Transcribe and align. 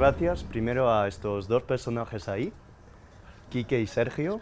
Gracias 0.00 0.44
primero 0.44 0.90
a 0.90 1.06
estos 1.08 1.46
dos 1.46 1.62
personajes 1.62 2.26
ahí, 2.26 2.54
Quique 3.50 3.80
y 3.80 3.86
Sergio, 3.86 4.40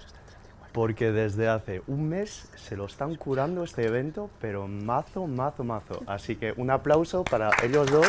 porque 0.73 1.10
desde 1.10 1.48
hace 1.48 1.83
un 1.88 2.09
mes 2.09 2.48
se 2.55 2.77
lo 2.77 2.84
están 2.84 3.16
curando 3.16 3.64
este 3.64 3.84
evento, 3.84 4.30
pero 4.41 4.69
mazo, 4.69 5.27
mazo, 5.27 5.64
mazo. 5.64 6.05
Así 6.06 6.36
que 6.36 6.55
un 6.56 6.70
aplauso 6.70 7.24
para 7.24 7.50
ellos 7.60 7.91
dos, 7.91 8.06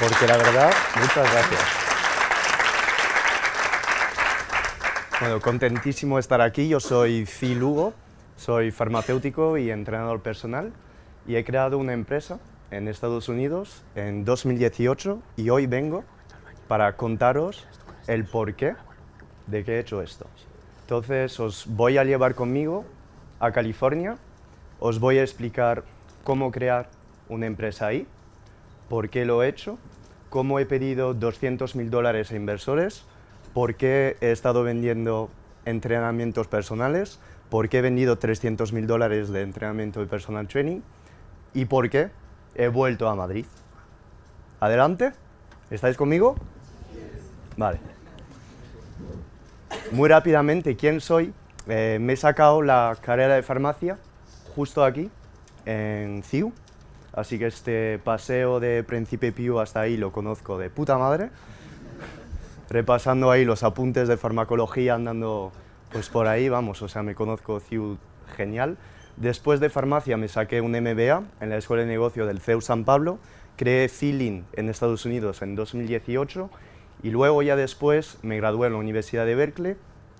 porque 0.00 0.26
la 0.26 0.38
verdad, 0.38 0.72
muchas 0.98 1.30
gracias. 1.30 1.60
Bueno, 5.20 5.40
contentísimo 5.42 6.16
de 6.16 6.20
estar 6.20 6.40
aquí. 6.40 6.70
Yo 6.70 6.80
soy 6.80 7.26
Phil 7.26 7.62
Hugo, 7.62 7.92
soy 8.36 8.70
farmacéutico 8.70 9.58
y 9.58 9.70
entrenador 9.70 10.22
personal 10.22 10.72
y 11.26 11.36
he 11.36 11.44
creado 11.44 11.76
una 11.76 11.92
empresa 11.92 12.38
en 12.70 12.88
Estados 12.88 13.28
Unidos 13.28 13.82
en 13.94 14.24
2018 14.24 15.20
y 15.36 15.50
hoy 15.50 15.66
vengo 15.66 16.02
para 16.70 16.92
contaros 16.92 17.66
el 18.06 18.24
porqué 18.24 18.76
de 19.48 19.64
que 19.64 19.72
he 19.72 19.80
hecho 19.80 20.02
esto. 20.02 20.26
Entonces 20.82 21.40
os 21.40 21.66
voy 21.66 21.98
a 21.98 22.04
llevar 22.04 22.36
conmigo 22.36 22.84
a 23.40 23.50
California, 23.50 24.18
os 24.78 25.00
voy 25.00 25.18
a 25.18 25.22
explicar 25.22 25.82
cómo 26.22 26.52
crear 26.52 26.88
una 27.28 27.46
empresa 27.46 27.88
ahí, 27.88 28.06
por 28.88 29.08
qué 29.08 29.24
lo 29.24 29.42
he 29.42 29.48
hecho, 29.48 29.78
cómo 30.28 30.60
he 30.60 30.64
pedido 30.64 31.12
200 31.12 31.74
mil 31.74 31.90
dólares 31.90 32.30
a 32.30 32.36
inversores, 32.36 33.04
por 33.52 33.74
qué 33.74 34.16
he 34.20 34.30
estado 34.30 34.62
vendiendo 34.62 35.28
entrenamientos 35.64 36.46
personales, 36.46 37.18
por 37.48 37.68
qué 37.68 37.78
he 37.78 37.82
vendido 37.82 38.18
300 38.18 38.72
mil 38.72 38.86
dólares 38.86 39.30
de 39.30 39.42
entrenamiento 39.42 39.98
de 39.98 40.06
personal 40.06 40.46
training 40.46 40.82
y 41.52 41.64
por 41.64 41.90
qué 41.90 42.10
he 42.54 42.68
vuelto 42.68 43.08
a 43.08 43.16
Madrid. 43.16 43.44
Adelante, 44.60 45.10
¿estáis 45.72 45.96
conmigo? 45.96 46.36
Vale. 47.60 47.78
Muy 49.92 50.08
rápidamente, 50.08 50.76
¿quién 50.76 51.02
soy? 51.02 51.34
Eh, 51.68 51.98
me 52.00 52.14
he 52.14 52.16
sacado 52.16 52.62
la 52.62 52.96
carrera 53.02 53.34
de 53.34 53.42
farmacia 53.42 53.98
justo 54.56 54.82
aquí, 54.82 55.10
en 55.66 56.22
CIU, 56.22 56.54
así 57.12 57.38
que 57.38 57.48
este 57.48 57.98
paseo 58.02 58.60
de 58.60 58.82
Príncipe 58.82 59.30
Pío 59.30 59.60
hasta 59.60 59.82
ahí 59.82 59.98
lo 59.98 60.10
conozco 60.10 60.56
de 60.56 60.70
puta 60.70 60.96
madre 60.96 61.28
repasando 62.70 63.30
ahí 63.30 63.44
los 63.44 63.62
apuntes 63.62 64.08
de 64.08 64.16
farmacología, 64.16 64.94
andando 64.94 65.52
pues 65.92 66.08
por 66.08 66.28
ahí, 66.28 66.48
vamos, 66.48 66.80
o 66.80 66.88
sea, 66.88 67.02
me 67.02 67.14
conozco 67.14 67.60
CIU 67.60 67.98
genial. 68.38 68.78
Después 69.18 69.60
de 69.60 69.68
farmacia 69.68 70.16
me 70.16 70.28
saqué 70.28 70.62
un 70.62 70.70
MBA 70.70 71.24
en 71.42 71.50
la 71.50 71.58
Escuela 71.58 71.82
de 71.82 71.90
Negocio 71.90 72.24
del 72.24 72.40
CEU 72.40 72.62
San 72.62 72.86
Pablo, 72.86 73.18
creé 73.56 73.90
Feeling 73.90 74.44
en 74.54 74.70
Estados 74.70 75.04
Unidos 75.04 75.42
en 75.42 75.56
2018 75.56 76.48
y 77.02 77.10
luego 77.10 77.42
ya 77.42 77.56
después 77.56 78.18
me 78.22 78.36
gradué 78.36 78.66
en 78.66 78.74
la 78.74 78.78
Universidad 78.78 79.26
de 79.26 79.34
Berkeley, 79.34 79.76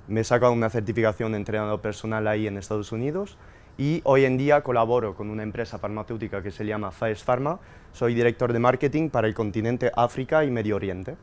me 0.09 0.21
he 0.21 0.25
sacado 0.25 0.53
una 0.53 0.71
certificación 0.71 1.33
de 1.33 1.39
entrenador 1.39 1.81
personal 1.81 2.27
ahí 2.27 2.47
en 2.47 2.57
Estados 2.57 2.93
Unidos 2.93 3.37
y 3.79 4.01
hoy 4.05 4.25
en 4.25 4.37
día 4.37 4.63
colaboro 4.63 5.15
con 5.15 5.31
una 5.31 5.43
empresa 5.43 5.79
farmacéutica 5.79 6.43
que 6.43 6.51
se 6.51 6.67
llama 6.67 6.91
Faes 6.91 7.23
Pharma, 7.23 7.61
soy 7.93 8.15
director 8.15 8.53
de 8.53 8.59
marketing 8.59 9.09
para 9.09 9.27
el 9.27 9.35
continente 9.35 9.91
África 9.95 10.45
y 10.45 10.51
Medio 10.51 10.77
Oriente. 10.77 11.17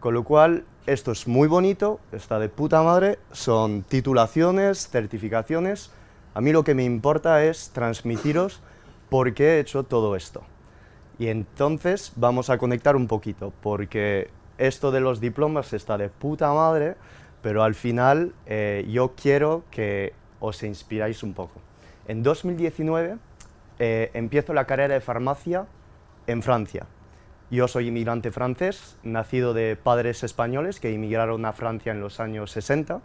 Con 0.00 0.14
lo 0.14 0.22
cual, 0.22 0.64
esto 0.86 1.10
es 1.10 1.26
muy 1.26 1.48
bonito, 1.48 1.98
está 2.12 2.38
de 2.38 2.48
puta 2.48 2.82
madre, 2.82 3.18
son 3.32 3.82
titulaciones, 3.82 4.88
certificaciones. 4.88 5.90
A 6.34 6.40
mí 6.40 6.52
lo 6.52 6.62
que 6.62 6.74
me 6.74 6.84
importa 6.84 7.44
es 7.44 7.70
transmitiros 7.70 8.60
por 9.10 9.34
qué 9.34 9.56
he 9.56 9.60
hecho 9.60 9.82
todo 9.82 10.14
esto. 10.14 10.42
Y 11.18 11.26
entonces 11.26 12.12
vamos 12.14 12.48
a 12.48 12.58
conectar 12.58 12.94
un 12.94 13.08
poquito, 13.08 13.52
porque 13.60 14.30
esto 14.58 14.90
de 14.90 15.00
los 15.00 15.20
diplomas 15.20 15.72
está 15.72 15.96
de 15.96 16.08
puta 16.08 16.52
madre, 16.52 16.96
pero 17.42 17.62
al 17.62 17.74
final 17.74 18.34
eh, 18.46 18.86
yo 18.90 19.14
quiero 19.14 19.64
que 19.70 20.12
os 20.40 20.62
inspiráis 20.62 21.22
un 21.22 21.34
poco. 21.34 21.60
En 22.06 22.22
2019 22.22 23.16
eh, 23.78 24.10
empiezo 24.14 24.52
la 24.54 24.66
carrera 24.66 24.94
de 24.94 25.00
farmacia 25.00 25.66
en 26.26 26.42
Francia. 26.42 26.86
Yo 27.50 27.66
soy 27.66 27.88
inmigrante 27.88 28.30
francés, 28.30 28.98
nacido 29.02 29.54
de 29.54 29.76
padres 29.76 30.22
españoles 30.22 30.80
que 30.80 30.92
emigraron 30.92 31.46
a 31.46 31.52
Francia 31.52 31.92
en 31.92 32.00
los 32.00 32.20
años 32.20 32.50
60 32.50 33.00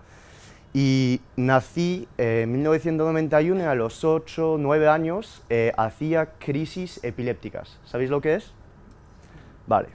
y 0.73 1.21
nací 1.37 2.07
en 2.17 2.51
1991 2.51 3.61
y 3.61 3.63
a 3.63 3.75
los 3.75 4.03
8 4.03 4.57
9 4.59 4.87
años 4.89 5.43
eh, 5.49 5.71
hacía 5.77 6.31
crisis 6.39 6.99
epilépticas. 7.03 7.79
¿Sabéis 7.85 8.09
lo 8.09 8.19
que 8.19 8.35
es? 8.35 8.53
Vale, 9.67 9.89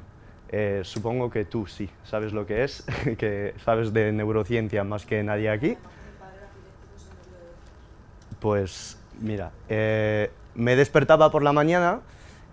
eh, 0.50 0.80
supongo 0.84 1.30
que 1.30 1.44
tú 1.44 1.66
sí 1.66 1.90
sabes 2.04 2.32
lo 2.32 2.46
que 2.46 2.64
es, 2.64 2.84
que 3.18 3.54
sabes 3.64 3.92
de 3.92 4.12
neurociencia 4.12 4.84
más 4.84 5.04
que 5.04 5.22
nadie 5.22 5.50
aquí. 5.50 5.76
Pues 8.40 8.98
mira, 9.20 9.50
eh, 9.68 10.30
me 10.54 10.76
despertaba 10.76 11.30
por 11.30 11.42
la 11.42 11.52
mañana 11.52 12.00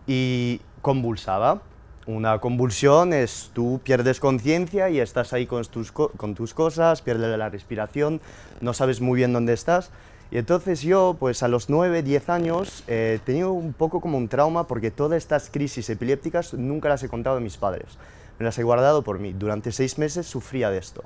y 0.08 0.62
convulsaba. 0.82 1.62
Una 2.08 2.40
convulsión 2.40 3.14
es 3.14 3.50
tú 3.54 3.82
pierdes 3.84 4.20
conciencia 4.20 4.90
y 4.90 5.00
estás 5.00 5.34
ahí 5.34 5.48
con 5.48 5.66
tus, 5.66 5.92
con 5.92 6.36
tus 6.36 6.54
cosas, 6.54 7.02
pierdes 7.02 7.36
la 7.36 7.50
respiración, 7.50 8.22
no 8.62 8.74
sabes 8.74 9.02
muy 9.02 9.18
bien 9.18 9.34
dónde 9.34 9.54
estás. 9.54 9.92
Y 10.32 10.38
entonces 10.38 10.82
yo, 10.82 11.16
pues 11.20 11.44
a 11.44 11.48
los 11.48 11.70
9, 11.70 12.02
10 12.02 12.30
años, 12.30 12.84
eh, 12.88 13.20
tenido 13.26 13.52
un 13.52 13.74
poco 13.74 14.02
como 14.02 14.18
un 14.18 14.28
trauma 14.28 14.68
porque 14.68 14.92
todas 14.92 15.18
estas 15.18 15.50
crisis 15.50 15.90
epilépticas 15.90 16.54
nunca 16.54 16.90
las 16.90 17.04
he 17.04 17.10
contado 17.10 17.38
a 17.38 17.42
mis 17.42 17.58
padres. 17.58 17.98
Me 18.40 18.46
las 18.46 18.58
he 18.58 18.64
guardado 18.64 19.04
por 19.04 19.20
mí. 19.20 19.34
Durante 19.34 19.72
seis 19.72 19.98
meses 19.98 20.26
sufría 20.26 20.70
de 20.70 20.80
esto. 20.80 21.04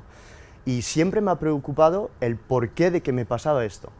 Y 0.66 0.82
siempre 0.82 1.22
me 1.22 1.32
ha 1.32 1.36
preocupado 1.40 2.10
el 2.22 2.38
porqué 2.38 2.92
de 2.92 3.02
que 3.02 3.12
me 3.12 3.26
pasaba 3.26 3.66
esto. 3.66 3.92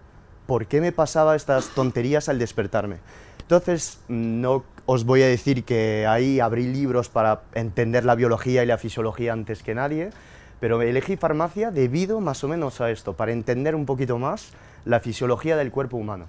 ¿Por 0.48 0.66
qué 0.66 0.82
me 0.82 0.92
pasaba 0.92 1.36
estas 1.36 1.70
tonterías 1.70 2.28
al 2.28 2.40
despertarme? 2.40 2.98
Entonces, 3.42 4.00
no 4.08 4.64
os 4.86 5.06
voy 5.06 5.22
a 5.22 5.28
decir 5.28 5.64
que 5.64 6.08
ahí 6.08 6.40
abrí 6.40 6.68
libros 6.68 7.10
para 7.10 7.42
entender 7.54 8.06
la 8.06 8.16
biología 8.16 8.64
y 8.64 8.68
la 8.68 8.78
fisiología 8.78 9.34
antes 9.34 9.62
que 9.62 9.76
nadie, 9.76 10.10
pero 10.60 10.82
elegí 10.82 11.18
farmacia 11.18 11.72
debido 11.72 12.20
más 12.20 12.44
o 12.44 12.48
menos 12.48 12.82
a 12.82 12.90
esto, 12.90 13.14
para 13.14 13.32
entender 13.32 13.76
un 13.76 13.86
poquito 13.86 14.18
más 14.18 14.52
la 14.86 15.00
fisiología 15.00 15.56
del 15.58 15.72
cuerpo 15.72 15.98
humano. 15.98 16.26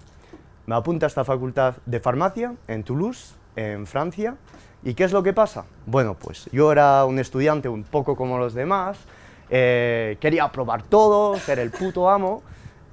Me 0.66 0.74
apunta 0.74 1.06
a 1.06 1.08
esta 1.08 1.24
facultad 1.24 1.76
de 1.86 2.00
farmacia 2.00 2.54
en 2.68 2.84
Toulouse, 2.84 3.34
en 3.56 3.86
Francia, 3.86 4.36
¿y 4.82 4.94
qué 4.94 5.04
es 5.04 5.12
lo 5.12 5.22
que 5.22 5.32
pasa? 5.32 5.64
Bueno, 5.86 6.14
pues 6.14 6.48
yo 6.52 6.70
era 6.72 7.04
un 7.04 7.18
estudiante 7.18 7.68
un 7.68 7.84
poco 7.84 8.16
como 8.16 8.38
los 8.38 8.54
demás, 8.54 8.98
eh, 9.48 10.16
quería 10.20 10.50
probar 10.52 10.82
todo, 10.82 11.36
ser 11.38 11.58
el 11.58 11.70
puto 11.70 12.08
amo, 12.08 12.42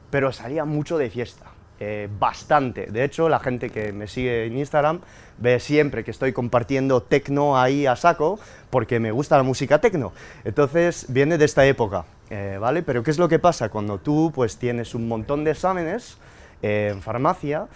pero 0.10 0.32
salía 0.32 0.66
mucho 0.66 0.98
de 0.98 1.10
fiesta. 1.10 1.47
Eh, 1.80 2.10
bastante. 2.20 2.88
De 2.88 3.04
hecho, 3.04 3.30
la 3.30 3.40
gente 3.40 3.70
que 3.70 3.94
me 3.94 4.08
sigue 4.08 4.46
en 4.46 4.58
Instagram 4.58 5.02
ve 5.38 5.60
siempre 5.60 6.04
que 6.04 6.10
estoy 6.10 6.34
compartiendo 6.34 7.04
tecno 7.04 7.60
ahí 7.60 7.86
a 7.86 7.96
saco, 7.96 8.40
porque 8.72 9.00
me 9.00 9.12
gusta 9.12 9.38
la 9.38 9.44
música 9.44 9.80
tecno. 9.80 10.12
Entonces, 10.44 11.06
viene 11.10 11.38
de 11.38 11.46
esta 11.46 11.66
época, 11.68 12.06
eh, 12.32 12.58
¿vale? 12.60 12.82
Pero 12.82 13.04
¿qué 13.04 13.12
es 13.12 13.20
lo 13.20 13.30
que 13.30 13.38
pasa? 13.38 13.70
Cuando 13.70 14.00
tú 14.00 14.32
pues 14.34 14.58
tienes 14.58 14.96
un 14.96 15.08
montón 15.08 15.44
de 15.44 15.52
exámenes 15.52 16.18
eh, 16.64 16.90
en 16.92 17.02
farmacia, 17.04 17.68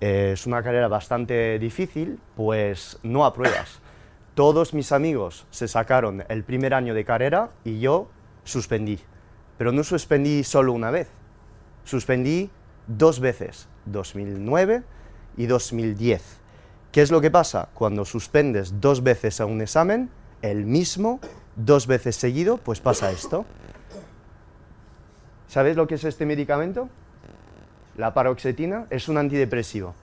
es 0.00 0.46
una 0.46 0.62
carrera 0.62 0.88
bastante 0.88 1.58
difícil, 1.58 2.18
pues 2.34 2.98
no 3.02 3.26
apruebas. 3.26 3.80
Todos 4.34 4.72
mis 4.72 4.92
amigos 4.92 5.46
se 5.50 5.68
sacaron 5.68 6.24
el 6.30 6.44
primer 6.44 6.72
año 6.72 6.94
de 6.94 7.04
carrera 7.04 7.50
y 7.64 7.80
yo 7.80 8.08
suspendí. 8.44 8.98
Pero 9.58 9.72
no 9.72 9.84
suspendí 9.84 10.42
solo 10.44 10.72
una 10.72 10.90
vez, 10.90 11.08
suspendí 11.84 12.50
dos 12.98 13.20
veces, 13.20 13.68
2009 13.86 14.82
y 15.36 15.46
2010. 15.46 16.22
¿Qué 16.92 17.02
es 17.02 17.10
lo 17.10 17.20
que 17.20 17.30
pasa? 17.30 17.68
Cuando 17.74 18.04
suspendes 18.04 18.80
dos 18.80 19.02
veces 19.02 19.40
a 19.40 19.46
un 19.46 19.60
examen, 19.60 20.10
el 20.42 20.64
mismo, 20.64 21.20
dos 21.56 21.86
veces 21.86 22.16
seguido, 22.16 22.56
pues 22.56 22.80
pasa 22.80 23.10
esto. 23.10 23.44
¿Sabéis 25.46 25.76
lo 25.76 25.86
que 25.86 25.96
es 25.96 26.04
este 26.04 26.26
medicamento? 26.26 26.88
La 27.96 28.14
paroxetina 28.14 28.86
es 28.90 29.08
un 29.08 29.18
antidepresivo. 29.18 29.94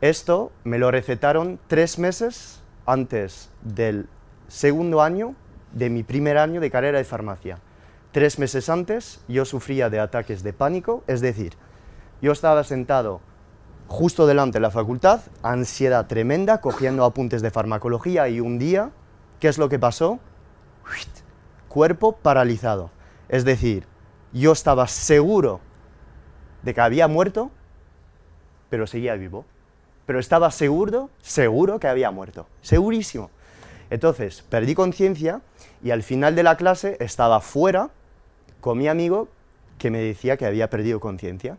Esto 0.00 0.52
me 0.64 0.78
lo 0.78 0.90
recetaron 0.90 1.58
tres 1.66 1.98
meses 1.98 2.60
antes 2.86 3.50
del 3.62 4.08
segundo 4.48 5.02
año 5.02 5.34
de 5.72 5.90
mi 5.90 6.02
primer 6.02 6.38
año 6.38 6.60
de 6.60 6.70
carrera 6.70 6.98
de 6.98 7.04
farmacia. 7.04 7.58
Tres 8.12 8.38
meses 8.38 8.68
antes 8.68 9.20
yo 9.28 9.44
sufría 9.44 9.90
de 9.90 10.00
ataques 10.00 10.42
de 10.42 10.52
pánico, 10.52 11.04
es 11.06 11.20
decir, 11.20 11.54
yo 12.20 12.32
estaba 12.32 12.64
sentado 12.64 13.20
justo 13.86 14.26
delante 14.26 14.58
de 14.58 14.62
la 14.62 14.70
facultad, 14.70 15.20
ansiedad 15.42 16.06
tremenda, 16.06 16.60
cogiendo 16.60 17.04
apuntes 17.04 17.42
de 17.42 17.50
farmacología 17.50 18.28
y 18.28 18.40
un 18.40 18.58
día, 18.58 18.90
¿qué 19.40 19.48
es 19.48 19.58
lo 19.58 19.68
que 19.68 19.78
pasó? 19.78 20.20
Cuerpo 21.68 22.12
paralizado. 22.12 22.90
Es 23.28 23.44
decir, 23.44 23.86
yo 24.32 24.52
estaba 24.52 24.86
seguro 24.88 25.60
de 26.62 26.74
que 26.74 26.80
había 26.80 27.08
muerto, 27.08 27.50
pero 28.68 28.86
seguía 28.86 29.14
vivo. 29.14 29.44
Pero 30.06 30.18
estaba 30.18 30.50
seguro, 30.50 31.10
seguro 31.20 31.78
que 31.78 31.88
había 31.88 32.10
muerto. 32.10 32.46
Segurísimo. 32.62 33.30
Entonces, 33.90 34.42
perdí 34.42 34.74
conciencia 34.74 35.40
y 35.82 35.90
al 35.90 36.02
final 36.02 36.34
de 36.34 36.42
la 36.42 36.56
clase 36.56 36.96
estaba 37.00 37.40
fuera 37.40 37.90
con 38.60 38.78
mi 38.78 38.88
amigo 38.88 39.28
que 39.78 39.90
me 39.90 39.98
decía 39.98 40.36
que 40.36 40.46
había 40.46 40.68
perdido 40.68 41.00
conciencia. 41.00 41.58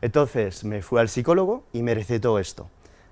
Entonces 0.00 0.64
me 0.64 0.82
fui 0.82 1.00
al 1.00 1.08
psicólogo 1.08 1.64
y 1.72 1.82
me 1.82 1.94
recetó 1.94 2.38
esto. 2.38 2.68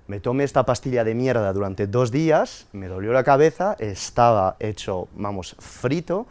Me 0.07 0.19
tomé 0.19 0.43
esta 0.43 0.65
pastilla 0.65 1.03
de 1.03 1.15
mierda 1.15 1.51
durante 1.51 1.87
dos 1.87 2.11
días, 2.11 2.67
me 2.73 2.87
dolió 2.87 3.11
la 3.11 3.23
cabeza, 3.23 3.75
estaba 3.79 4.55
hecho, 4.59 5.07
vamos, 5.15 5.55
frito, 5.59 6.27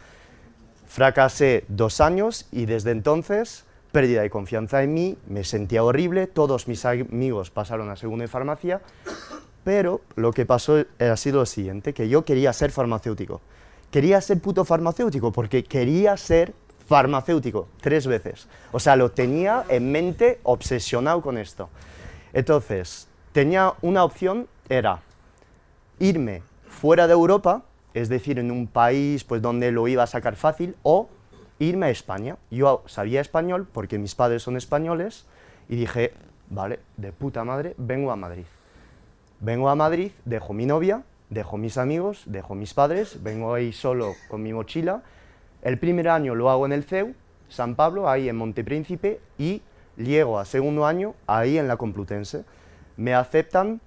fracasé 0.87 1.65
dos 1.69 2.01
años 2.01 2.47
y 2.53 2.67
desde 2.67 2.93
entonces 2.93 3.65
pérdida 3.95 4.23
de 4.23 4.31
confianza 4.31 4.83
en 4.83 4.93
mí, 4.93 5.17
me 5.29 5.45
sentía 5.45 5.85
horrible, 5.85 6.27
todos 6.27 6.67
mis 6.67 6.85
amigos 6.85 7.51
pasaron 7.51 7.91
a 7.91 7.97
segunda 7.97 8.25
de 8.25 8.29
farmacia, 8.29 8.81
pero 9.63 10.01
lo 10.17 10.33
que 10.33 10.45
pasó 10.45 10.85
ha 10.99 11.17
sido 11.17 11.39
lo 11.39 11.47
siguiente, 11.47 11.95
que 11.95 12.09
yo 12.09 12.25
quería 12.25 12.53
ser 12.53 12.73
farmacéutico. 12.73 13.41
Quería 13.93 14.21
ser 14.21 14.41
puto 14.41 14.65
farmacéutico 14.65 15.31
porque 15.31 15.63
quería 15.63 16.17
ser 16.17 16.55
farmacéutico 16.87 17.69
tres 17.81 18.07
veces. 18.07 18.49
O 18.73 18.81
sea, 18.81 18.97
lo 18.97 19.11
tenía 19.11 19.65
en 19.69 19.91
mente 19.91 20.41
obsesionado 20.43 21.23
con 21.23 21.39
esto. 21.39 21.69
Entonces, 22.33 23.09
tenía 23.33 23.75
una 23.83 24.05
opción, 24.05 24.49
era 24.69 25.01
irme 25.99 26.43
fuera 26.69 27.07
de 27.07 27.13
Europa, 27.13 27.63
es 27.95 28.09
decir, 28.09 28.39
en 28.39 28.51
un 28.51 28.67
país 28.67 29.25
pues, 29.25 29.41
donde 29.41 29.71
lo 29.71 29.87
iba 29.89 30.03
a 30.03 30.07
sacar 30.07 30.37
fácil, 30.37 30.77
o 30.83 31.09
irme 31.59 31.87
a 31.87 31.91
España. 31.91 32.37
Yo 32.51 32.83
sabía 32.87 33.21
español 33.21 33.67
porque 33.73 33.99
mis 33.99 34.15
padres 34.15 34.43
son 34.43 34.57
españoles 34.57 35.27
y 35.69 35.77
dije, 35.77 36.13
vale, 36.51 36.81
de 36.97 37.13
puta 37.13 37.45
madre, 37.45 37.75
vengo 37.79 38.11
a 38.11 38.17
Madrid. 38.17 38.45
Vengo 39.41 39.69
a 39.69 39.75
Madrid, 39.75 40.11
dejo 40.25 40.53
mi 40.53 40.67
novia, 40.67 41.03
dejo 41.31 41.57
mis 41.57 41.79
amigos, 41.79 42.23
dejo 42.27 42.55
mis 42.55 42.75
padres, 42.75 43.23
vengo 43.23 43.55
ahí 43.55 43.73
solo 43.73 44.15
con 44.29 44.43
mi 44.43 44.53
mochila. 44.53 45.03
El 45.65 45.79
primer 45.79 46.11
año 46.11 46.35
lo 46.35 46.51
hago 46.51 46.67
en 46.67 46.73
el 46.73 46.85
CEU, 46.85 47.15
San 47.49 47.75
Pablo, 47.75 48.09
ahí 48.09 48.29
en 48.29 48.37
Montepríncipe, 48.37 49.19
y 49.39 49.63
llego 49.97 50.39
a 50.39 50.45
segundo 50.45 50.85
año 50.87 51.15
ahí 51.27 51.57
en 51.57 51.69
la 51.69 51.79
Complutense. 51.79 52.45
Me 52.99 53.15
aceptan 53.15 53.81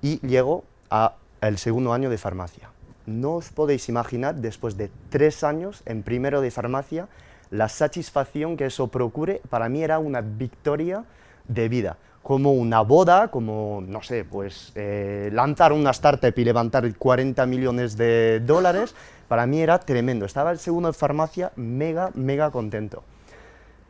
y 0.00 0.24
llego 0.26 0.62
al 0.88 1.58
segundo 1.58 1.92
año 1.92 2.10
de 2.10 2.16
farmacia. 2.16 2.70
No 3.06 3.34
os 3.34 3.50
podéis 3.50 3.88
imaginar, 3.88 4.36
después 4.36 4.76
de 4.76 4.88
tres 5.10 5.42
años 5.42 5.82
en 5.84 6.04
primero 6.04 6.40
de 6.40 6.52
farmacia, 6.52 7.08
la 7.50 7.68
satisfacción 7.68 8.56
que 8.56 8.66
eso 8.66 8.86
procure, 8.86 9.42
para 9.50 9.68
mí 9.68 9.82
era 9.82 9.98
una 9.98 10.20
victoria 10.20 11.04
de 11.48 11.68
vida 11.68 11.98
como 12.24 12.54
una 12.54 12.80
boda, 12.80 13.28
como, 13.28 13.84
no 13.86 14.02
sé, 14.02 14.24
pues 14.24 14.72
eh, 14.74 15.28
lanzar 15.30 15.74
una 15.74 15.90
startup 15.90 16.32
y 16.34 16.44
levantar 16.44 16.90
40 16.96 17.44
millones 17.44 17.98
de 17.98 18.40
dólares, 18.40 18.94
para 19.28 19.46
mí 19.46 19.60
era 19.60 19.78
tremendo. 19.78 20.26
Estaba 20.26 20.50
el 20.50 20.58
segundo 20.58 20.88
de 20.88 20.94
farmacia 20.94 21.52
mega, 21.56 22.10
mega 22.14 22.50
contento. 22.50 23.02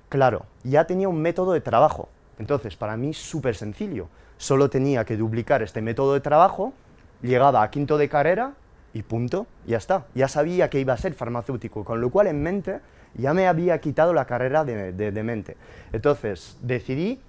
Claro, 0.08 0.46
ya 0.62 0.86
tenía 0.86 1.08
un 1.08 1.20
método 1.20 1.52
de 1.52 1.60
trabajo, 1.60 2.08
entonces 2.38 2.76
para 2.76 2.96
mí 2.96 3.14
súper 3.14 3.56
sencillo. 3.56 4.08
Solo 4.36 4.70
tenía 4.70 5.04
que 5.04 5.16
duplicar 5.16 5.62
este 5.62 5.82
método 5.82 6.14
de 6.14 6.20
trabajo, 6.20 6.72
llegaba 7.22 7.62
a 7.62 7.70
quinto 7.70 7.98
de 7.98 8.08
carrera 8.08 8.52
y 8.92 9.02
punto, 9.02 9.46
ya 9.66 9.78
está. 9.78 10.06
Ya 10.14 10.28
sabía 10.28 10.70
que 10.70 10.78
iba 10.80 10.92
a 10.92 10.96
ser 10.96 11.14
farmacéutico, 11.14 11.84
con 11.84 12.00
lo 12.00 12.10
cual 12.10 12.28
en 12.28 12.42
mente 12.42 12.80
ya 13.14 13.34
me 13.34 13.46
había 13.48 13.78
quitado 13.80 14.12
la 14.12 14.24
carrera 14.26 14.64
de, 14.64 14.92
de 14.92 15.22
mente. 15.22 15.56
Entonces 15.92 16.58
decidí 16.62 17.20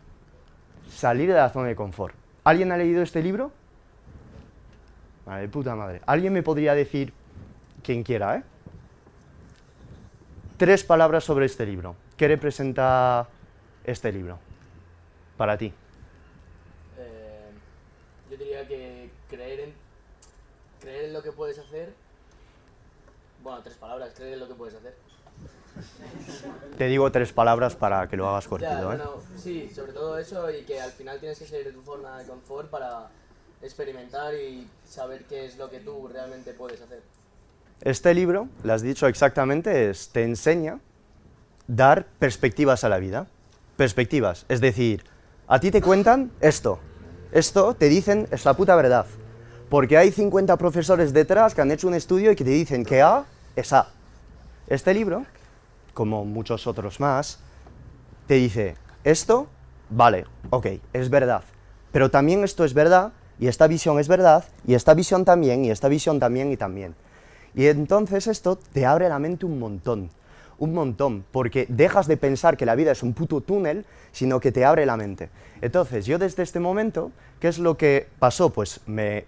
salir 0.90 1.30
de 1.30 1.36
la 1.36 1.50
zona 1.50 1.68
de 1.68 1.75
confort. 1.75 2.16
¿Alguien 2.44 2.72
ha 2.72 2.78
leído 2.78 3.02
este 3.02 3.24
libro? 3.24 3.52
Vale, 5.25 5.48
puta 5.48 5.75
madre. 5.75 6.02
¿Alguien 6.06 6.34
me 6.34 6.44
podría 6.44 6.75
decir, 6.75 7.13
quien 7.85 8.03
quiera, 8.03 8.37
eh? 8.37 8.43
Tres 10.57 10.83
palabras 10.83 11.23
sobre 11.23 11.45
este 11.45 11.65
libro. 11.65 11.95
¿Qué 12.17 12.27
representa 12.27 13.27
este 13.83 14.11
libro 14.11 14.39
para 15.37 15.57
ti? 15.57 15.71
Eh, 16.97 17.49
yo 18.31 18.37
diría 18.37 18.67
que 18.67 19.09
creer 19.29 19.59
en, 19.59 19.73
creer 20.81 21.05
en 21.05 21.13
lo 21.13 21.21
que 21.21 21.31
puedes 21.31 21.59
hacer. 21.59 21.93
Bueno, 23.43 23.61
tres 23.61 23.75
palabras, 23.75 24.13
creer 24.15 24.33
en 24.33 24.39
lo 24.39 24.47
que 24.47 24.55
puedes 24.55 24.75
hacer. 24.75 24.95
Te 26.77 26.85
digo 26.87 27.11
tres 27.11 27.33
palabras 27.33 27.75
para 27.75 28.07
que 28.07 28.15
lo 28.15 28.29
hagas 28.29 28.47
cortito, 28.47 28.93
¿eh? 28.93 28.99
sí, 29.35 29.69
sobre 29.69 29.91
todo 29.91 30.17
eso 30.17 30.49
y 30.49 30.63
que 30.63 30.79
al 30.79 30.91
final 30.91 31.19
tienes 31.19 31.37
que 31.37 31.45
salir 31.45 31.65
de 31.65 31.73
tu 31.73 31.81
zona 31.81 32.17
de 32.17 32.25
confort 32.25 32.69
para 32.69 33.09
experimentar 33.61 34.33
y 34.35 34.69
saber 34.85 35.25
qué 35.25 35.45
es 35.45 35.57
lo 35.57 35.69
que 35.69 35.81
tú 35.81 36.07
realmente 36.07 36.53
puedes 36.53 36.81
hacer. 36.81 37.01
Este 37.81 38.13
libro, 38.13 38.48
lo 38.63 38.74
has 38.74 38.81
dicho 38.81 39.07
exactamente, 39.07 39.89
es, 39.89 40.10
te 40.10 40.24
enseña 40.24 40.80
dar 41.68 42.06
perspectivas 42.19 42.83
a 42.83 42.89
la 42.89 43.00
vida. 43.00 43.27
Perspectivas, 43.77 44.45
es 44.48 44.62
decir, 44.62 45.04
a 45.48 45.60
ti 45.60 45.69
te 45.69 45.81
cuentan 45.81 46.31
esto, 46.39 46.80
esto 47.31 47.74
te 47.74 47.89
dicen 47.89 48.27
es 48.31 48.45
la 48.45 48.54
puta 48.54 48.75
verdad, 48.75 49.06
porque 49.69 49.98
hay 49.98 50.12
50 50.12 50.56
profesores 50.57 51.12
detrás 51.12 51.54
que 51.54 51.62
han 51.62 51.72
hecho 51.72 51.88
un 51.88 51.94
estudio 51.94 52.31
y 52.31 52.36
que 52.36 52.45
te 52.45 52.51
dicen 52.51 52.86
que 52.86 53.01
A 53.01 53.25
es 53.56 53.74
A. 53.74 53.89
Este 54.68 54.94
libro 54.94 55.25
como 55.95 56.25
muchos 56.25 56.68
otros 56.68 57.00
más, 57.00 57.39
te 58.28 58.36
dice, 58.36 58.75
esto, 59.04 59.48
vale, 59.89 60.25
ok, 60.51 60.68
es 60.94 61.10
verdad, 61.10 61.44
pero 61.92 62.12
también 62.12 62.44
esto 62.44 62.66
es 62.66 62.75
verdad, 62.75 63.13
y 63.39 63.48
esta 63.48 63.66
visión 63.66 63.98
es 64.00 64.07
verdad, 64.07 64.44
y 64.68 64.75
esta 64.75 64.94
visión 64.94 65.25
también, 65.25 65.66
y 65.66 65.71
esta 65.71 65.88
visión 65.88 66.19
también, 66.19 66.51
y 66.51 66.57
también. 66.57 66.95
Y 67.56 67.68
entonces 67.68 68.28
esto 68.28 68.57
te 68.57 68.86
abre 68.86 69.10
la 69.10 69.19
mente 69.19 69.45
un 69.45 69.59
montón, 69.59 70.09
un 70.59 70.74
montón, 70.74 71.24
porque 71.31 71.66
dejas 71.69 72.07
de 72.07 72.18
pensar 72.18 72.57
que 72.57 72.66
la 72.66 72.76
vida 72.76 72.92
es 72.92 73.02
un 73.02 73.14
puto 73.14 73.42
túnel, 73.42 73.85
sino 74.12 74.40
que 74.40 74.52
te 74.52 74.66
abre 74.66 74.85
la 74.85 74.97
mente. 74.97 75.30
Entonces, 75.62 76.06
yo 76.06 76.19
desde 76.19 76.44
este 76.44 76.59
momento, 76.59 77.12
¿qué 77.40 77.47
es 77.47 77.59
lo 77.59 77.78
que 77.78 78.07
pasó? 78.19 78.50
Pues 78.52 78.81
me 78.85 79.26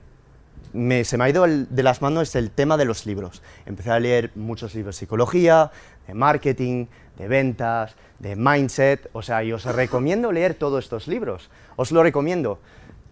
se 1.03 1.17
me 1.17 1.23
ha 1.23 1.29
ido 1.29 1.45
de 1.47 1.83
las 1.83 2.01
manos 2.01 2.35
el 2.35 2.51
tema 2.51 2.77
de 2.77 2.85
los 2.85 3.05
libros. 3.05 3.41
Empecé 3.65 3.91
a 3.91 3.99
leer 3.99 4.31
muchos 4.35 4.75
libros 4.75 4.95
de 4.95 4.99
psicología, 4.99 5.71
de 6.07 6.13
marketing, 6.13 6.85
de 7.17 7.27
ventas, 7.27 7.95
de 8.19 8.35
mindset, 8.35 9.09
o 9.13 9.21
sea, 9.21 9.43
y 9.43 9.53
os 9.53 9.65
recomiendo 9.65 10.31
leer 10.31 10.53
todos 10.53 10.83
estos 10.83 11.07
libros, 11.07 11.49
os 11.75 11.91
lo 11.91 12.03
recomiendo. 12.03 12.59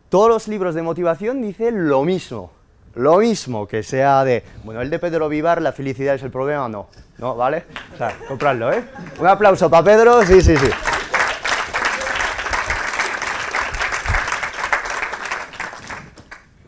Todos 0.09 0.29
los 0.29 0.47
libros 0.47 0.75
de 0.75 0.81
motivación 0.81 1.41
dicen 1.41 1.87
lo 1.89 2.03
mismo, 2.03 2.51
lo 2.95 3.17
mismo, 3.17 3.67
que 3.67 3.83
sea 3.83 4.23
de, 4.23 4.43
bueno, 4.63 4.81
el 4.81 4.89
de 4.89 4.99
Pedro 4.99 5.29
Vivar, 5.29 5.61
la 5.61 5.71
felicidad 5.71 6.15
es 6.15 6.23
el 6.23 6.31
problema, 6.31 6.69
no, 6.69 6.87
no, 7.17 7.35
¿vale? 7.35 7.65
O 7.93 7.97
sea, 7.97 8.17
compradlo, 8.27 8.71
¿eh? 8.71 8.83
Un 9.19 9.27
aplauso 9.27 9.69
para 9.69 9.83
Pedro, 9.83 10.25
sí, 10.25 10.41
sí, 10.41 10.55
sí. 10.57 10.69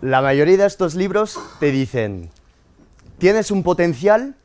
La 0.01 0.21
mayoría 0.21 0.57
de 0.57 0.65
estos 0.65 0.95
libros 0.95 1.39
te 1.59 1.71
dicen, 1.71 2.29
tienes 3.17 3.49
un 3.49 3.63
potencial, 3.63 4.35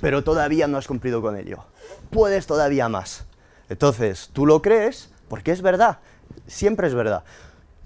pero 0.00 0.22
todavía 0.22 0.66
no 0.66 0.76
has 0.76 0.86
cumplido 0.86 1.22
con 1.22 1.36
ello. 1.36 1.64
Puedes 2.10 2.46
todavía 2.46 2.88
más. 2.88 3.24
Entonces, 3.68 4.30
tú 4.32 4.44
lo 4.44 4.60
crees 4.60 5.10
porque 5.28 5.52
es 5.52 5.62
verdad, 5.62 5.98
siempre 6.46 6.88
es 6.88 6.94
verdad. 6.94 7.24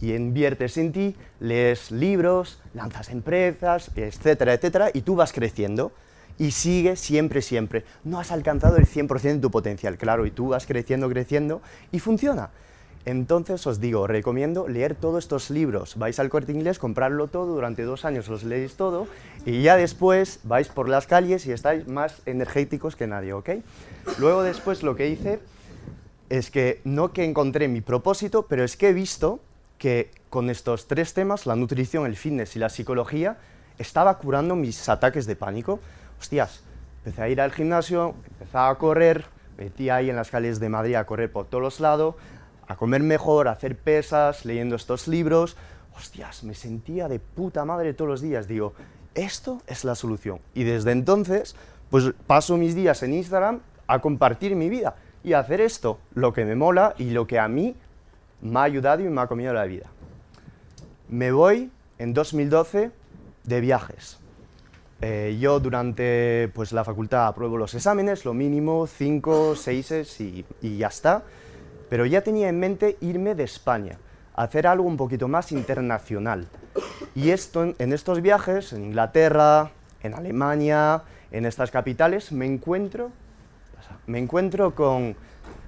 Y 0.00 0.14
inviertes 0.14 0.76
en 0.78 0.92
ti, 0.92 1.16
lees 1.40 1.90
libros, 1.90 2.61
lanzas 2.75 3.11
empresas, 3.11 3.90
etcétera, 3.97 4.54
etcétera, 4.54 4.90
y 4.92 5.02
tú 5.02 5.16
vas 5.16 5.33
creciendo. 5.33 5.92
Y 6.38 6.52
sigue 6.52 6.97
siempre, 6.97 7.42
siempre. 7.42 7.85
No 8.02 8.19
has 8.19 8.33
alcanzado 8.33 8.76
el 8.76 8.87
100% 8.87 9.21
de 9.23 9.38
tu 9.38 9.50
potencial, 9.50 9.99
claro, 9.99 10.25
y 10.25 10.30
tú 10.30 10.49
vas 10.49 10.66
creciendo, 10.66 11.09
creciendo, 11.09 11.61
y 11.92 11.99
funciona. 11.99 12.50
Entonces 13.07 13.66
os 13.66 13.80
digo, 13.80 14.07
recomiendo 14.07 14.69
leer 14.69 14.95
todos 14.95 15.25
estos 15.25 15.50
libros. 15.50 15.97
Vais 15.97 16.19
al 16.19 16.28
corte 16.28 16.52
inglés, 16.52 16.78
comprarlo 16.78 17.28
todo, 17.28 17.54
durante 17.54 17.83
dos 17.83 18.04
años 18.04 18.28
los 18.28 18.45
leéis 18.45 18.75
todo 18.76 19.07
y 19.47 19.62
ya 19.62 19.76
después 19.76 20.40
vais 20.45 20.69
por 20.69 20.88
las 20.88 21.07
calles 21.07 21.47
y 21.47 21.52
estáis 21.52 21.88
más 21.88 22.21
energéticos 22.26 22.97
que 22.97 23.07
nadie, 23.07 23.33
¿ok? 23.33 23.50
Luego 24.19 24.42
después 24.42 24.83
lo 24.83 24.97
que 24.97 25.09
hice 25.09 25.40
es 26.28 26.50
que 26.50 26.83
no 26.85 27.12
que 27.12 27.25
encontré 27.25 27.69
mi 27.69 27.80
propósito, 27.80 28.47
pero 28.47 28.64
es 28.64 28.76
que 28.76 28.90
he 28.90 28.92
visto 28.92 29.40
que 29.80 30.10
con 30.28 30.50
estos 30.50 30.87
tres 30.87 31.14
temas, 31.14 31.46
la 31.46 31.56
nutrición, 31.56 32.04
el 32.04 32.14
fitness 32.14 32.54
y 32.54 32.58
la 32.58 32.68
psicología, 32.68 33.38
estaba 33.78 34.18
curando 34.18 34.54
mis 34.54 34.90
ataques 34.90 35.25
de 35.25 35.37
pánico. 35.37 35.80
Hostias, 36.20 36.62
empecé 36.99 37.22
a 37.22 37.28
ir 37.30 37.40
al 37.40 37.50
gimnasio, 37.50 38.14
empezaba 38.28 38.68
a 38.68 38.75
correr, 38.75 39.25
metí 39.56 39.88
ahí 39.88 40.10
en 40.10 40.16
las 40.16 40.30
calles 40.30 40.60
de 40.60 40.68
Madrid 40.68 40.96
a 40.96 41.06
correr 41.06 41.32
por 41.32 41.46
todos 41.46 41.62
los 41.62 41.80
lados, 41.80 42.14
a 42.68 42.76
comer 42.76 43.02
mejor, 43.02 43.49
a 43.49 43.52
hacer 43.52 43.75
pesas, 43.75 44.44
leyendo 44.44 44.76
estos 44.76 45.08
libros. 45.08 45.56
Hostias, 45.96 46.44
me 46.44 46.54
sentía 46.54 47.08
de 47.08 47.18
puta 47.18 47.64
madre 47.64 47.94
todos 47.94 48.10
los 48.10 48.20
días. 48.20 48.46
Digo, 48.46 48.75
esto 49.14 49.62
es 49.66 49.84
la 49.84 49.94
solución. 49.94 50.40
Y 50.52 50.64
desde 50.64 50.92
entonces, 50.92 51.56
pues 51.88 52.12
paso 52.26 52.58
mis 52.58 52.75
días 52.75 53.02
en 53.02 53.14
Instagram 53.14 53.60
a 53.87 53.99
compartir 54.00 54.54
mi 54.56 54.68
vida 54.68 54.96
y 55.25 55.32
a 55.32 55.38
hacer 55.38 55.62
esto, 55.62 56.00
lo 56.12 56.34
que 56.34 56.44
me 56.44 56.54
mola 56.54 56.94
y 56.99 57.10
lo 57.12 57.26
que 57.26 57.38
a 57.38 57.49
mí 57.49 57.76
me 58.42 58.61
ha 58.61 58.62
ayudado 58.64 59.02
y 59.02 59.09
me 59.09 59.20
ha 59.20 59.26
comido 59.26 59.52
la 59.52 59.64
vida. 59.64 59.87
Me 61.09 61.32
voy 61.32 61.70
en 61.99 62.14
2012 62.14 62.90
de 63.44 63.61
viajes. 63.61 64.18
Eh, 65.02 65.38
yo 65.40 65.61
durante 65.61 66.50
pues, 66.54 66.73
la 66.73 66.85
facultad 66.85 67.26
apruebo 67.26 67.56
los 67.56 67.75
exámenes, 67.75 68.25
lo 68.25 68.35
mínimo, 68.35 68.87
5, 68.87 69.56
6 69.56 70.20
y, 70.20 70.44
y 70.61 70.76
ya 70.76 70.88
está. 70.88 71.23
Pero 71.88 72.06
ya 72.06 72.23
tenía 72.23 72.49
en 72.49 72.61
mente 72.61 72.97
irme 73.00 73.35
de 73.35 73.44
España, 73.44 73.99
hacer 74.35 74.66
algo 74.66 74.87
un 74.87 74.97
poquito 74.97 75.26
más 75.26 75.52
internacional. 75.52 76.47
Y 77.14 77.30
esto, 77.30 77.75
en 77.76 77.92
estos 77.92 78.20
viajes, 78.20 78.73
en 78.73 78.85
Inglaterra, 78.85 79.73
en 80.02 80.14
Alemania, 80.14 81.02
en 81.32 81.47
estas 81.47 81.70
capitales, 81.70 82.30
me 82.30 82.47
encuentro, 82.47 83.11
me 84.06 84.18
encuentro 84.18 84.75
con 84.75 85.16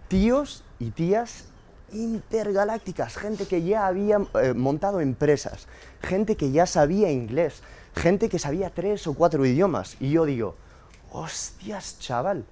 tíos 0.08 0.64
y 0.78 0.90
tías 0.90 1.51
intergalácticas, 1.92 3.16
gente 3.16 3.46
que 3.46 3.62
ya 3.62 3.86
había 3.86 4.18
eh, 4.40 4.54
montado 4.54 5.00
empresas, 5.00 5.66
gente 6.00 6.36
que 6.36 6.50
ya 6.50 6.66
sabía 6.66 7.10
inglés, 7.10 7.62
gente 7.94 8.28
que 8.28 8.38
sabía 8.38 8.70
tres 8.70 9.06
o 9.06 9.14
cuatro 9.14 9.44
idiomas. 9.44 9.96
Y 10.00 10.10
yo 10.10 10.24
digo, 10.24 10.54
hostias, 11.12 11.98
chaval, 11.98 12.44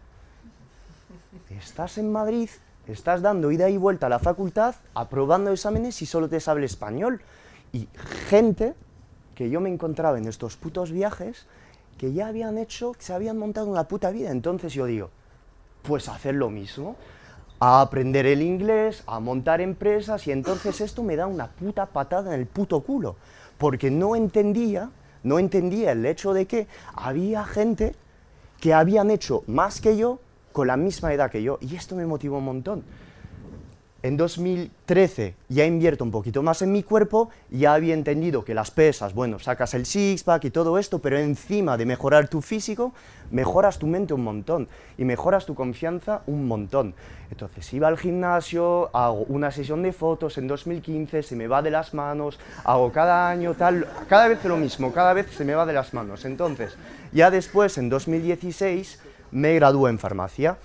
estás 1.50 1.98
en 1.98 2.12
Madrid, 2.12 2.50
estás 2.86 3.22
dando 3.22 3.50
ida 3.50 3.68
y 3.68 3.76
vuelta 3.76 4.06
a 4.06 4.10
la 4.10 4.18
facultad, 4.18 4.74
aprobando 4.94 5.52
exámenes 5.52 6.00
y 6.02 6.06
solo 6.06 6.28
te 6.28 6.40
sabe 6.40 6.64
español. 6.64 7.20
Y 7.72 7.88
gente 8.28 8.74
que 9.34 9.48
yo 9.48 9.60
me 9.60 9.70
encontraba 9.70 10.18
en 10.18 10.26
estos 10.26 10.56
putos 10.56 10.90
viajes 10.90 11.46
que 11.98 12.12
ya 12.12 12.28
habían 12.28 12.58
hecho, 12.58 12.92
que 12.92 13.02
se 13.02 13.12
habían 13.12 13.38
montado 13.38 13.66
una 13.68 13.84
puta 13.84 14.10
vida. 14.10 14.30
Entonces 14.30 14.72
yo 14.72 14.86
digo, 14.86 15.10
pues 15.82 16.08
hacer 16.08 16.34
lo 16.34 16.50
mismo 16.50 16.96
a 17.60 17.82
aprender 17.82 18.26
el 18.26 18.40
inglés, 18.40 19.04
a 19.06 19.20
montar 19.20 19.60
empresas 19.60 20.26
y 20.26 20.32
entonces 20.32 20.80
esto 20.80 21.02
me 21.02 21.14
da 21.14 21.26
una 21.26 21.48
puta 21.48 21.86
patada 21.86 22.34
en 22.34 22.40
el 22.40 22.46
puto 22.46 22.80
culo, 22.80 23.16
porque 23.58 23.90
no 23.90 24.16
entendía, 24.16 24.90
no 25.22 25.38
entendía 25.38 25.92
el 25.92 26.06
hecho 26.06 26.32
de 26.32 26.46
que 26.46 26.66
había 26.94 27.44
gente 27.44 27.94
que 28.60 28.72
habían 28.72 29.10
hecho 29.10 29.44
más 29.46 29.80
que 29.80 29.96
yo 29.96 30.18
con 30.52 30.66
la 30.66 30.76
misma 30.76 31.12
edad 31.12 31.30
que 31.30 31.42
yo 31.42 31.58
y 31.60 31.76
esto 31.76 31.94
me 31.94 32.06
motivó 32.06 32.38
un 32.38 32.44
montón 32.44 32.84
en 34.02 34.16
2013 34.16 35.34
ya 35.48 35.64
invierto 35.64 36.04
un 36.04 36.10
poquito 36.10 36.42
más 36.42 36.62
en 36.62 36.72
mi 36.72 36.82
cuerpo, 36.82 37.30
ya 37.50 37.74
había 37.74 37.94
entendido 37.94 38.44
que 38.44 38.54
las 38.54 38.70
pesas, 38.70 39.14
bueno, 39.14 39.38
sacas 39.38 39.74
el 39.74 39.84
six-pack 39.84 40.44
y 40.44 40.50
todo 40.50 40.78
esto, 40.78 41.00
pero 41.00 41.18
encima 41.18 41.76
de 41.76 41.86
mejorar 41.86 42.28
tu 42.28 42.40
físico, 42.40 42.92
mejoras 43.30 43.78
tu 43.78 43.86
mente 43.86 44.14
un 44.14 44.24
montón 44.24 44.68
y 44.96 45.04
mejoras 45.04 45.46
tu 45.46 45.54
confianza 45.54 46.22
un 46.26 46.46
montón. 46.46 46.94
Entonces 47.30 47.72
iba 47.72 47.88
al 47.88 47.98
gimnasio, 47.98 48.94
hago 48.94 49.24
una 49.28 49.50
sesión 49.50 49.82
de 49.82 49.92
fotos 49.92 50.38
en 50.38 50.48
2015, 50.48 51.22
se 51.22 51.36
me 51.36 51.46
va 51.46 51.62
de 51.62 51.70
las 51.70 51.94
manos, 51.94 52.38
hago 52.64 52.90
cada 52.92 53.28
año 53.28 53.54
tal, 53.54 53.86
cada 54.08 54.28
vez 54.28 54.44
lo 54.44 54.56
mismo, 54.56 54.92
cada 54.92 55.12
vez 55.12 55.26
se 55.30 55.44
me 55.44 55.54
va 55.54 55.66
de 55.66 55.72
las 55.72 55.94
manos. 55.94 56.24
Entonces, 56.24 56.76
ya 57.12 57.30
después, 57.30 57.76
en 57.78 57.88
2016, 57.88 59.00
me 59.32 59.54
gradué 59.54 59.90
en 59.90 59.98
farmacia 59.98 60.58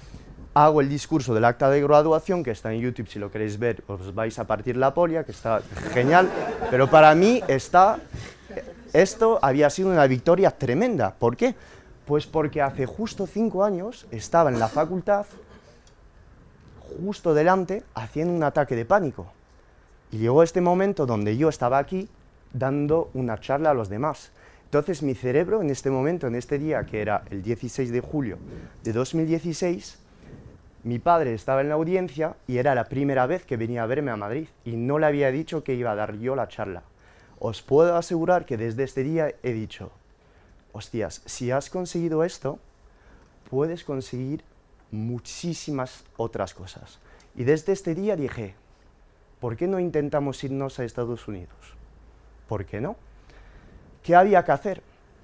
hago 0.56 0.80
el 0.80 0.88
discurso 0.88 1.34
del 1.34 1.44
acta 1.44 1.70
de 1.70 1.82
graduación, 1.82 2.42
que 2.42 2.52
está 2.52 2.74
en 2.74 2.80
YouTube, 2.80 3.10
si 3.10 3.20
lo 3.20 3.30
queréis 3.30 3.60
ver, 3.60 3.84
os 3.88 4.16
vais 4.16 4.40
a 4.40 4.48
partir 4.48 4.78
la 4.78 4.94
polia, 4.94 5.26
que 5.26 5.34
está 5.34 5.62
genial, 5.92 6.30
pero 6.72 6.90
para 6.90 7.14
mí 7.14 7.44
está, 7.50 8.00
esto 8.94 9.38
había 9.42 9.70
sido 9.70 9.90
una 9.90 10.08
victoria 10.08 10.52
tremenda. 10.52 11.14
¿Por 11.14 11.36
qué? 11.36 11.56
Pues 12.06 12.26
porque 12.26 12.62
hace 12.62 12.86
justo 12.86 13.28
cinco 13.28 13.66
años 13.66 14.08
estaba 14.12 14.50
en 14.50 14.58
la 14.58 14.70
facultad, 14.70 15.26
justo 17.04 17.34
delante, 17.34 17.84
haciendo 17.94 18.34
un 18.34 18.44
ataque 18.44 18.78
de 18.78 18.86
pánico. 18.86 19.28
Y 20.10 20.20
llegó 20.20 20.42
este 20.42 20.62
momento 20.62 21.06
donde 21.06 21.36
yo 21.36 21.50
estaba 21.50 21.80
aquí 21.80 22.08
dando 22.54 23.10
una 23.14 23.42
charla 23.42 23.72
a 23.72 23.74
los 23.74 23.90
demás. 23.90 24.32
Entonces 24.64 25.04
mi 25.04 25.16
cerebro 25.16 25.62
en 25.62 25.70
este 25.70 25.90
momento, 25.90 26.28
en 26.28 26.36
este 26.36 26.58
día, 26.58 26.86
que 26.86 27.02
era 27.02 27.24
el 27.30 27.44
16 27.44 27.92
de 27.92 28.00
julio 28.00 28.38
de 28.86 28.94
2016, 28.94 30.05
mi 30.86 31.00
padre 31.00 31.34
estaba 31.34 31.62
en 31.62 31.70
la 31.70 31.76
audiencia 31.76 32.36
y 32.46 32.60
era 32.60 32.76
la 32.76 32.84
primera 32.84 33.26
vez 33.26 33.44
que 33.44 33.58
venía 33.58 33.82
a 33.82 33.88
verme 33.88 34.12
a 34.12 34.18
Madrid 34.18 34.50
y 34.64 34.76
no 34.76 35.00
le 35.00 35.08
había 35.08 35.32
dicho 35.32 35.64
que 35.64 35.74
iba 35.74 35.92
a 35.92 35.96
dar 35.96 36.20
yo 36.20 36.36
la 36.36 36.48
charla. 36.48 36.84
Os 37.40 37.64
puedo 37.64 37.96
asegurar 37.96 38.46
que 38.46 38.56
desde 38.56 38.84
este 38.84 39.02
día 39.02 39.34
he 39.42 39.52
dicho, 39.52 39.92
hostias, 40.74 41.24
si 41.26 41.50
has 41.50 41.72
conseguido 41.72 42.24
esto, 42.24 42.60
puedes 43.50 43.84
conseguir 43.84 44.44
muchísimas 44.92 46.04
otras 46.18 46.54
cosas. 46.54 47.00
Y 47.36 47.46
desde 47.46 47.74
este 47.74 47.96
día 47.96 48.16
dije, 48.16 48.54
¿por 49.40 49.58
qué 49.58 49.68
no 49.68 49.80
intentamos 49.80 50.44
irnos 50.44 50.78
a 50.78 50.84
Estados 50.84 51.28
Unidos? 51.28 51.74
¿Por 52.48 52.64
qué 52.64 52.80
no? 52.80 52.96
¿Qué 54.04 54.16
había 54.16 54.46
que 54.46 54.52
hacer? 54.52 54.84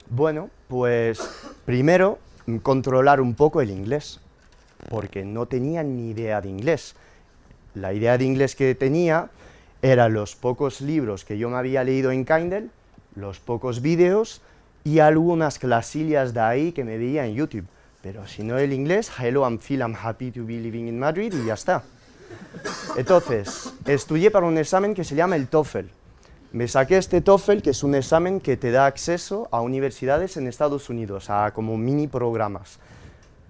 Bueno, 0.09 0.49
pues 0.67 1.19
primero 1.65 2.17
controlar 2.63 3.21
un 3.21 3.35
poco 3.35 3.61
el 3.61 3.69
inglés 3.69 4.19
porque 4.89 5.23
no 5.23 5.45
tenía 5.45 5.83
ni 5.83 6.09
idea 6.09 6.41
de 6.41 6.49
inglés. 6.49 6.95
La 7.73 7.93
idea 7.93 8.17
de 8.17 8.25
inglés 8.25 8.55
que 8.55 8.75
tenía 8.75 9.29
eran 9.81 10.13
los 10.13 10.35
pocos 10.35 10.81
libros 10.81 11.25
que 11.25 11.37
yo 11.37 11.49
me 11.49 11.57
había 11.57 11.83
leído 11.83 12.11
en 12.11 12.25
Kindle, 12.25 12.67
los 13.15 13.39
pocos 13.39 13.81
vídeos 13.81 14.41
y 14.83 14.99
algunas 14.99 15.59
clasillas 15.59 16.33
de 16.33 16.39
ahí 16.39 16.71
que 16.71 16.83
me 16.83 16.97
veía 16.97 17.25
en 17.25 17.35
YouTube. 17.35 17.65
Pero 18.01 18.27
si 18.27 18.43
no 18.43 18.57
el 18.57 18.73
inglés, 18.73 19.11
hello, 19.19 19.43
I'm 19.43 19.59
Phil, 19.59 19.79
I'm 19.81 19.95
happy 19.95 20.31
to 20.31 20.45
be 20.45 20.59
living 20.59 20.87
in 20.87 20.99
Madrid 20.99 21.33
y 21.33 21.45
ya 21.45 21.53
está. 21.53 21.83
Entonces, 22.97 23.73
estudié 23.85 24.31
para 24.31 24.45
un 24.45 24.57
examen 24.57 24.93
que 24.93 25.03
se 25.03 25.15
llama 25.15 25.35
el 25.35 25.47
TOEFL. 25.47 25.85
Me 26.53 26.67
saqué 26.67 26.97
este 26.97 27.21
TOEFL, 27.21 27.61
que 27.61 27.69
es 27.69 27.83
un 27.83 27.95
examen 27.95 28.41
que 28.41 28.57
te 28.57 28.71
da 28.71 28.85
acceso 28.85 29.47
a 29.51 29.61
universidades 29.61 30.35
en 30.35 30.47
Estados 30.47 30.89
Unidos, 30.89 31.29
a 31.29 31.51
como 31.53 31.77
mini 31.77 32.07
programas. 32.07 32.79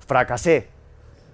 Fracasé, 0.06 0.68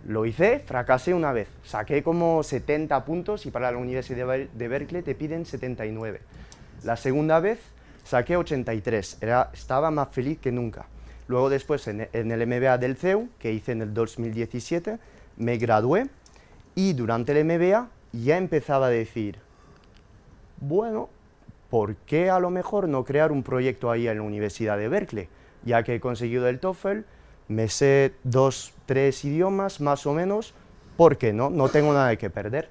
lo 0.07 0.25
hice, 0.25 0.59
fracasé 0.59 1.13
una 1.13 1.33
vez, 1.33 1.49
saqué 1.63 2.01
como 2.01 2.41
70 2.41 3.03
puntos 3.03 3.45
y 3.45 3.51
para 3.51 3.71
la 3.71 3.77
Universidad 3.77 4.25
de 4.37 4.67
Berkeley 4.69 5.01
te 5.01 5.15
piden 5.15 5.45
79. 5.45 6.21
La 6.85 6.95
segunda 6.95 7.41
vez 7.41 7.59
saqué 8.05 8.37
83, 8.37 9.17
Era, 9.19 9.51
estaba 9.53 9.91
más 9.91 10.07
feliz 10.11 10.39
que 10.39 10.53
nunca. 10.53 10.85
Luego 11.27 11.49
después 11.49 11.85
en, 11.89 12.07
el 12.13 12.47
MBA 12.47 12.77
del 12.77 12.95
CEU, 12.95 13.27
que 13.37 13.51
hice 13.51 13.73
en 13.73 13.81
el 13.81 13.93
2017, 13.93 14.97
me 15.35 15.57
gradué 15.57 16.07
y 16.73 16.93
durante 16.93 17.37
el 17.37 17.43
MBA 17.43 17.89
ya 18.13 18.37
empezaba 18.37 18.85
a 18.87 18.89
decir, 18.89 19.39
bueno, 20.61 21.09
¿por 21.69 21.97
qué 21.97 22.29
a 22.29 22.39
lo 22.39 22.49
mejor 22.49 22.87
no 22.87 23.03
crear 23.03 23.33
un 23.33 23.43
proyecto 23.43 23.91
ahí 23.91 24.07
en 24.07 24.17
la 24.17 24.23
Universidad 24.23 24.77
de 24.77 24.87
Berkeley? 24.87 25.27
Ya 25.65 25.83
que 25.83 25.95
he 25.95 25.99
conseguido 25.99 26.47
el 26.47 26.61
TOEFL, 26.61 26.99
me 27.47 27.69
sé 27.69 28.13
dos, 28.23 28.73
tres 28.85 29.23
idiomas 29.25 29.79
más 29.81 30.05
o 30.05 30.13
menos, 30.13 30.53
¿por 30.95 31.17
qué 31.17 31.33
no? 31.33 31.49
No 31.49 31.69
tengo 31.69 31.93
nada 31.93 32.15
que 32.15 32.29
perder. 32.29 32.69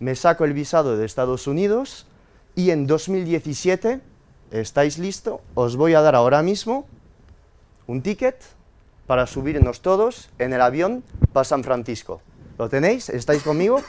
Me 0.00 0.14
saco 0.14 0.44
el 0.44 0.52
visado 0.52 0.96
de 0.96 1.06
Estados 1.06 1.46
Unidos 1.46 2.06
y 2.54 2.70
en 2.70 2.86
2017, 2.86 4.00
¿estáis 4.50 4.98
listos? 4.98 5.40
Os 5.54 5.76
voy 5.76 5.94
a 5.94 6.00
dar 6.00 6.14
ahora 6.14 6.42
mismo 6.42 6.86
un 7.86 8.02
ticket 8.02 8.36
para 9.06 9.26
subirnos 9.26 9.82
todos 9.82 10.30
en 10.38 10.52
el 10.52 10.60
avión 10.60 11.04
para 11.32 11.44
San 11.44 11.62
Francisco. 11.62 12.22
¿Lo 12.58 12.68
tenéis? 12.68 13.08
¿Estáis 13.08 13.42
conmigo? 13.42 13.80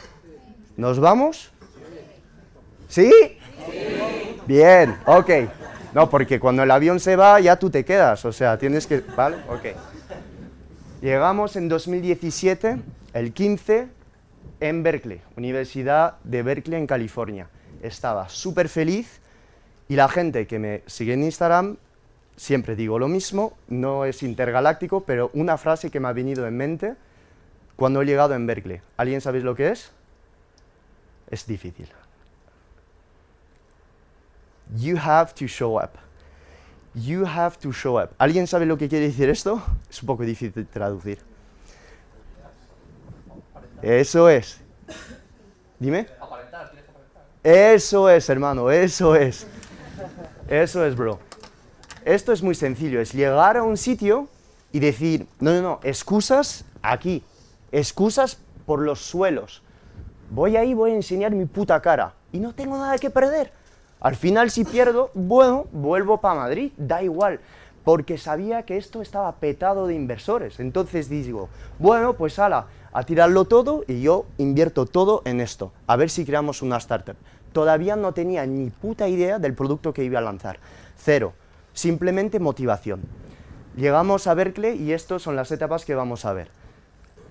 ¿Nos 0.77 0.99
vamos? 0.99 1.51
¿Sí? 2.89 3.11
Bien, 4.47 4.97
ok. 5.05 5.29
No, 5.93 6.09
porque 6.09 6.39
cuando 6.39 6.63
el 6.63 6.71
avión 6.71 6.99
se 6.99 7.15
va 7.15 7.39
ya 7.39 7.57
tú 7.57 7.69
te 7.69 7.85
quedas, 7.85 8.25
o 8.25 8.33
sea, 8.33 8.57
tienes 8.57 8.85
que... 8.85 8.99
¿Vale? 9.15 9.37
Ok. 9.47 9.94
Llegamos 11.01 11.55
en 11.55 11.67
2017, 11.67 12.77
el 13.13 13.33
15, 13.33 13.89
en 14.61 14.83
Berkeley, 14.83 15.21
Universidad 15.35 16.17
de 16.23 16.41
Berkeley 16.41 16.79
en 16.79 16.87
California. 16.87 17.49
Estaba 17.81 18.29
súper 18.29 18.69
feliz 18.69 19.19
y 19.89 19.95
la 19.95 20.07
gente 20.07 20.47
que 20.47 20.57
me 20.57 20.83
sigue 20.85 21.13
en 21.13 21.23
Instagram, 21.23 21.77
siempre 22.37 22.75
digo 22.75 22.97
lo 22.97 23.09
mismo, 23.09 23.57
no 23.67 24.05
es 24.05 24.23
intergaláctico, 24.23 25.03
pero 25.03 25.29
una 25.33 25.57
frase 25.57 25.91
que 25.91 25.99
me 25.99 26.07
ha 26.07 26.13
venido 26.13 26.47
en 26.47 26.55
mente 26.55 26.95
cuando 27.75 28.01
he 28.01 28.05
llegado 28.05 28.33
en 28.33 28.47
Berkeley. 28.47 28.79
¿Alguien 28.95 29.19
sabéis 29.19 29.43
lo 29.43 29.53
que 29.53 29.71
es? 29.71 29.91
Es 31.29 31.45
difícil. 31.45 31.89
You 34.77 34.97
have 34.97 35.33
to 35.33 35.45
show 35.45 35.77
up. 35.77 36.04
You 36.95 37.25
have 37.25 37.57
to 37.59 37.73
show 37.73 38.01
up. 38.01 38.11
¿Alguien 38.17 38.47
sabe 38.47 38.65
lo 38.65 38.77
que 38.77 38.87
quiere 38.87 39.07
decir 39.07 39.29
esto? 39.29 39.61
Es 39.89 40.01
un 40.01 40.07
poco 40.07 40.23
difícil 40.23 40.53
de 40.53 40.63
traducir. 40.63 41.19
Eso 43.81 44.29
es. 44.29 44.61
Dime. 45.77 46.07
Eso 47.43 48.09
es, 48.09 48.29
hermano, 48.29 48.71
eso 48.71 49.15
es. 49.15 49.45
Eso 50.47 50.85
es, 50.85 50.95
bro. 50.95 51.19
Esto 52.05 52.31
es 52.31 52.41
muy 52.41 52.55
sencillo, 52.55 53.01
es 53.01 53.13
llegar 53.13 53.57
a 53.57 53.63
un 53.63 53.77
sitio 53.77 54.29
y 54.71 54.79
decir, 54.79 55.27
no, 55.39 55.53
no, 55.53 55.61
no, 55.61 55.79
excusas 55.83 56.65
aquí, 56.81 57.23
excusas 57.71 58.37
por 58.65 58.79
los 58.79 59.01
suelos. 59.01 59.61
Voy 60.29 60.55
ahí, 60.55 60.73
voy 60.73 60.91
a 60.91 60.95
enseñar 60.95 61.31
mi 61.31 61.45
puta 61.45 61.81
cara 61.81 62.13
y 62.31 62.39
no 62.39 62.53
tengo 62.53 62.77
nada 62.77 62.97
que 62.97 63.09
perder. 63.09 63.51
Al 63.99 64.15
final, 64.15 64.51
si 64.51 64.65
pierdo, 64.65 65.09
bueno, 65.13 65.65
vuelvo 65.71 66.21
para 66.21 66.35
Madrid, 66.41 66.71
da 66.77 67.01
igual, 67.01 67.39
porque 67.83 68.17
sabía 68.17 68.63
que 68.63 68.77
esto 68.77 69.01
estaba 69.01 69.31
petado 69.33 69.87
de 69.87 69.95
inversores. 69.95 70.59
Entonces 70.59 71.09
digo, 71.09 71.49
bueno, 71.79 72.13
pues 72.13 72.37
ala, 72.39 72.67
a 72.93 73.03
tirarlo 73.03 73.45
todo 73.45 73.83
y 73.87 74.01
yo 74.01 74.25
invierto 74.37 74.85
todo 74.85 75.21
en 75.25 75.41
esto, 75.41 75.71
a 75.87 75.95
ver 75.95 76.09
si 76.09 76.25
creamos 76.25 76.61
una 76.61 76.77
startup. 76.77 77.15
Todavía 77.51 77.95
no 77.95 78.13
tenía 78.13 78.45
ni 78.45 78.69
puta 78.69 79.07
idea 79.07 79.39
del 79.39 79.53
producto 79.53 79.93
que 79.93 80.03
iba 80.03 80.19
a 80.19 80.21
lanzar. 80.21 80.59
Cero, 80.97 81.33
simplemente 81.73 82.39
motivación. 82.39 83.01
Llegamos 83.75 84.27
a 84.27 84.33
Berkeley 84.33 84.81
y 84.81 84.93
estas 84.93 85.21
son 85.21 85.35
las 85.35 85.51
etapas 85.51 85.85
que 85.85 85.95
vamos 85.95 86.25
a 86.25 86.33
ver. 86.33 86.49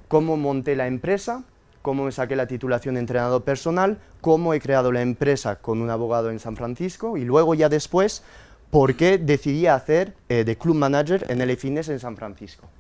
Cómo 0.09 0.37
monté 0.37 0.77
la 0.77 0.87
empresa, 0.87 1.45
cómo 1.85 2.07
me 2.07 2.13
saqué 2.13 2.35
la 2.35 2.47
titulación 2.47 2.95
de 2.95 3.01
entrenador 3.01 3.45
personal, 3.45 3.99
cómo 4.23 4.55
he 4.55 4.59
creado 4.59 4.91
la 4.91 5.03
empresa 5.03 5.57
con 5.57 5.83
un 5.83 5.91
abogado 5.91 6.31
en 6.31 6.39
San 6.39 6.57
Francisco 6.57 7.19
y 7.19 7.27
luego 7.27 7.55
ya 7.55 7.69
después, 7.69 8.23
por 8.71 8.97
qué 8.97 9.19
decidí 9.19 9.67
hacer 9.67 10.15
eh, 10.31 10.45
de 10.45 10.57
club 10.57 10.77
manager 10.77 11.27
en 11.29 11.43
el 11.43 11.55
Fitness 11.59 11.91
en 11.91 12.01
San 12.01 12.17
Francisco. 12.17 12.71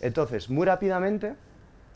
Entonces, 0.00 0.48
muy 0.48 0.64
rápidamente, 0.66 1.34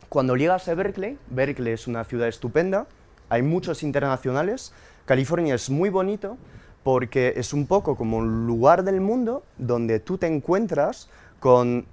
cuando 0.09 0.35
llegas 0.35 0.67
a 0.67 0.75
Berkeley, 0.75 1.17
Berkeley 1.31 1.75
es 1.75 1.87
una 1.87 2.03
ciudad 2.03 2.27
estupenda, 2.27 2.89
hay 3.29 3.43
muchos 3.43 3.85
internacionales, 3.85 4.73
California 5.05 5.55
es 5.55 5.71
muy 5.71 5.91
bonito 5.91 6.39
porque 6.83 7.35
es 7.37 7.53
un 7.53 7.69
poco 7.69 7.95
como 7.95 8.17
un 8.17 8.49
lugar 8.49 8.83
del 8.83 9.01
mundo 9.01 9.45
donde 9.59 10.01
tú 10.01 10.19
te 10.19 10.27
encuentras 10.27 11.09
con 11.39 11.87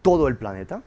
todo 0.00 0.28
el 0.28 0.36
planeta. 0.36 0.82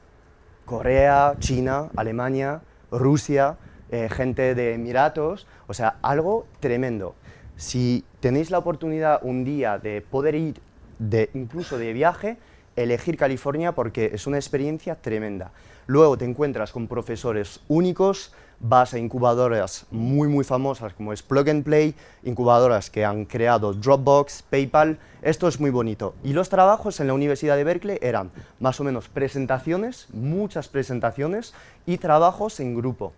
Corea, 0.64 1.34
China, 1.38 1.90
Alemania, 1.96 2.62
Rusia, 2.90 3.56
eh, 3.90 4.08
gente 4.10 4.54
de 4.54 4.74
Emiratos, 4.74 5.46
o 5.66 5.74
sea, 5.74 5.96
algo 6.02 6.46
tremendo. 6.60 7.14
Si 7.56 8.04
tenéis 8.20 8.50
la 8.50 8.58
oportunidad 8.58 9.20
un 9.22 9.44
día 9.44 9.78
de 9.78 10.00
poder 10.00 10.34
ir 10.34 10.60
de, 10.98 11.30
incluso 11.34 11.78
de 11.78 11.92
viaje, 11.92 12.38
elegir 12.76 13.16
California 13.16 13.72
porque 13.72 14.10
es 14.14 14.26
una 14.26 14.36
experiencia 14.36 14.94
tremenda. 14.94 15.50
Luego 15.86 16.16
te 16.16 16.24
encuentras 16.24 16.72
con 16.72 16.86
profesores 16.86 17.60
únicos, 17.68 18.32
vas 18.60 18.92
a 18.92 18.98
incubadoras 18.98 19.86
muy 19.90 20.28
muy 20.28 20.44
famosas 20.44 20.92
como 20.92 21.12
es 21.12 21.22
Plug 21.22 21.48
and 21.48 21.64
Play, 21.64 21.94
incubadoras 22.22 22.90
que 22.90 23.04
han 23.04 23.24
creado 23.24 23.72
Dropbox, 23.72 24.42
PayPal, 24.42 24.98
esto 25.22 25.48
es 25.48 25.58
muy 25.58 25.70
bonito. 25.70 26.14
Y 26.22 26.34
los 26.34 26.50
trabajos 26.50 27.00
en 27.00 27.06
la 27.06 27.14
Universidad 27.14 27.56
de 27.56 27.64
Berkeley 27.64 27.98
eran 28.02 28.30
más 28.60 28.78
o 28.80 28.84
menos 28.84 29.08
presentaciones, 29.08 30.08
muchas 30.12 30.68
presentaciones 30.68 31.54
y 31.86 31.98
trabajos 31.98 32.60
en 32.60 32.76
grupo. 32.76 33.12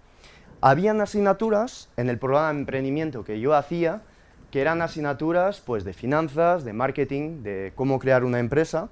Habían 0.60 1.00
asignaturas 1.00 1.88
en 1.96 2.08
el 2.08 2.18
programa 2.18 2.52
de 2.52 2.60
emprendimiento 2.60 3.24
que 3.24 3.40
yo 3.40 3.54
hacía, 3.54 4.02
que 4.52 4.60
eran 4.60 4.80
asignaturas 4.80 5.60
pues, 5.60 5.82
de 5.82 5.92
finanzas, 5.92 6.64
de 6.64 6.72
marketing, 6.72 7.42
de 7.42 7.72
cómo 7.74 7.98
crear 7.98 8.22
una 8.22 8.38
empresa, 8.38 8.88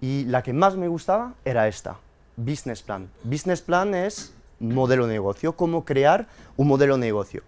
y 0.00 0.26
la 0.26 0.44
que 0.44 0.52
más 0.52 0.76
me 0.76 0.86
gustaba 0.86 1.34
era 1.44 1.66
esta, 1.66 1.96
Business 2.36 2.82
Plan. 2.82 3.10
Business 3.24 3.62
Plan 3.62 3.96
es 3.96 4.32
modelo 4.60 5.06
de 5.06 5.14
negocio, 5.14 5.56
cómo 5.56 5.84
crear 5.84 6.26
un 6.56 6.68
modelo 6.68 6.94
de 6.94 7.00
negocio. 7.00 7.42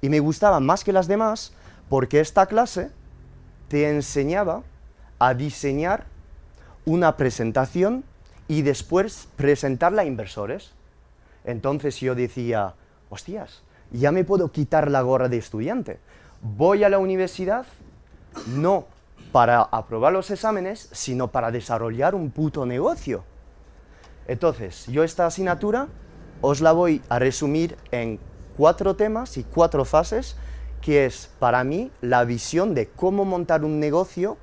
Y 0.00 0.08
me 0.08 0.20
gustaba 0.20 0.60
más 0.60 0.84
que 0.84 0.92
las 0.92 1.08
demás 1.08 1.52
porque 1.88 2.20
esta 2.20 2.46
clase 2.46 2.90
te 3.68 3.90
enseñaba 3.90 4.62
a 5.18 5.34
diseñar 5.34 6.04
una 6.84 7.16
presentación 7.16 8.04
y 8.48 8.62
después 8.62 9.28
presentarla 9.36 10.02
a 10.02 10.06
inversores. 10.06 10.72
Entonces 11.44 11.98
yo 12.00 12.14
decía, 12.14 12.74
hostias, 13.10 13.62
ya 13.90 14.12
me 14.12 14.24
puedo 14.24 14.50
quitar 14.50 14.90
la 14.90 15.02
gorra 15.02 15.28
de 15.28 15.38
estudiante. 15.38 15.98
Voy 16.42 16.84
a 16.84 16.88
la 16.88 16.98
universidad 16.98 17.66
no 18.46 18.86
para 19.32 19.62
aprobar 19.62 20.12
los 20.12 20.30
exámenes, 20.30 20.88
sino 20.92 21.28
para 21.28 21.50
desarrollar 21.50 22.14
un 22.14 22.30
puto 22.30 22.66
negocio. 22.66 23.24
Entonces, 24.28 24.86
yo 24.86 25.04
esta 25.04 25.26
asignatura 25.26 25.88
os 26.40 26.60
la 26.60 26.72
voy 26.72 27.02
a 27.08 27.18
resumir 27.18 27.76
en 27.90 28.18
cuatro 28.56 28.96
temas 28.96 29.36
y 29.36 29.44
cuatro 29.44 29.84
fases, 29.84 30.36
que 30.80 31.06
es 31.06 31.30
para 31.38 31.64
mí 31.64 31.90
la 32.00 32.24
visión 32.24 32.74
de 32.74 32.88
cómo 32.88 33.24
montar 33.24 33.64
un 33.64 33.80
negocio 33.80 34.36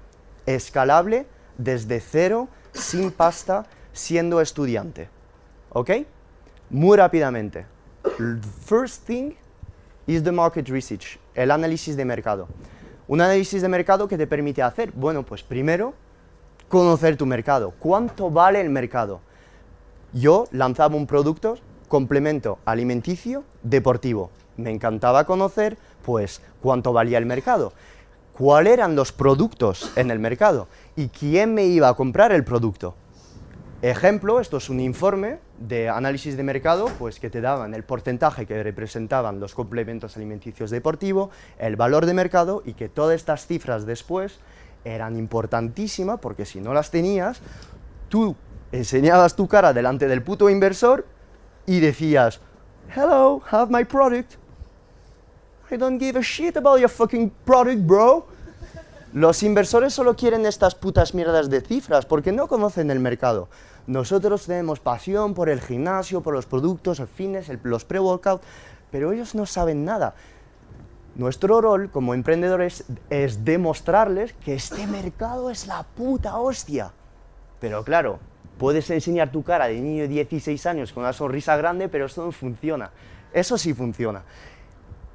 escalable 0.45 1.25
desde 1.57 1.99
cero, 1.99 2.47
sin 2.73 3.11
pasta, 3.11 3.65
siendo 3.93 4.41
estudiante. 4.41 5.09
¿Ok? 5.69 5.91
Muy 6.69 6.97
rápidamente. 6.97 7.65
First 8.65 9.05
thing 9.05 9.33
is 10.07 10.23
the 10.23 10.31
market 10.31 10.67
research, 10.67 11.19
el 11.33 11.51
análisis 11.51 11.95
de 11.95 12.05
mercado. 12.05 12.47
Un 13.07 13.21
análisis 13.21 13.61
de 13.61 13.69
mercado 13.69 14.07
que 14.07 14.17
te 14.17 14.27
permite 14.27 14.61
hacer, 14.61 14.91
bueno, 14.91 15.23
pues 15.23 15.43
primero, 15.43 15.93
conocer 16.67 17.15
tu 17.17 17.25
mercado. 17.25 17.73
¿Cuánto 17.79 18.29
vale 18.29 18.59
el 18.59 18.69
mercado? 18.69 19.21
Yo 20.13 20.45
lanzaba 20.51 20.95
un 20.95 21.07
producto 21.07 21.57
complemento 21.93 22.57
alimenticio 22.65 23.43
deportivo. 23.61 24.31
Me 24.57 24.71
encantaba 24.71 25.25
conocer, 25.25 25.77
pues, 26.03 26.41
cuánto 26.59 26.91
valía 26.91 27.19
el 27.19 27.27
mercado, 27.27 27.71
cuáles 28.35 28.73
eran 28.73 28.95
los 28.95 29.11
productos 29.11 29.91
en 29.95 30.09
el 30.09 30.17
mercado 30.17 30.67
y 30.95 31.09
quién 31.09 31.53
me 31.53 31.65
iba 31.65 31.89
a 31.89 31.93
comprar 31.93 32.31
el 32.31 32.43
producto. 32.43 32.95
Ejemplo, 33.83 34.39
esto 34.39 34.57
es 34.57 34.71
un 34.71 34.79
informe 34.79 35.37
de 35.59 35.87
análisis 35.87 36.35
de 36.35 36.41
mercado, 36.41 36.87
pues 36.97 37.19
que 37.19 37.29
te 37.29 37.41
daban 37.41 37.75
el 37.75 37.83
porcentaje 37.83 38.47
que 38.47 38.63
representaban 38.63 39.39
los 39.39 39.53
complementos 39.53 40.17
alimenticios 40.17 40.71
deportivos, 40.71 41.29
el 41.59 41.75
valor 41.75 42.07
de 42.07 42.15
mercado 42.15 42.63
y 42.65 42.73
que 42.73 42.89
todas 42.89 43.17
estas 43.17 43.45
cifras 43.45 43.85
después 43.85 44.39
eran 44.83 45.15
importantísimas 45.15 46.19
porque 46.19 46.47
si 46.47 46.59
no 46.59 46.73
las 46.73 46.89
tenías, 46.89 47.39
tú 48.09 48.35
enseñabas 48.71 49.35
tu 49.35 49.47
cara 49.47 49.73
delante 49.73 50.07
del 50.07 50.23
puto 50.23 50.49
inversor 50.49 51.12
y 51.65 51.79
decías, 51.79 52.39
hello, 52.95 53.41
have 53.51 53.71
my 53.71 53.83
product. 53.83 54.35
I 55.71 55.77
don't 55.77 55.99
give 55.99 56.17
a 56.17 56.21
shit 56.21 56.57
about 56.57 56.79
your 56.79 56.89
fucking 56.89 57.31
product, 57.45 57.81
bro. 57.81 58.27
Los 59.13 59.43
inversores 59.43 59.93
solo 59.93 60.15
quieren 60.15 60.45
estas 60.45 60.75
putas 60.75 61.13
mierdas 61.13 61.49
de 61.49 61.61
cifras 61.61 62.05
porque 62.05 62.31
no 62.31 62.47
conocen 62.47 62.89
el 62.91 62.99
mercado. 62.99 63.47
Nosotros 63.85 64.45
tenemos 64.45 64.79
pasión 64.79 65.33
por 65.33 65.49
el 65.49 65.61
gimnasio, 65.61 66.21
por 66.21 66.33
los 66.33 66.45
productos, 66.45 66.99
el 66.99 67.07
fitness, 67.07 67.51
los 67.63 67.85
pre-workout, 67.85 68.41
pero 68.91 69.11
ellos 69.11 69.35
no 69.35 69.45
saben 69.45 69.85
nada. 69.85 70.15
Nuestro 71.15 71.61
rol 71.61 71.91
como 71.91 72.13
emprendedores 72.13 72.85
es 73.09 73.45
demostrarles 73.45 74.33
que 74.33 74.55
este 74.55 74.87
mercado 74.87 75.51
es 75.51 75.67
la 75.67 75.83
puta 75.83 76.37
hostia. 76.37 76.91
Pero 77.59 77.83
claro, 77.83 78.19
Puedes 78.63 78.89
enseñar 78.91 79.29
tu 79.29 79.43
cara 79.43 79.67
de 79.67 79.77
niño 79.81 80.03
de 80.03 80.07
16 80.07 80.65
años 80.67 80.93
con 80.93 81.03
una 81.03 81.11
sonrisa 81.11 81.57
grande, 81.57 81.89
pero 81.89 82.05
esto 82.05 82.23
no 82.23 82.31
funciona. 82.31 82.91
Eso 83.33 83.57
sí 83.57 83.73
funciona. 83.73 84.23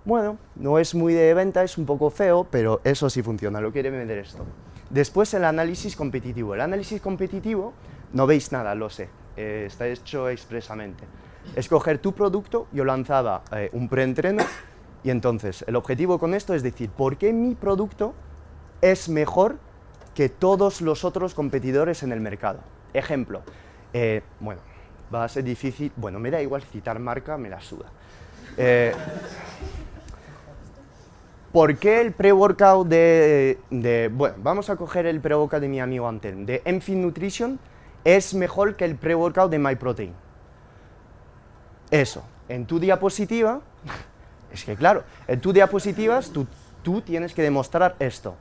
Bueno, 0.04 0.36
no 0.56 0.78
es 0.78 0.94
muy 0.94 1.14
de 1.14 1.32
venta, 1.32 1.64
es 1.64 1.78
un 1.78 1.86
poco 1.86 2.10
feo, 2.10 2.46
pero 2.50 2.82
eso 2.84 3.08
sí 3.08 3.22
funciona, 3.22 3.58
lo 3.62 3.72
quiere 3.72 3.88
vender 3.88 4.18
esto. 4.18 4.44
Después 4.90 5.32
el 5.32 5.46
análisis 5.46 5.96
competitivo. 5.96 6.54
El 6.54 6.60
análisis 6.60 7.00
competitivo, 7.00 7.72
no 8.12 8.26
veis 8.26 8.52
nada, 8.52 8.74
lo 8.74 8.90
sé, 8.90 9.08
eh, 9.34 9.64
está 9.66 9.86
hecho 9.86 10.28
expresamente. 10.28 11.04
Escoger 11.56 12.00
tu 12.00 12.12
producto, 12.12 12.66
yo 12.70 12.84
lanzaba 12.84 13.44
eh, 13.52 13.70
un 13.72 13.88
preentreno 13.88 14.44
y 15.02 15.08
entonces 15.08 15.64
el 15.66 15.76
objetivo 15.76 16.18
con 16.18 16.34
esto 16.34 16.52
es 16.52 16.62
decir, 16.62 16.90
¿por 16.90 17.16
qué 17.16 17.32
mi 17.32 17.54
producto 17.54 18.12
es 18.82 19.08
mejor 19.08 19.56
que 20.14 20.28
todos 20.28 20.82
los 20.82 21.02
otros 21.02 21.32
competidores 21.32 22.02
en 22.02 22.12
el 22.12 22.20
mercado? 22.20 22.60
Ejemplo, 22.92 23.42
eh, 23.92 24.22
bueno, 24.40 24.60
va 25.14 25.24
a 25.24 25.28
ser 25.28 25.44
difícil, 25.44 25.92
bueno, 25.96 26.18
me 26.18 26.30
da 26.30 26.40
igual 26.40 26.62
citar 26.62 26.98
marca, 26.98 27.36
me 27.36 27.48
la 27.48 27.60
suda. 27.60 27.86
Eh, 28.56 28.92
¿Por 31.52 31.78
qué 31.78 32.00
el 32.00 32.12
pre-workout 32.12 32.86
de, 32.88 34.10
bueno, 34.12 34.36
vamos 34.38 34.68
a 34.68 34.76
coger 34.76 35.06
el 35.06 35.20
pre-workout 35.20 35.60
de 35.60 35.68
mi 35.68 35.80
amigo 35.80 36.06
Antel, 36.06 36.44
de 36.44 36.62
Enfit 36.64 36.96
Nutrition, 36.96 37.58
es 38.04 38.34
mejor 38.34 38.76
que 38.76 38.84
el 38.84 38.96
pre-workout 38.96 39.50
de 39.50 39.58
MyProtein? 39.58 40.12
Eso, 41.90 42.22
en 42.48 42.66
tu 42.66 42.78
diapositiva, 42.78 43.60
es 44.52 44.64
que 44.64 44.76
claro, 44.76 45.04
en 45.26 45.40
tu 45.40 45.52
diapositivas 45.52 46.30
tú, 46.30 46.46
tú 46.82 47.00
tienes 47.00 47.32
que 47.32 47.42
demostrar 47.42 47.96
esto. 47.98 48.36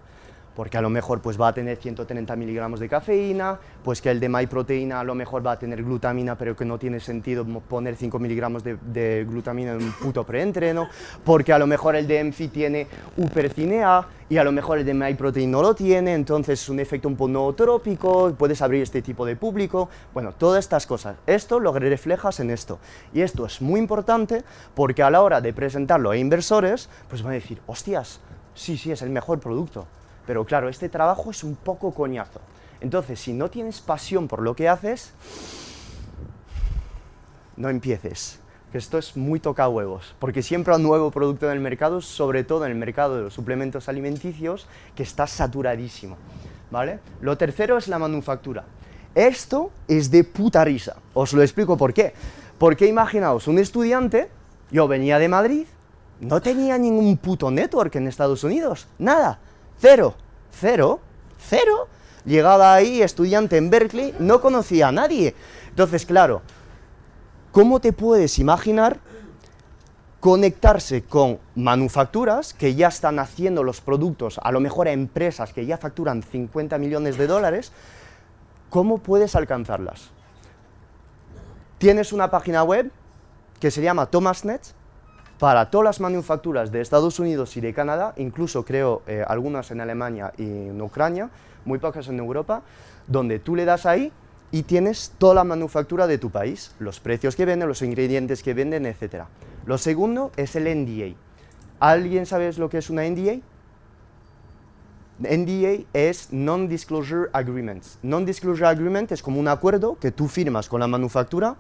Porque 0.58 0.76
a 0.76 0.82
lo 0.82 0.89
mejor 0.89 1.22
pues 1.22 1.39
va 1.39 1.50
a 1.50 1.54
tener 1.54 1.78
130 1.78 2.36
miligramos 2.36 2.80
de 2.80 2.89
cafeína, 2.89 3.60
pues 3.84 4.02
que 4.02 4.10
el 4.10 4.20
de 4.20 4.28
MyProteína 4.28 5.00
a 5.00 5.04
lo 5.04 5.13
mejor 5.13 5.46
va 5.46 5.52
a 5.52 5.60
tener 5.60 5.84
glutamina, 5.84 6.36
pero 6.36 6.56
que 6.56 6.65
no 6.65 6.80
tiene 6.80 7.00
sentido 7.00 7.46
poner 7.46 7.96
5 7.96 8.17
miligramos 8.17 8.63
de, 8.63 9.26
glutamina 9.30 9.74
en 9.74 9.84
un 9.84 9.91
puto 9.91 10.24
preentreno, 10.24 10.89
porque 11.24 11.54
a 11.54 11.60
lo 11.60 11.67
mejor 11.67 11.96
el 11.96 12.08
de 12.08 12.22
Enfi 12.22 12.48
tiene 12.48 12.88
upercinea 13.17 14.08
y 14.30 14.38
a 14.38 14.43
lo 14.43 14.52
mejor 14.52 14.80
el 14.80 14.86
de 14.88 14.96
MyProtein 14.96 15.52
no 15.52 15.62
lo 15.62 15.76
tiene, 15.76 16.15
entonces 16.15 16.60
es 16.60 16.70
un 16.70 16.80
efecto 16.80 17.08
un 17.08 17.15
poco 17.15 17.30
nootrópico, 17.30 18.34
puedes 18.36 18.60
abrir 18.63 18.82
este 18.82 19.04
tipo 19.04 19.28
de 19.28 19.36
público, 19.36 19.89
bueno, 20.12 20.32
todas 20.32 20.65
estas 20.65 20.88
cosas. 20.88 21.17
Esto 21.28 21.60
lo 21.60 21.72
reflejas 21.72 22.39
en 22.39 22.50
esto. 22.50 22.80
Y 23.13 23.22
esto 23.22 23.46
es 23.46 23.62
muy 23.62 23.80
importante 23.80 24.43
porque 24.74 25.04
a 25.04 25.12
la 25.12 25.22
hora 25.22 25.39
de 25.39 25.54
presentarlo 25.54 26.10
a 26.10 26.17
inversores, 26.17 26.89
pues 27.10 27.22
van 27.22 27.34
a 27.34 27.36
decir, 27.36 27.62
hostias, 27.67 28.22
sí, 28.56 28.76
sí, 28.76 28.91
es 28.91 29.04
el 29.04 29.12
mejor 29.12 29.39
producto. 29.39 29.86
Pero 30.27 30.45
claro, 30.45 30.69
este 30.69 30.89
trabajo 30.89 31.31
es 31.31 31.43
un 31.43 31.55
poco 31.55 31.91
coñazo. 31.91 32.41
Entonces, 32.79 33.19
si 33.19 33.33
no 33.33 33.49
tienes 33.49 33.81
pasión 33.81 34.27
por 34.27 34.43
lo 34.43 34.55
que 34.55 34.69
haces, 34.69 35.13
no 37.55 37.69
empieces. 37.69 38.39
Que 38.71 38.77
esto 38.77 38.97
es 38.97 39.17
muy 39.17 39.39
toca 39.39 39.67
huevos, 39.69 40.13
porque 40.19 40.43
siempre 40.43 40.73
hay 40.73 40.79
un 40.81 40.87
nuevo 40.87 41.09
producto 41.09 41.47
en 41.47 41.53
el 41.53 41.61
mercado, 41.61 42.01
sobre 42.01 42.43
todo 42.43 42.65
en 42.65 42.73
el 42.73 42.77
mercado 42.77 43.15
de 43.15 43.23
los 43.23 43.33
suplementos 43.33 43.89
alimenticios, 43.89 44.67
que 44.93 45.03
está 45.03 45.25
saturadísimo. 45.25 46.17
¿vale? 46.69 46.99
Lo 47.21 47.37
tercero 47.37 47.77
es 47.77 47.87
la 47.87 47.99
manufactura. 47.99 48.65
Esto 49.15 49.71
es 49.87 50.11
de 50.11 50.23
puta 50.23 50.63
risa. 50.63 50.97
Os 51.13 51.33
lo 51.33 51.41
explico 51.41 51.77
por 51.77 51.93
qué. 51.93 52.13
Porque 52.57 52.87
imaginaos, 52.87 53.47
un 53.47 53.59
estudiante, 53.59 54.29
yo 54.71 54.87
venía 54.87 55.19
de 55.19 55.27
Madrid, 55.27 55.65
no 56.19 56.41
tenía 56.41 56.77
ningún 56.77 57.17
puto 57.17 57.51
network 57.51 57.95
en 57.95 58.07
Estados 58.07 58.43
Unidos, 58.43 58.87
nada. 58.97 59.39
Cero, 59.79 60.15
cero, 60.51 60.99
cero. 61.37 61.87
Llegaba 62.25 62.73
ahí, 62.73 63.01
estudiante 63.01 63.57
en 63.57 63.69
Berkeley, 63.69 64.13
no 64.19 64.41
conocía 64.41 64.89
a 64.89 64.91
nadie. 64.91 65.33
Entonces, 65.69 66.05
claro, 66.05 66.41
¿cómo 67.51 67.79
te 67.79 67.93
puedes 67.93 68.37
imaginar 68.39 68.99
conectarse 70.19 71.03
con 71.03 71.39
manufacturas 71.55 72.53
que 72.53 72.75
ya 72.75 72.87
están 72.87 73.19
haciendo 73.19 73.63
los 73.63 73.81
productos, 73.81 74.39
a 74.43 74.51
lo 74.51 74.59
mejor 74.59 74.87
a 74.87 74.91
empresas 74.91 75.53
que 75.53 75.65
ya 75.65 75.77
facturan 75.77 76.23
50 76.23 76.77
millones 76.79 77.17
de 77.17 77.27
dólares, 77.27 77.71
¿cómo 78.69 78.97
puedes 78.97 79.35
alcanzarlas? 79.35 80.09
Tienes 81.77 82.11
una 82.11 82.31
página 82.31 82.63
web 82.63 82.91
que 83.59 83.71
se 83.71 83.81
llama 83.81 84.07
ThomasNet, 84.07 84.61
para 85.39 85.69
todas 85.69 85.86
las 85.86 86.00
manufacturas 86.00 86.71
de 86.71 86.82
Estados 86.82 87.19
Unidos 87.19 87.56
y 87.58 87.62
de 87.62 87.73
Canadá, 87.73 88.13
incluso 88.17 88.65
creo 88.65 89.04
eh, 89.08 89.23
algunas 89.28 89.69
en 89.71 89.82
Alemania 89.82 90.34
y 90.38 90.43
en 90.43 90.82
Ucrania, 90.82 91.30
muy 91.65 91.80
pocas 91.80 92.08
en 92.08 92.17
Europa, 92.19 92.63
donde 93.08 93.39
tú 93.39 93.56
le 93.56 93.65
das 93.65 93.86
ahí 93.86 94.12
y 94.52 94.63
tienes 94.63 95.13
toda 95.17 95.36
la 95.36 95.43
manufactura 95.43 96.08
de 96.08 96.17
tu 96.17 96.30
país, 96.30 96.71
los 96.80 97.00
precios 97.00 97.36
que 97.36 97.45
venden, 97.45 97.67
los 97.67 97.82
ingredientes 97.82 98.41
que 98.41 98.54
venden, 98.54 98.86
etc. 98.86 99.26
Lo 99.65 99.78
segundo 99.78 100.32
es 100.38 100.56
el 100.56 100.63
NDA. 100.63 101.15
¿Alguien 101.80 102.26
sabe 102.26 102.52
lo 102.54 102.69
que 102.69 102.80
es 102.80 102.89
una 102.89 103.04
NDA? 103.04 103.39
NDA 105.19 105.86
es 105.93 106.32
Non-Disclosure 106.32 107.30
Agreements. 107.34 108.00
Non-Disclosure 108.02 108.67
Agreement 108.67 109.12
es 109.12 109.21
como 109.21 109.39
un 109.39 109.47
acuerdo 109.47 109.97
que 110.00 110.12
tú 110.12 110.28
firmas 110.28 110.69
con 110.69 110.80
la 110.80 110.88
manufactura 110.88 111.56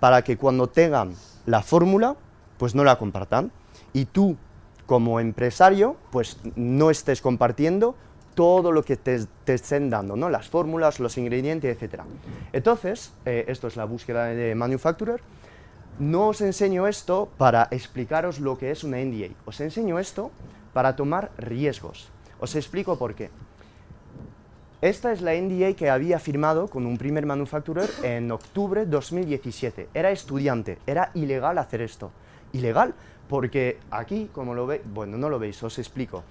para 0.00 0.22
que 0.22 0.36
cuando 0.36 0.68
tengan 0.68 1.14
la 1.46 1.62
fórmula 1.62 2.16
pues 2.58 2.74
no 2.74 2.84
la 2.84 2.98
compartan. 2.98 3.50
Y 3.92 4.06
tú, 4.06 4.36
como 4.86 5.20
empresario, 5.20 5.96
pues 6.10 6.38
no 6.54 6.90
estés 6.90 7.20
compartiendo 7.20 7.94
todo 8.36 8.70
lo 8.70 8.84
que 8.84 8.96
te, 8.96 9.26
estén 9.46 9.88
dando, 9.88 10.14
¿no? 10.14 10.28
las 10.28 10.48
fórmulas, 10.48 11.00
los 11.00 11.16
ingredientes, 11.16 11.82
etc. 11.82 12.02
Entonces, 12.52 13.12
eh, 13.24 13.46
esto 13.48 13.66
es 13.66 13.76
la 13.76 13.86
búsqueda 13.86 14.26
de 14.26 14.54
manufacturer. 14.54 15.22
No 15.98 16.28
os 16.28 16.42
enseño 16.42 16.86
esto 16.86 17.30
para 17.38 17.68
explicaros 17.70 18.38
lo 18.38 18.58
que 18.58 18.70
es 18.70 18.84
una 18.84 18.98
NDA, 18.98 19.28
os 19.46 19.58
enseño 19.62 19.98
esto 19.98 20.30
para 20.74 20.94
tomar 20.94 21.30
riesgos. 21.38 22.10
Os 22.38 22.54
explico 22.54 22.98
por 22.98 23.14
qué. 23.14 23.30
Esta 24.82 25.12
es 25.12 25.22
la 25.22 25.32
NDA 25.32 25.72
que 25.72 25.88
había 25.88 26.18
firmado 26.18 26.68
con 26.68 26.84
un 26.84 26.98
primer 26.98 27.24
manufacturer 27.24 27.88
en 28.02 28.30
octubre 28.30 28.84
de 28.84 28.90
2017. 28.90 29.88
Era 29.94 30.10
estudiante, 30.10 30.78
era 30.86 31.10
ilegal 31.14 31.56
hacer 31.56 31.80
esto 31.80 32.12
ilegal, 32.52 32.94
porque 33.28 33.78
aquí, 33.90 34.30
como 34.32 34.54
lo 34.54 34.66
veis, 34.66 34.82
bueno, 34.92 35.16
no 35.16 35.28
lo 35.28 35.38
veis, 35.38 35.62
os 35.62 35.78
explico. 35.78 36.22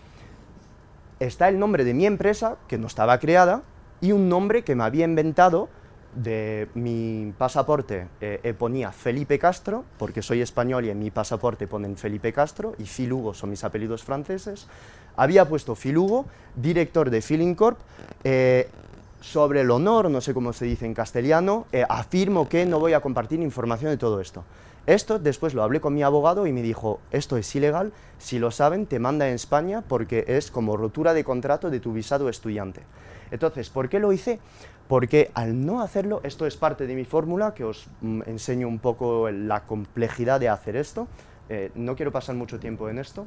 Está 1.19 1.49
el 1.49 1.59
nombre 1.59 1.83
de 1.83 1.93
mi 1.93 2.05
empresa, 2.05 2.57
que 2.67 2.77
no 2.77 2.87
estaba 2.87 3.19
creada, 3.19 3.63
y 4.01 4.11
un 4.11 4.29
nombre 4.29 4.63
que 4.63 4.75
me 4.75 4.83
había 4.83 5.05
inventado 5.05 5.69
de 6.15 6.69
mi 6.75 7.33
pasaporte 7.37 8.07
eh, 8.21 8.53
ponía 8.57 8.91
Felipe 8.91 9.37
Castro, 9.37 9.83
porque 9.97 10.21
soy 10.21 10.41
español 10.41 10.85
y 10.85 10.89
en 10.89 10.99
mi 10.99 11.11
pasaporte 11.11 11.67
ponen 11.67 11.97
Felipe 11.97 12.31
Castro, 12.31 12.73
y 12.77 12.85
Filugo 12.85 13.33
son 13.33 13.49
mis 13.49 13.63
apellidos 13.63 14.03
franceses. 14.03 14.67
Había 15.17 15.47
puesto 15.47 15.75
Filugo, 15.75 16.25
director 16.55 17.09
de 17.09 17.21
Feeling 17.21 17.55
eh, 18.23 18.69
sobre 19.21 19.61
el 19.61 19.71
honor, 19.71 20.09
no 20.09 20.21
sé 20.21 20.33
cómo 20.33 20.53
se 20.53 20.65
dice 20.65 20.85
en 20.85 20.93
castellano, 20.93 21.67
eh, 21.71 21.83
afirmo 21.87 22.47
que 22.47 22.65
no 22.65 22.79
voy 22.79 22.93
a 22.93 23.01
compartir 23.01 23.39
información 23.39 23.91
de 23.91 23.97
todo 23.97 24.21
esto. 24.21 24.43
Esto 24.87 25.17
después 25.17 25.55
lo 25.55 25.63
hablé 25.63 25.81
con 25.81 25.95
mi 25.95 26.03
abogado 26.03 26.45
y 26.45 26.53
me 26.53 26.61
dijo, 26.61 26.99
esto 27.09 27.37
es 27.37 27.55
ilegal, 27.55 27.91
si 28.19 28.37
lo 28.37 28.51
saben 28.51 28.85
te 28.85 28.99
manda 28.99 29.27
en 29.27 29.33
España 29.33 29.81
porque 29.81 30.25
es 30.27 30.51
como 30.51 30.77
rotura 30.77 31.15
de 31.15 31.23
contrato 31.23 31.71
de 31.71 31.79
tu 31.79 31.91
visado 31.91 32.29
estudiante. 32.29 32.81
Entonces, 33.31 33.71
¿por 33.71 33.89
qué 33.89 33.99
lo 33.99 34.13
hice? 34.13 34.39
Porque 34.87 35.31
al 35.33 35.65
no 35.65 35.81
hacerlo, 35.81 36.21
esto 36.23 36.45
es 36.45 36.55
parte 36.55 36.85
de 36.85 36.93
mi 36.93 37.03
fórmula, 37.03 37.55
que 37.55 37.63
os 37.63 37.87
mm, 38.01 38.21
enseño 38.27 38.67
un 38.67 38.77
poco 38.77 39.31
la 39.31 39.65
complejidad 39.65 40.39
de 40.39 40.49
hacer 40.49 40.75
esto, 40.75 41.07
eh, 41.49 41.71
no 41.73 41.95
quiero 41.95 42.11
pasar 42.11 42.35
mucho 42.35 42.59
tiempo 42.59 42.87
en 42.87 42.99
esto, 42.99 43.25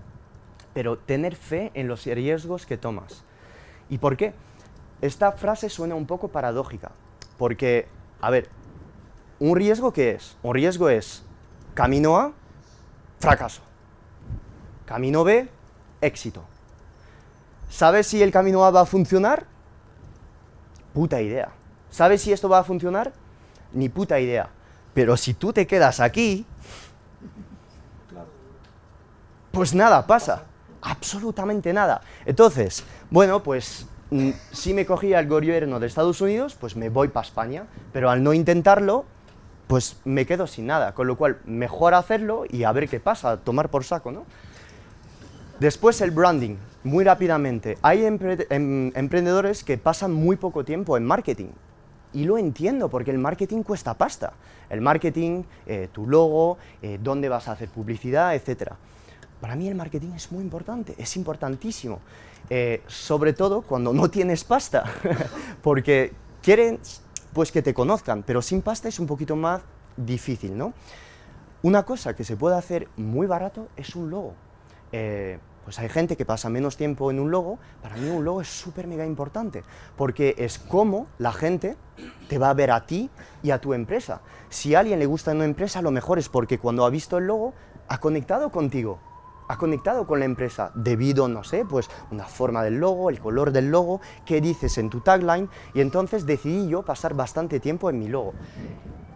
pero 0.74 0.96
tener 0.96 1.34
fe 1.34 1.72
en 1.74 1.88
los 1.88 2.04
riesgos 2.04 2.66
que 2.66 2.76
tomas. 2.76 3.24
¿Y 3.90 3.98
por 3.98 4.16
qué? 4.16 4.32
Esta 5.02 5.32
frase 5.32 5.68
suena 5.68 5.96
un 5.96 6.06
poco 6.06 6.28
paradójica, 6.28 6.92
porque, 7.36 7.88
a 8.20 8.30
ver, 8.30 8.48
¿un 9.40 9.56
riesgo 9.56 9.92
qué 9.92 10.12
es? 10.12 10.36
Un 10.44 10.54
riesgo 10.54 10.88
es 10.88 11.24
Camino 11.78 12.16
A, 12.16 12.32
fracaso. 13.20 13.62
Camino 14.84 15.22
B, 15.22 15.48
éxito. 16.00 16.42
¿Sabes 17.70 18.08
si 18.08 18.20
el 18.20 18.32
camino 18.32 18.64
A 18.64 18.72
va 18.72 18.80
a 18.80 18.84
funcionar? 18.84 19.46
Puta 20.92 21.22
idea. 21.22 21.50
¿Sabes 21.88 22.22
si 22.22 22.32
esto 22.32 22.48
va 22.48 22.58
a 22.58 22.64
funcionar? 22.64 23.12
Ni 23.72 23.88
puta 23.88 24.18
idea. 24.18 24.48
Pero 24.92 25.16
si 25.16 25.34
tú 25.34 25.52
te 25.52 25.68
quedas 25.68 26.00
aquí, 26.00 26.44
pues 29.52 29.72
nada 29.72 30.04
pasa. 30.04 30.46
Absolutamente 30.82 31.72
nada. 31.72 32.00
Entonces, 32.26 32.82
bueno, 33.08 33.40
pues 33.44 33.86
mm, 34.10 34.30
si 34.50 34.74
me 34.74 34.84
cogía 34.84 35.20
el 35.20 35.28
gobierno 35.28 35.78
de 35.78 35.86
Estados 35.86 36.20
Unidos, 36.20 36.56
pues 36.58 36.74
me 36.74 36.88
voy 36.88 37.06
para 37.06 37.24
España. 37.24 37.66
Pero 37.92 38.10
al 38.10 38.24
no 38.24 38.32
intentarlo, 38.32 39.04
pues 39.68 40.00
me 40.04 40.26
quedo 40.26 40.46
sin 40.46 40.66
nada, 40.66 40.94
con 40.94 41.06
lo 41.06 41.16
cual 41.16 41.38
mejor 41.44 41.94
hacerlo 41.94 42.44
y 42.48 42.64
a 42.64 42.72
ver 42.72 42.88
qué 42.88 42.98
pasa, 42.98 43.36
tomar 43.36 43.70
por 43.70 43.84
saco, 43.84 44.10
¿no? 44.10 44.24
Después 45.60 46.00
el 46.00 46.10
branding, 46.10 46.56
muy 46.84 47.04
rápidamente. 47.04 47.78
Hay 47.82 48.04
em, 48.04 48.92
emprendedores 48.94 49.64
que 49.64 49.76
pasan 49.76 50.12
muy 50.12 50.36
poco 50.36 50.64
tiempo 50.64 50.96
en 50.96 51.04
marketing. 51.04 51.48
Y 52.14 52.24
lo 52.24 52.38
entiendo, 52.38 52.88
porque 52.88 53.10
el 53.10 53.18
marketing 53.18 53.62
cuesta 53.62 53.94
pasta. 53.94 54.32
El 54.70 54.80
marketing, 54.80 55.42
eh, 55.66 55.88
tu 55.92 56.06
logo, 56.06 56.56
eh, 56.80 56.98
dónde 57.02 57.28
vas 57.28 57.48
a 57.48 57.52
hacer 57.52 57.68
publicidad, 57.68 58.34
etc. 58.34 58.72
Para 59.40 59.56
mí 59.56 59.68
el 59.68 59.74
marketing 59.74 60.12
es 60.14 60.32
muy 60.32 60.42
importante, 60.42 60.94
es 60.96 61.16
importantísimo. 61.16 62.00
Eh, 62.48 62.82
sobre 62.86 63.34
todo 63.34 63.60
cuando 63.62 63.92
no 63.92 64.08
tienes 64.08 64.44
pasta, 64.44 64.84
porque 65.62 66.12
quieren 66.40 66.78
pues 67.32 67.52
que 67.52 67.62
te 67.62 67.74
conozcan, 67.74 68.22
pero 68.22 68.42
sin 68.42 68.62
pasta 68.62 68.88
es 68.88 68.98
un 68.98 69.06
poquito 69.06 69.36
más 69.36 69.62
difícil, 69.96 70.56
¿no? 70.56 70.72
Una 71.62 71.84
cosa 71.84 72.14
que 72.14 72.24
se 72.24 72.36
puede 72.36 72.56
hacer 72.56 72.88
muy 72.96 73.26
barato 73.26 73.68
es 73.76 73.96
un 73.96 74.10
logo. 74.10 74.34
Eh, 74.92 75.38
pues 75.64 75.78
hay 75.80 75.90
gente 75.90 76.16
que 76.16 76.24
pasa 76.24 76.48
menos 76.48 76.78
tiempo 76.78 77.10
en 77.10 77.20
un 77.20 77.30
logo, 77.30 77.58
para 77.82 77.94
mí 77.96 78.08
un 78.08 78.24
logo 78.24 78.40
es 78.40 78.48
súper 78.48 78.86
mega 78.86 79.04
importante, 79.04 79.64
porque 79.96 80.34
es 80.38 80.58
como 80.58 81.08
la 81.18 81.30
gente 81.30 81.76
te 82.26 82.38
va 82.38 82.48
a 82.48 82.54
ver 82.54 82.70
a 82.70 82.86
ti 82.86 83.10
y 83.42 83.50
a 83.50 83.60
tu 83.60 83.74
empresa. 83.74 84.22
Si 84.48 84.74
a 84.74 84.80
alguien 84.80 84.98
le 84.98 85.04
gusta 85.04 85.32
una 85.32 85.44
empresa, 85.44 85.82
lo 85.82 85.90
mejor 85.90 86.18
es 86.18 86.30
porque 86.30 86.58
cuando 86.58 86.86
ha 86.86 86.90
visto 86.90 87.18
el 87.18 87.26
logo, 87.26 87.52
ha 87.86 88.00
conectado 88.00 88.50
contigo, 88.50 88.98
ha 89.48 89.56
conectado 89.56 90.06
con 90.06 90.20
la 90.20 90.26
empresa 90.26 90.70
debido, 90.74 91.26
no 91.28 91.42
sé, 91.42 91.64
pues 91.64 91.90
una 92.10 92.24
forma 92.24 92.62
del 92.62 92.78
logo, 92.78 93.10
el 93.10 93.18
color 93.18 93.50
del 93.50 93.70
logo, 93.70 94.00
qué 94.24 94.40
dices 94.40 94.78
en 94.78 94.90
tu 94.90 95.00
tagline 95.00 95.48
y 95.74 95.80
entonces 95.80 96.26
decidí 96.26 96.68
yo 96.68 96.82
pasar 96.82 97.14
bastante 97.14 97.58
tiempo 97.58 97.90
en 97.90 97.98
mi 97.98 98.08
logo. 98.08 98.34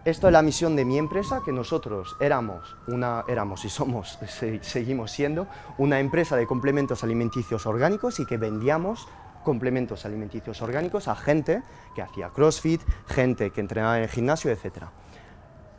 Esto 0.05 0.27
es 0.27 0.33
la 0.33 0.41
misión 0.41 0.75
de 0.75 0.83
mi 0.83 0.97
empresa, 0.97 1.41
que 1.45 1.53
nosotros 1.53 2.17
éramos, 2.19 2.75
una, 2.87 3.23
éramos 3.29 3.63
y 3.63 3.69
somos, 3.69 4.19
seguimos 4.61 5.11
siendo, 5.11 5.47
una 5.77 6.01
empresa 6.01 6.35
de 6.35 6.45
complementos 6.45 7.05
alimenticios 7.05 7.65
orgánicos 7.65 8.19
y 8.19 8.25
que 8.25 8.37
vendíamos 8.37 9.07
complementos 9.45 10.05
alimenticios 10.05 10.61
orgánicos 10.61 11.07
a 11.07 11.15
gente 11.15 11.63
que 11.95 12.01
hacía 12.01 12.29
CrossFit, 12.29 12.81
gente 13.07 13.51
que 13.51 13.61
entrenaba 13.61 13.97
en 13.97 14.03
el 14.03 14.09
gimnasio, 14.09 14.51
etc. 14.51 14.87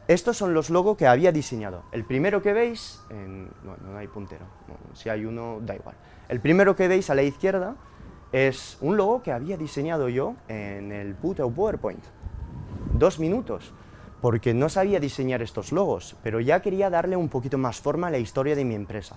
Estos 0.07 0.37
son 0.37 0.53
los 0.53 0.69
logos 0.69 0.99
que 0.99 1.07
había 1.07 1.33
diseñado. 1.33 1.85
El 1.91 2.05
primero 2.05 2.43
que 2.43 2.53
veis, 2.53 3.01
no, 3.11 3.77
no, 3.77 3.97
hay 3.97 4.07
puntero, 4.07 4.45
si 4.93 5.09
hay 5.09 5.25
uno 5.25 5.61
da 5.63 5.75
igual. 5.75 5.97
El 6.29 6.41
primero 6.41 6.77
que 6.77 6.89
veis 6.89 7.09
a 7.09 7.15
la 7.15 7.23
izquierda 7.23 7.77
es 8.31 8.77
un 8.83 8.99
logo 8.99 9.23
que 9.23 9.33
había 9.33 9.57
diseñado 9.57 10.09
yo 10.11 10.35
en 10.49 10.93
el 10.93 11.15
puto 11.15 11.49
PowerPoint. 11.51 12.05
Dos 12.93 13.19
minutos, 13.19 13.73
porque 14.21 14.53
no 14.53 14.69
sabía 14.69 15.01
diseñar 15.01 15.41
estos 15.41 15.73
logos, 15.73 16.17
pero 16.23 16.39
ya 16.39 16.61
quería 16.61 16.91
darle 16.91 17.17
un 17.17 17.31
poquito 17.31 17.57
más 17.57 17.81
forma 17.81 18.09
a 18.09 18.11
la 18.11 18.19
historia 18.19 18.55
de 18.55 18.65
mi 18.65 18.75
empresa. 18.75 19.17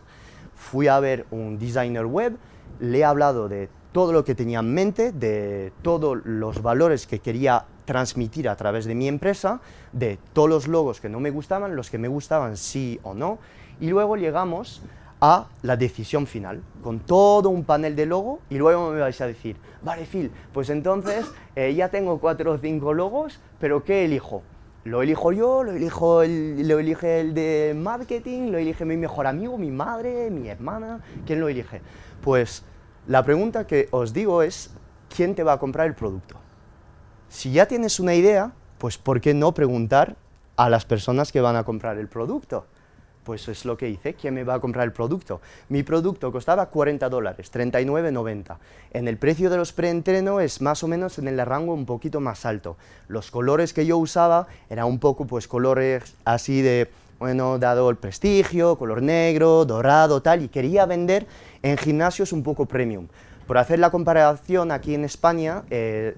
Fui 0.55 0.87
a 0.87 0.99
ver 1.01 1.25
un 1.31 1.59
designer 1.59 2.05
web, 2.05 2.37
le 2.79 2.99
he 2.99 3.03
hablado 3.03 3.49
de 3.49 3.69
todo 3.91 4.13
lo 4.13 4.23
que 4.23 4.35
tenía 4.35 4.59
en 4.59 4.73
mente, 4.73 5.11
de 5.11 5.73
todos 5.81 6.25
los 6.25 6.61
valores 6.61 7.07
que 7.07 7.19
quería 7.19 7.65
transmitir 7.87 8.49
a 8.49 8.55
través 8.55 8.85
de 8.85 8.93
mi 8.93 9.07
empresa, 9.07 9.61
de 9.93 10.19
todos 10.33 10.49
los 10.49 10.67
logos 10.67 10.99
que 11.01 11.09
no 11.09 11.19
me 11.19 11.31
gustaban, 11.31 11.75
los 11.75 11.89
que 11.89 11.97
me 11.97 12.09
gustaban 12.09 12.57
sí 12.57 12.99
o 13.01 13.15
no, 13.15 13.39
y 13.79 13.87
luego 13.87 14.17
llegamos 14.17 14.83
a 15.21 15.47
la 15.63 15.77
decisión 15.77 16.27
final, 16.27 16.61
con 16.83 16.99
todo 16.99 17.49
un 17.49 17.63
panel 17.63 17.95
de 17.95 18.05
logo 18.05 18.39
y 18.49 18.57
luego 18.57 18.91
me 18.91 18.99
vais 18.99 19.19
a 19.21 19.25
decir, 19.25 19.55
vale 19.81 20.05
Phil, 20.05 20.29
pues 20.53 20.69
entonces 20.69 21.25
eh, 21.55 21.73
ya 21.73 21.89
tengo 21.89 22.19
cuatro 22.19 22.51
o 22.51 22.57
cinco 22.57 22.93
logos, 22.93 23.39
pero 23.59 23.83
¿qué 23.83 24.05
elijo? 24.05 24.43
¿Lo 24.83 25.01
elijo 25.01 25.31
yo? 25.31 25.63
¿Lo, 25.63 25.71
elijo 25.71 26.21
el, 26.21 26.67
¿Lo 26.67 26.79
elige 26.79 27.21
el 27.21 27.33
de 27.33 27.73
marketing? 27.75 28.51
¿Lo 28.51 28.57
elige 28.57 28.85
mi 28.85 28.95
mejor 28.95 29.27
amigo, 29.27 29.57
mi 29.57 29.71
madre, 29.71 30.29
mi 30.29 30.49
hermana? 30.49 31.01
¿Quién 31.25 31.39
lo 31.39 31.49
elige? 31.49 31.81
Pues 32.21 32.63
la 33.07 33.23
pregunta 33.23 33.65
que 33.65 33.87
os 33.91 34.13
digo 34.13 34.43
es, 34.43 34.71
¿quién 35.13 35.35
te 35.35 35.43
va 35.43 35.53
a 35.53 35.59
comprar 35.59 35.87
el 35.87 35.95
producto? 35.95 36.37
Si 37.29 37.51
ya 37.51 37.67
tienes 37.67 37.99
una 37.99 38.15
idea, 38.15 38.51
pues 38.77 38.97
¿por 38.97 39.19
qué 39.19 39.33
no 39.33 39.53
preguntar 39.53 40.15
a 40.55 40.69
las 40.69 40.85
personas 40.85 41.31
que 41.31 41.41
van 41.41 41.55
a 41.55 41.63
comprar 41.63 41.97
el 41.97 42.07
producto? 42.07 42.65
Pues 43.25 43.49
es 43.49 43.65
lo 43.65 43.75
que 43.75 43.89
hice, 43.89 44.13
¿quién 44.13 44.33
me 44.35 44.45
va 44.45 44.53
a 44.53 44.59
comprar 44.61 44.85
el 44.85 44.93
producto? 44.93 45.41
Mi 45.67 45.83
producto 45.83 46.31
costaba 46.31 46.67
40 46.67 47.09
dólares, 47.09 47.51
39,90. 47.51 48.55
En 48.91 49.09
el 49.09 49.17
precio 49.17 49.49
de 49.49 49.57
los 49.57 49.73
preentreno 49.73 50.39
es 50.39 50.61
más 50.61 50.81
o 50.83 50.87
menos 50.87 51.19
en 51.19 51.27
el 51.27 51.45
rango 51.45 51.73
un 51.73 51.85
poquito 51.85 52.21
más 52.21 52.45
alto. 52.45 52.77
Los 53.09 53.29
colores 53.29 53.73
que 53.73 53.85
yo 53.85 53.97
usaba 53.97 54.47
eran 54.69 54.85
un 54.85 54.99
poco 54.99 55.27
pues 55.27 55.49
colores 55.49 56.15
así 56.23 56.61
de, 56.61 56.89
bueno, 57.19 57.59
dado 57.59 57.89
el 57.89 57.97
prestigio, 57.97 58.77
color 58.77 59.01
negro, 59.01 59.65
dorado, 59.65 60.21
tal, 60.21 60.43
y 60.43 60.47
quería 60.47 60.85
vender 60.85 61.27
en 61.61 61.77
gimnasios 61.77 62.31
un 62.31 62.43
poco 62.43 62.65
premium. 62.65 63.07
Por 63.45 63.57
hacer 63.57 63.79
la 63.79 63.91
comparación 63.91 64.71
aquí 64.71 64.95
en 64.95 65.03
España, 65.03 65.63
eh, 65.69 66.15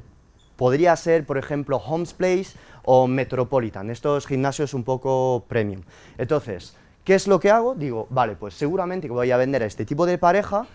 podría 0.60 0.94
ser, 0.98 1.26
por 1.26 1.38
ejemplo, 1.38 1.78
Homes 1.78 2.14
Place 2.14 2.58
o 2.84 3.08
Metropolitan, 3.08 3.90
estos 3.90 4.28
gimnasios 4.28 4.74
un 4.74 4.84
poco 4.84 5.46
premium. 5.48 5.82
Entonces, 6.18 6.76
¿Qué 7.06 7.16
es 7.16 7.28
lo 7.28 7.40
que 7.40 7.50
hago? 7.50 7.74
Digo, 7.74 8.06
vale, 8.12 8.36
pues 8.36 8.54
seguramente 8.54 9.08
que 9.08 9.14
voy 9.14 9.32
a 9.32 9.38
vender 9.38 9.64
a 9.64 9.66
este 9.66 9.84
tipo 9.84 10.06
de 10.06 10.20
pareja 10.20 10.68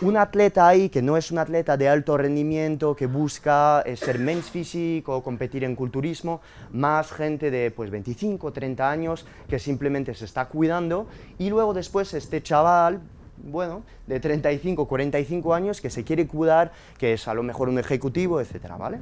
un 0.00 0.16
atleta 0.16 0.66
ahí 0.66 0.88
que 0.88 1.02
no 1.02 1.16
es 1.16 1.30
un 1.30 1.38
atleta 1.38 1.76
de 1.76 1.88
alto 1.88 2.16
rendimiento, 2.16 2.94
que 2.96 3.06
busca 3.06 3.82
eh, 3.86 3.96
ser 3.96 4.18
men's 4.18 4.50
físico 4.50 5.16
o 5.16 5.22
competir 5.22 5.64
en 5.64 5.76
culturismo, 5.76 6.40
más 6.72 7.12
gente 7.12 7.50
de 7.50 7.70
pues 7.70 7.90
25, 7.90 8.52
30 8.52 8.90
años 8.90 9.26
que 9.48 9.58
simplemente 9.58 10.14
se 10.14 10.24
está 10.24 10.46
cuidando 10.48 11.06
y 11.38 11.48
luego 11.48 11.72
después 11.72 12.12
este 12.12 12.42
chaval, 12.42 13.00
bueno, 13.44 13.82
de 14.06 14.20
35, 14.20 14.86
45 14.86 15.54
años 15.54 15.80
que 15.80 15.90
se 15.90 16.04
quiere 16.04 16.26
cuidar, 16.26 16.72
que 16.98 17.14
es 17.14 17.28
a 17.28 17.34
lo 17.34 17.42
mejor 17.42 17.68
un 17.68 17.78
ejecutivo, 17.78 18.40
etcétera, 18.40 18.76
¿vale? 18.76 19.00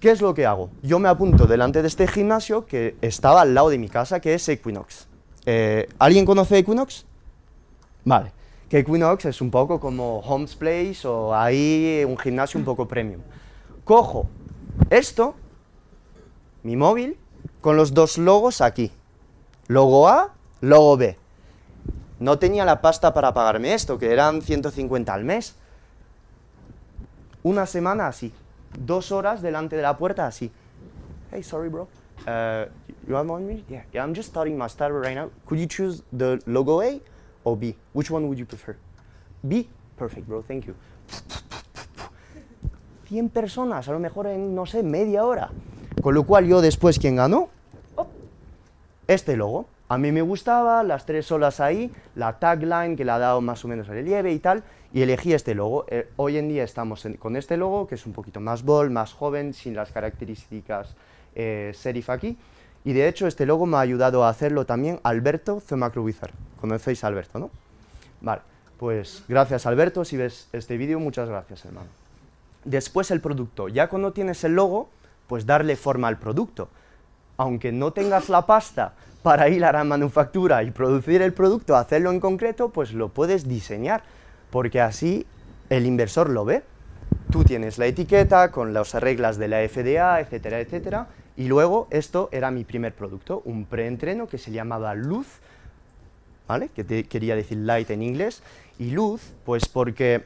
¿Qué 0.00 0.10
es 0.10 0.20
lo 0.20 0.34
que 0.34 0.44
hago? 0.44 0.70
Yo 0.82 0.98
me 0.98 1.08
apunto 1.08 1.46
delante 1.46 1.80
de 1.80 1.88
este 1.88 2.06
gimnasio 2.06 2.66
que 2.66 2.96
estaba 3.00 3.40
al 3.40 3.54
lado 3.54 3.70
de 3.70 3.78
mi 3.78 3.88
casa, 3.88 4.20
que 4.20 4.34
es 4.34 4.48
Equinox. 4.48 5.08
Eh, 5.46 5.88
¿Alguien 5.98 6.26
conoce 6.26 6.58
Equinox? 6.58 7.06
Vale, 8.04 8.32
que 8.68 8.80
Equinox 8.80 9.24
es 9.24 9.40
un 9.40 9.50
poco 9.50 9.80
como 9.80 10.18
Homes 10.18 10.54
Place 10.56 11.06
o 11.08 11.34
ahí 11.34 12.04
un 12.06 12.18
gimnasio 12.18 12.58
un 12.58 12.66
poco 12.66 12.86
premium. 12.86 13.22
Cojo 13.84 14.28
esto, 14.90 15.34
mi 16.62 16.76
móvil, 16.76 17.16
con 17.60 17.76
los 17.76 17.94
dos 17.94 18.18
logos 18.18 18.60
aquí. 18.60 18.90
Logo 19.68 20.08
A, 20.08 20.34
logo 20.60 20.96
B. 20.96 21.16
No 22.24 22.38
tenía 22.38 22.64
la 22.64 22.80
pasta 22.80 23.12
para 23.12 23.34
pagarme 23.34 23.74
esto, 23.74 23.98
que 23.98 24.10
eran 24.10 24.40
150 24.40 25.12
al 25.12 25.24
mes. 25.24 25.56
Una 27.42 27.66
semana 27.66 28.06
así. 28.06 28.32
Dos 28.78 29.12
horas 29.12 29.42
delante 29.42 29.76
de 29.76 29.82
la 29.82 29.98
puerta 29.98 30.26
así. 30.26 30.50
Hey, 31.30 31.42
sorry, 31.42 31.68
bro. 31.68 31.86
Uh, 32.26 32.64
you 33.06 33.14
have 33.14 33.30
one 33.30 33.46
minute? 33.46 33.66
Yeah. 33.68 33.84
Yeah, 33.92 34.06
I'm 34.06 34.14
just 34.14 34.30
starting 34.30 34.56
my 34.56 34.68
starter 34.68 34.98
right 34.98 35.14
now. 35.14 35.28
Could 35.44 35.58
you 35.58 35.66
choose 35.66 36.02
the 36.16 36.40
logo 36.46 36.80
A 36.80 36.98
or 37.44 37.58
B? 37.58 37.76
Which 37.92 38.10
one 38.10 38.26
would 38.28 38.38
you 38.38 38.46
prefer? 38.46 38.74
B? 39.46 39.68
Perfect, 39.98 40.26
bro. 40.26 40.40
Thank 40.40 40.64
you. 40.64 40.74
100 43.10 43.28
personas, 43.34 43.86
a 43.86 43.92
lo 43.92 43.98
mejor 43.98 44.28
en, 44.28 44.54
no 44.54 44.64
sé, 44.64 44.82
media 44.82 45.26
hora. 45.26 45.50
Con 46.00 46.14
lo 46.14 46.24
cual 46.24 46.46
yo 46.46 46.62
después, 46.62 46.98
¿quién 46.98 47.16
ganó? 47.16 47.50
Oh, 47.96 48.06
este 49.08 49.36
logo. 49.36 49.66
A 49.88 49.98
mí 49.98 50.12
me 50.12 50.22
gustaba, 50.22 50.82
las 50.82 51.04
tres 51.04 51.30
olas 51.30 51.60
ahí, 51.60 51.92
la 52.14 52.38
tagline 52.38 52.96
que 52.96 53.04
le 53.04 53.12
ha 53.12 53.18
dado 53.18 53.42
más 53.42 53.64
o 53.66 53.68
menos 53.68 53.86
relieve 53.86 54.32
y 54.32 54.38
tal, 54.38 54.64
y 54.94 55.02
elegí 55.02 55.34
este 55.34 55.54
logo. 55.54 55.84
Eh, 55.88 56.08
hoy 56.16 56.38
en 56.38 56.48
día 56.48 56.64
estamos 56.64 57.06
con 57.18 57.36
este 57.36 57.58
logo, 57.58 57.86
que 57.86 57.96
es 57.96 58.06
un 58.06 58.14
poquito 58.14 58.40
más 58.40 58.62
bold, 58.62 58.90
más 58.90 59.12
joven, 59.12 59.52
sin 59.52 59.76
las 59.76 59.92
características 59.92 60.94
eh, 61.34 61.72
serif 61.74 62.08
aquí. 62.08 62.38
Y 62.82 62.94
de 62.94 63.08
hecho 63.08 63.26
este 63.26 63.44
logo 63.44 63.66
me 63.66 63.76
ha 63.76 63.80
ayudado 63.80 64.24
a 64.24 64.30
hacerlo 64.30 64.64
también 64.64 65.00
Alberto 65.02 65.60
Wizard. 65.96 66.32
Conocéis 66.60 67.04
a 67.04 67.08
Alberto, 67.08 67.38
¿no? 67.38 67.50
Vale, 68.22 68.40
pues 68.78 69.22
gracias 69.28 69.66
Alberto, 69.66 70.04
si 70.06 70.16
ves 70.16 70.48
este 70.54 70.78
vídeo, 70.78 70.98
muchas 70.98 71.28
gracias 71.28 71.64
hermano. 71.66 71.88
Después 72.64 73.10
el 73.10 73.20
producto, 73.20 73.68
ya 73.68 73.88
cuando 73.88 74.12
tienes 74.14 74.44
el 74.44 74.54
logo, 74.54 74.88
pues 75.26 75.44
darle 75.44 75.76
forma 75.76 76.08
al 76.08 76.18
producto. 76.18 76.68
Aunque 77.36 77.72
no 77.72 77.92
tengas 77.92 78.28
la 78.28 78.46
pasta 78.46 78.94
para 79.24 79.48
ir 79.48 79.64
a 79.64 79.72
la 79.72 79.84
manufactura 79.84 80.62
y 80.64 80.70
producir 80.70 81.22
el 81.22 81.32
producto, 81.32 81.76
hacerlo 81.76 82.10
en 82.10 82.20
concreto, 82.20 82.68
pues 82.68 82.92
lo 82.92 83.08
puedes 83.08 83.48
diseñar, 83.48 84.02
porque 84.50 84.82
así 84.82 85.24
el 85.70 85.86
inversor 85.86 86.28
lo 86.28 86.44
ve. 86.44 86.62
Tú 87.30 87.42
tienes 87.42 87.78
la 87.78 87.86
etiqueta 87.86 88.50
con 88.50 88.74
las 88.74 88.92
reglas 88.92 89.38
de 89.38 89.48
la 89.48 89.66
FDA, 89.66 90.20
etcétera, 90.20 90.60
etcétera, 90.60 91.06
y 91.38 91.48
luego 91.48 91.88
esto 91.88 92.28
era 92.32 92.50
mi 92.50 92.64
primer 92.64 92.92
producto, 92.92 93.40
un 93.46 93.64
preentreno 93.64 94.26
que 94.26 94.36
se 94.36 94.52
llamaba 94.52 94.94
Luz, 94.94 95.26
¿vale? 96.46 96.68
que 96.68 96.84
te 96.84 97.04
quería 97.04 97.34
decir 97.34 97.56
light 97.56 97.88
en 97.88 98.02
inglés, 98.02 98.42
y 98.78 98.90
Luz, 98.90 99.32
pues 99.46 99.66
porque 99.66 100.24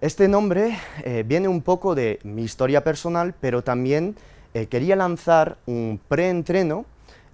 este 0.00 0.26
nombre 0.26 0.78
eh, 1.04 1.22
viene 1.26 1.48
un 1.48 1.60
poco 1.60 1.94
de 1.94 2.18
mi 2.24 2.44
historia 2.44 2.82
personal, 2.82 3.34
pero 3.38 3.62
también 3.62 4.16
eh, 4.54 4.68
quería 4.68 4.96
lanzar 4.96 5.58
un 5.66 6.00
preentreno 6.08 6.86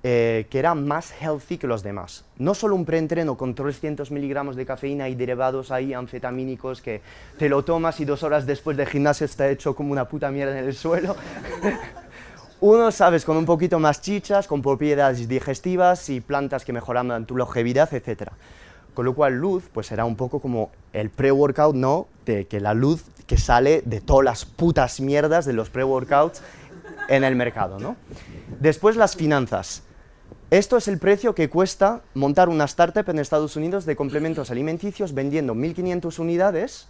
eh, 0.05 0.47
que 0.51 0.59
era 0.59 0.75
más 0.75 1.12
healthy 1.21 1.59
que 1.59 1.69
los 1.69 1.85
demás. 1.85 2.25
No 2.37 2.55
solo 2.55 2.75
un 2.75 2.85
preentreno 2.85 3.37
con 3.37 3.55
300 3.55 4.11
miligramos 4.11 4.57
de 4.57 4.67
cafeína 4.67 5.09
y 5.09 5.15
derivados 5.15 5.71
ahí 5.71 5.95
anfetamínicos 5.95 6.83
que 6.83 7.03
te 7.38 7.49
lo 7.49 7.65
tomas 7.65 8.01
y 8.01 8.05
dos 8.05 8.25
horas 8.25 8.45
después 8.45 8.77
de 8.77 8.85
gimnasio 8.85 9.27
está 9.27 9.49
hecho 9.49 9.77
como 9.77 9.93
una 9.93 10.09
puta 10.09 10.31
mierda 10.33 10.59
en 10.59 10.65
el 10.65 10.75
suelo. 10.75 11.15
Uno, 12.61 12.91
sabes, 12.91 13.25
con 13.25 13.37
un 13.37 13.45
poquito 13.45 13.79
más 13.79 14.01
chichas, 14.01 14.49
con 14.49 14.61
propiedades 14.61 15.29
digestivas 15.29 16.09
y 16.09 16.21
plantas 16.21 16.65
que 16.65 16.73
mejoran 16.73 17.25
tu 17.27 17.37
longevidad, 17.37 17.93
etc. 17.95 18.31
Con 18.95 19.05
lo 19.05 19.15
cual, 19.15 19.35
luz, 19.35 19.65
pues 19.73 19.91
era 19.93 20.05
un 20.05 20.17
poco 20.17 20.41
como 20.41 20.71
el 20.93 21.11
pre-workout, 21.11 21.75
¿no? 21.75 22.09
De 22.27 22.47
que 22.47 22.61
la 22.61 22.75
luz 22.75 23.05
que 23.27 23.37
sale 23.37 23.83
de 23.85 24.01
todas 24.01 24.25
las 24.25 24.45
putas 24.45 25.01
mierdas 25.01 25.45
de 25.45 25.53
los 25.53 25.71
pre-workouts 25.71 26.43
en 27.09 27.25
el 27.25 27.35
mercado, 27.37 27.79
¿no? 27.79 27.97
Después, 28.61 28.97
las 28.97 29.17
finanzas. 29.17 29.83
Esto 30.53 30.77
es 30.77 30.87
el 30.87 30.99
precio 30.99 31.35
que 31.35 31.49
cuesta 31.49 32.03
montar 32.12 32.51
una 32.51 32.67
startup 32.67 33.09
en 33.09 33.19
Estados 33.19 33.57
Unidos 33.57 33.87
de 33.87 33.97
complementos 33.97 34.51
alimenticios 34.51 35.15
vendiendo 35.15 35.55
1.500 35.55 36.19
unidades 36.19 36.88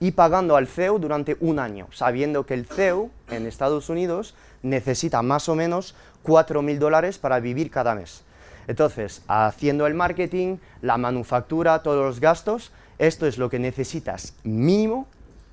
y 0.00 0.10
pagando 0.10 0.56
al 0.56 0.66
CEO 0.66 0.98
durante 0.98 1.36
un 1.38 1.60
año, 1.60 1.86
sabiendo 1.92 2.46
que 2.46 2.54
el 2.54 2.66
CEO 2.66 3.08
en 3.28 3.46
Estados 3.46 3.90
Unidos 3.90 4.34
necesita 4.64 5.22
más 5.22 5.48
o 5.48 5.54
menos 5.54 5.94
4.000 6.24 6.78
dólares 6.78 7.18
para 7.18 7.38
vivir 7.38 7.70
cada 7.70 7.94
mes. 7.94 8.24
Entonces, 8.66 9.22
haciendo 9.28 9.86
el 9.86 9.94
marketing, 9.94 10.56
la 10.82 10.98
manufactura, 10.98 11.84
todos 11.84 12.04
los 12.04 12.18
gastos, 12.18 12.72
esto 12.98 13.28
es 13.28 13.38
lo 13.38 13.50
que 13.50 13.60
necesitas 13.60 14.34
mínimo 14.42 15.06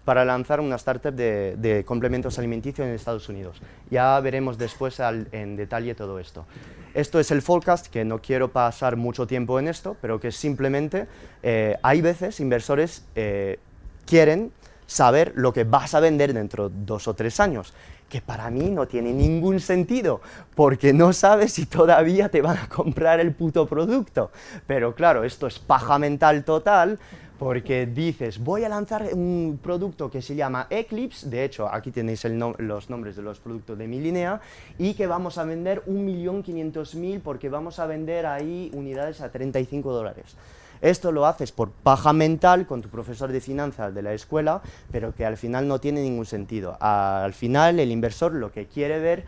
para 0.08 0.24
lanzar 0.24 0.62
una 0.62 0.78
startup 0.78 1.13
de, 1.13 1.84
complementos 1.86 2.39
alimenticios 2.39 2.88
en 2.88 2.93
Estados 2.93 3.28
Unidos. 3.28 3.62
Ya 3.91 4.17
veremos 4.22 4.58
después 4.58 5.02
en 5.02 5.58
detalle 5.58 5.96
todo 5.96 6.17
esto. 6.17 6.46
Esto 6.93 7.20
es 7.20 7.30
el 7.30 7.41
forecast, 7.41 7.88
que 7.88 8.06
no 8.06 8.22
quiero 8.22 8.48
pasar 8.48 8.96
mucho 8.96 9.28
tiempo 9.28 9.60
en 9.60 9.67
esto, 9.67 9.98
pero 10.00 10.17
que 10.17 10.32
simplemente 10.32 11.08
eh, 11.43 11.76
hay 11.84 12.00
veces 12.00 12.39
inversores 12.39 13.04
eh, 13.15 13.60
quieren 14.06 14.54
saber 14.86 15.34
lo 15.36 15.52
que 15.52 15.65
vas 15.65 15.93
a 15.93 16.00
vender 16.00 16.34
dentro 16.34 16.70
de 16.70 16.76
dos 16.86 17.10
o 17.10 17.13
tres 17.13 17.41
años, 17.41 17.74
que 18.10 18.22
para 18.22 18.50
mí 18.50 18.70
no 18.70 18.88
tiene 18.88 19.13
ningún 19.13 19.60
sentido, 19.60 20.22
porque 20.56 20.93
no 20.93 21.13
sabes 21.13 21.54
si 21.54 21.65
todavía 21.65 22.30
te 22.30 22.41
van 22.41 22.58
a 22.58 22.70
comprar 22.70 23.20
el 23.20 23.34
puto 23.34 23.67
producto. 23.67 24.32
Pero 24.65 24.96
claro, 24.96 25.24
esto 25.24 25.48
es 25.48 25.60
paja 25.60 26.00
mental 26.00 26.43
total, 26.43 27.00
porque 27.38 27.86
dices, 27.86 28.39
voy 28.39 28.63
a 28.63 28.70
lanzar 28.70 29.10
un 29.13 29.60
producto 29.62 30.10
que 30.10 30.24
se 30.24 30.36
llama 30.36 30.65
Eclipse, 30.72 31.30
de 31.30 31.43
hecho 31.43 31.72
aquí 31.72 31.91
tenéis 31.91 32.26
los 32.26 32.89
nombres 32.89 33.15
de 33.15 33.22
los 33.22 33.39
productos 33.39 33.78
de 33.78 33.88
mi 33.88 34.00
línea, 34.00 34.41
y 34.80 34.96
que 34.96 35.06
vamos 35.06 35.38
a 35.38 35.43
vender 35.43 35.84
1.500.000 35.86 37.22
porque 37.22 37.50
vamos 37.50 37.78
a 37.78 37.86
vender 37.86 38.26
ahí 38.26 38.72
unidades 38.74 39.22
a 39.22 39.32
35 39.32 39.93
dólares. 39.93 40.36
Esto 40.81 41.11
lo 41.11 41.25
haces 41.25 41.51
por 41.51 41.71
paja 41.71 42.13
mental 42.13 42.65
con 42.65 42.81
tu 42.81 42.89
profesor 42.89 43.31
de 43.31 43.41
finanzas 43.41 43.93
de 43.93 44.01
la 44.01 44.13
escuela, 44.13 44.61
pero 44.91 45.13
que 45.13 45.25
al 45.25 45.37
final 45.37 45.67
no 45.67 45.79
tiene 45.79 46.01
ningún 46.01 46.25
sentido. 46.25 46.77
Al 46.79 47.33
final 47.33 47.79
el 47.79 47.91
inversor 47.91 48.33
lo 48.33 48.51
que 48.51 48.65
quiere 48.67 48.99
ver 48.99 49.25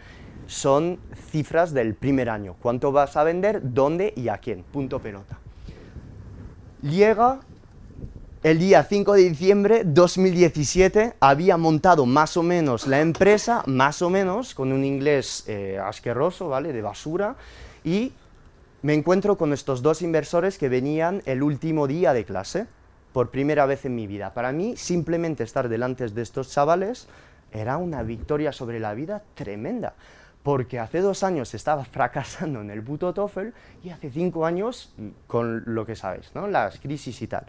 son 0.48 1.00
cifras 1.32 1.74
del 1.74 1.94
primer 1.94 2.30
año. 2.30 2.56
¿Cuánto 2.62 2.92
vas 2.92 3.16
a 3.18 3.24
vender? 3.24 3.62
¿Dónde 3.64 4.14
y 4.16 4.30
a 4.30 4.38
quién? 4.38 4.64
Punto 4.64 5.00
pelota. 5.00 5.38
Llega 6.82 7.40
el 8.42 8.58
día 8.58 8.86
5 8.86 9.16
de 9.16 9.30
diciembre 9.30 9.82
2017 9.84 11.16
había 11.20 11.58
montado 11.58 12.06
más 12.06 12.38
o 12.38 12.44
menos 12.44 12.88
la 12.88 13.02
empresa, 13.02 13.64
más 13.66 14.02
o 14.02 14.10
menos, 14.10 14.56
con 14.56 14.72
un 14.72 14.86
inglés 14.86 15.44
eh, 15.48 15.78
asqueroso, 15.78 16.48
¿vale? 16.48 16.72
De 16.72 16.82
basura, 16.82 17.36
y 17.84 18.14
me 18.82 18.94
encuentro 18.94 19.38
con 19.38 19.54
estos 19.54 19.82
dos 19.82 20.02
inversores 20.02 20.58
que 20.58 20.70
venían 20.70 21.22
el 21.26 21.44
último 21.44 21.88
día 21.88 22.14
de 22.14 22.26
clase, 22.26 22.68
por 23.14 23.32
primera 23.32 23.66
vez 23.66 23.86
en 23.86 23.96
mi 23.96 24.06
vida. 24.08 24.34
Para 24.34 24.52
mí, 24.52 24.78
simplemente 24.78 25.44
estar 25.44 25.68
delante 25.68 26.08
de 26.08 26.22
estos 26.22 26.52
chavales 26.52 27.08
era 27.52 27.78
una 27.78 28.04
victoria 28.04 28.52
sobre 28.52 28.80
la 28.80 28.94
vida 28.94 29.24
tremenda, 29.34 29.96
porque 30.44 30.80
hace 30.80 31.02
dos 31.02 31.24
años 31.24 31.54
estaba 31.54 31.86
fracasando 31.92 32.62
en 32.62 32.70
el 32.70 32.84
puto 32.84 33.14
TOEFL 33.14 33.48
y 33.84 33.90
hace 33.90 34.12
cinco 34.12 34.46
años 34.46 34.94
con 35.28 35.64
lo 35.66 35.86
que 35.86 35.96
sabes, 35.96 36.32
¿no? 36.36 36.48
Las 36.48 36.80
crisis 36.80 37.22
y 37.22 37.28
tal 37.28 37.46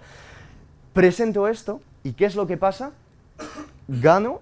presento 0.93 1.49
esto 1.49 1.81
y 2.03 2.13
¿qué 2.13 2.27
es 2.27 2.35
lo 2.35 2.47
que 2.47 2.57
pasa? 2.57 2.93
Gano 3.89 4.41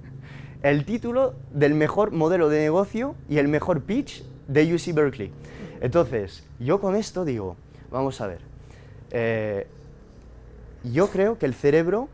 el 0.62 0.84
título 0.84 1.34
del 1.52 1.74
mejor 1.74 2.12
modelo 2.12 2.48
de 2.48 2.60
negocio 2.60 3.14
y 3.28 3.38
el 3.38 3.48
mejor 3.48 3.82
pitch 3.82 4.24
de 4.48 4.74
UC 4.74 4.94
Berkeley. 4.94 5.32
Entonces, 5.86 6.42
yo 6.58 6.80
con 6.80 6.96
esto 6.96 7.24
digo, 7.24 7.54
vamos 7.92 8.20
a 8.20 8.26
ver, 8.26 8.40
eh, 9.12 9.68
yo 10.82 11.08
creo 11.10 11.38
que 11.38 11.46
el 11.46 11.54
cerebro 11.54 12.08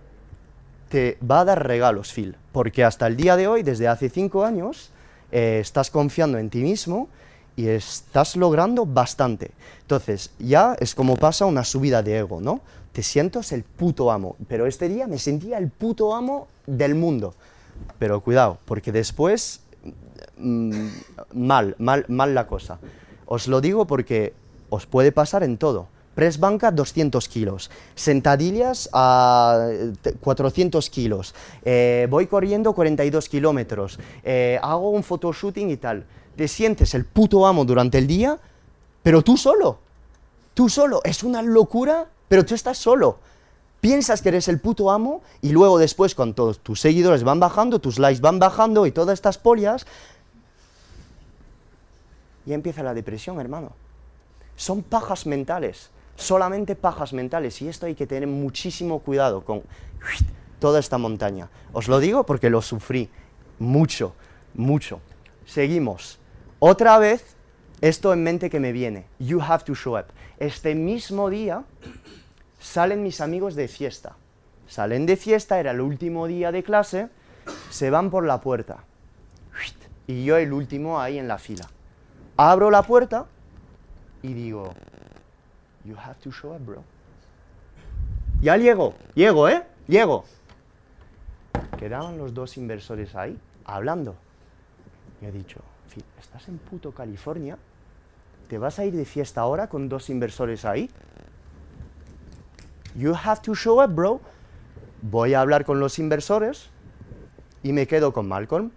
te 0.91 1.17
va 1.29 1.41
a 1.41 1.47
dar 1.47 1.67
regalos, 1.67 2.13
Phil, 2.13 2.37
porque 2.53 2.85
hasta 2.85 3.07
el 3.07 3.17
día 3.17 3.35
de 3.35 3.49
hoy, 3.49 3.63
desde 3.63 3.89
hace 3.89 4.11
cinco 4.11 4.45
años, 4.45 4.91
eh, 5.31 5.59
estás 5.59 5.91
confiando 5.91 6.37
en 6.37 6.51
ti 6.51 6.63
mismo 6.63 7.09
y 7.57 7.69
estás 7.69 8.37
logrando 8.37 8.85
bastante. 8.85 9.53
Entonces, 9.81 10.33
ya 10.39 10.77
es 10.79 10.95
como 10.95 11.17
pasa 11.17 11.47
una 11.47 11.65
subida 11.65 12.03
de 12.03 12.19
ego, 12.19 12.43
¿no? 12.43 12.61
te 12.93 13.03
sientes 13.03 13.53
el 13.53 13.63
puto 13.65 14.13
amo. 14.13 14.37
Pero 14.49 14.67
este 14.67 14.87
día 14.87 15.07
me 15.07 15.19
sentía 15.19 15.57
el 15.57 15.71
puto 15.71 16.15
amo 16.15 16.47
del 16.67 16.95
mundo. 16.95 17.35
Pero 17.99 18.21
cuidado, 18.21 18.59
porque 18.67 18.93
después, 18.93 19.63
mm, 20.37 20.89
mal, 21.33 21.75
mal, 21.79 22.05
mal 22.09 22.35
la 22.35 22.47
cosa. 22.47 22.79
Os 23.33 23.49
lo 23.49 23.63
digo 23.63 23.87
porque 23.87 24.35
os 24.69 24.85
puede 24.85 25.11
pasar 25.11 25.43
en 25.43 25.57
todo. 25.57 25.89
Press 26.15 26.39
banca 26.39 26.71
200 26.71 27.27
kilos, 27.29 27.71
sentadillas 27.95 28.91
a 28.93 29.71
400 30.21 30.91
kilos, 30.91 31.35
eh, 31.65 32.07
voy 32.11 32.27
corriendo 32.27 32.75
42 32.75 33.31
kilómetros, 33.31 33.99
eh, 34.23 34.59
hago 34.63 34.91
un 34.91 35.03
photoshooting 35.03 35.71
y 35.71 35.79
tal. 35.79 36.05
Te 36.37 36.47
sientes 36.47 36.93
el 36.93 37.07
puto 37.07 37.47
amo 37.47 37.65
durante 37.65 37.97
el 37.97 38.07
día, 38.07 38.39
pero 39.03 39.23
tú 39.23 39.39
solo. 39.39 39.79
Tú 40.53 40.69
solo. 40.69 41.01
Es 41.03 41.23
una 41.23 41.41
locura 41.41 42.09
pero 42.33 42.47
tú 42.47 42.55
estás 42.55 42.79
solo. 42.79 43.19
Piensas 43.83 44.23
que 44.23 44.31
eres 44.31 44.49
el 44.49 44.59
puto 44.59 44.91
amo 44.91 45.21
y 45.43 45.51
luego 45.51 45.77
después 45.79 46.15
cuando 46.15 46.55
tus 46.55 46.81
seguidores 46.81 47.25
van 47.25 47.41
bajando, 47.41 47.79
tus 47.79 47.99
likes 47.99 48.23
van 48.23 48.39
bajando 48.39 48.87
y 48.87 48.91
todas 48.91 49.13
estas 49.13 49.37
polias, 49.37 49.87
y 52.47 52.53
empieza 52.53 52.83
la 52.83 52.95
depresión, 52.95 53.41
hermano. 53.41 53.73
Son 54.57 54.83
pajas 54.83 55.27
mentales, 55.27 55.91
solamente 56.17 56.77
pajas 56.77 57.13
mentales, 57.13 57.61
y 57.63 57.69
esto 57.69 57.87
hay 57.87 57.95
que 57.95 58.07
tener 58.07 58.29
muchísimo 58.29 59.01
cuidado 59.01 59.45
con 59.45 59.63
toda 60.59 60.79
esta 60.79 60.99
montaña. 60.99 61.49
Os 61.73 61.89
lo 61.89 61.99
digo 61.99 62.25
porque 62.25 62.51
lo 62.51 62.63
sufrí 62.63 63.11
mucho, 63.59 64.15
mucho. 64.55 65.01
Seguimos. 65.47 66.19
Otra 66.59 66.99
vez, 66.99 67.37
esto 67.81 68.13
en 68.13 68.23
mente 68.23 68.49
que 68.51 68.61
me 68.61 68.73
viene. 68.73 69.07
You 69.19 69.41
have 69.41 69.65
to 69.65 69.75
show 69.75 69.99
up. 69.99 70.07
Este 70.39 70.75
mismo 70.75 71.31
día 71.31 71.65
salen 72.61 73.03
mis 73.03 73.21
amigos 73.21 73.55
de 73.55 73.69
fiesta. 73.69 74.17
Salen 74.69 75.05
de 75.07 75.17
fiesta, 75.17 75.59
era 75.59 75.73
el 75.73 75.81
último 75.81 76.27
día 76.27 76.53
de 76.53 76.63
clase, 76.63 77.09
se 77.71 77.91
van 77.91 78.11
por 78.11 78.25
la 78.25 78.41
puerta. 78.41 78.85
Y 80.07 80.25
yo 80.25 80.37
el 80.37 80.53
último 80.53 81.01
ahí 81.01 81.19
en 81.19 81.29
la 81.29 81.39
fila. 81.39 81.69
Abro 82.45 82.73
la 82.73 82.83
puerta 82.83 83.27
y 84.21 84.35
digo, 84.35 84.75
you 85.85 85.95
have 85.97 86.17
to 86.25 86.33
show 86.33 86.53
up, 86.53 86.67
bro. 86.67 86.83
Ya 88.41 88.57
llego, 88.57 88.95
llego, 89.15 89.49
¿eh? 89.49 89.63
Llego. 89.87 90.25
Quedaban 91.79 92.19
los 92.19 92.35
dos 92.35 92.57
inversores 92.57 93.15
ahí, 93.15 93.39
hablando. 93.65 94.17
Y 95.21 95.27
he 95.27 95.31
dicho, 95.31 95.61
estás 96.19 96.49
en 96.49 96.59
puto 96.59 96.91
California, 96.91 97.59
¿te 98.49 98.59
vas 98.59 98.81
a 98.81 98.87
ir 98.87 98.97
de 98.97 99.05
fiesta 99.05 99.43
ahora 99.43 99.69
con 99.69 99.89
dos 99.89 100.11
inversores 100.11 100.65
ahí? 100.65 100.91
You 102.97 103.15
have 103.15 103.41
to 103.43 103.55
show 103.55 103.81
up, 103.81 103.95
bro. 103.95 104.21
Voy 105.01 105.35
a 105.35 105.43
hablar 105.43 105.65
con 105.65 105.79
los 105.79 106.01
inversores 106.01 106.71
y 107.63 107.73
me 107.73 107.87
quedo 107.87 108.13
con 108.13 108.27
Malcolm. 108.27 108.73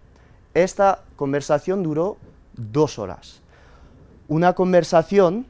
Esta 0.54 1.04
conversación 1.16 1.82
duró 1.82 2.18
dos 2.54 3.00
horas. 3.00 3.42
Una 4.28 4.54
conversación 4.54 5.46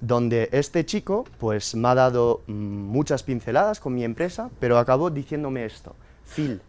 donde 0.00 0.50
este 0.52 0.84
chico 0.84 1.24
pues 1.38 1.74
me 1.74 1.88
ha 1.88 1.94
dado 1.94 2.42
mm, 2.46 2.52
muchas 2.52 3.22
pinceladas 3.22 3.80
con 3.80 3.94
mi 3.94 4.04
empresa, 4.04 4.50
pero 4.60 4.78
acabó 4.78 5.10
diciéndome 5.10 5.64
esto. 5.64 5.94
Phil, 6.36 6.60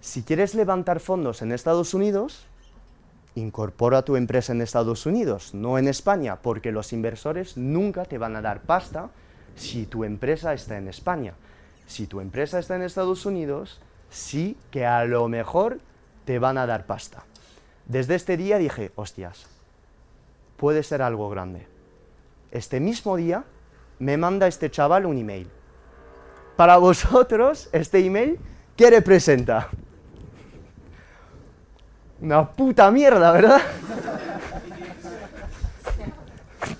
si 0.00 0.22
quieres 0.22 0.54
levantar 0.54 0.98
fondos 0.98 1.42
en 1.42 1.52
Estados 1.52 1.94
Unidos, 1.94 2.44
incorpora 3.34 4.02
tu 4.02 4.16
empresa 4.16 4.52
en 4.52 4.62
Estados 4.62 5.06
Unidos, 5.06 5.54
no 5.54 5.78
en 5.78 5.86
España, 5.86 6.36
porque 6.42 6.72
los 6.72 6.92
inversores 6.92 7.56
nunca 7.56 8.04
te 8.04 8.18
van 8.18 8.34
a 8.34 8.42
dar 8.42 8.62
pasta 8.62 9.10
si 9.54 9.86
tu 9.86 10.04
empresa 10.04 10.52
está 10.54 10.76
en 10.76 10.88
España. 10.88 11.34
Si 11.86 12.06
tu 12.06 12.20
empresa 12.20 12.58
está 12.58 12.76
en 12.76 12.82
Estados 12.82 13.26
Unidos, 13.26 13.80
sí 14.10 14.56
que 14.70 14.86
a 14.86 15.04
lo 15.04 15.28
mejor 15.28 15.78
te 16.24 16.38
van 16.38 16.58
a 16.58 16.66
dar 16.66 16.86
pasta. 16.86 17.24
Desde 17.86 18.14
este 18.14 18.36
día 18.36 18.58
dije, 18.58 18.92
hostias, 18.96 19.46
puede 20.60 20.82
ser 20.82 21.00
algo 21.00 21.30
grande. 21.30 21.66
Este 22.50 22.80
mismo 22.80 23.16
día 23.16 23.44
me 23.98 24.18
manda 24.18 24.46
este 24.46 24.70
chaval 24.70 25.06
un 25.06 25.16
email. 25.16 25.48
Para 26.54 26.76
vosotros, 26.76 27.70
este 27.72 28.04
email, 28.04 28.38
¿qué 28.76 28.90
representa? 28.90 29.70
Una 32.20 32.46
puta 32.46 32.90
mierda, 32.90 33.32
¿verdad? 33.32 33.62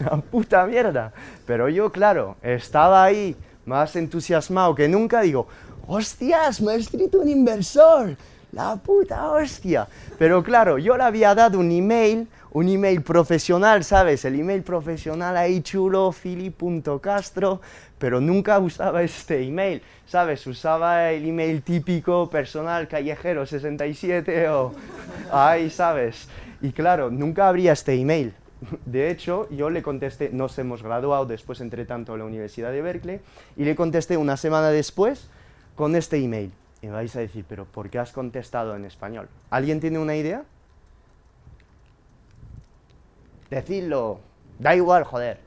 Una 0.01 0.21
puta 0.21 0.67
mierda. 0.67 1.15
Pero 1.47 1.71
yo, 1.71 1.91
claro, 1.91 2.37
estaba 2.43 3.03
ahí 3.03 3.35
más 3.65 3.97
entusiasmado 3.97 4.75
que 4.75 4.89
nunca, 4.89 5.23
digo, 5.23 5.49
hostias, 5.87 6.61
me 6.61 6.73
ha 6.73 6.75
escrito 6.75 7.21
un 7.21 7.31
inversor, 7.31 8.15
la 8.53 8.77
puta 8.77 9.31
hostia. 9.31 9.89
Pero 10.19 10.43
claro, 10.43 10.77
yo 10.77 10.99
le 10.99 11.05
había 11.05 11.35
dado 11.35 11.59
un 11.59 11.71
email, 11.71 12.29
un 12.53 12.69
email 12.69 13.03
profesional, 13.03 13.85
¿sabes? 13.85 14.25
El 14.25 14.39
email 14.39 14.63
profesional 14.63 15.37
ahí 15.37 15.61
chulo, 15.63 16.11
fili.castro, 16.13 17.61
pero 17.99 18.21
nunca 18.21 18.59
usaba 18.59 19.03
este 19.03 19.43
email, 19.43 19.83
¿sabes? 20.07 20.47
Usaba 20.47 21.11
el 21.11 21.29
email 21.29 21.63
típico 21.63 22.29
personal 22.29 22.89
callejero 22.89 23.47
67 23.47 24.49
o 24.49 24.73
ahí, 25.33 25.71
¿sabes? 25.71 26.29
Y 26.61 26.73
claro, 26.73 27.11
nunca 27.11 27.49
abría 27.49 27.73
este 27.73 27.95
email. 27.95 28.35
De 28.85 29.11
hecho, 29.11 29.49
yo 29.51 29.71
le 29.71 29.83
contesté, 29.83 30.31
nos 30.33 30.59
hemos 30.59 30.83
graduado 30.83 31.25
después, 31.25 31.61
entre 31.61 31.87
tanto, 31.87 32.13
en 32.13 32.19
la 32.19 32.25
Universidad 32.27 32.73
de 32.73 32.83
Berkeley, 32.83 33.21
y 33.57 33.65
le 33.65 33.75
contesté 33.75 34.17
una 34.17 34.37
semana 34.37 34.69
después 34.71 35.31
con 35.77 35.97
este 35.97 36.19
email. 36.19 36.53
Y 36.83 36.89
vais 36.89 37.15
a 37.17 37.21
decir, 37.21 37.45
pero 37.49 37.65
¿por 37.65 37.89
qué 37.91 37.99
has 37.99 38.13
contestado 38.13 38.77
en 38.77 38.85
español? 38.85 39.29
¿Alguien 39.51 39.81
tiene 39.81 39.99
una 39.99 40.17
idea? 40.17 40.45
Decidlo. 43.51 44.21
Da 44.59 44.77
igual, 44.77 45.05
joder. 45.05 45.39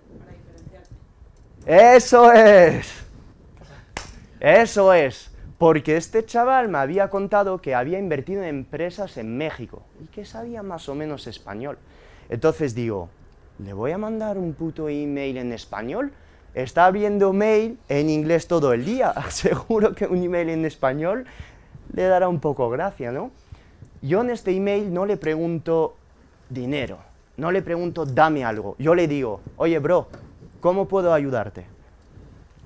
Eso 1.65 2.31
es. 2.33 3.05
Eso 4.39 4.93
es. 4.93 5.31
Porque 5.57 5.95
este 5.95 6.25
chaval 6.25 6.67
me 6.67 6.79
había 6.79 7.09
contado 7.09 7.61
que 7.61 7.73
había 7.73 7.97
invertido 7.97 8.43
en 8.43 8.49
empresas 8.49 9.15
en 9.17 9.37
México 9.37 9.83
y 10.03 10.07
que 10.07 10.25
sabía 10.25 10.61
más 10.61 10.89
o 10.89 10.95
menos 10.95 11.25
español. 11.27 11.77
Entonces 12.27 12.75
digo, 12.75 13.09
¿le 13.59 13.71
voy 13.71 13.91
a 13.91 13.97
mandar 13.97 14.37
un 14.37 14.53
puto 14.53 14.89
email 14.89 15.37
en 15.37 15.53
español? 15.53 16.11
Está 16.53 16.91
viendo 16.91 17.31
mail 17.31 17.79
en 17.87 18.09
inglés 18.09 18.47
todo 18.47 18.73
el 18.73 18.83
día. 18.83 19.13
Seguro 19.29 19.95
que 19.95 20.05
un 20.05 20.21
email 20.21 20.49
en 20.49 20.65
español 20.65 21.25
le 21.93 22.03
dará 22.03 22.27
un 22.27 22.41
poco 22.41 22.69
gracia, 22.69 23.13
¿no? 23.13 23.31
Yo 24.01 24.21
en 24.21 24.31
este 24.31 24.51
email 24.51 24.93
no 24.93 25.05
le 25.05 25.15
pregunto 25.15 25.95
dinero, 26.49 26.99
no 27.37 27.51
le 27.51 27.61
pregunto 27.61 28.05
dame 28.05 28.43
algo. 28.43 28.75
Yo 28.79 28.95
le 28.95 29.07
digo, 29.07 29.41
oye, 29.57 29.79
bro, 29.79 30.07
¿cómo 30.61 30.87
puedo 30.87 31.13
ayudarte? 31.13 31.65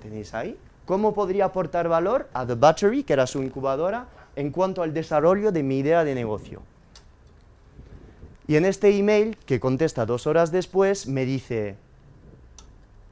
¿Tenéis 0.02 0.34
ahí? 0.34 0.58
¿Cómo 0.84 1.14
podría 1.14 1.46
aportar 1.46 1.88
valor 1.88 2.28
a 2.32 2.46
The 2.46 2.54
Battery, 2.54 3.02
que 3.02 3.12
era 3.12 3.26
su 3.26 3.42
incubadora, 3.42 4.06
en 4.36 4.50
cuanto 4.50 4.82
al 4.82 4.94
desarrollo 4.94 5.52
de 5.52 5.62
mi 5.62 5.78
idea 5.78 6.04
de 6.04 6.14
negocio? 6.14 6.62
Y 8.46 8.56
en 8.56 8.64
este 8.64 8.96
email, 8.96 9.36
que 9.44 9.60
contesta 9.60 10.06
dos 10.06 10.26
horas 10.26 10.50
después, 10.50 11.06
me 11.06 11.26
dice, 11.26 11.76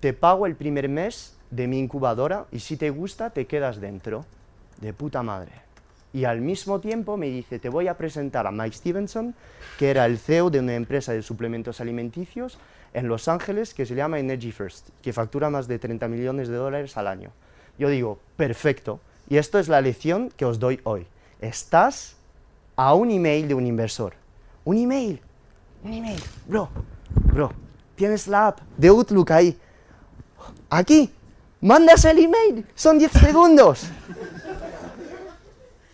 te 0.01 0.15
pago 0.15 0.47
el 0.47 0.57
primer 0.57 0.89
mes 0.89 1.37
de 1.51 1.67
mi 1.67 1.79
incubadora 1.79 2.47
y 2.51 2.61
si 2.61 2.77
te 2.77 2.91
gusta, 2.91 3.31
te 3.31 3.47
quedas 3.47 3.81
dentro. 3.81 4.25
De 4.81 4.93
puta 4.93 5.23
madre. 5.23 5.66
Y 6.13 6.25
al 6.25 6.41
mismo 6.41 6.81
tiempo 6.81 7.17
me 7.17 7.27
dice, 7.27 7.59
te 7.59 7.69
voy 7.69 7.89
a 7.89 7.99
presentar 7.99 8.47
a 8.47 8.51
Mike 8.51 8.77
Stevenson, 8.77 9.35
que 9.79 9.91
era 9.91 10.07
el 10.07 10.19
CEO 10.19 10.51
de 10.51 10.61
una 10.61 10.75
empresa 10.75 11.13
de 11.13 11.23
suplementos 11.23 11.81
alimenticios 11.81 12.59
en 12.95 13.09
Los 13.09 13.29
Ángeles 13.29 13.75
que 13.75 13.85
se 13.85 13.95
llama 13.95 14.19
Energy 14.19 14.53
First, 14.53 14.89
que 15.03 15.13
factura 15.13 15.51
más 15.51 15.69
de 15.69 15.79
30 15.79 16.09
millones 16.09 16.49
de 16.49 16.57
dólares 16.57 16.97
al 16.97 17.07
año. 17.07 17.31
Yo 17.79 17.91
digo, 17.91 18.19
perfecto. 18.37 19.01
Y 19.29 19.37
esto 19.37 19.59
es 19.59 19.69
la 19.69 19.81
lección 19.81 20.31
que 20.37 20.45
os 20.45 20.59
doy 20.59 20.81
hoy. 20.85 21.07
Estás 21.41 22.17
a 22.77 22.95
un 22.95 23.11
email 23.11 23.49
de 23.49 23.55
un 23.55 23.67
inversor. 23.67 24.15
Un 24.65 24.79
email. 24.79 25.21
Un 25.85 25.93
email. 25.93 26.23
Bro, 26.47 26.71
bro, 27.33 27.53
tienes 27.95 28.27
la 28.29 28.49
app 28.49 28.61
de 28.77 28.89
Outlook 28.89 29.31
ahí. 29.33 29.59
Aquí. 30.71 31.13
Mandas 31.61 32.05
el 32.05 32.19
email. 32.19 32.67
Son 32.75 32.99
10 32.99 33.13
segundos. 33.13 33.89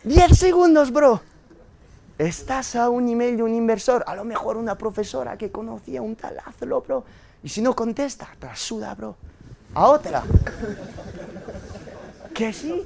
10 0.04 0.36
segundos, 0.36 0.90
bro. 0.92 1.20
Estás 2.18 2.74
a 2.74 2.90
un 2.90 3.08
email 3.08 3.36
de 3.36 3.42
un 3.42 3.54
inversor, 3.54 4.02
a 4.06 4.16
lo 4.16 4.24
mejor 4.24 4.56
una 4.56 4.76
profesora 4.76 5.36
que 5.38 5.50
conocía 5.50 6.02
un 6.02 6.16
tal, 6.16 6.38
hazlo, 6.44 6.80
bro. 6.82 7.04
Y 7.42 7.48
si 7.48 7.62
no 7.62 7.74
contesta, 7.74 8.28
te 8.38 8.46
la 8.46 8.56
suda, 8.56 8.94
bro. 8.94 9.16
A 9.74 9.86
otra. 9.88 10.22
¿Que 12.34 12.52
sí? 12.52 12.82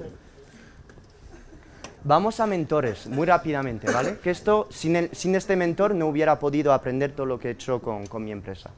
Vamos 2.05 2.39
a 2.39 2.47
mentores, 2.47 3.07
muy 3.09 3.27
rápidamente, 3.27 3.91
¿vale? 3.91 4.19
Que 4.21 4.31
esto, 4.31 4.69
sin, 4.71 5.11
sin 5.13 5.35
este 5.35 5.57
mentor 5.57 5.95
no 5.95 6.07
hubiera 6.07 6.39
podido 6.39 6.73
aprender 6.73 7.13
todo 7.13 7.27
lo 7.27 7.39
que 7.39 7.49
he 7.49 7.51
hecho 7.53 7.81
con, 7.81 8.07
con 8.07 8.25
mi 8.25 8.31
empresa. 8.31 8.71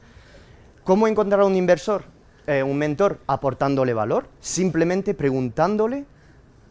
¿Cómo 0.83 1.07
encontrar 1.07 1.41
a 1.41 1.45
un 1.45 1.55
inversor? 1.55 2.03
Eh, 2.47 2.63
un 2.63 2.77
mentor 2.77 3.19
aportándole 3.27 3.93
valor, 3.93 4.27
simplemente 4.39 5.13
preguntándole 5.13 6.05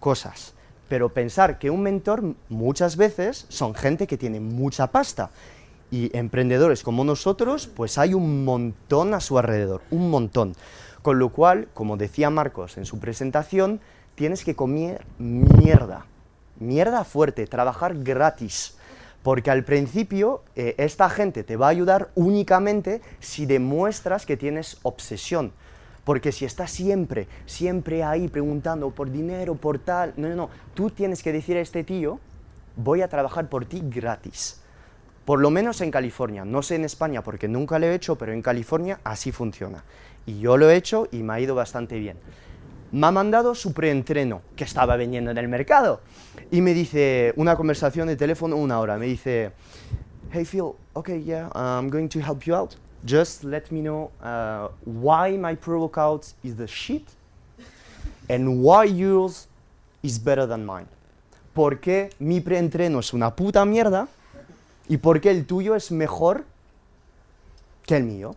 cosas. 0.01 0.55
Pero 0.89 1.11
pensar 1.11 1.59
que 1.59 1.71
un 1.71 1.83
mentor 1.83 2.35
muchas 2.49 2.97
veces 2.97 3.47
son 3.49 3.75
gente 3.75 4.07
que 4.07 4.17
tiene 4.17 4.41
mucha 4.41 4.89
pasta 4.89 5.31
y 5.91 6.17
emprendedores 6.17 6.83
como 6.83 7.05
nosotros, 7.05 7.67
pues 7.67 7.99
hay 7.99 8.15
un 8.15 8.45
montón 8.45 9.15
a 9.15 9.21
su 9.21 9.39
alrededor, 9.39 9.83
un 9.91 10.11
montón. 10.11 10.55
Con 11.03 11.19
lo 11.19 11.31
cual, 11.31 11.69
como 11.75 11.97
decía 11.97 12.31
Marcos 12.31 12.77
en 12.77 12.85
su 12.85 12.99
presentación, 12.99 13.81
tienes 14.15 14.45
que 14.45 14.57
comer 14.57 15.05
mierda, 15.19 16.07
mierda 16.59 17.05
fuerte, 17.05 17.47
trabajar 17.47 17.95
gratis. 18.03 18.77
Porque 19.23 19.51
al 19.51 19.65
principio 19.65 20.43
eh, 20.57 20.75
esta 20.79 21.09
gente 21.11 21.45
te 21.45 21.57
va 21.57 21.67
a 21.67 21.71
ayudar 21.71 22.11
únicamente 22.15 23.01
si 23.21 23.47
demuestras 23.47 24.27
que 24.27 24.37
tienes 24.37 24.79
obsesión. 24.83 25.53
Porque 26.09 26.33
si 26.33 26.47
estás 26.47 26.71
siempre, 26.71 27.29
siempre 27.45 28.03
ahí 28.03 28.29
preguntando 28.29 28.89
por 28.89 29.11
dinero, 29.11 29.57
por 29.57 29.79
tal, 29.79 30.15
no, 30.17 30.27
no, 30.27 30.37
no, 30.37 30.51
tú 30.73 30.89
tienes 30.89 31.23
que 31.23 31.35
decir 31.35 31.59
a 31.59 31.61
este 31.61 31.85
tío, 31.85 32.19
voy 32.77 33.03
a 33.03 33.09
trabajar 33.09 33.51
por 33.51 33.67
ti 33.67 33.83
gratis. 33.85 34.63
Por 35.27 35.39
lo 35.39 35.51
menos 35.51 35.83
en 35.83 35.91
California, 35.91 36.47
no 36.47 36.63
sé 36.63 36.77
en 36.77 36.87
España 36.87 37.23
porque 37.23 37.47
nunca 37.47 37.79
lo 37.79 37.85
he 37.85 37.95
hecho, 37.95 38.17
pero 38.17 38.33
en 38.33 38.41
California 38.41 39.01
así 39.05 39.33
funciona. 39.33 39.85
Y 40.25 40.41
yo 40.41 40.57
lo 40.57 40.71
he 40.71 40.77
hecho 40.77 41.09
y 41.13 41.23
me 41.23 41.35
ha 41.35 41.41
ido 41.41 41.55
bastante 41.55 41.99
bien. 41.99 42.17
Me 42.91 43.07
ha 43.07 43.11
mandado 43.11 43.55
su 43.55 43.75
preentreno 43.75 44.41
que 44.57 44.65
estaba 44.65 44.97
vendiendo 44.97 45.31
en 45.31 45.37
el 45.37 45.49
mercado. 45.49 46.01
Y 46.51 46.63
me 46.63 46.73
dice, 46.73 47.35
una 47.37 47.55
conversación 47.55 48.09
de 48.09 48.17
teléfono, 48.17 48.57
una 48.57 48.81
hora, 48.81 48.97
me 48.97 49.05
dice, 49.05 49.53
hey 50.33 50.47
Phil, 50.47 50.73
okay, 50.95 51.23
yeah, 51.23 51.51
I'm 51.55 51.91
going 51.91 52.09
to 52.09 52.21
help 52.21 52.45
you 52.45 52.55
out. 52.55 52.77
Just 53.05 53.45
let 53.45 53.71
me 53.71 53.81
know 53.81 54.11
uh, 54.23 54.69
why 54.85 55.37
my 55.37 55.55
pre-workout 55.55 56.33
is 56.43 56.57
the 56.57 56.67
shit 56.67 57.05
and 58.29 58.63
why 58.63 58.85
yours 58.85 59.47
is 60.03 60.19
better 60.19 60.47
than 60.47 60.67
mine. 60.67 60.87
¿Por 61.55 61.81
qué 61.81 62.11
mi 62.19 62.41
preentreno 62.41 63.01
es 63.01 63.13
una 63.13 63.35
puta 63.35 63.65
mierda 63.65 64.09
y 64.89 64.97
por 64.97 65.21
qué 65.21 65.31
el 65.31 65.45
tuyo 65.47 65.75
es 65.75 65.91
mejor 65.91 66.45
que 67.87 67.97
el 67.97 68.05
mío? 68.05 68.37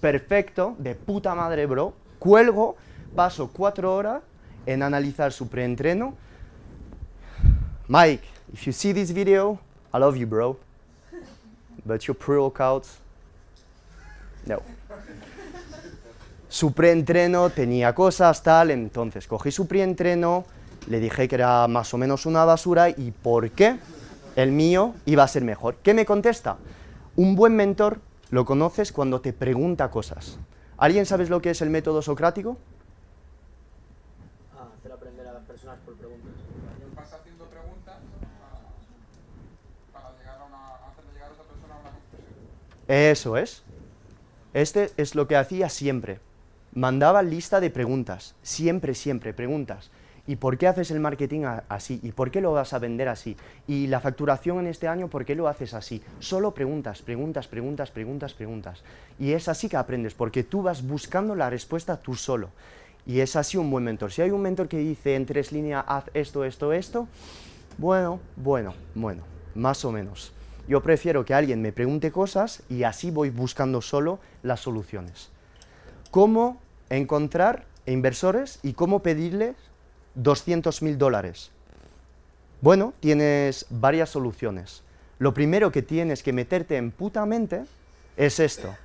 Perfecto, 0.00 0.76
de 0.78 0.94
puta 0.94 1.34
madre, 1.34 1.66
bro. 1.66 1.94
Cuelgo, 2.18 2.76
paso 3.14 3.48
cuatro 3.52 3.94
horas 3.94 4.22
en 4.66 4.82
analizar 4.82 5.32
su 5.32 5.48
preentreno. 5.48 6.14
Mike, 7.88 8.24
if 8.52 8.66
you 8.66 8.72
see 8.72 8.92
this 8.92 9.10
video, 9.10 9.58
I 9.92 9.98
love 9.98 10.16
you, 10.16 10.26
bro. 10.26 10.56
But 11.86 12.06
your 12.06 12.14
pre-workouts, 12.14 12.98
no. 14.48 14.62
Su 16.48 16.72
preentreno 16.72 17.50
tenía 17.50 17.94
cosas, 17.94 18.42
tal, 18.42 18.70
entonces 18.70 19.26
cogí 19.28 19.50
su 19.50 19.68
preentreno, 19.68 20.44
le 20.88 20.98
dije 20.98 21.28
que 21.28 21.34
era 21.34 21.68
más 21.68 21.92
o 21.92 21.98
menos 21.98 22.24
una 22.24 22.44
basura 22.44 22.88
y 22.88 23.10
por 23.10 23.50
qué 23.50 23.78
el 24.34 24.52
mío 24.52 24.94
iba 25.04 25.24
a 25.24 25.28
ser 25.28 25.44
mejor. 25.44 25.76
¿Qué 25.82 25.92
me 25.92 26.06
contesta? 26.06 26.56
Un 27.16 27.36
buen 27.36 27.54
mentor 27.54 28.00
lo 28.30 28.44
conoces 28.44 28.92
cuando 28.92 29.20
te 29.20 29.32
pregunta 29.32 29.90
cosas. 29.90 30.38
¿Alguien 30.78 31.04
sabes 31.04 31.28
lo 31.28 31.42
que 31.42 31.50
es 31.50 31.60
el 31.60 31.70
método 31.70 32.00
socrático? 32.00 32.56
Ah, 34.56 34.68
hacer 34.78 34.92
aprender 34.92 35.26
a 35.26 35.32
las 35.34 35.42
personas 35.42 35.78
por 35.84 35.94
preguntas. 35.96 36.32
Vas 36.96 37.12
haciendo 37.12 37.44
preguntas 37.46 37.96
para, 39.92 40.04
para 40.04 40.18
llegar 40.18 40.38
a 40.40 40.44
una, 40.44 40.66
hacerle 40.88 41.12
llegar 41.12 41.28
a 41.28 41.32
otra 41.32 41.44
persona 41.44 41.74
a 41.74 41.78
una 41.80 41.90
conclusión. 41.90 42.32
Eso 42.86 43.36
es. 43.36 43.64
Este 44.54 44.90
es 44.96 45.14
lo 45.14 45.28
que 45.28 45.36
hacía 45.36 45.68
siempre. 45.68 46.20
Mandaba 46.74 47.22
lista 47.22 47.60
de 47.60 47.70
preguntas. 47.70 48.34
Siempre, 48.42 48.94
siempre, 48.94 49.34
preguntas. 49.34 49.90
¿Y 50.26 50.36
por 50.36 50.58
qué 50.58 50.66
haces 50.66 50.90
el 50.90 51.00
marketing 51.00 51.44
así? 51.68 52.00
¿Y 52.02 52.12
por 52.12 52.30
qué 52.30 52.42
lo 52.42 52.52
vas 52.52 52.74
a 52.74 52.78
vender 52.78 53.08
así? 53.08 53.36
¿Y 53.66 53.86
la 53.86 54.00
facturación 54.00 54.58
en 54.60 54.66
este 54.66 54.86
año, 54.86 55.08
por 55.08 55.24
qué 55.24 55.34
lo 55.34 55.48
haces 55.48 55.72
así? 55.72 56.02
Solo 56.18 56.52
preguntas, 56.52 57.00
preguntas, 57.00 57.48
preguntas, 57.48 57.90
preguntas, 57.90 58.34
preguntas. 58.34 58.82
Y 59.18 59.32
es 59.32 59.48
así 59.48 59.70
que 59.70 59.78
aprendes, 59.78 60.12
porque 60.12 60.44
tú 60.44 60.62
vas 60.62 60.86
buscando 60.86 61.34
la 61.34 61.48
respuesta 61.48 61.96
tú 61.96 62.14
solo. 62.14 62.50
Y 63.06 63.20
es 63.20 63.36
así 63.36 63.56
un 63.56 63.70
buen 63.70 63.84
mentor. 63.84 64.12
Si 64.12 64.20
hay 64.20 64.30
un 64.30 64.42
mentor 64.42 64.68
que 64.68 64.76
dice 64.76 65.14
en 65.14 65.24
tres 65.24 65.50
líneas, 65.50 65.84
haz 65.86 66.04
esto, 66.12 66.44
esto, 66.44 66.74
esto, 66.74 67.08
bueno, 67.78 68.20
bueno, 68.36 68.74
bueno, 68.94 69.22
más 69.54 69.82
o 69.86 69.92
menos. 69.92 70.34
Yo 70.68 70.82
prefiero 70.82 71.24
que 71.24 71.32
alguien 71.32 71.62
me 71.62 71.72
pregunte 71.72 72.12
cosas 72.12 72.62
y 72.68 72.82
así 72.82 73.10
voy 73.10 73.30
buscando 73.30 73.80
solo 73.80 74.18
las 74.42 74.60
soluciones. 74.60 75.30
¿Cómo 76.10 76.60
encontrar 76.90 77.64
inversores 77.86 78.58
y 78.62 78.74
cómo 78.74 79.00
pedirles 79.00 79.56
200 80.14 80.82
mil 80.82 80.98
dólares? 80.98 81.50
Bueno, 82.60 82.92
tienes 83.00 83.64
varias 83.70 84.10
soluciones. 84.10 84.82
Lo 85.18 85.32
primero 85.32 85.72
que 85.72 85.80
tienes 85.80 86.22
que 86.22 86.34
meterte 86.34 86.76
en 86.76 86.90
puta 86.90 87.24
mente 87.24 87.64
es 88.18 88.38
esto. 88.38 88.76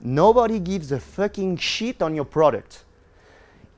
Nobody 0.00 0.60
gives 0.64 0.90
a 0.90 0.98
fucking 0.98 1.56
shit 1.56 2.02
on 2.02 2.16
your 2.16 2.26
product. 2.26 2.74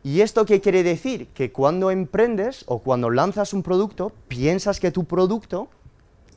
¿Y 0.04 0.22
esto 0.22 0.46
qué 0.46 0.60
quiere 0.60 0.82
decir? 0.82 1.28
Que 1.28 1.52
cuando 1.52 1.90
emprendes 1.90 2.64
o 2.66 2.78
cuando 2.78 3.10
lanzas 3.10 3.52
un 3.52 3.62
producto, 3.62 4.10
piensas 4.28 4.80
que 4.80 4.90
tu 4.90 5.04
producto 5.04 5.68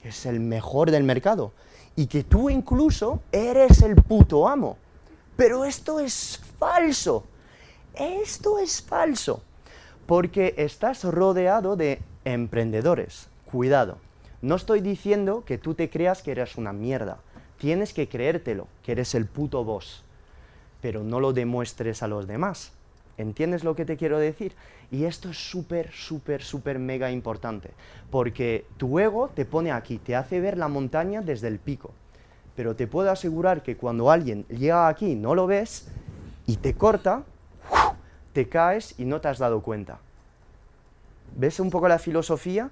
es 0.10 0.26
el 0.26 0.40
mejor 0.40 0.92
del 0.92 1.04
mercado 1.04 1.52
y 1.96 2.08
que 2.08 2.24
tú 2.24 2.50
incluso 2.50 3.22
eres 3.32 3.82
el 3.82 3.96
puto 3.96 4.48
amo. 4.48 4.78
Pero 5.36 5.66
esto 5.66 6.00
es 6.00 6.40
falso. 6.60 7.26
Esto 7.94 8.60
es 8.60 8.82
falso. 8.82 9.42
Porque 10.06 10.54
estás 10.58 11.04
rodeado 11.04 11.76
de 11.76 12.02
emprendedores. 12.26 13.28
Cuidado. 13.52 13.98
No 14.42 14.56
estoy 14.56 14.82
diciendo 14.82 15.44
que 15.46 15.58
tú 15.58 15.74
te 15.74 15.90
creas 15.90 16.22
que 16.22 16.32
eres 16.32 16.56
una 16.56 16.74
mierda. 16.74 17.18
Tienes 17.58 17.94
que 17.94 18.08
creértelo, 18.08 18.68
que 18.84 18.92
eres 18.92 19.16
el 19.16 19.26
puto 19.26 19.64
boss. 19.64 20.04
Pero 20.82 21.04
no 21.04 21.20
lo 21.20 21.34
demuestres 21.34 22.04
a 22.04 22.08
los 22.08 22.28
demás. 22.28 22.75
¿Entiendes 23.18 23.64
lo 23.64 23.76
que 23.76 23.86
te 23.86 23.98
quiero 23.98 24.20
decir? 24.20 24.54
Y 24.92 25.06
esto 25.06 25.30
es 25.30 25.38
súper, 25.38 25.92
súper, 25.92 26.44
súper 26.44 26.80
mega 26.80 27.12
importante, 27.12 27.72
porque 28.12 28.66
tu 28.78 29.00
ego 29.00 29.30
te 29.30 29.46
pone 29.46 29.72
aquí, 29.72 29.98
te 29.98 30.16
hace 30.16 30.40
ver 30.42 30.58
la 30.58 30.68
montaña 30.68 31.22
desde 31.22 31.48
el 31.48 31.60
pico. 31.60 31.92
Pero 32.56 32.76
te 32.76 32.88
puedo 32.88 33.12
asegurar 33.12 33.64
que 33.64 33.78
cuando 33.78 34.12
alguien 34.12 34.46
llega 34.48 34.88
aquí, 34.88 35.16
no 35.16 35.36
lo 35.36 35.48
ves 35.48 35.88
y 36.46 36.58
te 36.58 36.74
corta, 36.74 37.24
te 38.34 38.50
caes 38.50 38.96
y 38.98 39.06
no 39.06 39.22
te 39.22 39.28
has 39.30 39.40
dado 39.40 39.62
cuenta. 39.62 40.00
¿Ves 41.36 41.60
un 41.60 41.70
poco 41.70 41.88
la 41.88 42.00
filosofía? 42.00 42.70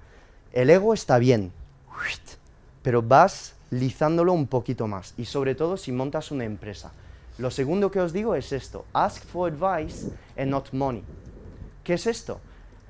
El 0.52 0.70
ego 0.70 0.94
está 0.94 1.18
bien, 1.18 1.52
pero 2.82 3.02
vas 3.02 3.56
lizándolo 3.72 4.34
un 4.34 4.48
poquito 4.48 4.88
más. 4.88 5.14
Y 5.18 5.26
sobre 5.26 5.56
todo 5.56 5.78
si 5.78 5.92
montas 5.92 6.32
una 6.32 6.46
empresa. 6.46 6.92
Lo 7.38 7.50
segundo 7.50 7.90
que 7.90 8.00
os 8.00 8.14
digo 8.14 8.36
es 8.36 8.52
esto, 8.52 8.86
ask 8.94 9.26
for 9.26 9.52
advice 9.52 10.10
and 10.38 10.52
not 10.52 10.72
money. 10.72 11.04
¿Qué 11.84 11.96
es 11.96 12.06
esto? 12.06 12.40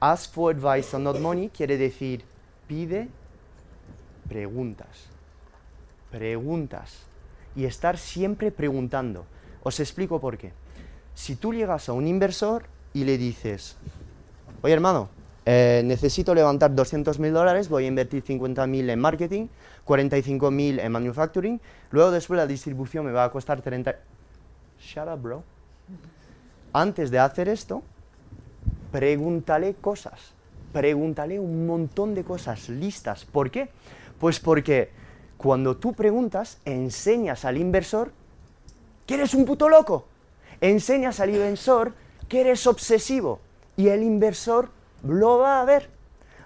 Ask 0.02 0.34
for 0.34 0.54
advice 0.54 0.96
and 0.96 1.06
not 1.06 1.20
money 1.20 1.50
quiere 1.50 1.78
decir 1.78 2.24
pide 2.68 3.08
preguntas. 4.28 5.08
Preguntas. 6.12 7.04
Y 7.56 7.66
estar 7.66 7.98
siempre 7.98 8.52
preguntando. 8.52 9.26
Os 9.64 9.80
explico 9.80 10.20
por 10.20 10.38
qué. 10.38 10.52
Si 11.16 11.36
tú 11.36 11.54
llegas 11.54 11.88
a 11.88 11.94
un 11.94 12.08
inversor 12.08 12.66
y 12.94 13.06
le 13.06 13.18
dices, 13.18 13.78
oye 14.62 14.74
hermano, 14.74 15.10
eh, 15.46 15.82
necesito 15.86 16.34
levantar 16.34 16.74
200 16.74 17.20
mil 17.20 17.34
dólares, 17.34 17.70
voy 17.70 17.86
a 17.86 17.88
invertir 17.88 18.24
50 18.24 18.66
mil 18.68 18.90
en 18.90 19.00
marketing, 19.00 19.48
45 19.84 20.52
mil 20.52 20.80
en 20.80 20.92
manufacturing, 20.92 21.62
luego 21.92 22.12
después 22.12 22.38
la 22.38 22.48
distribución 22.48 23.06
me 23.06 23.12
va 23.12 23.26
a 23.26 23.32
costar 23.32 23.62
30... 23.62 23.96
Shut 24.84 25.08
up, 25.08 25.22
bro. 25.22 25.44
Antes 26.74 27.10
de 27.10 27.20
hacer 27.20 27.48
esto, 27.48 27.84
pregúntale 28.92 29.76
cosas, 29.76 30.34
pregúntale 30.72 31.40
un 31.40 31.66
montón 31.66 32.14
de 32.14 32.24
cosas 32.24 32.70
listas. 32.70 33.26
¿Por 33.26 33.50
qué? 33.50 33.70
Pues 34.20 34.40
porque 34.40 34.92
cuando 35.38 35.78
tú 35.78 35.94
preguntas, 35.94 36.60
enseñas 36.66 37.46
al 37.46 37.58
inversor 37.58 38.12
que 39.06 39.16
eres 39.16 39.34
un 39.34 39.46
puto 39.46 39.70
loco. 39.70 40.06
Enseñas 40.62 41.20
al 41.20 41.30
inversor 41.30 41.94
que 42.28 42.42
eres 42.42 42.66
obsesivo 42.68 43.40
y 43.76 43.88
el 43.88 44.04
inversor 44.04 44.70
lo 45.04 45.40
va 45.40 45.62
a 45.62 45.66
ver. 45.66 45.90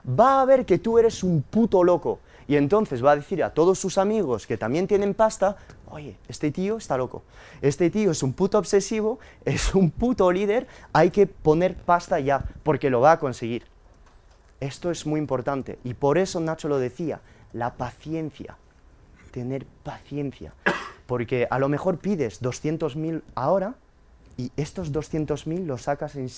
Va 0.07 0.41
a 0.41 0.45
ver 0.45 0.65
que 0.65 0.77
tú 0.77 0.97
eres 0.97 1.23
un 1.23 1.41
puto 1.41 1.83
loco. 1.83 2.19
Y 2.47 2.55
entonces 2.55 3.03
va 3.03 3.11
a 3.11 3.15
decir 3.17 3.43
a 3.43 3.53
todos 3.53 3.77
sus 3.77 3.97
amigos 3.97 4.47
que 4.47 4.57
también 4.57 4.87
tienen 4.87 5.13
pasta, 5.13 5.57
oye, 5.91 6.17
este 6.27 6.51
tío 6.51 6.77
está 6.77 6.97
loco. 6.97 7.23
Este 7.61 7.89
tío 7.89 8.11
es 8.11 8.23
un 8.23 8.33
puto 8.33 8.57
obsesivo, 8.57 9.19
es 9.45 9.73
un 9.75 9.91
puto 9.91 10.31
líder, 10.31 10.67
hay 10.93 11.11
que 11.11 11.27
poner 11.27 11.75
pasta 11.75 12.19
ya, 12.19 12.45
porque 12.63 12.89
lo 12.89 13.01
va 13.01 13.13
a 13.13 13.19
conseguir. 13.19 13.63
Esto 14.59 14.89
es 14.89 15.05
muy 15.05 15.19
importante. 15.19 15.77
Y 15.83 15.93
por 15.93 16.17
eso 16.17 16.39
Nacho 16.39 16.67
lo 16.67 16.79
decía, 16.79 17.21
la 17.53 17.75
paciencia. 17.75 18.57
Tener 19.31 19.65
paciencia. 19.83 20.53
Porque 21.05 21.47
a 21.49 21.59
lo 21.59 21.69
mejor 21.69 21.99
pides 21.99 22.41
200.000 22.41 23.21
ahora 23.35 23.75
y 24.35 24.51
estos 24.57 24.91
200.000 24.91 25.65
los 25.65 25.83
sacas 25.83 26.15
en 26.15 26.29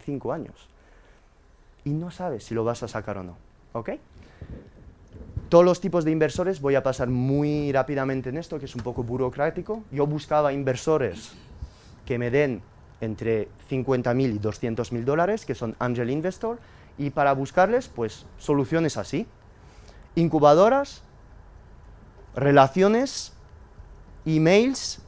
5 0.00 0.32
años 0.32 0.68
y 1.84 1.90
no 1.90 2.10
sabes 2.10 2.44
si 2.44 2.54
lo 2.54 2.64
vas 2.64 2.82
a 2.82 2.88
sacar 2.88 3.18
o 3.18 3.22
no. 3.22 3.36
¿Ok? 3.72 3.90
Todos 5.52 5.66
los 5.66 5.82
tipos 5.82 6.06
de 6.06 6.10
inversores, 6.10 6.62
voy 6.62 6.76
a 6.76 6.82
pasar 6.82 7.08
muy 7.08 7.70
rápidamente 7.72 8.30
en 8.30 8.38
esto, 8.38 8.58
que 8.58 8.64
es 8.64 8.74
un 8.74 8.80
poco 8.80 9.02
burocrático. 9.02 9.84
Yo 9.90 10.06
buscaba 10.06 10.54
inversores 10.54 11.32
que 12.06 12.16
me 12.16 12.30
den 12.30 12.62
entre 13.02 13.50
50.000 13.68 14.34
y 14.34 14.38
200.000 14.38 15.04
dólares, 15.04 15.44
que 15.44 15.54
son 15.54 15.76
angel 15.78 16.08
investor, 16.08 16.58
y 16.96 17.10
para 17.10 17.34
buscarles, 17.34 17.88
pues, 17.88 18.24
soluciones 18.38 18.96
así. 18.96 19.26
Incubadoras, 20.14 21.02
relaciones, 22.34 23.34
emails, 24.24 25.02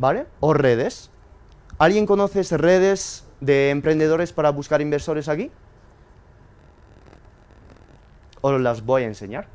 ¿vale? 0.00 0.26
O 0.40 0.54
redes. 0.54 1.08
¿Alguien 1.78 2.06
conoce 2.06 2.42
redes 2.56 3.22
de 3.40 3.70
emprendedores 3.70 4.32
para 4.32 4.50
buscar 4.50 4.82
inversores 4.82 5.28
aquí? 5.28 5.52
Os 8.54 8.60
las 8.60 8.84
voy 8.84 9.02
a 9.02 9.06
enseñar. 9.06 9.48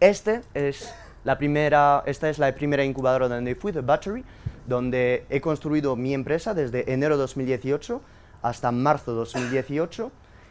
Este 0.00 0.42
es 0.54 0.92
la 1.24 1.38
primera, 1.38 2.02
esta 2.06 2.28
es 2.28 2.38
la 2.38 2.54
primera 2.54 2.84
incubadora 2.84 3.28
donde 3.28 3.54
fui, 3.54 3.72
The 3.72 3.80
Battery, 3.80 4.24
donde 4.66 5.24
he 5.30 5.40
construido 5.40 5.96
mi 5.96 6.14
empresa 6.14 6.54
desde 6.54 6.92
enero 6.92 7.16
2018 7.16 8.00
hasta 8.42 8.72
marzo 8.72 9.12
2018 9.12 10.10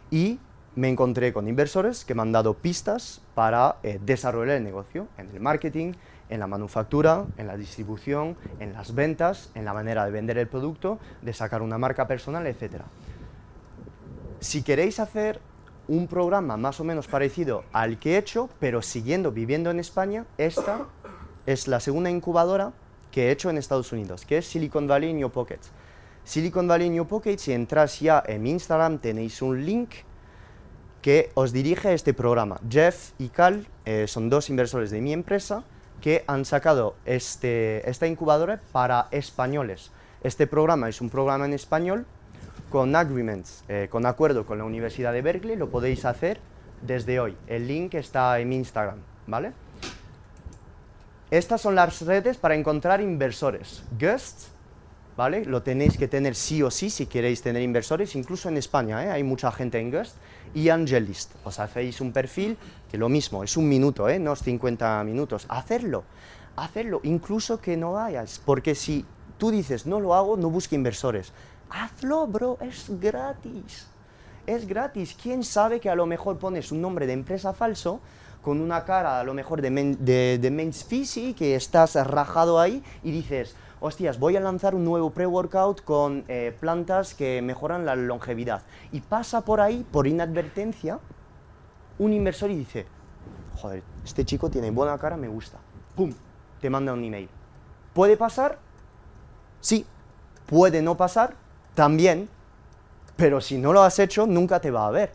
y 0.10 0.40
me 0.76 0.88
encontré 0.88 1.34
con 1.34 1.48
inversores 1.48 2.06
que 2.06 2.16
me 2.16 2.22
han 2.22 2.32
dado 2.32 2.54
pistas 2.54 3.22
para 3.36 3.78
eh, 3.84 4.00
desarrollar 4.02 4.58
el 4.58 4.64
negocio 4.64 5.08
en 5.18 5.30
el 5.30 5.42
marketing, 5.42 5.94
en 6.30 6.40
la 6.40 6.48
manufactura, 6.48 7.26
en 7.38 7.48
la 7.48 7.58
distribución, 7.58 8.38
en 8.60 8.72
las 8.72 8.96
ventas, 8.96 9.52
en 9.54 9.66
la 9.66 9.74
manera 9.74 10.06
de 10.06 10.12
vender 10.12 10.38
el 10.38 10.48
producto, 10.48 11.00
de 11.22 11.34
sacar 11.34 11.62
una 11.62 11.78
marca 11.78 12.08
personal, 12.08 12.48
etc. 12.48 12.84
Si 14.40 14.64
queréis 14.64 15.02
hacer 15.02 15.42
un 15.88 16.08
programa 16.08 16.58
más 16.58 16.80
o 16.80 16.84
menos 16.84 17.08
parecido 17.08 17.64
al 17.74 18.00
que 18.00 18.16
he 18.16 18.18
hecho, 18.18 18.50
pero 18.60 18.82
siguiendo 18.82 19.32
viviendo 19.32 19.72
en 19.72 19.80
España, 19.80 20.26
esta 20.38 20.88
es 21.46 21.68
la 21.68 21.80
segunda 21.80 22.10
incubadora 22.10 22.74
que 23.12 23.28
he 23.28 23.32
hecho 23.32 23.50
en 23.50 23.58
Estados 23.58 23.92
Unidos, 23.92 24.26
que 24.26 24.38
es 24.38 24.48
Silicon 24.48 24.88
Valley 24.88 25.14
New 25.14 25.30
Pockets. 25.30 25.72
Silicon 26.24 26.68
Valley 26.68 26.90
New 26.90 27.06
Pockets, 27.06 27.42
si 27.42 27.54
entras 27.54 28.00
ya 28.00 28.24
en 28.26 28.44
mi 28.44 28.52
Instagram, 28.52 29.00
tenéis 29.00 29.42
un 29.42 29.66
link 29.66 29.90
que 31.02 31.32
os 31.34 31.52
dirige 31.52 31.90
a 31.90 31.94
este 31.94 32.14
programa. 32.14 32.60
Jeff 32.70 33.12
y 33.18 33.30
Cal 33.30 33.68
eh, 33.86 34.06
son 34.08 34.30
dos 34.30 34.50
inversores 34.50 34.92
de 34.92 35.02
mi 35.02 35.14
empresa 35.14 35.64
que 36.00 36.24
han 36.28 36.46
sacado 36.46 36.96
este, 37.06 37.88
esta 37.90 38.08
incubadora 38.08 38.62
para 38.72 39.08
españoles. 39.12 39.92
Este 40.24 40.48
programa 40.48 40.90
es 40.90 41.02
un 41.02 41.10
programa 41.10 41.46
en 41.46 41.54
español 41.54 42.06
con 42.72 42.96
agreements, 42.96 43.64
eh, 43.68 43.88
con 43.92 44.06
acuerdo 44.08 44.46
con 44.46 44.58
la 44.58 44.64
Universidad 44.64 45.14
de 45.14 45.22
Berkeley, 45.22 45.58
lo 45.58 45.70
podéis 45.70 46.06
hacer 46.06 46.40
desde 46.82 47.20
hoy. 47.20 47.38
El 47.46 47.68
link 47.68 47.94
está 47.94 48.40
en 48.40 48.50
mi 48.50 48.56
Instagram, 48.56 49.00
¿vale? 49.28 49.52
Estas 51.30 51.62
son 51.62 51.76
las 51.76 52.02
redes 52.02 52.38
para 52.38 52.56
encontrar 52.56 53.02
inversores. 53.02 53.84
Gust, 54.00 54.48
¿vale? 55.18 55.44
Lo 55.46 55.62
tenéis 55.62 55.98
que 55.98 56.08
tener 56.08 56.34
sí 56.34 56.64
o 56.64 56.72
sí 56.72 56.90
si 56.90 57.06
queréis 57.06 57.42
tener 57.42 57.62
inversores, 57.62 58.16
incluso 58.16 58.48
en 58.48 58.58
España, 58.58 59.04
¿eh? 59.04 59.12
hay 59.12 59.24
mucha 59.24 59.52
gente 59.52 59.78
en 59.78 59.92
Gust. 59.92 60.16
Y 60.54 60.70
Angelist, 60.70 61.34
os 61.44 61.60
hacéis 61.60 62.00
un 62.00 62.14
perfil, 62.14 62.58
que 62.90 62.98
lo 62.98 63.10
mismo, 63.10 63.44
es 63.44 63.58
un 63.58 63.68
minuto, 63.68 64.08
¿eh? 64.08 64.18
no 64.18 64.32
es 64.34 64.40
50 64.40 65.04
minutos. 65.04 65.46
Hacerlo, 65.50 66.06
hacerlo, 66.56 67.02
incluso 67.04 67.60
que 67.60 67.76
no 67.76 67.94
vayas, 67.94 68.42
porque 68.46 68.76
si 68.76 69.06
tú 69.38 69.52
dices 69.52 69.86
no 69.86 70.00
lo 70.00 70.16
hago, 70.16 70.38
no 70.38 70.50
busque 70.50 70.76
inversores 70.76 71.34
hazlo, 71.72 72.28
bro, 72.28 72.58
es 72.62 72.88
gratis. 73.00 73.88
Es 74.46 74.68
gratis. 74.68 75.16
¿Quién 75.22 75.44
sabe 75.44 75.80
que 75.80 75.90
a 75.90 75.96
lo 75.96 76.06
mejor 76.06 76.38
pones 76.38 76.72
un 76.72 76.82
nombre 76.82 77.08
de 77.08 77.14
empresa 77.14 77.54
falso 77.54 78.00
con 78.42 78.60
una 78.60 78.84
cara 78.86 79.20
a 79.20 79.24
lo 79.24 79.34
mejor 79.34 79.62
de, 79.62 80.38
de 80.38 80.52
Men's 80.52 80.86
que 81.36 81.56
estás 81.56 81.96
rajado 82.08 82.60
ahí 82.60 82.84
y 83.04 83.12
dices, 83.12 83.56
hostias, 83.80 84.20
voy 84.20 84.36
a 84.36 84.40
lanzar 84.40 84.76
un 84.76 84.84
nuevo 84.84 85.12
pre-workout 85.12 85.84
con 85.84 86.24
eh, 86.28 86.56
plantas 86.60 87.14
que 87.14 87.42
mejoran 87.42 87.86
la 87.86 87.96
longevidad. 87.96 88.64
Y 88.92 89.02
pasa 89.02 89.42
por 89.42 89.62
ahí, 89.62 89.86
por 89.92 90.08
inadvertencia, 90.08 91.00
un 92.00 92.14
inversor 92.14 92.50
y 92.52 92.58
dice, 92.58 92.88
joder, 93.58 93.84
este 94.04 94.26
chico 94.26 94.50
tiene 94.50 94.72
buena 94.72 94.98
cara, 94.98 95.18
me 95.18 95.28
gusta. 95.28 95.60
¡Pum! 95.96 96.12
Te 96.60 96.70
manda 96.70 96.94
un 96.94 97.04
email. 97.04 97.30
¿Puede 97.94 98.18
pasar? 98.18 98.60
Sí. 99.60 99.86
¿Puede 100.46 100.82
no 100.82 100.98
pasar? 100.98 101.36
También, 101.74 102.30
pero 103.16 103.42
si 103.42 103.58
no 103.58 103.74
lo 103.74 103.82
has 103.82 104.00
hecho, 104.00 104.28
nunca 104.28 104.60
te 104.60 104.72
va 104.72 104.88
a 104.88 104.92
ver. 104.92 105.12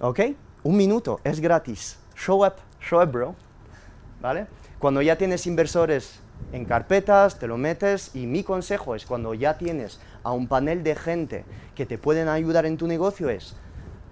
¿Ok? 0.00 0.20
Un 0.62 0.76
minuto, 0.76 1.20
es 1.24 1.40
gratis. 1.40 1.98
Show 2.16 2.44
up, 2.46 2.54
show 2.80 3.02
up, 3.02 3.10
bro. 3.10 3.34
¿Vale? 4.20 4.46
Cuando 4.78 5.02
ya 5.02 5.16
tienes 5.16 5.46
inversores 5.46 6.20
en 6.52 6.64
carpetas, 6.64 7.38
te 7.38 7.46
lo 7.46 7.56
metes 7.56 8.14
y 8.14 8.26
mi 8.26 8.44
consejo 8.44 8.94
es 8.94 9.04
cuando 9.04 9.34
ya 9.34 9.58
tienes 9.58 10.00
a 10.22 10.32
un 10.32 10.46
panel 10.46 10.82
de 10.82 10.94
gente 10.94 11.44
que 11.74 11.86
te 11.86 11.98
pueden 11.98 12.28
ayudar 12.28 12.66
en 12.66 12.76
tu 12.76 12.86
negocio 12.86 13.28
es 13.28 13.56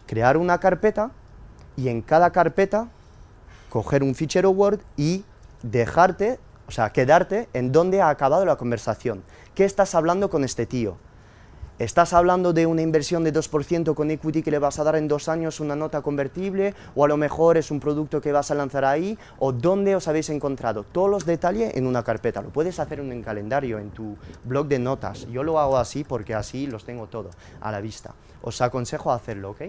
crear 0.06 0.36
una 0.36 0.58
carpeta 0.58 1.10
y 1.76 1.88
en 1.88 2.00
cada 2.00 2.30
carpeta 2.30 2.88
coger 3.68 4.02
un 4.02 4.14
fichero 4.14 4.50
Word 4.50 4.80
y 4.96 5.24
dejarte, 5.62 6.38
o 6.66 6.70
sea, 6.70 6.90
quedarte 6.90 7.48
en 7.52 7.72
donde 7.72 8.00
ha 8.02 8.08
acabado 8.08 8.44
la 8.44 8.56
conversación. 8.56 9.22
¿Qué 9.54 9.64
estás 9.64 9.94
hablando 9.94 10.30
con 10.30 10.44
este 10.44 10.66
tío? 10.66 10.98
¿Estás 11.78 12.14
hablando 12.14 12.54
de 12.54 12.64
una 12.64 12.80
inversión 12.80 13.22
de 13.22 13.34
2% 13.34 13.94
con 13.94 14.10
equity 14.10 14.42
que 14.42 14.50
le 14.50 14.58
vas 14.58 14.78
a 14.78 14.84
dar 14.84 14.96
en 14.96 15.08
dos 15.08 15.28
años 15.28 15.60
una 15.60 15.76
nota 15.76 16.00
convertible? 16.00 16.74
¿O 16.94 17.04
a 17.04 17.08
lo 17.08 17.18
mejor 17.18 17.58
es 17.58 17.70
un 17.70 17.80
producto 17.80 18.22
que 18.22 18.32
vas 18.32 18.50
a 18.50 18.54
lanzar 18.54 18.86
ahí? 18.86 19.18
¿O 19.38 19.52
dónde 19.52 19.94
os 19.94 20.08
habéis 20.08 20.30
encontrado? 20.30 20.84
Todos 20.84 21.10
los 21.10 21.26
detalles 21.26 21.76
en 21.76 21.86
una 21.86 22.02
carpeta. 22.02 22.40
Lo 22.40 22.48
puedes 22.48 22.80
hacer 22.80 23.00
en 23.00 23.12
un 23.12 23.22
calendario, 23.22 23.78
en 23.78 23.90
tu 23.90 24.16
blog 24.44 24.68
de 24.68 24.78
notas. 24.78 25.26
Yo 25.26 25.42
lo 25.42 25.60
hago 25.60 25.76
así 25.76 26.02
porque 26.02 26.34
así 26.34 26.66
los 26.66 26.86
tengo 26.86 27.08
todo 27.08 27.28
a 27.60 27.70
la 27.70 27.82
vista. 27.82 28.14
Os 28.40 28.62
aconsejo 28.62 29.12
hacerlo, 29.12 29.50
¿ok? 29.50 29.60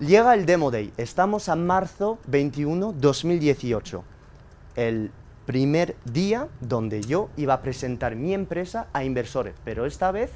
Llega 0.00 0.32
el 0.32 0.46
Demo 0.46 0.70
Day. 0.70 0.94
Estamos 0.96 1.50
a 1.50 1.56
marzo 1.56 2.18
21, 2.26 2.94
2018. 2.96 4.02
El 4.76 5.12
primer 5.46 5.94
día 6.04 6.48
donde 6.60 7.02
yo 7.02 7.30
iba 7.36 7.54
a 7.54 7.62
presentar 7.62 8.16
mi 8.16 8.34
empresa 8.34 8.88
a 8.92 9.04
inversores, 9.04 9.54
pero 9.64 9.86
esta 9.86 10.10
vez 10.10 10.30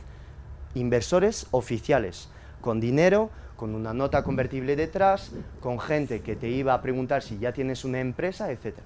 inversores 0.75 1.49
oficiales, 1.51 2.29
con 2.61 2.81
dinero, 2.81 3.31
con 3.57 3.75
una 3.75 3.93
nota 3.93 4.23
convertible 4.23 4.77
detrás, 4.77 5.33
con 5.61 5.81
gente 5.81 6.21
que 6.21 6.37
te 6.37 6.49
iba 6.49 6.75
a 6.75 6.81
preguntar 6.81 7.23
si 7.23 7.39
ya 7.39 7.53
tienes 7.53 7.85
una 7.85 8.01
empresa, 8.01 8.51
etc. 8.53 8.77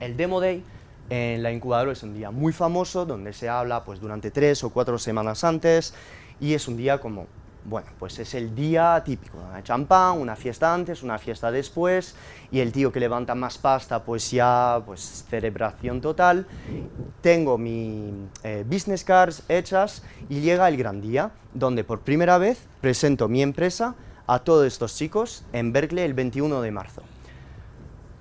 El 0.00 0.16
Demo 0.16 0.40
Day 0.40 0.64
en 1.08 1.42
la 1.42 1.52
incubadora 1.52 1.92
es 1.92 2.02
un 2.02 2.14
día 2.14 2.30
muy 2.30 2.52
famoso 2.52 3.06
donde 3.06 3.32
se 3.32 3.48
habla 3.48 3.84
pues 3.84 4.00
durante 4.00 4.30
tres 4.30 4.62
o 4.64 4.70
cuatro 4.70 4.98
semanas 4.98 5.44
antes 5.44 5.94
y 6.40 6.52
es 6.54 6.68
un 6.68 6.76
día 6.76 6.98
como 7.00 7.26
bueno, 7.64 7.88
pues 7.98 8.18
es 8.18 8.34
el 8.34 8.54
día 8.54 9.02
típico, 9.04 9.38
una 9.38 9.62
champán, 9.62 10.18
una 10.18 10.36
fiesta 10.36 10.72
antes, 10.72 11.02
una 11.02 11.18
fiesta 11.18 11.50
después, 11.50 12.14
y 12.50 12.60
el 12.60 12.72
tío 12.72 12.90
que 12.92 13.00
levanta 13.00 13.34
más 13.34 13.58
pasta, 13.58 14.02
pues 14.02 14.30
ya, 14.30 14.80
pues 14.86 15.24
celebración 15.28 16.00
total. 16.00 16.46
Tengo 17.20 17.58
mi 17.58 18.28
eh, 18.42 18.64
business 18.66 19.04
cards 19.04 19.42
hechas 19.48 20.02
y 20.28 20.40
llega 20.40 20.68
el 20.68 20.76
gran 20.76 21.00
día, 21.00 21.30
donde 21.52 21.84
por 21.84 22.00
primera 22.00 22.38
vez 22.38 22.66
presento 22.80 23.28
mi 23.28 23.42
empresa 23.42 23.94
a 24.26 24.38
todos 24.40 24.66
estos 24.66 24.94
chicos 24.96 25.44
en 25.52 25.72
Berkeley 25.72 26.04
el 26.04 26.14
21 26.14 26.60
de 26.60 26.70
marzo. 26.70 27.02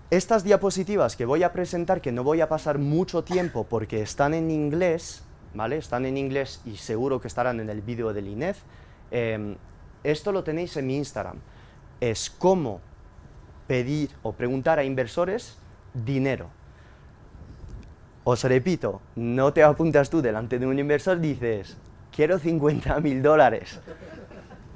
Estas 0.10 0.46
diapositivas 0.46 1.18
que 1.18 1.26
voy 1.26 1.44
a 1.44 1.52
presentar, 1.52 2.00
que 2.00 2.14
no 2.14 2.24
voy 2.24 2.40
a 2.40 2.48
pasar 2.48 2.78
mucho 2.78 3.26
tiempo 3.26 3.66
porque 3.66 4.02
están 4.02 4.34
en 4.34 4.50
inglés, 4.50 5.24
¿vale? 5.54 5.78
Están 5.78 6.06
en 6.06 6.16
inglés 6.16 6.62
y 6.66 6.78
seguro 6.78 7.20
que 7.20 7.28
estarán 7.28 7.60
en 7.60 7.70
el 7.70 7.82
vídeo 7.82 8.14
del 8.14 8.28
INEF, 8.28 8.60
Em, 9.12 9.55
esto 10.03 10.32
lo 10.32 10.43
tenéis 10.43 10.76
en 10.78 10.88
mi 10.88 10.97
Instagram. 10.97 11.38
Es 11.99 12.30
cómo 12.30 12.82
pedir 13.68 14.12
o 14.24 14.34
preguntar 14.34 14.80
a 14.80 14.84
inversores 14.84 15.58
dinero. 15.93 16.49
Os 18.24 18.43
repito, 18.43 19.01
no 19.16 19.53
te 19.53 19.64
apuntas 19.64 20.10
tú 20.10 20.22
delante 20.22 20.60
de 20.60 20.68
un 20.68 20.78
inversor, 20.78 21.20
dices, 21.20 21.78
quiero 22.14 22.39
50 22.39 22.99
mil 22.99 23.22
dólares. 23.22 23.80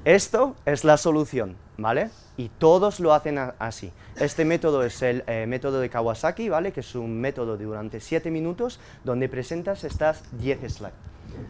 Esto 0.05 0.55
es 0.65 0.83
la 0.83 0.97
solución, 0.97 1.57
¿vale? 1.77 2.09
Y 2.37 2.49
todos 2.49 2.99
lo 2.99 3.13
hacen 3.13 3.37
así. 3.59 3.91
Este 4.19 4.45
método 4.45 4.83
es 4.83 5.01
el 5.01 5.23
eh, 5.27 5.45
método 5.47 5.79
de 5.79 5.89
Kawasaki, 5.89 6.49
¿vale? 6.49 6.71
Que 6.71 6.79
es 6.79 6.95
un 6.95 7.19
método 7.19 7.57
de 7.57 7.65
durante 7.65 7.99
7 7.99 8.31
minutos 8.31 8.79
donde 9.03 9.29
presentas 9.29 9.83
estas 9.83 10.23
10 10.39 10.73
slides. 10.73 10.93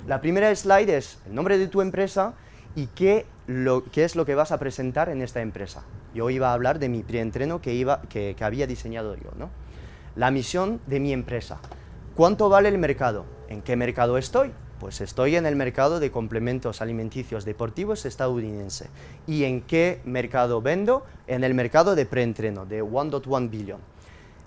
La 0.07 0.21
primera 0.21 0.53
slide 0.53 0.97
es 0.97 1.19
el 1.27 1.35
nombre 1.35 1.57
de 1.57 1.67
tu 1.67 1.81
empresa 1.81 2.33
y 2.75 2.87
qué, 2.87 3.25
es 3.95 4.15
lo 4.15 4.25
que 4.25 4.35
vas 4.35 4.51
a 4.51 4.59
presentar 4.59 5.09
en 5.09 5.21
esta 5.21 5.41
empresa. 5.41 5.83
Yo 6.13 6.29
iba 6.29 6.49
a 6.49 6.53
hablar 6.53 6.79
de 6.79 6.89
mi 6.89 7.03
preentreno 7.03 7.61
que, 7.61 7.73
iba, 7.73 8.01
que, 8.03 8.35
había 8.41 8.67
diseñado 8.67 9.15
yo. 9.15 9.31
¿no? 9.37 9.49
La 10.15 10.31
misión 10.31 10.81
de 10.87 10.99
mi 10.99 11.13
empresa. 11.13 11.59
¿Cuánto 12.15 12.49
vale 12.49 12.69
el 12.69 12.77
mercado? 12.77 13.25
¿En 13.49 13.61
qué 13.61 13.75
mercado 13.75 14.17
estoy? 14.17 14.51
Pues 14.79 14.99
estoy 14.99 15.35
en 15.35 15.45
el 15.45 15.55
mercado 15.55 15.99
de 15.99 16.11
complementos 16.11 16.81
alimenticios 16.81 17.45
deportivos 17.45 18.05
estadounidense. 18.05 18.89
¿Y 19.27 19.43
en 19.43 19.61
qué 19.61 20.01
mercado 20.05 20.61
vendo? 20.61 21.05
En 21.27 21.43
el 21.43 21.53
mercado 21.53 21.95
de 21.95 22.05
preentreno, 22.05 22.65
de 22.65 22.83
1.1 22.83 23.49
billion. 23.49 23.90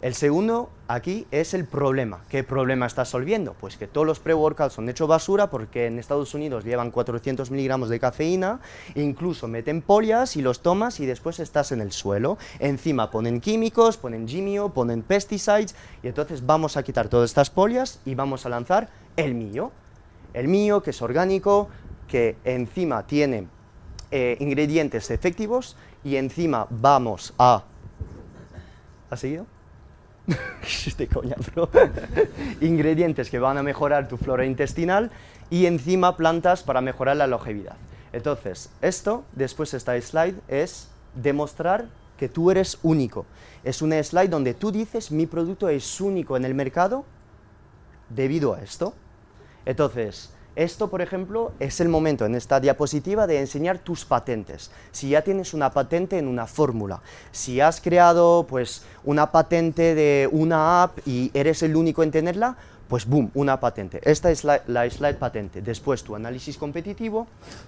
El 0.04 0.12
segundo 0.12 0.68
aquí 0.86 1.26
es 1.30 1.54
el 1.54 1.64
problema. 1.64 2.24
¿Qué 2.28 2.44
problema 2.44 2.84
está 2.84 3.06
solviendo? 3.06 3.54
Pues 3.58 3.78
que 3.78 3.86
todos 3.86 4.06
los 4.06 4.20
pre-workouts 4.20 4.74
son 4.74 4.86
hecho 4.90 5.06
basura 5.06 5.48
porque 5.48 5.86
en 5.86 5.98
Estados 5.98 6.34
Unidos 6.34 6.62
llevan 6.62 6.90
400 6.90 7.50
miligramos 7.50 7.88
de 7.88 7.98
cafeína, 7.98 8.60
incluso 8.96 9.48
meten 9.48 9.80
polias 9.80 10.36
y 10.36 10.42
los 10.42 10.60
tomas 10.60 11.00
y 11.00 11.06
después 11.06 11.40
estás 11.40 11.72
en 11.72 11.80
el 11.80 11.90
suelo. 11.90 12.36
Encima 12.58 13.10
ponen 13.10 13.40
químicos, 13.40 13.96
ponen 13.96 14.28
gimio, 14.28 14.74
ponen 14.74 15.00
pesticides 15.00 15.74
y 16.02 16.08
entonces 16.08 16.44
vamos 16.44 16.76
a 16.76 16.82
quitar 16.82 17.08
todas 17.08 17.30
estas 17.30 17.48
polias 17.48 18.00
y 18.04 18.14
vamos 18.14 18.44
a 18.44 18.50
lanzar 18.50 18.90
el 19.16 19.34
mío. 19.34 19.72
El 20.34 20.48
mío 20.48 20.82
que 20.82 20.90
es 20.90 21.00
orgánico, 21.00 21.70
que 22.08 22.36
encima 22.44 23.06
tiene 23.06 23.48
eh, 24.10 24.36
ingredientes 24.38 25.10
efectivos 25.10 25.78
y 26.04 26.16
encima 26.16 26.66
vamos 26.68 27.32
a... 27.38 27.64
¿Ha 29.08 29.16
seguido? 29.16 29.46
de 30.98 31.08
coña, 31.08 31.36
bro. 31.52 31.68
Ingredientes 32.60 33.30
que 33.30 33.38
van 33.38 33.58
a 33.58 33.62
mejorar 33.62 34.08
tu 34.08 34.16
flora 34.16 34.46
intestinal 34.46 35.10
y 35.50 35.66
encima 35.66 36.16
plantas 36.16 36.62
para 36.62 36.80
mejorar 36.80 37.16
la 37.16 37.26
longevidad. 37.26 37.76
Entonces, 38.12 38.70
esto, 38.80 39.24
después 39.32 39.74
esta 39.74 40.00
slide, 40.00 40.36
es 40.48 40.88
demostrar 41.14 41.86
que 42.16 42.28
tú 42.28 42.50
eres 42.50 42.78
único. 42.82 43.26
Es 43.64 43.82
una 43.82 44.02
slide 44.02 44.28
donde 44.28 44.54
tú 44.54 44.70
dices, 44.70 45.10
mi 45.10 45.26
producto 45.26 45.68
es 45.68 46.00
único 46.00 46.36
en 46.36 46.44
el 46.44 46.54
mercado 46.54 47.04
debido 48.08 48.54
a 48.54 48.60
esto. 48.60 48.94
Entonces, 49.66 50.32
esto, 50.56 50.88
por 50.88 51.02
ejemplo, 51.02 51.52
es 51.58 51.80
el 51.80 51.88
momento 51.88 52.24
en 52.26 52.34
esta 52.34 52.60
diapositiva 52.60 53.26
de 53.26 53.40
enseñar 53.40 53.78
tus 53.78 54.04
patentes. 54.04 54.70
Si 54.92 55.10
ya 55.10 55.22
tienes 55.22 55.54
una 55.54 55.70
patente 55.70 56.18
en 56.18 56.28
una 56.28 56.46
fórmula, 56.46 57.00
si 57.32 57.60
has 57.60 57.80
creado 57.80 58.46
pues, 58.48 58.82
una 59.04 59.32
patente 59.32 59.94
de 59.94 60.28
una 60.30 60.82
app 60.84 60.98
y 61.06 61.30
eres 61.34 61.62
el 61.62 61.76
único 61.76 62.02
en 62.02 62.10
tenerla, 62.10 62.56
pues 62.88 63.06
boom, 63.06 63.30
una 63.34 63.58
patente. 63.58 64.00
Esta 64.04 64.30
es 64.30 64.44
la, 64.44 64.62
la, 64.66 64.88
slide 64.88 65.14
patente. 65.14 65.62
Después 65.62 66.04
tu 66.04 66.14
análisis 66.14 66.56
competitivo, 66.56 67.26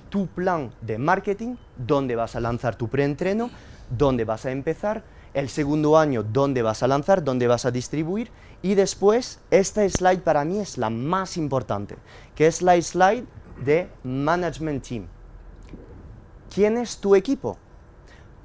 tu 0.09 0.27
plan 0.27 0.71
de 0.81 0.99
marketing, 0.99 1.57
dónde 1.77 2.15
vas 2.17 2.37
a 2.37 2.41
lanzar 2.41 2.77
tu 2.77 2.89
preentreno, 2.89 3.51
dónde 3.91 4.25
vas 4.25 4.47
a 4.47 4.51
empezar, 4.51 5.03
el 5.37 5.51
segundo 5.51 5.99
año 5.99 6.23
dónde 6.23 6.63
vas 6.63 6.83
a 6.83 6.89
lanzar, 6.89 7.23
dónde 7.23 7.47
vas 7.47 7.67
a 7.67 7.71
distribuir 7.71 8.31
y 8.63 8.75
después 8.75 9.39
esta 9.51 9.87
slide 9.87 10.23
para 10.23 10.47
mí 10.47 10.59
es 10.59 10.79
la 10.79 10.89
más 10.89 11.37
importante, 11.37 11.97
que 12.35 12.47
es 12.47 12.63
la 12.63 12.81
slide 12.81 13.27
de 13.63 13.91
Management 14.03 14.89
Team. 14.89 15.07
¿Quién 16.53 16.79
es 16.79 16.97
tu 16.97 17.15
equipo? 17.15 17.59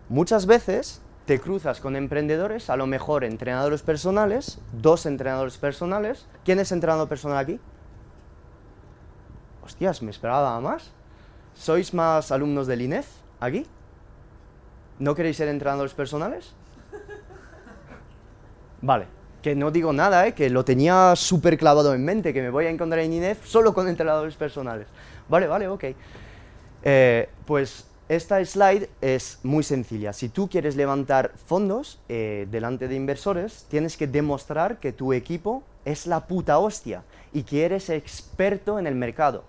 Muchas 0.10 0.46
veces 0.46 1.02
te 1.26 1.40
cruzas 1.40 1.80
con 1.80 1.96
emprendedores, 1.96 2.70
a 2.70 2.76
lo 2.76 2.88
mejor 2.88 3.24
entrenadores 3.24 3.84
personales, 3.84 4.60
dos 4.74 5.06
entrenadores 5.06 5.58
personales. 5.58 6.28
¿Quién 6.44 6.60
es 6.60 6.74
entrenador 6.74 7.08
personal 7.08 7.38
aquí? 7.38 7.58
Hostias, 9.64 10.02
me 10.02 10.12
esperaba 10.12 10.60
más. 10.60 10.92
¿Sois 11.54 11.94
más 11.94 12.34
alumnos 12.34 12.68
del 12.68 12.82
INEF 12.82 13.08
aquí? 13.40 13.66
¿No 15.00 15.16
queréis 15.16 15.38
ser 15.38 15.48
entrenadores 15.48 15.94
personales? 15.94 16.54
Vale, 18.82 19.06
que 19.42 19.56
no 19.56 19.72
digo 19.72 19.94
nada, 19.94 20.28
¿eh? 20.28 20.34
que 20.34 20.50
lo 20.50 20.66
tenía 20.66 21.16
súper 21.16 21.58
clavado 21.58 21.94
en 21.94 22.04
mente, 22.04 22.34
que 22.34 22.42
me 22.42 22.50
voy 22.50 22.66
a 22.66 22.70
encontrar 22.70 23.00
en 23.02 23.14
INEF 23.14 23.46
solo 23.46 23.74
con 23.74 23.88
entrenadores 23.88 24.36
personales. 24.36 24.88
Vale, 25.30 25.48
vale, 25.48 25.68
ok. 25.68 25.86
Eh, 26.84 27.30
pues 27.46 27.88
esta 28.10 28.44
slide 28.44 28.90
es 29.00 29.40
muy 29.44 29.64
sencilla. 29.64 30.14
Si 30.14 30.30
tú 30.30 30.50
quieres 30.50 30.76
levantar 30.76 31.32
fondos 31.46 32.00
eh, 32.10 32.48
delante 32.52 32.88
de 32.88 32.96
inversores, 32.96 33.66
tienes 33.70 33.98
que 33.98 34.08
demostrar 34.08 34.80
que 34.80 34.92
tu 34.92 35.14
equipo 35.14 35.64
es 35.86 36.08
la 36.08 36.28
puta 36.28 36.58
hostia 36.60 37.04
y 37.34 37.44
que 37.44 37.66
eres 37.66 37.90
experto 37.90 38.80
en 38.80 38.88
el 38.88 38.96
mercado. 38.96 39.44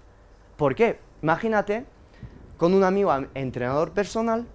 ¿Por 0.56 0.74
qué? 0.74 0.98
Imagínate, 1.22 1.84
con 2.56 2.74
un 2.74 2.84
amigo 2.84 3.12
entrenador 3.34 3.92
personal, 3.92 4.46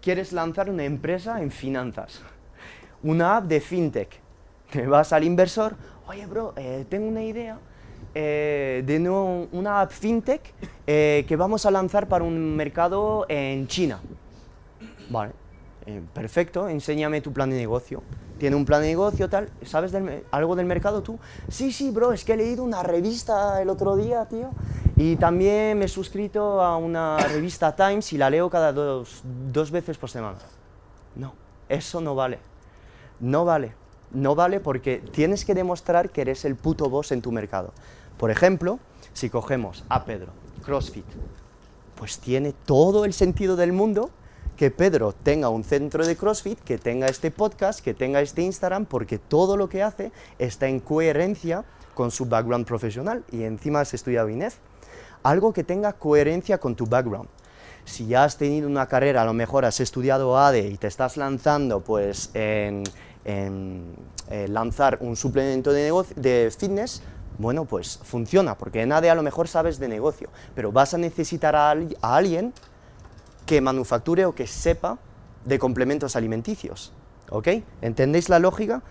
quieres 0.00 0.32
lanzar 0.32 0.70
una 0.70 0.84
empresa 0.84 1.42
en 1.42 1.50
finanzas, 1.50 2.22
una 3.02 3.36
app 3.36 3.44
de 3.46 3.60
fintech 3.60 4.26
te 4.70 4.86
vas 4.86 5.12
al 5.12 5.24
inversor, 5.24 5.76
oye, 6.08 6.26
bro, 6.26 6.52
eh, 6.56 6.84
tengo 6.88 7.06
una 7.06 7.22
idea 7.22 7.58
eh, 8.14 8.82
de 8.84 9.08
una 9.08 9.80
app 9.80 9.90
fintech 9.90 10.52
eh, 10.86 11.24
que 11.26 11.36
vamos 11.36 11.66
a 11.66 11.70
lanzar 11.70 12.08
para 12.08 12.24
un 12.24 12.56
mercado 12.56 13.26
en 13.28 13.66
China. 13.68 14.00
Vale, 15.08 15.32
perfecto, 16.12 16.68
enséñame 16.68 17.20
tu 17.20 17.32
plan 17.32 17.48
de 17.50 17.56
negocio. 17.56 18.02
Tiene 18.38 18.56
un 18.56 18.66
plan 18.66 18.82
de 18.82 18.88
negocio, 18.88 19.30
tal, 19.30 19.48
¿sabes 19.62 19.92
algo 20.30 20.56
del 20.56 20.66
mercado 20.66 21.02
tú? 21.02 21.18
Sí, 21.48 21.72
sí, 21.72 21.90
bro, 21.90 22.12
es 22.12 22.22
que 22.24 22.34
he 22.34 22.36
leído 22.36 22.64
una 22.64 22.82
revista 22.82 23.62
el 23.62 23.70
otro 23.70 23.96
día, 23.96 24.26
tío, 24.26 24.50
y 24.96 25.16
también 25.16 25.78
me 25.78 25.86
he 25.86 25.88
suscrito 25.88 26.60
a 26.60 26.76
una 26.76 27.16
revista 27.16 27.74
Times 27.74 28.12
y 28.12 28.18
la 28.18 28.28
leo 28.28 28.50
cada 28.50 28.72
dos, 28.72 29.22
dos 29.24 29.70
veces 29.70 29.96
por 29.96 30.10
semana. 30.10 30.38
No, 31.14 31.32
eso 31.68 32.00
no 32.02 32.14
vale. 32.14 32.55
No 33.20 33.44
vale 33.44 33.74
no 34.16 34.34
vale 34.34 34.60
porque 34.60 35.02
tienes 35.12 35.44
que 35.44 35.54
demostrar 35.54 36.10
que 36.10 36.22
eres 36.22 36.44
el 36.44 36.56
puto 36.56 36.88
boss 36.88 37.12
en 37.12 37.22
tu 37.22 37.32
mercado. 37.32 37.72
Por 38.16 38.30
ejemplo, 38.30 38.78
si 39.12 39.30
cogemos 39.30 39.84
a 39.88 40.04
Pedro, 40.04 40.32
CrossFit. 40.64 41.04
Pues 41.96 42.18
tiene 42.18 42.52
todo 42.52 43.04
el 43.04 43.12
sentido 43.12 43.56
del 43.56 43.72
mundo 43.72 44.10
que 44.56 44.70
Pedro 44.70 45.12
tenga 45.12 45.50
un 45.50 45.64
centro 45.64 46.06
de 46.06 46.16
CrossFit, 46.16 46.58
que 46.60 46.78
tenga 46.78 47.08
este 47.08 47.30
podcast, 47.30 47.80
que 47.80 47.94
tenga 47.94 48.20
este 48.20 48.42
Instagram, 48.42 48.86
porque 48.86 49.18
todo 49.18 49.56
lo 49.56 49.68
que 49.68 49.82
hace 49.82 50.12
está 50.38 50.66
en 50.66 50.80
coherencia 50.80 51.64
con 51.94 52.10
su 52.10 52.26
background 52.26 52.66
profesional 52.66 53.24
y 53.30 53.42
encima 53.42 53.80
has 53.80 53.92
estudiado 53.92 54.30
INEF. 54.30 54.56
Algo 55.22 55.52
que 55.52 55.64
tenga 55.64 55.92
coherencia 55.92 56.58
con 56.58 56.74
tu 56.74 56.86
background. 56.86 57.28
Si 57.86 58.06
ya 58.06 58.24
has 58.24 58.36
tenido 58.36 58.68
una 58.68 58.86
carrera, 58.86 59.22
a 59.22 59.24
lo 59.24 59.32
mejor 59.32 59.64
has 59.64 59.78
estudiado 59.78 60.36
ADE 60.36 60.68
y 60.68 60.76
te 60.76 60.88
estás 60.88 61.16
lanzando 61.16 61.80
pues 61.80 62.30
en, 62.34 62.82
eh, 63.24 64.48
lanzar 64.48 64.98
un 65.00 65.14
suplemento 65.14 65.72
de, 65.72 66.52
fitness, 66.58 67.00
bueno, 67.38 67.64
pues 67.64 68.00
funciona, 68.02 68.58
porque 68.58 68.82
en 68.82 68.90
ADE 68.90 69.08
a 69.08 69.14
lo 69.14 69.22
mejor 69.22 69.46
sabes 69.46 69.78
de 69.78 69.86
negocio, 69.86 70.30
pero 70.56 70.72
vas 70.72 70.94
a 70.94 70.98
necesitar 70.98 71.54
a, 71.54 71.70
a 71.70 72.16
alguien 72.16 72.52
que 73.46 73.60
manufacture 73.60 74.26
o 74.26 74.34
que 74.34 74.48
sepa 74.48 74.98
de 75.44 75.58
complementos 75.60 76.16
alimenticios. 76.16 76.92
¿Ok? 77.30 77.48
¿Entendéis 77.82 78.28
la 78.28 78.40
lógica? 78.40 78.82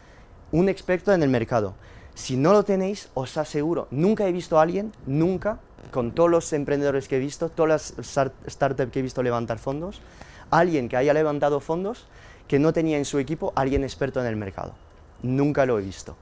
Un 0.53 0.69
experto 0.69 1.11
en 1.11 1.21
el 1.21 1.29
mercado. 1.29 1.75
Si 2.15 2.37
no 2.37 2.53
lo 2.53 2.63
tenéis, 2.63 3.09
os 3.13 3.37
aseguro, 3.37 3.87
nunca 3.91 4.27
he 4.27 4.31
visto 4.31 4.57
a 4.57 4.61
alguien, 4.63 4.91
nunca, 5.05 5.59
con 5.91 6.11
todos 6.11 6.29
los 6.31 6.51
emprendedores 6.53 7.07
que 7.07 7.17
he 7.17 7.19
visto, 7.19 7.49
todas 7.49 7.93
las 7.97 8.07
start- 8.07 8.33
startups 8.49 8.91
que 8.91 8.99
he 8.99 9.03
visto 9.03 9.21
levantar 9.21 9.59
fondos, 9.59 10.01
alguien 10.49 10.87
que 10.89 10.97
haya 10.97 11.13
levantado 11.13 11.59
fondos 11.59 12.07
que 12.47 12.57
no 12.59 12.71
tenía 12.73 12.97
en 12.97 13.05
su 13.05 13.19
equipo 13.19 13.51
alguien 13.55 13.83
experto 13.83 14.21
en 14.21 14.27
el 14.27 14.35
mercado. 14.37 14.73
Nunca 15.21 15.65
lo 15.65 15.77
he 15.77 15.81
visto. 15.81 16.15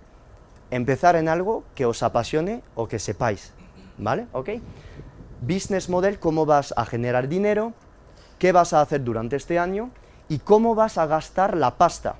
Empezar 0.71 1.15
en 1.15 1.29
algo 1.29 1.63
que 1.75 1.85
os 1.85 2.01
apasione 2.01 2.63
o 2.75 2.87
que 2.87 2.97
sepáis. 2.97 3.53
¿Vale? 3.97 4.25
¿Ok? 4.31 4.49
Business 5.41 5.89
model, 5.89 6.17
cómo 6.19 6.45
vas 6.47 6.73
a 6.75 6.85
generar 6.85 7.27
dinero, 7.27 7.73
qué 8.39 8.51
vas 8.51 8.73
a 8.73 8.81
hacer 8.81 9.03
durante 9.03 9.35
este 9.35 9.59
año 9.59 9.91
y 10.29 10.39
cómo 10.39 10.73
vas 10.73 10.97
a 10.97 11.05
gastar 11.05 11.55
la 11.55 11.77
pasta. 11.77 12.15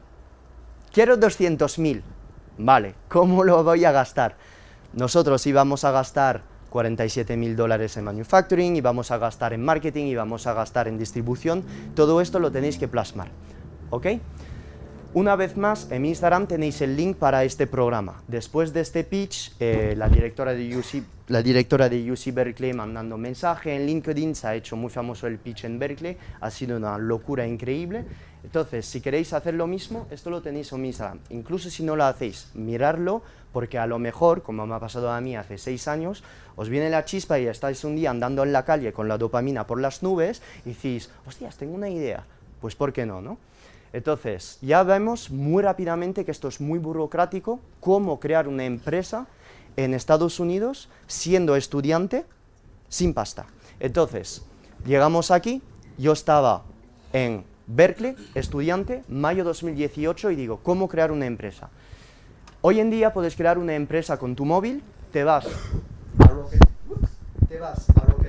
Quiero 0.91 1.17
200.000. 1.17 2.03
Vale, 2.57 2.95
¿cómo 3.09 3.43
lo 3.43 3.63
voy 3.63 3.83
a 3.85 3.91
gastar? 3.91 4.35
Nosotros 4.93 5.45
íbamos 5.47 5.83
a 5.83 5.91
gastar 5.91 6.41
47.000 6.71 7.55
dólares 7.55 7.97
en 7.97 8.03
manufacturing, 8.03 8.75
íbamos 8.75 9.11
a 9.11 9.17
gastar 9.17 9.53
en 9.53 9.63
marketing, 9.63 10.05
íbamos 10.05 10.45
a 10.47 10.53
gastar 10.53 10.87
en 10.87 10.97
distribución. 10.97 11.63
Todo 11.95 12.21
esto 12.21 12.39
lo 12.39 12.51
tenéis 12.51 12.77
que 12.77 12.87
plasmar. 12.87 13.29
¿Ok? 13.89 14.07
Una 15.15 15.35
vez 15.35 15.57
más, 15.57 15.91
en 15.91 16.01
mi 16.01 16.09
Instagram 16.09 16.47
tenéis 16.47 16.81
el 16.81 16.97
link 16.97 17.17
para 17.17 17.43
este 17.43 17.67
programa. 17.67 18.23
Después 18.27 18.73
de 18.73 18.81
este 18.81 19.03
pitch, 19.03 19.53
eh, 19.59 19.93
la, 19.95 20.09
directora 20.09 20.55
de 20.55 20.75
UC, 20.75 21.03
la 21.27 21.43
directora 21.43 21.87
de 21.87 22.11
UC 22.11 22.33
Berkeley 22.33 22.73
mandando 22.73 23.15
mensaje 23.15 23.75
en 23.75 23.85
LinkedIn, 23.85 24.33
se 24.33 24.47
ha 24.47 24.55
hecho 24.55 24.75
muy 24.75 24.89
famoso 24.89 25.27
el 25.27 25.37
pitch 25.37 25.65
en 25.65 25.77
Berkeley, 25.77 26.17
ha 26.41 26.49
sido 26.49 26.77
una 26.77 26.97
locura 26.97 27.45
increíble. 27.45 28.05
Entonces, 28.43 28.87
si 28.87 29.01
queréis 29.01 29.33
hacer 29.33 29.53
lo 29.53 29.67
mismo, 29.67 30.07
esto 30.09 30.31
lo 30.31 30.41
tenéis 30.41 30.71
en 30.71 30.81
mi 30.81 30.87
Instagram. 30.87 31.19
Incluso 31.29 31.69
si 31.69 31.83
no 31.83 31.95
lo 31.95 32.05
hacéis, 32.05 32.49
mirarlo, 32.55 33.21
porque 33.51 33.77
a 33.77 33.85
lo 33.85 33.99
mejor, 33.99 34.41
como 34.41 34.65
me 34.65 34.73
ha 34.73 34.79
pasado 34.79 35.11
a 35.11 35.21
mí 35.21 35.35
hace 35.35 35.59
seis 35.59 35.87
años, 35.87 36.23
os 36.55 36.69
viene 36.69 36.89
la 36.89 37.05
chispa 37.05 37.37
y 37.37 37.45
estáis 37.45 37.83
un 37.83 37.95
día 37.95 38.09
andando 38.09 38.41
en 38.41 38.51
la 38.51 38.65
calle 38.65 38.91
con 38.93 39.07
la 39.07 39.19
dopamina 39.19 39.67
por 39.67 39.79
las 39.79 40.01
nubes 40.01 40.41
y 40.65 40.69
decís, 40.69 41.11
hostias, 41.27 41.55
tengo 41.55 41.75
una 41.75 41.89
idea. 41.91 42.23
Pues, 42.59 42.73
¿por 42.73 42.91
qué 42.91 43.05
no, 43.05 43.21
no? 43.21 43.37
Entonces, 43.93 44.57
ya 44.61 44.83
vemos 44.83 45.29
muy 45.29 45.61
rápidamente 45.63 46.25
que 46.25 46.31
esto 46.31 46.47
es 46.47 46.59
muy 46.59 46.79
burocrático, 46.79 47.59
cómo 47.79 48.19
crear 48.19 48.47
una 48.47 48.65
empresa 48.65 49.27
en 49.77 49.93
Estados 49.93 50.39
Unidos 50.39 50.89
siendo 51.07 51.55
estudiante 51.55 52.25
sin 52.89 53.13
pasta. 53.13 53.45
Entonces, 53.79 54.43
llegamos 54.85 55.29
aquí, 55.29 55.61
yo 55.97 56.13
estaba 56.13 56.63
en 57.13 57.43
Berkeley, 57.67 58.15
estudiante, 58.33 59.03
mayo 59.07 59.43
2018, 59.43 60.31
y 60.31 60.35
digo, 60.35 60.59
¿cómo 60.63 60.87
crear 60.87 61.11
una 61.11 61.27
empresa? 61.27 61.69
Hoy 62.61 62.79
en 62.79 62.89
día 62.89 63.13
puedes 63.13 63.35
crear 63.35 63.59
una 63.59 63.75
empresa 63.75 64.17
con 64.17 64.35
tu 64.35 64.45
móvil, 64.45 64.81
te 65.11 65.23
vas 65.23 65.45
a 66.19 66.27
Rocket, 66.27 66.59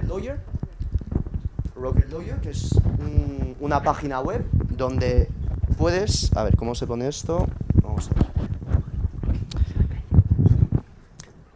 Lawyer, 0.06 0.38
Rocket 1.74 2.10
Lawyer, 2.10 2.36
que 2.40 2.50
es 2.50 2.72
un- 2.72 3.56
una 3.60 3.82
página 3.82 4.20
web 4.20 4.44
donde 4.70 5.28
puedes, 5.74 6.34
a 6.36 6.44
ver, 6.44 6.56
¿cómo 6.56 6.74
se 6.74 6.86
pone 6.86 7.08
esto? 7.08 7.46
Vamos 7.82 8.10
a 8.10 8.14
ver. 8.14 8.26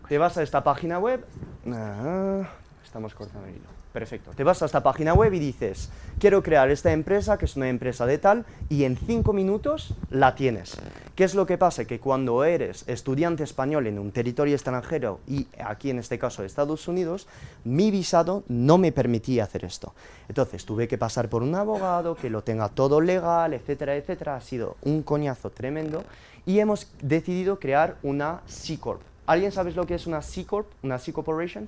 Te 0.09 0.19
vas 0.19 0.37
a 0.39 0.43
esta 0.43 0.65
página 0.65 0.99
web, 0.99 1.25
ah, 1.71 2.49
estamos 2.83 3.15
cortando 3.15 3.47
el 3.47 3.57
hilo. 3.57 3.78
Perfecto. 3.93 4.33
Te 4.37 4.45
vas 4.45 4.63
a 4.63 4.67
esta 4.67 4.83
página 4.83 5.15
web 5.15 5.33
y 5.33 5.39
dices, 5.39 5.91
quiero 6.19 6.43
crear 6.43 6.71
esta 6.71 6.93
empresa, 6.93 7.39
que 7.39 7.47
es 7.47 7.57
una 7.57 7.69
empresa 7.69 8.05
de 8.07 8.19
tal, 8.19 8.45
y 8.69 8.85
en 8.85 8.97
cinco 8.97 9.33
minutos 9.33 9.95
la 10.11 10.35
tienes. 10.35 10.77
¿Qué 11.15 11.25
es 11.25 11.35
lo 11.35 11.47
que 11.47 11.59
pasa? 11.59 11.85
Que 11.85 11.99
cuando 11.99 12.45
eres 12.45 12.85
estudiante 12.87 13.43
español 13.43 13.87
en 13.87 13.99
un 13.99 14.13
territorio 14.13 14.55
extranjero 14.55 15.21
y 15.27 15.49
aquí 15.65 15.91
en 15.91 15.99
este 15.99 16.19
caso 16.19 16.45
Estados 16.45 16.87
Unidos, 16.87 17.27
mi 17.65 17.91
visado 17.91 18.45
no 18.47 18.79
me 18.79 18.93
permitía 18.93 19.45
hacer 19.45 19.65
esto. 19.65 19.95
Entonces 20.29 20.65
tuve 20.65 20.87
que 20.87 20.99
pasar 20.99 21.29
por 21.29 21.43
un 21.43 21.55
abogado 21.55 22.15
que 22.15 22.31
lo 22.31 22.45
tenga 22.45 22.69
todo 22.69 23.01
legal, 23.01 23.55
etcétera, 23.55 23.97
etcétera. 23.97 24.37
Ha 24.37 24.41
sido 24.41 24.77
un 24.83 25.03
coñazo 25.03 25.51
tremendo 25.51 26.05
y 26.47 26.61
hemos 26.61 26.87
decidido 27.03 27.59
crear 27.59 27.97
una 28.03 28.43
C 28.47 28.79
Corp. 28.79 29.01
¿Alguien 29.27 29.51
sabe 29.51 29.73
lo 29.73 29.87
que 29.87 29.95
es 29.95 30.07
una 30.07 30.23
C 30.23 30.45
Corp? 30.45 30.69
Una 30.83 30.99
C 30.99 31.13
Corporation? 31.13 31.67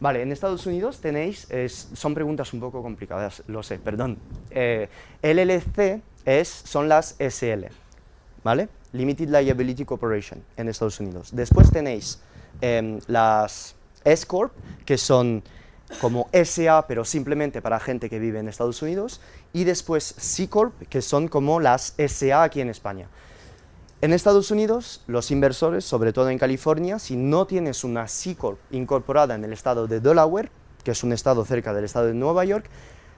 Vale, 0.00 0.22
en 0.22 0.32
Estados 0.32 0.64
Unidos 0.66 1.00
tenéis, 1.00 1.50
es- 1.50 1.88
son 1.92 2.14
preguntas 2.14 2.52
un 2.54 2.60
poco 2.60 2.82
complicadas, 2.82 3.42
lo 3.48 3.62
sé, 3.62 3.78
perdón. 3.78 4.16
Eh, 4.50 4.88
LLC 5.22 6.00
es, 6.24 6.48
son 6.48 6.88
las 6.88 7.16
SL, 7.18 7.68
¿vale? 8.42 8.68
Limited 8.92 9.28
Liability 9.28 9.84
Corporation 9.84 10.42
en 10.56 10.68
Estados 10.68 10.98
Unidos. 11.00 11.30
Después 11.32 11.70
tenéis 11.70 12.18
em, 12.62 12.98
las 13.06 13.74
S 14.04 14.26
Corp, 14.26 14.52
que 14.84 14.96
son 14.98 15.42
como 16.00 16.28
SA, 16.32 16.86
pero 16.86 17.04
simplemente 17.04 17.60
para 17.62 17.78
gente 17.78 18.08
que 18.10 18.18
vive 18.18 18.38
en 18.38 18.48
Estados 18.48 18.80
Unidos. 18.82 19.20
Y 19.52 19.64
después 19.64 20.04
C 20.18 20.48
Corp, 20.48 20.72
que 20.88 21.02
son 21.02 21.28
como 21.28 21.60
las 21.60 21.94
SA 21.98 22.42
aquí 22.42 22.60
en 22.60 22.68
España. 22.70 23.06
En 24.02 24.14
Estados 24.14 24.50
Unidos, 24.50 25.02
los 25.08 25.30
inversores, 25.30 25.84
sobre 25.84 26.14
todo 26.14 26.30
en 26.30 26.38
California, 26.38 26.98
si 26.98 27.16
no 27.16 27.46
tienes 27.46 27.84
una 27.84 28.08
C 28.08 28.34
Corp 28.34 28.58
incorporada 28.70 29.34
en 29.34 29.44
el 29.44 29.52
estado 29.52 29.86
de 29.86 30.00
Delaware, 30.00 30.50
que 30.82 30.92
es 30.92 31.04
un 31.04 31.12
estado 31.12 31.44
cerca 31.44 31.74
del 31.74 31.84
estado 31.84 32.06
de 32.06 32.14
Nueva 32.14 32.46
York, 32.46 32.64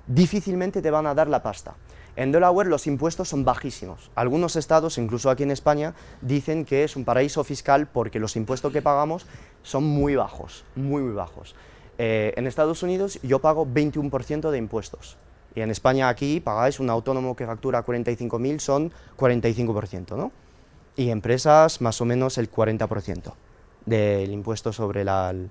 difícilmente 0.08 0.82
te 0.82 0.90
van 0.90 1.06
a 1.06 1.14
dar 1.14 1.28
la 1.28 1.40
pasta. 1.40 1.76
En 2.16 2.32
Delaware 2.32 2.68
los 2.68 2.88
impuestos 2.88 3.28
son 3.28 3.44
bajísimos. 3.44 4.10
Algunos 4.16 4.56
estados, 4.56 4.98
incluso 4.98 5.30
aquí 5.30 5.44
en 5.44 5.52
España, 5.52 5.94
dicen 6.20 6.64
que 6.64 6.82
es 6.82 6.96
un 6.96 7.04
paraíso 7.04 7.44
fiscal 7.44 7.86
porque 7.86 8.18
los 8.18 8.34
impuestos 8.34 8.72
que 8.72 8.82
pagamos 8.82 9.26
son 9.62 9.84
muy 9.84 10.16
bajos, 10.16 10.64
muy, 10.74 11.00
muy 11.00 11.14
bajos. 11.14 11.54
Eh, 11.98 12.34
en 12.36 12.48
Estados 12.48 12.82
Unidos 12.82 13.20
yo 13.22 13.38
pago 13.38 13.68
21% 13.68 14.50
de 14.50 14.58
impuestos. 14.58 15.16
Y 15.54 15.60
en 15.60 15.70
España 15.70 16.08
aquí 16.08 16.40
pagáis 16.40 16.80
un 16.80 16.90
autónomo 16.90 17.36
que 17.36 17.46
factura 17.46 17.86
45.000 17.86 18.58
son 18.58 18.92
45%, 19.16 20.16
¿no? 20.16 20.32
Y 20.96 21.10
empresas 21.10 21.80
más 21.80 22.00
o 22.00 22.04
menos 22.04 22.38
el 22.38 22.50
40% 22.50 23.32
del 23.86 24.30
impuesto 24.30 24.72
sobre 24.72 25.04
la... 25.04 25.30
el 25.30 25.50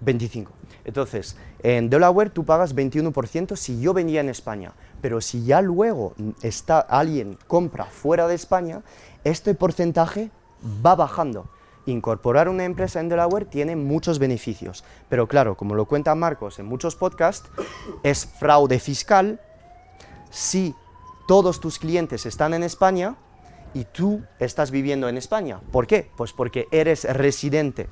25. 0.00 0.52
Entonces, 0.84 1.36
en 1.62 1.90
Delaware 1.90 2.30
tú 2.30 2.44
pagas 2.44 2.74
21% 2.74 3.56
si 3.56 3.80
yo 3.80 3.94
vendía 3.94 4.20
en 4.20 4.28
España, 4.28 4.72
pero 5.00 5.20
si 5.20 5.44
ya 5.44 5.62
luego 5.62 6.14
está, 6.42 6.80
alguien 6.80 7.38
compra 7.46 7.86
fuera 7.86 8.28
de 8.28 8.34
España, 8.34 8.82
este 9.24 9.54
porcentaje 9.54 10.30
va 10.84 10.94
bajando. 10.94 11.48
Incorporar 11.86 12.48
una 12.48 12.64
empresa 12.64 13.00
en 13.00 13.08
Delaware 13.08 13.44
tiene 13.46 13.76
muchos 13.76 14.18
beneficios, 14.18 14.84
pero 15.08 15.28
claro, 15.28 15.56
como 15.56 15.74
lo 15.74 15.86
cuenta 15.86 16.14
Marcos 16.14 16.58
en 16.58 16.66
muchos 16.66 16.96
podcasts, 16.96 17.48
es 18.02 18.26
fraude 18.26 18.78
fiscal 18.80 19.40
si 20.30 20.74
todos 21.28 21.60
tus 21.60 21.78
clientes 21.78 22.26
están 22.26 22.54
en 22.54 22.64
España 22.64 23.16
y 23.76 23.84
tú 23.84 24.22
estás 24.38 24.70
viviendo 24.70 25.06
en 25.06 25.18
España. 25.18 25.60
¿Por 25.70 25.86
qué? 25.86 26.10
Pues 26.16 26.32
porque 26.32 26.66
eres 26.70 27.04
residente 27.04 27.88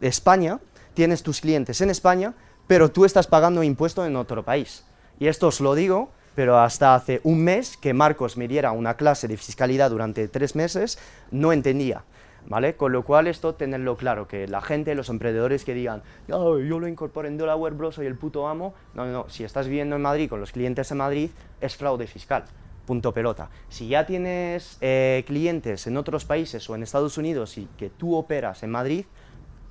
de 0.00 0.08
España, 0.08 0.58
tienes 0.92 1.22
tus 1.22 1.40
clientes 1.40 1.80
en 1.82 1.88
España, 1.88 2.34
pero 2.66 2.90
tú 2.90 3.04
estás 3.04 3.28
pagando 3.28 3.62
impuesto 3.62 4.04
en 4.04 4.16
otro 4.16 4.44
país. 4.44 4.84
Y 5.20 5.28
esto 5.28 5.46
os 5.46 5.60
lo 5.60 5.76
digo, 5.76 6.10
pero 6.34 6.58
hasta 6.58 6.96
hace 6.96 7.20
un 7.22 7.44
mes 7.44 7.76
que 7.76 7.94
Marcos 7.94 8.36
me 8.36 8.48
diera 8.48 8.72
una 8.72 8.96
clase 8.96 9.28
de 9.28 9.36
fiscalidad 9.36 9.88
durante 9.88 10.26
tres 10.26 10.56
meses, 10.56 10.98
no 11.30 11.52
entendía. 11.52 12.02
¿Vale? 12.48 12.74
Con 12.74 12.90
lo 12.90 13.04
cual 13.04 13.28
esto 13.28 13.54
tenerlo 13.54 13.96
claro, 13.96 14.26
que 14.26 14.48
la 14.48 14.60
gente, 14.60 14.96
los 14.96 15.10
emprendedores 15.10 15.64
que 15.64 15.74
digan, 15.74 16.02
"No, 16.26 16.58
yo 16.58 16.80
lo 16.80 16.88
incorporo 16.88 17.28
en 17.28 17.36
Delaware, 17.36 17.76
bro, 17.76 17.92
soy 17.92 18.06
el 18.06 18.16
puto 18.16 18.48
amo, 18.48 18.74
no, 18.94 19.06
no, 19.06 19.26
si 19.28 19.44
estás 19.44 19.68
viviendo 19.68 19.94
en 19.94 20.02
Madrid 20.02 20.28
con 20.28 20.40
los 20.40 20.50
clientes 20.50 20.90
en 20.90 20.98
Madrid, 20.98 21.30
es 21.60 21.76
fraude 21.76 22.08
fiscal, 22.08 22.46
punto 22.86 23.12
pelota. 23.12 23.48
Si 23.68 23.88
ya 23.88 24.06
tienes 24.06 24.76
eh, 24.80 25.24
clientes 25.26 25.86
en 25.86 25.96
otros 25.96 26.24
países 26.24 26.68
o 26.68 26.74
en 26.74 26.82
Estados 26.82 27.18
Unidos 27.18 27.56
y 27.58 27.68
que 27.76 27.90
tú 27.90 28.14
operas 28.14 28.62
en 28.62 28.70
Madrid, 28.70 29.04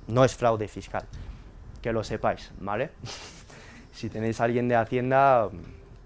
no 0.08 0.24
es 0.24 0.34
fraude 0.34 0.68
fiscal. 0.68 1.04
que 1.80 1.92
lo 1.92 2.04
sepáis, 2.04 2.52
¿vale? 2.60 2.90
si 3.92 4.08
tenéis 4.08 4.40
alguien 4.40 4.68
de 4.68 4.76
Hacienda, 4.76 5.48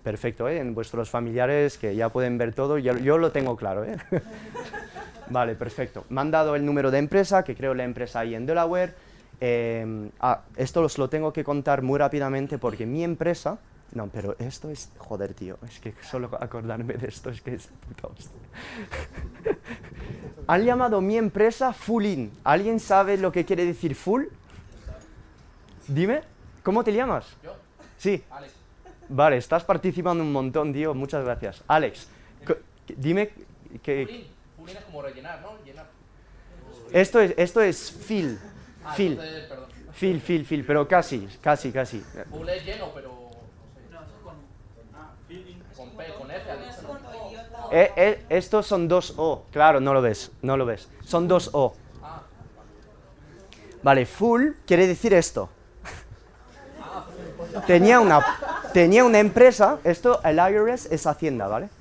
perfecto, 0.03 0.49
¿eh? 0.49 0.59
En 0.59 0.75
vuestros 0.75 1.11
familiares 1.11 1.79
que 1.79 1.95
ya 1.95 2.09
pueden 2.09 2.39
ver 2.39 2.55
todo, 2.55 2.79
yo, 2.79 2.97
yo 2.97 3.19
lo 3.19 3.31
tengo 3.31 3.57
claro, 3.57 3.85
¿eh? 3.85 3.97
vale, 5.31 5.55
perfecto. 5.55 6.05
Me 6.09 6.21
han 6.21 6.31
dado 6.31 6.57
el 6.57 6.65
número 6.65 6.91
de 6.91 6.99
empresa, 6.99 7.45
que 7.45 7.55
creo 7.55 7.75
la 7.75 7.85
empresa 7.85 8.21
ahí 8.21 8.35
en 8.35 8.47
Delaware. 8.47 8.95
Eh, 9.41 10.11
ah, 10.21 10.43
esto 10.57 10.81
os 10.81 10.97
lo 10.97 11.11
tengo 11.11 11.33
que 11.33 11.45
contar 11.45 11.83
muy 11.83 11.99
rápidamente 11.99 12.59
porque 12.59 12.87
mi 12.87 13.05
empresa... 13.05 13.59
No, 13.93 14.09
pero 14.09 14.37
esto 14.39 14.69
es... 14.71 14.91
Joder, 14.99 15.33
tío, 15.35 15.59
es 15.67 15.81
que 15.81 15.95
solo 16.03 16.31
acordarme 16.41 16.95
de 16.95 17.09
esto 17.09 17.31
es 17.31 17.41
que 17.41 17.55
es 17.55 17.69
puta 17.89 18.09
hostia. 18.09 18.41
Han 20.47 20.65
llamado 20.65 21.01
mi 21.01 21.17
empresa 21.17 21.73
Fullin. 21.73 22.33
¿Alguien 22.45 22.79
sabe 22.81 23.17
lo 23.17 23.33
que 23.33 23.45
quiere 23.45 23.65
decir 23.65 23.95
full? 23.95 24.25
Dime, 25.89 26.23
¿cómo 26.63 26.85
te 26.85 26.93
llamas? 26.93 27.27
¿Yo? 27.43 27.55
Sí. 27.97 28.23
Alex. 28.31 28.53
Vale, 29.09 29.37
estás 29.37 29.65
participando 29.65 30.23
un 30.23 30.33
montón, 30.33 30.73
tío. 30.73 30.93
Muchas 30.95 31.25
gracias. 31.25 31.63
Alex, 31.69 32.09
dime 32.97 33.31
que 33.83 34.05
Pulín. 34.05 34.27
Pulín 34.57 34.77
es 34.77 34.85
como 34.85 35.03
rellenar, 35.03 35.41
¿no? 35.43 35.53
Llenar. 35.65 35.87
esto 36.93 37.21
es 37.21 37.35
esto 37.37 37.61
es 37.61 37.91
fill, 37.93 38.39
Ah, 38.85 38.95
fill, 38.95 39.13
entonces, 39.13 39.49
fill, 39.93 40.21
fill, 40.21 40.45
fill, 40.45 40.65
pero 40.65 40.87
casi, 40.87 41.27
casi, 41.41 41.73
casi. 41.73 42.01
Full 42.31 42.49
es 42.49 42.65
lleno, 42.65 42.91
pero. 42.95 43.31
No 43.91 44.01
sé. 44.01 45.57
Con 45.77 45.91
P, 45.91 46.05
con 46.19 46.31
F, 46.31 46.51
has 46.51 46.59
dicho, 46.61 46.83
¿no? 46.93 47.56
Eh, 47.71 47.93
eh, 47.97 48.25
estos 48.29 48.67
son 48.67 48.89
dos 48.89 49.15
O, 49.17 49.45
claro, 49.53 49.81
no 49.81 49.95
lo 49.95 50.03
ves, 50.03 50.33
no 50.43 50.57
lo 50.57 50.67
ves. 50.67 50.89
Son 51.05 51.29
dos 51.29 51.51
O. 51.53 51.75
Vale, 53.83 54.07
full 54.07 54.51
quiere 54.67 54.87
decir 54.87 55.15
esto. 55.15 55.49
Tenía 57.67 58.01
una, 58.01 58.25
tenía 58.73 59.05
una 59.05 59.19
empresa, 59.19 59.79
esto, 59.85 60.21
el 60.25 60.39
IRS 60.39 60.89
es 60.91 61.07
Hacienda, 61.07 61.47
¿vale? 61.47 61.69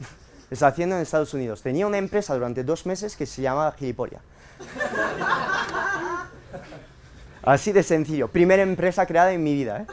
Es 0.52 0.62
Hacienda 0.62 0.96
en 0.96 1.02
Estados 1.02 1.34
Unidos. 1.34 1.64
Tenía 1.64 1.88
una 1.88 1.98
empresa 1.98 2.36
durante 2.36 2.64
dos 2.64 2.86
meses 2.86 3.16
que 3.16 3.26
se 3.26 3.42
llamaba 3.42 3.72
Gilipollas. 3.72 4.22
Así 7.42 7.72
de 7.72 7.82
sencillo. 7.82 8.28
Primera 8.28 8.62
empresa 8.62 9.08
creada 9.08 9.34
en 9.34 9.44
mi 9.44 9.56
vida, 9.56 9.82
¿eh? 9.82 9.88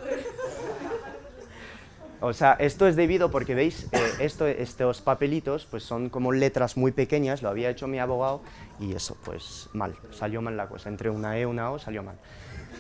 O 2.25 2.33
sea, 2.33 2.53
esto 2.61 2.87
es 2.87 2.95
debido 2.95 3.33
porque 3.33 3.55
veis, 3.57 3.89
eh, 3.91 3.99
esto, 4.21 4.47
estos 4.47 5.01
papelitos 5.01 5.67
pues 5.69 5.83
son 5.83 6.09
como 6.09 6.31
letras 6.31 6.77
muy 6.77 6.93
pequeñas, 6.93 7.43
lo 7.43 7.49
había 7.49 7.69
hecho 7.69 7.89
mi 7.89 7.99
abogado 7.99 8.43
y 8.79 8.93
eso 8.95 9.17
pues 9.25 9.69
mal, 9.73 9.95
salió 10.13 10.41
mal 10.41 10.57
la 10.57 10.69
cosa, 10.69 10.89
entre 10.89 11.11
una 11.11 11.37
E 11.37 11.43
y 11.43 11.45
una 11.47 11.73
O 11.73 11.81
salió 11.81 12.05
mal. 12.05 12.15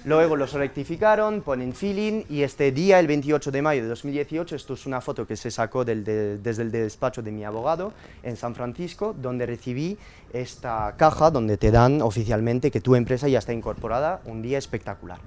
Luego 0.04 0.36
los 0.36 0.52
rectificaron, 0.52 1.42
ponen 1.42 1.72
feeling 1.74 2.22
y 2.28 2.42
este 2.42 2.70
día, 2.72 3.00
el 3.00 3.06
28 3.08 3.50
de 3.50 3.62
mayo 3.62 3.82
de 3.82 3.88
2018, 3.88 4.54
esto 4.56 4.74
es 4.74 4.86
una 4.86 5.00
foto 5.00 5.26
que 5.26 5.36
se 5.36 5.50
sacó 5.50 5.84
del 5.84 6.04
de- 6.04 6.38
desde 6.38 6.62
el 6.62 6.70
despacho 6.70 7.20
de 7.20 7.30
mi 7.32 7.44
abogado 7.44 7.92
en 8.22 8.36
San 8.36 8.54
Francisco, 8.54 9.12
donde 9.16 9.44
recibí 9.46 9.98
esta 10.32 10.94
caja 10.96 11.30
donde 11.32 11.56
te 11.56 11.70
dan 11.72 12.00
oficialmente 12.00 12.70
que 12.70 12.80
tu 12.80 12.94
empresa 12.94 13.26
ya 13.28 13.40
está 13.40 13.52
incorporada, 13.52 14.20
un 14.24 14.40
día 14.40 14.58
espectacular. 14.58 15.18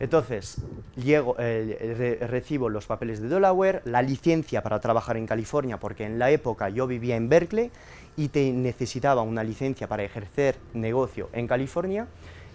Entonces, 0.00 0.56
llego, 0.96 1.36
eh, 1.38 1.94
re- 2.20 2.26
recibo 2.26 2.68
los 2.68 2.86
papeles 2.86 3.20
de 3.20 3.28
Delaware, 3.28 3.80
la 3.84 4.02
licencia 4.02 4.62
para 4.62 4.80
trabajar 4.80 5.16
en 5.16 5.26
California, 5.26 5.78
porque 5.78 6.04
en 6.04 6.18
la 6.18 6.30
época 6.30 6.68
yo 6.68 6.86
vivía 6.86 7.16
en 7.16 7.28
Berkeley 7.28 7.70
y 8.16 8.28
te 8.28 8.52
necesitaba 8.52 9.22
una 9.22 9.44
licencia 9.44 9.86
para 9.88 10.02
ejercer 10.02 10.56
negocio 10.72 11.28
en 11.32 11.46
California, 11.46 12.06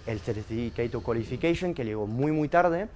el 0.05 0.19
Certificate 0.19 0.95
of 0.97 1.03
Qualification, 1.03 1.73
que 1.73 1.85
llegó 1.85 2.07
muy 2.07 2.31
muy 2.31 2.49
tarde, 2.49 2.87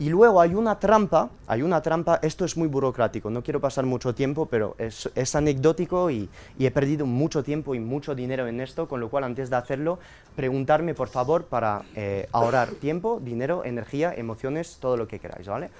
y 0.00 0.08
luego 0.10 0.40
hay 0.40 0.54
una 0.54 0.78
trampa, 0.78 1.30
hay 1.46 1.62
una 1.62 1.82
trampa, 1.82 2.20
esto 2.22 2.44
es 2.44 2.56
muy 2.56 2.68
burocrático, 2.68 3.30
no 3.30 3.42
quiero 3.42 3.60
pasar 3.60 3.84
mucho 3.84 4.14
tiempo, 4.14 4.46
pero 4.46 4.76
es, 4.78 5.34
anecdótico 5.34 6.10
y, 6.10 6.28
y 6.56 6.66
he 6.66 6.70
perdido 6.70 7.04
mucho 7.04 7.42
tiempo 7.42 7.74
y 7.74 7.80
mucho 7.80 8.14
dinero 8.14 8.46
en 8.46 8.60
esto, 8.60 8.86
con 8.86 9.00
lo 9.00 9.08
cual 9.08 9.24
antes 9.24 9.50
de 9.50 9.56
hacerlo, 9.56 9.98
preguntarme 10.36 10.94
por 10.94 11.08
favor 11.08 11.46
para 11.46 11.82
eh, 11.96 12.28
ahorrar 12.30 12.70
tiempo, 12.70 13.20
dinero, 13.20 13.64
energía, 13.64 14.14
emociones, 14.14 14.78
todo 14.80 14.96
lo 14.96 15.08
que 15.08 15.18
queráis, 15.18 15.48
¿vale? 15.48 15.70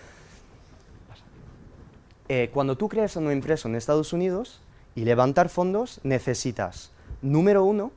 Eh, 2.29 2.51
cuando 2.53 2.77
tú 2.77 2.89
creas 2.89 3.17
una 3.17 3.33
empresa 3.33 3.69
en 3.69 3.77
Estados 3.77 4.13
Unidos 4.13 4.61
y 4.95 5.05
levantar 5.05 5.49
fondos, 5.49 6.01
necesitas, 6.03 6.91
número 7.23 7.65
uno, 7.65 7.93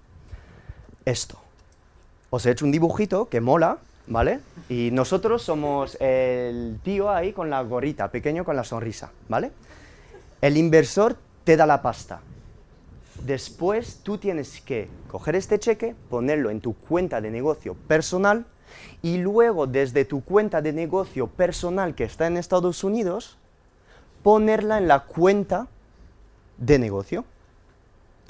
esto. 1.04 1.38
Os 2.30 2.46
he 2.46 2.52
hecho 2.52 2.64
un 2.64 2.72
dibujito 2.72 3.28
que 3.28 3.42
mola, 3.42 3.80
¿vale? 4.08 4.40
Y 4.70 4.90
nosotros 4.92 5.42
somos 5.42 5.98
el 6.00 6.80
tío 6.84 7.10
ahí 7.10 7.34
con 7.34 7.50
la 7.50 7.62
gorrita, 7.62 8.10
pequeño 8.10 8.44
con 8.44 8.56
la 8.56 8.64
sonrisa, 8.64 9.12
¿vale? 9.28 9.52
El 10.42 10.58
inversor 10.58 11.18
te 11.44 11.58
da 11.58 11.66
la 11.66 11.82
pasta. 11.82 12.22
Después 13.26 14.00
tú 14.04 14.18
tienes 14.18 14.62
que 14.62 14.90
coger 15.08 15.36
este 15.36 15.60
cheque, 15.60 15.96
ponerlo 16.10 16.50
en 16.50 16.62
tu 16.62 16.74
cuenta 16.74 17.22
de 17.22 17.30
negocio 17.30 17.76
personal 17.76 18.46
y 19.02 19.18
luego 19.18 19.68
desde 19.68 20.06
tu 20.06 20.24
cuenta 20.24 20.62
de 20.62 20.74
negocio 20.74 21.28
personal 21.28 21.94
que 21.94 22.04
está 22.04 22.28
en 22.28 22.38
Estados 22.38 22.84
Unidos, 22.84 23.38
ponerla 24.24 24.78
en 24.78 24.88
la 24.88 25.02
cuenta 25.02 25.68
de 26.58 26.80
negocio. 26.80 27.26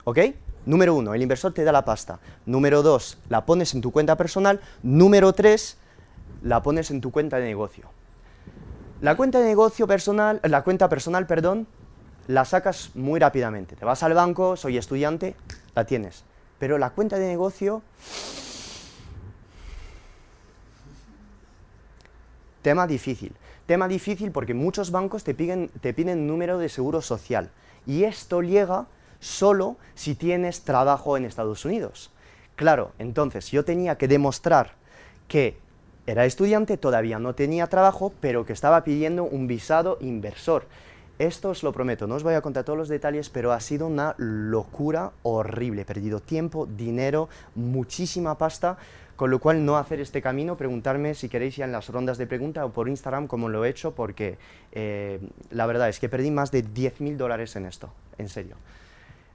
¿Ok? 0.03 0.19
Número 0.65 0.93
uno, 0.93 1.13
el 1.13 1.21
inversor 1.21 1.53
te 1.53 1.63
da 1.63 1.71
la 1.71 1.85
pasta. 1.85 2.19
Número 2.45 2.83
dos, 2.83 3.17
la 3.29 3.45
pones 3.45 3.73
en 3.73 3.81
tu 3.81 3.91
cuenta 3.91 4.15
personal. 4.15 4.61
Número 4.83 5.33
tres, 5.33 5.77
la 6.43 6.61
pones 6.61 6.91
en 6.91 7.01
tu 7.01 7.11
cuenta 7.11 7.37
de 7.37 7.45
negocio. 7.45 7.89
La 9.01 9.15
cuenta 9.15 9.39
de 9.39 9.45
negocio 9.45 9.87
personal, 9.87 10.39
la 10.43 10.63
cuenta 10.63 10.87
personal, 10.87 11.25
perdón, 11.25 11.67
la 12.27 12.45
sacas 12.45 12.91
muy 12.93 13.19
rápidamente. 13.19 13.75
Te 13.75 13.85
vas 13.85 14.03
al 14.03 14.13
banco, 14.13 14.55
soy 14.55 14.77
estudiante, 14.77 15.35
la 15.73 15.85
tienes. 15.85 16.23
Pero 16.59 16.77
la 16.77 16.91
cuenta 16.91 17.17
de 17.17 17.27
negocio, 17.27 17.81
tema 22.61 22.85
difícil. 22.85 23.33
Tema 23.65 23.87
difícil 23.87 24.31
porque 24.31 24.53
muchos 24.53 24.91
bancos 24.91 25.23
te 25.23 25.33
piden, 25.33 25.69
te 25.81 25.93
piden 25.93 26.27
número 26.27 26.59
de 26.59 26.69
seguro 26.69 27.01
social. 27.01 27.49
Y 27.87 28.03
esto 28.03 28.41
llega 28.41 28.85
solo 29.21 29.77
si 29.95 30.15
tienes 30.15 30.63
trabajo 30.63 31.15
en 31.15 31.23
Estados 31.23 31.63
Unidos. 31.63 32.11
Claro, 32.57 32.91
entonces 32.99 33.49
yo 33.49 33.63
tenía 33.63 33.97
que 33.97 34.09
demostrar 34.09 34.73
que 35.29 35.57
era 36.05 36.25
estudiante, 36.25 36.77
todavía 36.77 37.19
no 37.19 37.35
tenía 37.35 37.67
trabajo, 37.67 38.11
pero 38.19 38.45
que 38.45 38.53
estaba 38.53 38.83
pidiendo 38.83 39.23
un 39.23 39.47
visado 39.47 39.97
inversor. 40.01 40.65
Esto 41.19 41.51
os 41.51 41.61
lo 41.61 41.71
prometo, 41.71 42.07
no 42.07 42.15
os 42.15 42.23
voy 42.23 42.33
a 42.33 42.41
contar 42.41 42.63
todos 42.63 42.77
los 42.77 42.89
detalles, 42.89 43.29
pero 43.29 43.51
ha 43.51 43.59
sido 43.59 43.85
una 43.85 44.15
locura 44.17 45.11
horrible. 45.21 45.83
He 45.83 45.85
perdido 45.85 46.19
tiempo, 46.19 46.65
dinero, 46.65 47.29
muchísima 47.53 48.37
pasta, 48.39 48.77
con 49.15 49.29
lo 49.29 49.37
cual 49.37 49.63
no 49.63 49.77
hacer 49.77 49.99
este 49.99 50.19
camino, 50.19 50.57
preguntarme 50.57 51.13
si 51.13 51.29
queréis 51.29 51.55
ya 51.55 51.65
en 51.65 51.71
las 51.71 51.89
rondas 51.89 52.17
de 52.17 52.25
pregunta 52.25 52.65
o 52.65 52.71
por 52.71 52.89
Instagram 52.89 53.27
como 53.27 53.49
lo 53.49 53.63
he 53.63 53.69
hecho, 53.69 53.93
porque 53.93 54.39
eh, 54.71 55.19
la 55.51 55.67
verdad 55.67 55.89
es 55.89 55.99
que 55.99 56.09
perdí 56.09 56.31
más 56.31 56.51
de 56.51 56.65
10.000 56.65 57.17
dólares 57.17 57.55
en 57.55 57.67
esto, 57.67 57.93
en 58.17 58.27
serio. 58.27 58.55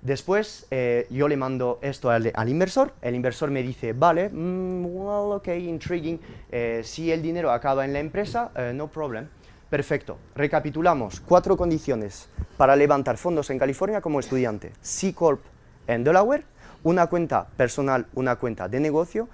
Después 0.07 0.69
eh, 0.71 1.09
yo 1.11 1.27
le 1.27 1.37
mando 1.37 1.81
esto 1.83 2.11
al, 2.11 2.33
inversor, 2.49 2.95
el 3.03 3.17
inversor 3.17 3.51
me 3.51 3.61
dice, 3.65 3.93
vale, 3.93 4.29
mm, 4.29 4.87
ok, 5.05 5.49
intriguing, 5.49 6.21
eh, 6.49 6.83
si 6.85 7.11
el 7.11 7.21
dinero 7.21 7.51
acaba 7.51 7.85
en 7.85 7.93
la 7.93 7.99
empresa, 7.99 8.53
eh, 8.55 8.71
no 8.73 8.87
problem. 8.87 9.27
Perfecto, 9.69 10.19
recapitulamos, 10.37 11.19
cuatro 11.19 11.57
condiciones 11.57 12.29
para 12.57 12.77
levantar 12.77 13.17
fondos 13.17 13.51
en 13.51 13.59
California 13.59 14.01
como 14.01 14.21
estudiante. 14.21 14.71
C 14.81 15.13
Corp 15.13 15.41
en 15.89 16.05
Delaware, 16.05 16.45
una 16.85 17.09
cuenta 17.09 17.49
personal, 17.57 18.07
una 18.15 18.37
cuenta 18.37 18.69
de 18.69 18.79
negocio, 18.79 19.29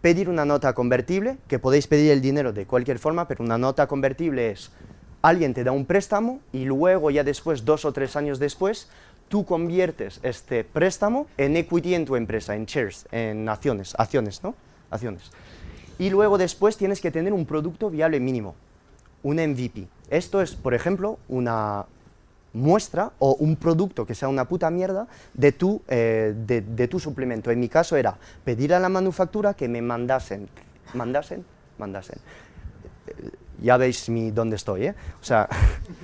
pedir 0.00 0.28
una 0.28 0.44
nota 0.44 0.74
convertible, 0.74 1.38
que 1.48 1.58
podéis 1.58 1.88
pedir 1.88 2.12
el 2.12 2.20
dinero 2.20 2.52
de 2.52 2.66
cualquier 2.66 3.00
forma, 3.00 3.26
pero 3.26 3.42
una 3.42 3.58
nota 3.58 3.88
convertible 3.88 4.52
es, 4.52 4.70
alguien 5.22 5.54
te 5.54 5.64
da 5.64 5.72
un 5.72 5.86
préstamo 5.86 6.38
y 6.52 6.66
luego 6.66 7.10
ya 7.10 7.24
después, 7.24 7.64
dos 7.64 7.84
o 7.84 7.92
tres 7.92 8.14
años 8.14 8.38
después, 8.38 8.88
tú 9.28 9.44
conviertes 9.44 10.20
este 10.22 10.64
préstamo 10.64 11.26
en 11.36 11.56
equity 11.56 11.94
en 11.94 12.04
tu 12.04 12.16
empresa, 12.16 12.54
en 12.54 12.66
shares, 12.66 13.06
en 13.12 13.48
acciones, 13.48 13.94
acciones, 13.98 14.42
¿no? 14.42 14.54
Acciones. 14.90 15.30
Y 15.98 16.10
luego 16.10 16.38
después 16.38 16.76
tienes 16.76 17.00
que 17.00 17.10
tener 17.10 17.32
un 17.32 17.46
producto 17.46 17.90
viable 17.90 18.20
mínimo, 18.20 18.54
un 19.22 19.36
MVP. 19.36 19.86
Esto 20.10 20.42
es, 20.42 20.54
por 20.54 20.74
ejemplo, 20.74 21.18
una 21.28 21.86
muestra 22.52 23.12
o 23.18 23.34
un 23.34 23.56
producto 23.56 24.06
que 24.06 24.14
sea 24.14 24.28
una 24.28 24.46
puta 24.46 24.70
mierda 24.70 25.08
eh, 25.40 26.34
de, 26.36 26.60
de 26.60 26.88
tu 26.88 27.00
suplemento. 27.00 27.50
En 27.50 27.60
mi 27.60 27.68
caso 27.68 27.96
era 27.96 28.16
pedir 28.44 28.72
a 28.74 28.80
la 28.80 28.88
manufactura 28.88 29.54
que 29.54 29.68
me 29.68 29.82
mandasen, 29.82 30.48
mandasen, 30.94 31.44
mandasen. 31.78 32.18
Ya 33.62 33.76
veis 33.76 34.08
mi, 34.08 34.30
dónde 34.30 34.56
estoy, 34.56 34.86
¿eh? 34.86 34.94
O 35.20 35.24
sea, 35.24 35.48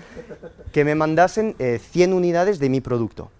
que 0.72 0.84
me 0.84 0.94
mandasen 0.94 1.54
eh, 1.58 1.78
100 1.78 2.12
unidades 2.12 2.58
de 2.58 2.68
mi 2.68 2.80
producto. 2.80 3.30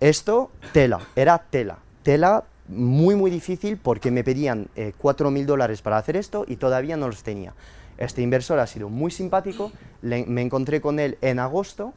Esto, 0.00 0.50
tela, 0.72 1.00
era 1.16 1.38
tela. 1.38 1.78
Tela 2.02 2.44
muy, 2.68 3.16
muy 3.16 3.30
difícil 3.30 3.78
porque 3.78 4.10
me 4.10 4.22
pedían 4.24 4.68
eh, 4.76 4.92
4.000 5.00 5.44
dólares 5.44 5.82
para 5.82 5.96
hacer 5.96 6.16
esto 6.16 6.44
y 6.46 6.56
todavía 6.56 6.96
no 6.96 7.08
los 7.08 7.22
tenía. 7.22 7.54
Este 7.96 8.22
inversor 8.22 8.60
ha 8.60 8.66
sido 8.66 8.88
muy 8.88 9.10
simpático, 9.10 9.72
me 10.02 10.40
encontré 10.40 10.80
con 10.80 11.00
él 11.00 11.18
en 11.20 11.40
agosto, 11.40 11.94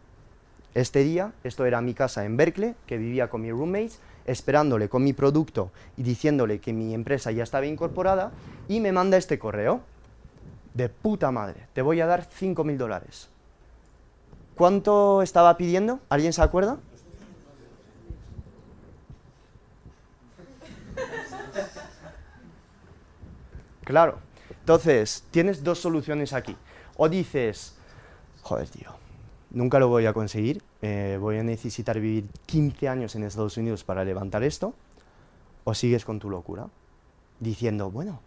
este 0.73 1.03
día, 1.03 1.33
esto 1.43 1.65
era 1.65 1.81
mi 1.81 1.93
casa 1.93 2.23
en 2.23 2.37
Berkeley, 2.37 2.75
que 2.87 2.97
vivía 2.97 3.29
con 3.29 3.41
mis 3.41 3.51
roommates, 3.51 3.99
esperándole 4.25 4.87
con 4.87 5.03
mi 5.03 5.11
producto 5.11 5.69
y 5.97 6.03
diciéndole 6.03 6.59
que 6.59 6.71
mi 6.71 6.93
empresa 6.93 7.31
ya 7.31 7.43
estaba 7.43 7.65
incorporada, 7.65 8.31
y 8.69 8.79
me 8.79 8.93
manda 8.93 9.17
este 9.17 9.37
correo. 9.37 9.81
De 10.73 10.89
puta 10.89 11.31
madre, 11.31 11.67
te 11.73 11.81
voy 11.81 11.99
a 12.01 12.05
dar 12.05 12.27
5.000 12.27 12.77
dólares. 12.77 13.29
¿Cuánto 14.55 15.21
estaba 15.21 15.57
pidiendo? 15.57 15.99
¿Alguien 16.09 16.33
se 16.33 16.41
acuerda? 16.41 16.77
Claro. 23.83 24.19
Entonces, 24.59 25.25
tienes 25.31 25.63
dos 25.63 25.79
soluciones 25.79 26.33
aquí. 26.33 26.55
O 26.95 27.09
dices, 27.09 27.75
joder, 28.41 28.69
tío, 28.69 28.91
nunca 29.49 29.79
lo 29.79 29.87
voy 29.87 30.05
a 30.05 30.13
conseguir, 30.13 30.61
eh, 30.81 31.17
voy 31.19 31.39
a 31.39 31.43
necesitar 31.43 31.99
vivir 31.99 32.29
15 32.45 32.87
años 32.87 33.15
en 33.15 33.23
Estados 33.23 33.57
Unidos 33.57 33.83
para 33.83 34.05
levantar 34.05 34.43
esto, 34.43 34.73
o 35.63 35.73
sigues 35.73 36.05
con 36.05 36.19
tu 36.19 36.29
locura, 36.29 36.67
diciendo, 37.39 37.89
bueno, 37.89 38.19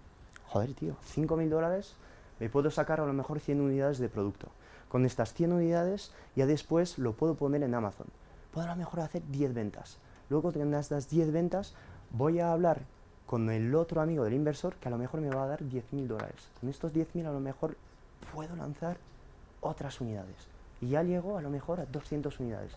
joder, 0.46 0.74
tío, 0.74 0.96
5.000 1.14 1.48
dólares, 1.48 1.94
me 2.40 2.48
puedo 2.48 2.70
sacar 2.70 3.00
a 3.00 3.06
lo 3.06 3.12
mejor 3.12 3.40
100 3.40 3.60
unidades 3.60 3.98
de 3.98 4.08
producto. 4.08 4.48
Con 4.88 5.04
estas 5.04 5.34
100 5.34 5.52
unidades, 5.52 6.12
ya 6.36 6.46
después 6.46 6.98
lo 6.98 7.12
puedo 7.12 7.34
poner 7.34 7.62
en 7.62 7.74
Amazon. 7.74 8.06
Puedo 8.52 8.66
a 8.66 8.70
lo 8.70 8.76
mejor 8.76 9.00
hacer 9.00 9.22
10 9.28 9.54
ventas. 9.54 9.98
Luego 10.30 10.52
con 10.52 10.74
estas 10.74 11.08
10 11.08 11.32
ventas, 11.32 11.74
voy 12.10 12.40
a 12.40 12.52
hablar 12.52 12.82
con 13.26 13.50
el 13.50 13.74
otro 13.74 14.00
amigo 14.00 14.24
del 14.24 14.34
inversor 14.34 14.74
que 14.76 14.88
a 14.88 14.90
lo 14.90 14.98
mejor 14.98 15.20
me 15.20 15.30
va 15.30 15.44
a 15.44 15.48
dar 15.48 15.60
10.000 15.60 16.06
dólares. 16.06 16.48
Con 16.60 16.68
estos 16.68 16.92
10.000 16.92 17.26
a 17.26 17.32
lo 17.32 17.40
mejor 17.40 17.76
puedo 18.32 18.54
lanzar 18.56 18.96
otras 19.60 20.00
unidades. 20.00 20.36
Y 20.80 20.90
ya 20.90 21.02
llego 21.02 21.38
a 21.38 21.42
lo 21.42 21.50
mejor 21.50 21.80
a 21.80 21.86
200 21.86 22.38
unidades. 22.40 22.72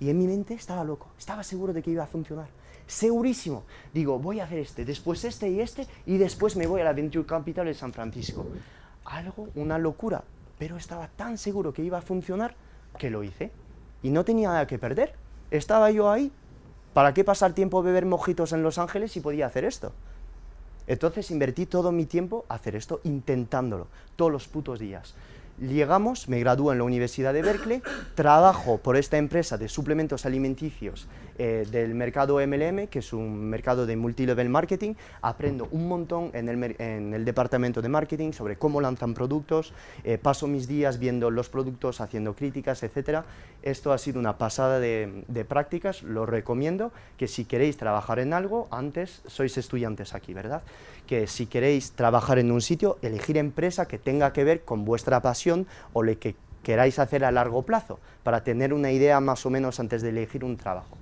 Y 0.00 0.10
en 0.10 0.18
mi 0.18 0.26
mente 0.26 0.54
estaba 0.54 0.84
loco, 0.84 1.08
estaba 1.18 1.42
seguro 1.42 1.72
de 1.72 1.82
que 1.82 1.90
iba 1.90 2.04
a 2.04 2.06
funcionar. 2.06 2.48
Segurísimo. 2.86 3.64
Digo, 3.92 4.18
voy 4.18 4.40
a 4.40 4.44
hacer 4.44 4.58
este, 4.58 4.84
después 4.84 5.24
este 5.24 5.50
y 5.50 5.60
este, 5.60 5.86
y 6.06 6.16
después 6.16 6.56
me 6.56 6.66
voy 6.66 6.80
a 6.80 6.84
la 6.84 6.92
Venture 6.92 7.26
Capital 7.26 7.66
de 7.66 7.74
San 7.74 7.92
Francisco. 7.92 8.46
Algo, 9.08 9.48
una 9.54 9.78
locura. 9.78 10.24
Pero 10.58 10.76
estaba 10.76 11.08
tan 11.08 11.38
seguro 11.38 11.72
que 11.72 11.82
iba 11.82 11.98
a 11.98 12.02
funcionar 12.02 12.54
que 12.98 13.10
lo 13.10 13.22
hice. 13.22 13.50
Y 14.02 14.10
no 14.10 14.24
tenía 14.24 14.48
nada 14.48 14.66
que 14.66 14.78
perder. 14.78 15.14
Estaba 15.50 15.90
yo 15.90 16.10
ahí. 16.10 16.30
¿Para 16.94 17.14
qué 17.14 17.24
pasar 17.24 17.52
tiempo 17.52 17.78
a 17.78 17.82
beber 17.82 18.06
mojitos 18.06 18.52
en 18.52 18.62
Los 18.62 18.78
Ángeles 18.78 19.12
si 19.12 19.20
podía 19.20 19.46
hacer 19.46 19.64
esto? 19.64 19.92
Entonces 20.86 21.30
invertí 21.30 21.66
todo 21.66 21.92
mi 21.92 22.06
tiempo 22.06 22.44
a 22.48 22.54
hacer 22.54 22.74
esto, 22.74 23.00
intentándolo, 23.04 23.88
todos 24.16 24.32
los 24.32 24.48
putos 24.48 24.78
días. 24.78 25.14
Llegamos, 25.60 26.28
me 26.28 26.40
gradúo 26.40 26.72
en 26.72 26.78
la 26.78 26.84
Universidad 26.84 27.34
de 27.34 27.42
Berkeley, 27.42 27.82
trabajo 28.14 28.78
por 28.78 28.96
esta 28.96 29.18
empresa 29.18 29.58
de 29.58 29.68
suplementos 29.68 30.24
alimenticios 30.24 31.08
eh, 31.38 31.66
del 31.70 31.94
mercado 31.94 32.44
MLM, 32.44 32.88
que 32.88 32.98
es 32.98 33.12
un 33.12 33.48
mercado 33.48 33.86
de 33.86 33.96
multilevel 33.96 34.48
marketing, 34.48 34.94
aprendo 35.22 35.68
un 35.70 35.88
montón 35.88 36.30
en 36.34 36.48
el, 36.48 37.24
departamento 37.24 37.80
de 37.80 37.88
marketing 37.88 38.32
sobre 38.32 38.56
cómo 38.56 38.80
lanzan 38.80 39.14
productos, 39.14 39.72
eh, 40.04 40.18
paso 40.18 40.46
mis 40.46 40.66
días 40.66 40.98
viendo 40.98 41.30
los 41.30 41.48
productos, 41.48 42.00
haciendo 42.00 42.34
críticas, 42.34 42.82
etc. 42.82 43.20
Esto 43.62 43.92
ha 43.92 43.98
sido 43.98 44.18
una 44.18 44.36
pasada 44.36 44.80
de 44.80 45.44
prácticas, 45.48 46.02
lo 46.02 46.26
recomiendo, 46.26 46.92
que 47.16 47.28
si 47.28 47.44
queréis 47.44 47.76
trabajar 47.76 48.18
en 48.18 48.32
algo, 48.32 48.68
antes 48.70 49.22
sois 49.26 49.56
estudiantes 49.58 50.14
aquí, 50.14 50.34
¿verdad? 50.34 50.62
Que 51.06 51.26
si 51.26 51.46
queréis 51.46 51.92
trabajar 51.92 52.38
en 52.38 52.50
un 52.50 52.60
sitio, 52.60 52.98
elegir 53.02 53.36
empresa 53.36 53.86
que 53.86 53.98
tenga 53.98 54.32
que 54.32 54.44
ver 54.44 54.62
con 54.62 54.84
vuestra 54.84 55.22
pasión 55.22 55.66
o 55.92 56.02
lo 56.02 56.18
que 56.18 56.34
queráis 56.62 56.98
hacer 56.98 57.24
a 57.24 57.32
largo 57.32 57.62
plazo, 57.62 57.98
para 58.22 58.44
tener 58.44 58.74
una 58.74 58.90
idea 58.90 59.20
más 59.20 59.46
o 59.46 59.50
menos 59.50 59.80
antes 59.80 60.02
de 60.02 60.10
elegir 60.10 60.44
un 60.44 60.56
trabajo. 60.56 60.98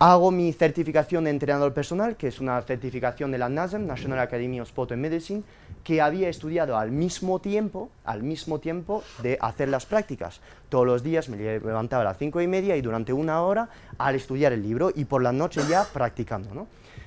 Hago 0.00 0.32
mi 0.32 0.52
certificación 0.52 1.22
de 1.22 1.30
entrenador 1.30 1.72
personal, 1.72 2.16
que 2.16 2.26
es 2.26 2.40
una 2.40 2.60
certificación 2.62 3.30
de 3.30 3.38
la 3.38 3.48
NASM, 3.48 3.86
National 3.86 4.18
Academy 4.18 4.60
of 4.60 4.66
Sport 4.66 4.90
and 4.90 5.00
Medicine, 5.00 5.44
que 5.84 6.00
había 6.00 6.28
estudiado 6.28 6.76
al 6.76 6.90
mismo 6.90 7.38
tiempo, 7.38 7.90
al 8.04 8.24
mismo 8.24 8.58
tiempo 8.58 9.04
de 9.22 9.38
hacer 9.40 9.68
las 9.68 9.86
prácticas. 9.86 10.40
Todos 10.68 10.84
los 10.84 11.04
días 11.04 11.28
me 11.28 11.36
levantaba 11.36 12.02
a 12.02 12.06
las 12.06 12.18
cinco 12.18 12.40
y 12.40 12.48
media 12.48 12.76
y 12.76 12.82
durante 12.82 13.12
una 13.12 13.40
hora 13.42 13.68
al 13.96 14.16
estudiar 14.16 14.52
el 14.52 14.64
libro 14.64 14.90
y 14.92 15.04
por 15.04 15.22
la 15.22 15.30
noche 15.30 15.60
ya 15.68 15.84
practicando. 15.84 16.52
¿no? 16.52 16.66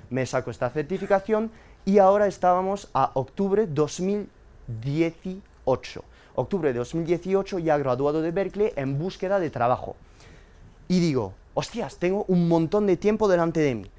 Me 0.10 0.26
saco 0.26 0.50
esta 0.50 0.70
certificación 0.70 1.52
y 1.84 1.98
ahora 1.98 2.28
estábamos 2.28 2.88
a 2.94 3.12
octubre 3.16 3.68
2018. 3.68 6.04
Octubre 6.36 6.72
de 6.72 6.80
2018 6.80 7.60
ya 7.60 7.78
graduado 7.78 8.22
de 8.22 8.32
Berkeley 8.32 8.72
en 8.78 8.98
búsqueda 8.98 9.42
de 9.42 9.50
trabajo 9.50 9.98
y 10.88 11.00
digo, 11.00 11.34
hostias, 11.54 11.98
tengo 11.98 12.26
un 12.28 12.48
montón 12.48 12.88
de 12.88 12.98
tiempo 12.98 13.28
delante 13.28 13.60
de 13.60 13.76
mí. 13.76 13.92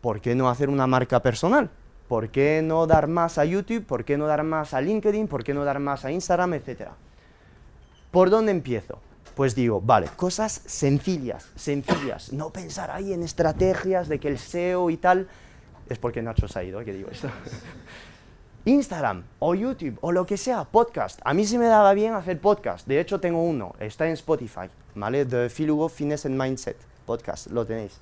¿Por 0.00 0.20
qué 0.20 0.34
no 0.34 0.48
hacer 0.48 0.68
una 0.68 0.86
marca 0.86 1.20
personal? 1.22 1.70
¿Por 2.08 2.30
qué 2.30 2.62
no 2.62 2.86
dar 2.86 3.06
más 3.06 3.36
a 3.38 3.44
YouTube? 3.44 3.84
¿Por 3.84 4.04
qué 4.04 4.16
no 4.16 4.26
dar 4.26 4.42
más 4.42 4.72
a 4.72 4.80
LinkedIn? 4.80 5.28
¿Por 5.28 5.44
qué 5.44 5.52
no 5.52 5.64
dar 5.64 5.78
más 5.78 6.04
a 6.04 6.10
Instagram? 6.10 6.54
Etcétera. 6.54 6.92
¿Por 8.10 8.30
dónde 8.30 8.52
empiezo? 8.52 8.98
Pues 9.34 9.54
digo, 9.54 9.80
vale, 9.80 10.08
cosas 10.16 10.62
sencillas, 10.66 11.50
sencillas. 11.54 12.32
No 12.32 12.50
pensar 12.50 12.90
ahí 12.90 13.12
en 13.12 13.22
estrategias 13.22 14.08
de 14.08 14.18
que 14.18 14.28
el 14.28 14.38
SEO 14.38 14.90
y 14.90 14.96
tal. 14.96 15.28
Es 15.88 15.98
porque 15.98 16.22
Nacho 16.22 16.48
se 16.48 16.58
ha 16.58 16.64
ido, 16.64 16.84
que 16.84 16.92
digo 16.92 17.10
esto. 17.10 17.28
Instagram 18.64 19.24
o 19.38 19.54
YouTube 19.54 19.98
o 20.00 20.12
lo 20.12 20.26
que 20.26 20.36
sea, 20.36 20.64
podcast. 20.64 21.20
A 21.24 21.34
mí 21.34 21.46
se 21.46 21.58
me 21.58 21.66
daba 21.66 21.94
bien 21.94 22.14
hacer 22.14 22.40
podcast. 22.40 22.86
De 22.86 23.00
hecho, 23.00 23.20
tengo 23.20 23.42
uno, 23.42 23.74
está 23.80 24.06
en 24.06 24.12
Spotify, 24.12 24.68
¿vale? 24.94 25.24
The 25.24 25.48
Filugo 25.48 25.88
Fitness 25.88 26.26
and 26.26 26.40
Mindset 26.40 26.76
podcast, 27.08 27.50
lo 27.50 27.64
tenéis. 27.64 27.98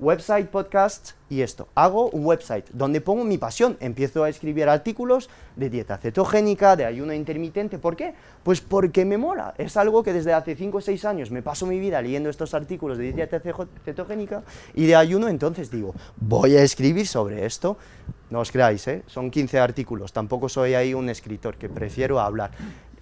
Website, 0.00 0.48
podcast 0.48 1.12
y 1.30 1.42
esto. 1.42 1.68
Hago 1.74 2.10
un 2.10 2.26
website 2.26 2.68
donde 2.72 3.00
pongo 3.00 3.24
mi 3.24 3.38
pasión. 3.38 3.76
Empiezo 3.80 4.24
a 4.24 4.28
escribir 4.28 4.68
artículos 4.68 5.30
de 5.56 5.70
dieta 5.70 5.98
cetogénica, 5.98 6.76
de 6.76 6.84
ayuno 6.84 7.12
intermitente. 7.12 7.78
¿Por 7.78 7.96
qué? 7.96 8.14
Pues 8.42 8.60
porque 8.60 9.04
me 9.04 9.18
mola. 9.18 9.54
Es 9.56 9.76
algo 9.76 10.02
que 10.02 10.12
desde 10.12 10.32
hace 10.32 10.56
5 10.56 10.78
o 10.78 10.80
6 10.80 11.04
años 11.04 11.30
me 11.30 11.42
paso 11.42 11.66
mi 11.66 11.78
vida 11.78 12.02
leyendo 12.02 12.28
estos 12.28 12.54
artículos 12.54 12.98
de 12.98 13.12
dieta 13.12 13.40
cetogénica 13.84 14.42
y 14.74 14.86
de 14.86 14.96
ayuno. 14.96 15.28
Entonces 15.28 15.70
digo, 15.70 15.94
voy 16.16 16.56
a 16.56 16.62
escribir 16.62 17.06
sobre 17.06 17.46
esto. 17.46 17.76
No 18.30 18.40
os 18.40 18.50
creáis, 18.50 18.86
¿eh? 18.88 19.02
son 19.06 19.30
15 19.30 19.58
artículos. 19.60 20.12
Tampoco 20.12 20.48
soy 20.48 20.74
ahí 20.74 20.92
un 20.92 21.08
escritor 21.08 21.56
que 21.56 21.68
prefiero 21.68 22.18
hablar. 22.20 22.50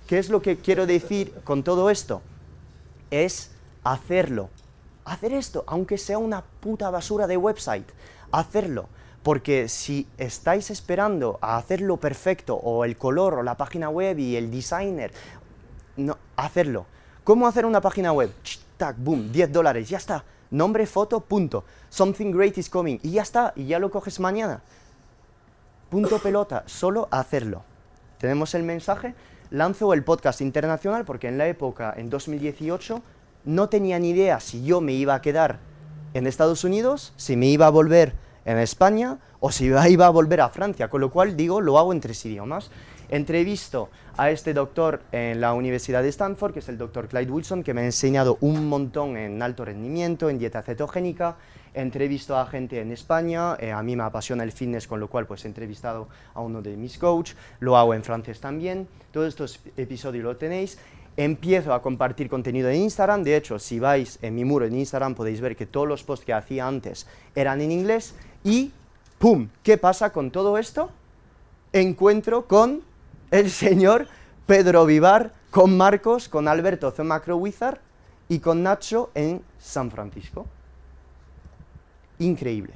¿Qué 0.07 0.18
es 0.18 0.28
lo 0.28 0.43
que 0.43 0.59
quiero 0.59 0.86
decir 0.86 1.32
con 1.45 1.62
todo 1.62 1.88
esto? 1.88 2.22
es 3.12 3.51
hacerlo. 3.84 4.49
Hacer 5.05 5.32
esto, 5.32 5.64
aunque 5.66 5.98
sea 5.98 6.18
una 6.18 6.42
puta 6.42 6.90
basura 6.90 7.26
de 7.26 7.36
website, 7.36 7.88
hacerlo. 8.30 8.88
Porque 9.22 9.68
si 9.68 10.09
estáis 10.18 10.70
esperando 10.70 11.38
a 11.40 11.57
hacerlo 11.57 11.96
perfecto, 11.96 12.57
o 12.57 12.84
el 12.84 12.96
color, 12.96 13.34
o 13.34 13.42
la 13.42 13.57
página 13.57 13.88
web 13.88 14.18
y 14.18 14.36
el 14.36 14.50
designer, 14.50 15.12
no, 15.96 16.18
hacerlo. 16.36 16.86
¿Cómo 17.22 17.46
hacer 17.46 17.66
una 17.66 17.80
página 17.80 18.12
web? 18.12 18.32
Ch, 18.42 18.59
tac, 18.76 18.96
boom, 18.98 19.30
10 19.30 19.53
dólares, 19.53 19.88
ya 19.88 19.98
está. 19.98 20.24
Nombre, 20.50 20.86
foto, 20.86 21.20
punto. 21.20 21.64
Something 21.88 22.32
great 22.32 22.59
is 22.59 22.68
coming. 22.68 22.98
Y 23.03 23.12
ya 23.12 23.22
está, 23.22 23.53
y 23.55 23.66
ya 23.66 23.78
lo 23.78 23.90
coges 23.90 24.18
mañana. 24.18 24.61
Punto 25.88 26.18
pelota, 26.18 26.64
solo 26.66 27.07
hacerlo. 27.11 27.62
Tenemos 28.18 28.55
el 28.55 28.62
mensaje. 28.62 29.14
Lanzo 29.50 29.92
el 29.92 30.03
podcast 30.03 30.40
internacional 30.40 31.05
porque 31.05 31.28
en 31.28 31.38
la 31.38 31.46
época, 31.46 31.92
en 31.96 32.09
2018, 32.09 33.03
no 33.45 33.68
tenía 33.68 33.99
ni 33.99 34.11
idea 34.11 34.40
si 34.40 34.64
yo 34.64 34.80
me 34.80 34.93
iba 34.93 35.14
a 35.14 35.22
quedar 35.22 35.59
en 36.14 36.26
Estados 36.26 36.64
Unidos, 36.64 37.12
si 37.16 37.36
me 37.36 37.47
iba 37.47 37.66
a 37.66 37.70
volver 37.70 38.14
en 38.45 38.59
España 38.59 39.18
o 39.40 39.51
si 39.51 39.66
iba 39.88 40.07
a 40.07 40.11
volver 40.11 40.40
a 40.40 40.49
Francia, 40.49 40.88
con 40.88 41.01
lo 41.01 41.11
cual 41.11 41.36
digo, 41.36 41.61
lo 41.61 41.78
hago 41.78 41.93
en 41.93 42.01
tres 42.01 42.24
idiomas. 42.24 42.70
Entrevisto 43.09 43.90
a 44.16 44.30
este 44.30 44.55
doctor 44.55 45.03
en 45.12 45.40
la 45.40 45.53
Universidad 45.53 46.03
de 46.03 46.09
Stanford, 46.09 46.55
que 46.55 46.61
es 46.61 46.68
el 46.70 46.78
doctor 46.78 47.09
Clyde 47.09 47.30
Wilson, 47.30 47.62
que 47.62 47.74
me 47.74 47.82
ha 47.82 47.84
enseñado 47.84 48.38
un 48.40 48.68
montón 48.70 49.18
en 49.18 49.43
alto 49.43 49.66
rendimiento, 49.66 50.30
en 50.30 50.38
dieta 50.38 50.62
cetogénica. 50.62 51.36
Entrevisto 51.74 52.38
a 52.38 52.47
gente 52.47 52.80
en 52.80 52.90
España, 52.90 53.57
eh, 53.59 53.70
a 53.72 53.82
mí 53.82 53.97
me 53.97 54.03
apasiona 54.03 54.45
el 54.45 54.53
fitness, 54.53 54.86
con 54.86 54.99
lo 55.01 55.09
cual 55.09 55.26
pues 55.26 55.45
he 55.45 55.49
entrevistado 55.49 56.09
a 56.34 56.40
uno 56.40 56.62
de 56.62 56.76
mis 56.76 56.97
coach, 56.97 57.32
lo 57.61 57.76
hago 57.76 57.93
en 57.93 58.03
francés 58.03 58.40
también. 58.40 58.88
Todos 59.11 59.28
estos 59.28 59.61
episodios 59.76 60.24
lo 60.24 60.36
tenéis. 60.36 60.78
Empiezo 61.16 61.74
a 61.74 61.82
compartir 61.82 62.30
contenido 62.30 62.70
en 62.70 62.82
Instagram, 62.82 63.22
de 63.22 63.36
hecho, 63.36 63.58
si 63.58 63.78
vais 63.78 64.18
en 64.22 64.34
mi 64.34 64.44
muro 64.44 64.64
en 64.64 64.74
Instagram 64.74 65.14
podéis 65.14 65.42
ver 65.42 65.56
que 65.56 65.66
todos 65.66 65.86
los 65.86 66.02
posts 66.04 66.24
que 66.24 66.32
hacía 66.32 66.66
antes 66.66 67.06
eran 67.34 67.60
en 67.60 67.70
inglés 67.70 68.14
y 68.44 68.72
¡pum! 69.18 69.48
¿Qué 69.62 69.76
pasa 69.76 70.10
con 70.10 70.30
todo 70.30 70.56
esto? 70.56 70.90
Encuentro 71.72 72.46
con 72.46 72.82
el 73.30 73.50
señor 73.50 74.08
Pedro 74.46 74.86
Vivar, 74.86 75.34
con 75.50 75.76
Marcos, 75.76 76.28
con 76.28 76.48
Alberto 76.48 76.92
The 76.92 77.02
Macro 77.02 77.36
Wizard 77.36 77.78
y 78.28 78.38
con 78.38 78.62
Nacho 78.62 79.10
en 79.14 79.42
San 79.58 79.90
Francisco. 79.90 80.46
Increíble. 82.18 82.74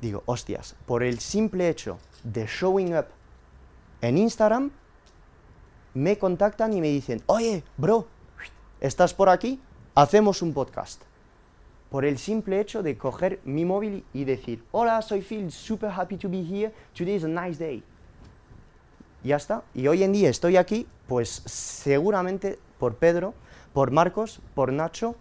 Digo, 0.00 0.22
hostias, 0.26 0.74
por 0.86 1.02
el 1.02 1.18
simple 1.18 1.68
hecho 1.68 1.98
de 2.22 2.46
showing 2.46 2.96
up 2.96 3.06
en 4.00 4.18
Instagram, 4.18 4.70
me 5.94 6.18
contactan 6.18 6.72
y 6.72 6.80
me 6.80 6.88
dicen, 6.88 7.22
oye, 7.26 7.62
bro, 7.76 8.06
¿estás 8.80 9.14
por 9.14 9.28
aquí? 9.28 9.60
Hacemos 9.94 10.42
un 10.42 10.52
podcast. 10.52 11.02
Por 11.90 12.04
el 12.04 12.18
simple 12.18 12.60
hecho 12.60 12.82
de 12.82 12.98
coger 12.98 13.40
mi 13.44 13.64
móvil 13.64 14.04
y 14.12 14.24
decir, 14.24 14.64
hola, 14.72 15.00
soy 15.02 15.22
Phil, 15.22 15.52
super 15.52 15.90
happy 15.90 16.16
to 16.16 16.28
be 16.28 16.42
here, 16.42 16.72
today 16.92 17.14
is 17.14 17.24
a 17.24 17.28
nice 17.28 17.58
day. 17.58 17.84
Ya 19.22 19.36
está. 19.36 19.62
Y 19.72 19.86
hoy 19.86 20.02
en 20.02 20.12
día 20.12 20.28
estoy 20.28 20.56
aquí, 20.56 20.86
pues 21.06 21.42
seguramente 21.46 22.58
por 22.78 22.96
Pedro, 22.96 23.34
por 23.72 23.92
Marcos, 23.92 24.40
por 24.54 24.72
Nacho, 24.72 25.14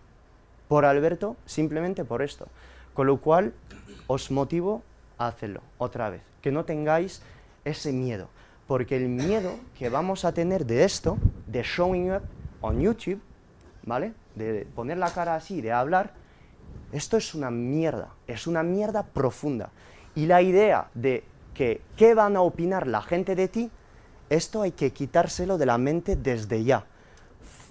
por 0.67 0.85
Alberto, 0.85 1.37
simplemente 1.45 2.03
por 2.03 2.23
esto. 2.23 2.47
Con 2.93 3.07
lo 3.07 3.21
cual, 3.21 3.53
os 4.07 4.31
motivo 4.31 4.81
a 5.17 5.27
hacerlo 5.27 5.61
otra 5.77 6.09
vez. 6.09 6.21
Que 6.41 6.51
no 6.51 6.65
tengáis 6.65 7.21
ese 7.63 7.93
miedo. 7.93 8.27
Porque 8.73 8.97
el 8.97 9.07
miedo 9.07 9.59
que 9.77 9.89
vamos 9.89 10.25
a 10.25 10.31
tener 10.31 10.65
de 10.65 10.83
esto, 10.83 11.19
de 11.45 11.61
showing 11.61 12.11
up 12.11 12.23
on 12.61 12.81
YouTube, 12.81 13.21
¿vale? 13.83 14.13
De 14.33 14.65
poner 14.73 14.97
la 14.97 15.11
cara 15.11 15.35
así, 15.35 15.61
de 15.61 15.71
hablar, 15.71 16.15
esto 16.91 17.15
es 17.15 17.35
una 17.35 17.51
mierda, 17.51 18.09
es 18.25 18.47
una 18.47 18.63
mierda 18.63 19.03
profunda. 19.03 19.69
Y 20.15 20.25
la 20.25 20.41
idea 20.41 20.89
de 20.95 21.23
que 21.53 21.81
qué 21.95 22.15
van 22.15 22.35
a 22.35 22.41
opinar 22.41 22.87
la 22.87 23.03
gente 23.03 23.35
de 23.35 23.47
ti, 23.47 23.69
esto 24.31 24.63
hay 24.63 24.71
que 24.71 24.91
quitárselo 24.91 25.59
de 25.59 25.67
la 25.67 25.77
mente 25.77 26.15
desde 26.15 26.63
ya. 26.63 26.83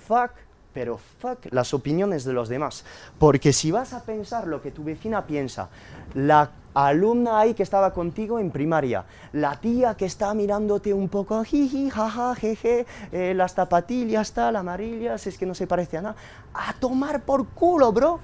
Fuck, 0.07 0.31
pero 0.73 0.99
fuck 0.99 1.47
las 1.51 1.75
opiniones 1.75 2.23
de 2.23 2.33
los 2.33 2.49
demás. 2.49 2.85
Porque 3.19 3.53
si 3.53 3.73
vas 3.73 3.93
a 3.93 4.05
pensar 4.05 4.47
lo 4.47 4.63
que 4.63 4.71
tu 4.71 4.85
vecina 4.85 5.27
piensa, 5.27 5.69
la 6.15 6.53
alumna 6.75 7.41
ahí 7.41 7.55
que 7.55 7.63
estaba 7.63 7.93
contigo 7.93 8.39
en 8.39 8.51
primaria, 8.51 9.05
la 9.33 9.61
tía 9.61 9.95
que 9.95 10.07
está 10.07 10.33
mirándote 10.35 10.95
un 10.95 11.09
poco, 11.09 11.43
jiji, 11.45 11.91
jaja, 11.91 12.35
jeje, 12.35 12.87
eh, 13.13 13.35
las 13.35 13.55
zapatillas, 13.55 14.33
tal, 14.33 14.57
amarillas, 14.57 15.27
es 15.27 15.39
que 15.39 15.47
no 15.47 15.55
se 15.55 15.67
parece 15.67 15.99
a 15.99 16.03
nada, 16.03 16.17
a 16.55 16.73
tomar 16.75 17.23
por 17.23 17.47
culo, 17.49 17.93
bro. 17.93 18.21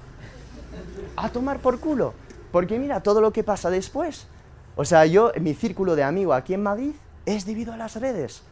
A 1.15 1.29
tomar 1.29 1.59
por 1.59 1.79
culo. 1.79 2.13
Porque 2.51 2.79
mira 2.79 3.01
todo 3.01 3.21
lo 3.21 3.31
que 3.31 3.43
pasa 3.43 3.69
después. 3.69 4.27
O 4.75 4.85
sea, 4.85 5.05
yo, 5.05 5.31
mi 5.39 5.53
círculo 5.53 5.95
de 5.95 6.03
amigos 6.03 6.35
aquí 6.35 6.53
en 6.53 6.63
Madrid 6.63 6.93
es 7.25 7.45
debido 7.45 7.73
a 7.73 7.77
las 7.77 7.95
redes. 7.97 8.43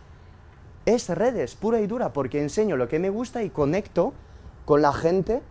Es 0.86 1.10
redes, 1.10 1.56
pura 1.56 1.82
y 1.82 1.88
dura, 1.88 2.14
porque 2.14 2.42
enseño 2.42 2.78
lo 2.78 2.88
que 2.88 3.00
me 3.00 3.10
gusta 3.10 3.44
y 3.44 3.50
conecto 3.50 4.14
con 4.66 4.82
la 4.82 4.94
gente 4.94 5.42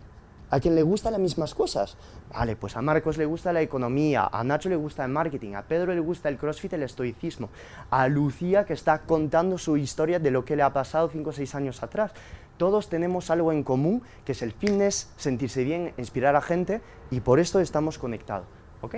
a 0.51 0.61
quien 0.61 0.74
le 0.74 0.82
gustan 0.82 1.12
las 1.12 1.20
mismas 1.20 1.55
cosas. 1.55 1.97
Vale, 2.30 2.57
pues 2.57 2.76
a 2.76 2.82
Marcos 2.82 3.18
le 3.18 3.26
gusta 3.26 3.53
la 3.53 3.62
economía, 3.62 4.28
a 4.30 4.44
Nacho 4.44 4.68
le 4.68 4.76
gusta 4.76 5.05
el 5.05 5.11
marketing, 5.11 5.55
a 5.55 5.62
Pedro 5.62 5.94
le 5.94 6.01
gusta 6.01 6.28
el 6.28 6.38
crossfit, 6.38 6.72
el 6.72 6.82
estoicismo, 6.82 7.51
a 7.90 8.09
Lucía 8.09 8.64
que 8.64 8.72
está 8.72 9.01
contando 9.01 9.59
su 9.59 9.76
historia 9.76 10.18
de 10.18 10.30
lo 10.30 10.44
que 10.44 10.57
le 10.57 10.62
ha 10.62 10.72
pasado 10.72 11.09
5 11.09 11.30
o 11.30 11.32
6 11.32 11.55
años 11.55 11.82
atrás. 11.82 12.12
Todos 12.57 12.88
tenemos 12.88 13.30
algo 13.30 13.53
en 13.53 13.62
común, 13.62 14.03
que 14.24 14.32
es 14.32 14.42
el 14.42 14.53
fitness, 14.53 15.11
sentirse 15.16 15.62
bien, 15.62 15.92
inspirar 15.99 16.36
a 16.36 16.40
gente, 16.40 16.80
y 17.11 17.20
por 17.20 17.38
esto 17.38 17.61
estamos 17.61 17.99
conectados. 17.99 18.47
¿ok? 18.80 18.97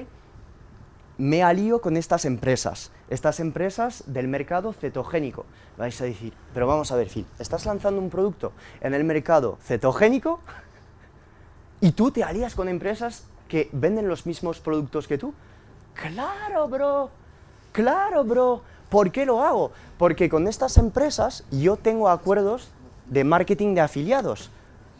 Me 1.18 1.42
alío 1.42 1.80
con 1.80 1.96
estas 1.96 2.24
empresas, 2.24 2.92
estas 3.10 3.40
empresas 3.40 4.04
del 4.06 4.28
mercado 4.28 4.72
cetogénico. 4.72 5.46
Vais 5.76 6.00
a 6.00 6.04
decir, 6.04 6.32
pero 6.54 6.68
vamos 6.68 6.92
a 6.92 6.96
ver, 6.96 7.08
Phil, 7.08 7.26
¿estás 7.40 7.66
lanzando 7.66 8.00
un 8.00 8.08
producto 8.08 8.52
en 8.80 8.94
el 8.94 9.02
mercado 9.02 9.58
cetogénico? 9.60 10.40
¿Y 11.80 11.92
tú 11.92 12.10
te 12.10 12.24
alías 12.24 12.54
con 12.54 12.68
empresas 12.68 13.24
que 13.48 13.68
venden 13.72 14.08
los 14.08 14.26
mismos 14.26 14.58
productos 14.60 15.06
que 15.06 15.18
tú? 15.18 15.32
Claro, 15.94 16.68
bro. 16.68 17.10
Claro, 17.72 18.24
bro. 18.24 18.62
¿Por 18.88 19.12
qué 19.12 19.26
lo 19.26 19.42
hago? 19.42 19.70
Porque 19.96 20.28
con 20.28 20.48
estas 20.48 20.76
empresas 20.78 21.44
yo 21.50 21.76
tengo 21.76 22.08
acuerdos 22.08 22.70
de 23.06 23.24
marketing 23.24 23.74
de 23.74 23.82
afiliados. 23.82 24.50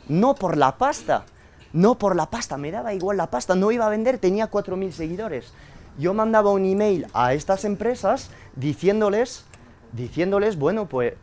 No 0.09 0.35
por 0.35 0.57
la 0.57 0.77
pasta. 0.79 1.25
No 1.73 1.99
por 1.99 2.15
la 2.15 2.31
pasta. 2.31 2.57
Me 2.57 2.71
daba 2.71 2.95
igual 2.95 3.17
la 3.17 3.31
pasta. 3.31 3.55
No 3.55 3.73
iba 3.73 3.87
a 3.87 3.91
vender, 3.91 4.19
tenía 4.19 4.51
4.000 4.51 4.93
seguidores. 4.93 5.53
Yo 5.99 6.15
mandaba 6.15 6.53
un 6.53 6.65
email 6.65 7.07
a 7.13 7.35
estas 7.35 7.65
empresas 7.65 8.31
diciéndoles, 8.55 9.45
diciéndoles, 9.93 10.57
bueno, 10.57 10.87
pues 10.89 11.15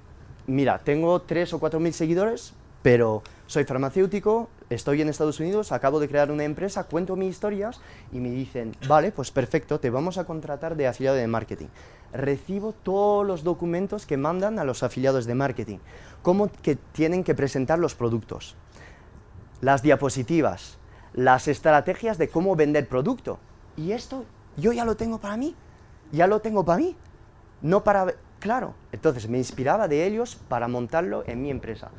mira, 0.47 0.79
tengo 0.79 1.21
3 1.21 1.53
o 1.53 1.59
4.000 1.59 1.91
seguidores, 1.93 2.53
pero 2.81 3.23
soy 3.47 3.63
farmacéutico, 3.63 4.49
estoy 4.69 5.01
en 5.01 5.09
Estados 5.09 5.39
Unidos, 5.39 5.71
acabo 5.71 5.99
de 5.99 6.07
crear 6.07 6.31
una 6.31 6.43
empresa, 6.43 6.85
cuento 6.85 7.15
mis 7.15 7.31
historias 7.31 7.79
y 8.11 8.19
me 8.19 8.31
dicen, 8.31 8.75
vale, 8.87 9.11
pues 9.11 9.31
perfecto, 9.31 9.79
te 9.79 9.89
vamos 9.89 10.17
a 10.17 10.25
contratar 10.25 10.75
de 10.75 10.87
afiliado 10.87 11.17
de 11.17 11.27
marketing. 11.27 11.67
Recibo 12.11 12.73
todos 12.73 13.25
los 13.25 13.43
documentos 13.43 14.05
que 14.05 14.17
mandan 14.17 14.57
a 14.57 14.63
los 14.63 14.83
afiliados 14.83 15.25
de 15.25 15.35
marketing, 15.35 15.77
cómo 16.21 16.49
que 16.61 16.75
tienen 16.75 17.23
que 17.23 17.35
presentar 17.35 17.77
los 17.77 17.93
productos, 17.93 18.55
las 19.61 19.83
diapositivas, 19.83 20.77
las 21.13 21.47
estrategias 21.47 22.17
de 22.17 22.29
cómo 22.29 22.55
vender 22.55 22.87
producto. 22.87 23.39
Y 23.77 23.91
esto 23.91 24.25
yo 24.57 24.71
ya 24.71 24.85
lo 24.85 24.95
tengo 24.95 25.19
para 25.19 25.37
mí, 25.37 25.55
ya 26.11 26.27
lo 26.27 26.39
tengo 26.39 26.65
para 26.65 26.79
mí, 26.79 26.95
no 27.61 27.83
para 27.83 28.15
Claro, 28.45 28.75
entonces 28.91 29.27
me 29.27 29.39
inspiraba 29.39 29.87
de 29.87 30.05
ellos 30.05 30.37
para 30.47 30.67
montarlo 30.67 31.23
en 31.25 31.41
mi 31.41 31.49
empresa. 31.49 31.89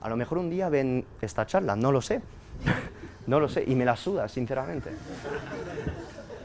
A 0.00 0.08
lo 0.08 0.16
mejor 0.16 0.38
un 0.38 0.48
día 0.48 0.70
ven 0.70 1.04
esta 1.20 1.44
charla, 1.44 1.76
no 1.76 1.92
lo 1.92 2.00
sé. 2.00 2.22
no 3.26 3.38
lo 3.38 3.50
sé, 3.50 3.64
y 3.66 3.74
me 3.74 3.84
la 3.84 3.96
suda, 3.96 4.26
sinceramente. 4.26 4.92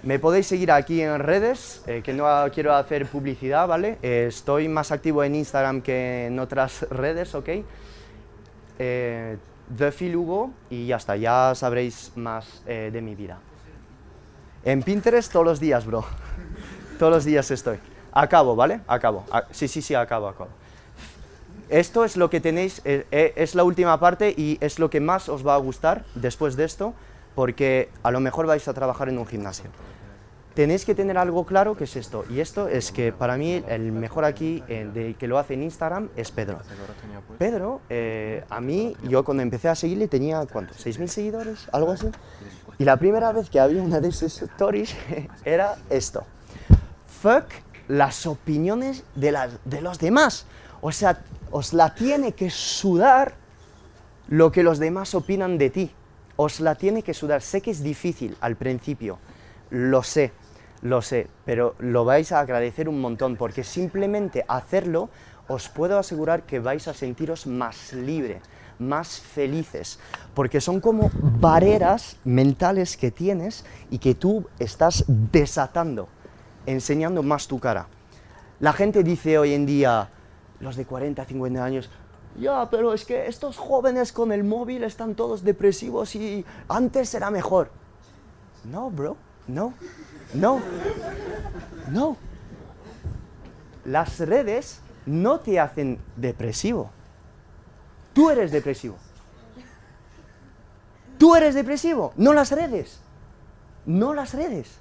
Me 0.03 0.20
podéis 0.20 0.47
seguir 0.47 0.74
aquí 0.74 1.01
en 1.01 1.20
redes, 1.20 1.82
eh, 1.88 2.01
que 2.03 2.12
no 2.12 2.26
quiero 2.53 2.76
hacer 2.76 3.06
publicidad, 3.06 3.66
¿vale? 3.66 3.97
Eh, 4.01 4.26
estoy 4.28 4.68
más 4.68 4.91
activo 4.91 5.24
en 5.24 5.36
Instagram 5.36 5.82
que 5.82 6.26
en 6.26 6.38
otras 6.38 6.82
redes, 6.89 7.34
¿ok? 7.34 7.49
Eh, 8.78 9.38
The 9.78 9.91
Phil 9.93 10.20
y 10.70 10.88
ya 10.88 10.97
está, 10.97 11.16
ya 11.16 11.53
sabréis 11.56 12.12
más 12.18 12.62
eh, 12.68 12.89
de 12.91 13.01
mi 13.01 13.16
vida. 13.16 13.39
En 14.66 14.84
Pinterest 14.84 15.32
todos 15.32 15.45
los 15.45 15.62
días, 15.62 15.86
bro. 15.86 16.03
todos 16.99 17.14
los 17.14 17.24
días 17.24 17.49
estoy. 17.51 17.80
Acabo, 18.16 18.55
¿vale? 18.55 18.80
Acabo. 18.88 19.26
Sí, 19.51 19.68
sí, 19.68 19.82
sí, 19.82 19.93
acabo, 19.93 20.30
acabo. 20.30 20.49
Esto 21.68 22.05
es 22.05 22.16
lo 22.16 22.30
que 22.30 22.39
tenéis, 22.39 22.82
eh, 22.86 23.05
eh, 23.11 23.34
es 23.36 23.55
la 23.55 23.63
última 23.63 23.99
parte 23.99 24.34
y 24.36 24.57
es 24.61 24.80
lo 24.80 24.89
que 24.89 25.01
más 25.01 25.28
os 25.28 25.45
va 25.45 25.55
a 25.55 25.57
gustar 25.57 26.05
después 26.16 26.55
de 26.55 26.63
esto, 26.63 26.93
porque 27.36 27.89
a 28.03 28.11
lo 28.11 28.22
mejor 28.22 28.45
vais 28.47 28.66
a 28.68 28.74
trabajar 28.74 29.09
en 29.09 29.18
un 29.18 29.28
gimnasio. 29.28 29.70
Tenéis 30.53 30.86
que 30.86 30.95
tener 30.95 31.18
algo 31.18 31.45
claro 31.45 31.76
que 31.76 31.84
es 31.84 31.97
esto, 31.97 32.24
y 32.30 32.39
esto 32.39 32.70
es 32.70 32.93
que 32.93 33.11
para 33.11 33.36
mí 33.36 33.61
el 33.68 33.91
mejor 33.91 34.24
aquí, 34.24 34.63
eh, 34.70 34.89
de 34.93 35.16
que 35.16 35.28
lo 35.28 35.38
hace 35.38 35.55
en 35.55 35.63
Instagram, 35.63 36.07
es 36.16 36.32
Pedro. 36.32 36.59
Pedro, 37.38 37.82
eh, 37.89 38.45
a 38.49 38.61
mí, 38.61 38.95
yo 39.03 39.26
cuando 39.26 39.43
empecé 39.43 39.68
a 39.68 39.76
seguirle 39.76 40.07
tenía, 40.07 40.45
¿cuánto? 40.45 40.74
¿6.000 40.74 41.07
seguidores? 41.07 41.68
¿Algo 41.74 41.91
así? 41.91 42.07
Y 42.78 42.86
la 42.86 42.95
primera 42.95 43.34
vez 43.34 43.49
que 43.49 43.59
había 43.59 43.84
una 43.84 43.99
de 43.99 44.13
sus 44.13 44.41
stories 44.41 44.95
era 45.43 45.75
esto. 45.89 46.24
Fuck 47.21 47.64
las 47.87 48.25
opiniones 48.25 49.03
de, 49.16 49.32
las, 49.32 49.51
de 49.66 49.82
los 49.82 49.99
demás. 49.99 50.45
O 50.82 50.91
sea, 50.91 51.21
os 51.51 51.74
la 51.74 51.93
tiene 51.95 52.33
que 52.33 52.49
sudar 52.49 53.36
lo 54.28 54.51
que 54.51 54.63
los 54.63 54.79
demás 54.79 55.16
opinan 55.16 55.57
de 55.57 55.70
ti. 55.70 55.91
Os 56.36 56.59
la 56.59 56.75
tiene 56.75 57.03
que 57.03 57.13
sudar. 57.13 57.41
Sé 57.41 57.62
que 57.62 57.71
es 57.71 57.82
difícil 57.82 58.36
al 58.41 58.55
principio, 58.55 59.20
lo 59.70 60.03
sé, 60.03 60.32
lo 60.82 61.01
sé, 61.01 61.28
pero 61.45 61.75
lo 61.79 62.05
vais 62.05 62.32
a 62.32 62.39
agradecer 62.39 62.89
un 62.89 63.01
montón 63.01 63.37
porque 63.37 63.63
simplemente 63.63 64.43
hacerlo 64.47 65.09
os 65.47 65.70
puedo 65.70 65.97
asegurar 65.97 66.43
que 66.43 66.59
vais 66.59 66.87
a 66.87 66.93
sentiros 66.93 67.47
más 67.47 67.93
libre, 67.93 68.41
más 68.79 69.20
felices, 69.20 69.99
porque 70.33 70.59
son 70.59 70.82
como 70.82 71.12
barreras 71.39 72.17
mentales 72.24 72.97
que 72.97 73.12
tienes 73.12 73.63
y 73.89 73.99
que 73.99 74.16
tú 74.16 74.47
estás 74.59 75.05
desatando, 75.07 76.09
enseñando 76.66 77.24
más 77.24 77.47
tu 77.47 77.59
cara. 77.59 77.87
La 78.59 78.74
gente 78.74 79.04
dice 79.04 79.37
hoy 79.37 79.54
en 79.54 79.66
día, 79.66 80.09
los 80.59 80.75
de 80.75 80.86
40, 80.86 81.25
50 81.25 81.63
años, 81.63 81.89
ya, 82.37 82.70
pero 82.70 82.93
es 82.93 83.05
que 83.05 83.28
estos 83.28 83.58
jóvenes 83.58 84.12
con 84.12 84.32
el 84.32 84.43
móvil 84.43 84.83
están 84.83 85.16
todos 85.16 85.43
depresivos 85.43 86.16
y 86.16 86.46
antes 86.67 87.13
era 87.13 87.32
mejor. 87.32 87.71
No, 88.66 88.89
bro, 88.89 89.16
no, 89.47 89.74
no, 90.33 90.62
no. 91.92 92.17
Las 93.86 94.20
redes 94.20 94.82
no 95.05 95.39
te 95.39 95.59
hacen 95.59 96.00
depresivo. 96.17 96.89
Tú 98.13 98.29
eres 98.29 98.51
depresivo. 98.51 98.97
Tú 101.17 101.36
eres 101.36 101.55
depresivo, 101.55 102.12
no 102.17 102.33
las 102.33 102.51
redes. 102.51 103.00
No 103.86 104.13
las 104.13 104.33
redes. 104.33 104.79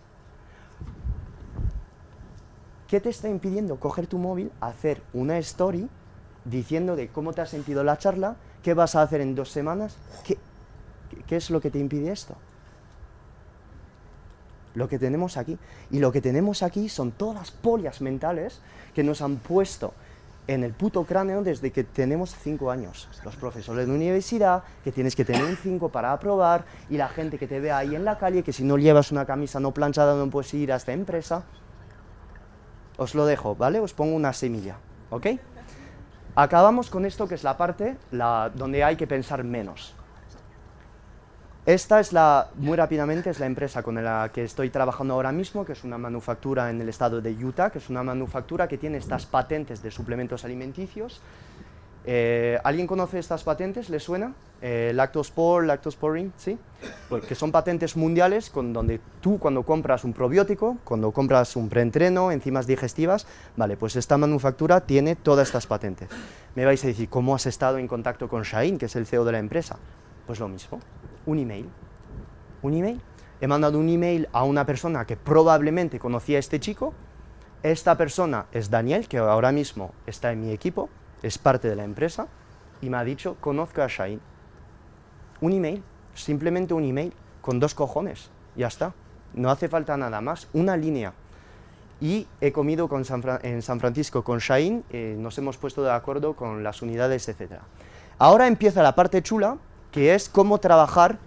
¿Qué 2.88 3.00
te 3.00 3.08
está 3.08 3.28
impidiendo 3.28 3.76
coger 3.80 4.06
tu 4.06 4.18
móvil, 4.18 4.50
hacer 4.60 5.02
una 5.12 5.38
story 5.38 5.88
diciendo 6.44 6.96
de 6.96 7.08
cómo 7.08 7.32
te 7.32 7.40
ha 7.40 7.46
sentido 7.46 7.82
la 7.82 7.96
charla, 7.98 8.36
qué 8.62 8.74
vas 8.74 8.94
a 8.94 9.02
hacer 9.02 9.20
en 9.20 9.34
dos 9.34 9.50
semanas? 9.50 9.96
¿Qué, 10.24 10.36
qué- 11.26 11.36
es 11.36 11.50
lo 11.50 11.60
que 11.60 11.70
te 11.70 11.78
impide 11.78 12.12
esto? 12.12 12.34
Lo 14.74 14.88
que 14.88 14.98
tenemos 14.98 15.36
aquí. 15.36 15.56
Y 15.90 16.00
lo 16.00 16.10
que 16.12 16.20
tenemos 16.20 16.62
aquí 16.62 16.88
son 16.88 17.12
todas 17.12 17.36
las 17.36 17.50
polias 17.52 18.00
mentales 18.00 18.60
que 18.94 19.04
nos 19.04 19.22
han 19.22 19.36
puesto 19.36 19.94
en 20.46 20.62
el 20.62 20.72
puto 20.74 21.04
cráneo 21.04 21.42
desde 21.42 21.70
que 21.72 21.84
tenemos 21.84 22.34
5 22.42 22.70
años. 22.70 23.08
Los 23.24 23.36
profesores 23.36 23.86
de 23.86 23.94
universidad, 23.94 24.62
que 24.82 24.92
tienes 24.92 25.16
que 25.16 25.24
tener 25.24 25.42
un 25.44 25.56
5 25.56 25.88
para 25.88 26.12
aprobar, 26.12 26.66
y 26.90 26.98
la 26.98 27.08
gente 27.08 27.38
que 27.38 27.46
te 27.46 27.60
ve 27.60 27.72
ahí 27.72 27.94
en 27.94 28.04
la 28.04 28.18
calle, 28.18 28.42
que 28.42 28.52
si 28.52 28.62
no 28.64 28.76
llevas 28.76 29.10
una 29.10 29.24
camisa 29.24 29.58
no 29.58 29.72
planchada 29.72 30.16
no 30.16 30.28
puedes 30.28 30.52
ir 30.52 30.70
a 30.72 30.76
esta 30.76 30.92
empresa. 30.92 31.44
Os 32.96 33.14
lo 33.14 33.26
dejo, 33.26 33.54
¿vale? 33.56 33.80
Os 33.80 33.92
pongo 33.92 34.14
una 34.14 34.32
semilla, 34.32 34.76
¿ok? 35.10 35.26
Acabamos 36.36 36.90
con 36.90 37.06
esto 37.06 37.28
que 37.28 37.34
es 37.34 37.44
la 37.44 37.56
parte 37.56 37.96
la, 38.10 38.50
donde 38.54 38.82
hay 38.82 38.96
que 38.96 39.06
pensar 39.06 39.44
menos. 39.44 39.94
Esta 41.66 41.98
es 41.98 42.12
la, 42.12 42.50
muy 42.56 42.76
rápidamente, 42.76 43.30
es 43.30 43.40
la 43.40 43.46
empresa 43.46 43.82
con 43.82 44.02
la 44.02 44.30
que 44.34 44.44
estoy 44.44 44.68
trabajando 44.68 45.14
ahora 45.14 45.32
mismo, 45.32 45.64
que 45.64 45.72
es 45.72 45.82
una 45.82 45.96
manufactura 45.96 46.68
en 46.68 46.78
el 46.80 46.90
estado 46.90 47.22
de 47.22 47.32
Utah, 47.32 47.70
que 47.70 47.78
es 47.78 47.88
una 47.88 48.02
manufactura 48.02 48.68
que 48.68 48.76
tiene 48.76 48.98
estas 48.98 49.24
patentes 49.24 49.82
de 49.82 49.90
suplementos 49.90 50.44
alimenticios. 50.44 51.22
Eh, 52.06 52.58
¿Alguien 52.64 52.86
conoce 52.86 53.18
estas 53.18 53.44
patentes? 53.44 53.88
¿Le 53.88 53.98
suena? 53.98 54.34
Eh, 54.60 54.92
Lactospor, 54.94 55.64
Lactosporin, 55.64 56.32
¿sí? 56.36 56.58
Pues 57.08 57.24
que 57.24 57.34
son 57.34 57.50
patentes 57.50 57.96
mundiales 57.96 58.50
con 58.50 58.72
donde 58.72 59.00
tú 59.20 59.38
cuando 59.38 59.62
compras 59.62 60.04
un 60.04 60.12
probiótico, 60.12 60.76
cuando 60.84 61.12
compras 61.12 61.56
un 61.56 61.68
preentreno, 61.68 62.30
enzimas 62.30 62.66
digestivas, 62.66 63.26
vale, 63.56 63.76
pues 63.76 63.96
esta 63.96 64.18
manufactura 64.18 64.82
tiene 64.82 65.16
todas 65.16 65.48
estas 65.48 65.66
patentes. 65.66 66.08
Me 66.54 66.64
vais 66.64 66.82
a 66.84 66.86
decir, 66.86 67.08
¿cómo 67.08 67.34
has 67.34 67.46
estado 67.46 67.78
en 67.78 67.88
contacto 67.88 68.28
con 68.28 68.42
Shain, 68.42 68.78
que 68.78 68.86
es 68.86 68.96
el 68.96 69.06
CEO 69.06 69.24
de 69.24 69.32
la 69.32 69.38
empresa? 69.38 69.78
Pues 70.26 70.40
lo 70.40 70.48
mismo 70.48 70.80
un 71.26 71.38
email. 71.38 71.68
Un 72.62 72.74
email. 72.74 73.00
He 73.40 73.46
mandado 73.46 73.78
un 73.78 73.88
email 73.88 74.28
a 74.32 74.44
una 74.44 74.64
persona 74.64 75.06
que 75.06 75.16
probablemente 75.16 75.98
conocía 75.98 76.38
a 76.38 76.40
este 76.40 76.60
chico. 76.60 76.94
Esta 77.62 77.96
persona 77.96 78.46
es 78.52 78.70
Daniel, 78.70 79.08
que 79.08 79.18
ahora 79.18 79.52
mismo 79.52 79.92
está 80.06 80.32
en 80.32 80.40
mi 80.40 80.52
equipo, 80.52 80.88
es 81.24 81.38
parte 81.38 81.68
de 81.68 81.76
la 81.76 81.84
empresa, 81.84 82.28
y 82.82 82.90
me 82.90 82.98
ha 82.98 83.04
dicho, 83.04 83.36
conozco 83.40 83.82
a 83.82 83.88
Shain. 83.88 84.20
Un 85.40 85.52
email, 85.52 85.82
simplemente 86.14 86.74
un 86.74 86.84
email, 86.84 87.12
con 87.40 87.58
dos 87.58 87.74
cojones, 87.74 88.30
ya 88.56 88.66
está. 88.66 88.92
No 89.32 89.50
hace 89.50 89.68
falta 89.68 89.96
nada 89.96 90.20
más, 90.20 90.48
una 90.52 90.76
línea. 90.76 91.14
Y 92.00 92.26
he 92.40 92.52
comido 92.52 92.88
con 92.88 93.04
en 93.42 93.62
San 93.62 93.80
Francisco 93.80 94.22
con 94.22 94.38
Shain, 94.38 94.84
eh, 94.90 95.16
nos 95.18 95.38
hemos 95.38 95.56
puesto 95.56 95.82
de 95.82 95.92
acuerdo 95.92 96.34
con 96.34 96.62
las 96.62 96.82
unidades, 96.82 97.28
etc. 97.28 97.54
Ahora 98.18 98.46
empieza 98.46 98.82
la 98.82 98.94
parte 98.94 99.22
chula, 99.22 99.56
que 99.90 100.14
es 100.14 100.28
cómo 100.28 100.58
trabajar 100.58 101.18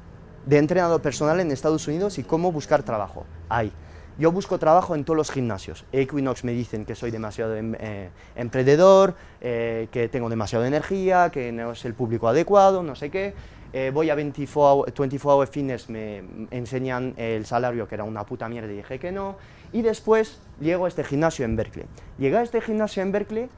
de 0.45 0.59
entrenador 0.59 1.01
personal 1.01 1.39
en 1.39 1.51
Estados 1.51 1.87
Unidos 1.87 2.19
y 2.19 2.23
cómo 2.23 2.51
buscar 2.51 2.83
trabajo. 2.83 3.25
Ahí. 3.49 3.71
Yo 4.17 4.31
busco 4.31 4.57
trabajo 4.57 4.95
en 4.95 5.03
todos 5.03 5.17
los 5.17 5.31
gimnasios. 5.31 5.85
Equinox 5.91 6.43
me 6.43 6.51
dicen 6.51 6.85
que 6.85 6.95
soy 6.95 7.11
demasiado 7.11 7.55
em, 7.55 7.75
eh, 7.79 8.09
emprendedor, 8.35 9.15
eh, 9.41 9.87
que 9.91 10.09
tengo 10.09 10.29
demasiada 10.29 10.67
energía, 10.67 11.29
que 11.31 11.51
no 11.51 11.71
es 11.71 11.85
el 11.85 11.93
público 11.93 12.27
adecuado, 12.27 12.81
no 12.83 12.95
sé 12.95 13.11
qué. 13.11 13.33
Eh, 13.73 13.91
voy 13.93 14.09
a 14.09 14.15
24 14.15 14.93
hour, 15.23 15.47
Fitness, 15.47 15.89
me 15.89 16.23
enseñan 16.51 17.13
el 17.17 17.45
salario 17.45 17.87
que 17.87 17.95
era 17.95 18.05
una 18.05 18.25
puta 18.25 18.49
mierda 18.49 18.71
y 18.71 18.77
dije 18.77 18.97
que 18.97 19.11
no. 19.11 19.35
Y 19.71 19.81
después 19.81 20.39
llego 20.59 20.85
a 20.85 20.87
este 20.87 21.03
gimnasio 21.03 21.45
en 21.45 21.55
Berkeley. 21.55 21.85
Llegué 22.17 22.37
a 22.37 22.41
este 22.41 22.61
gimnasio 22.61 23.03
en 23.03 23.11
Berkeley 23.11 23.49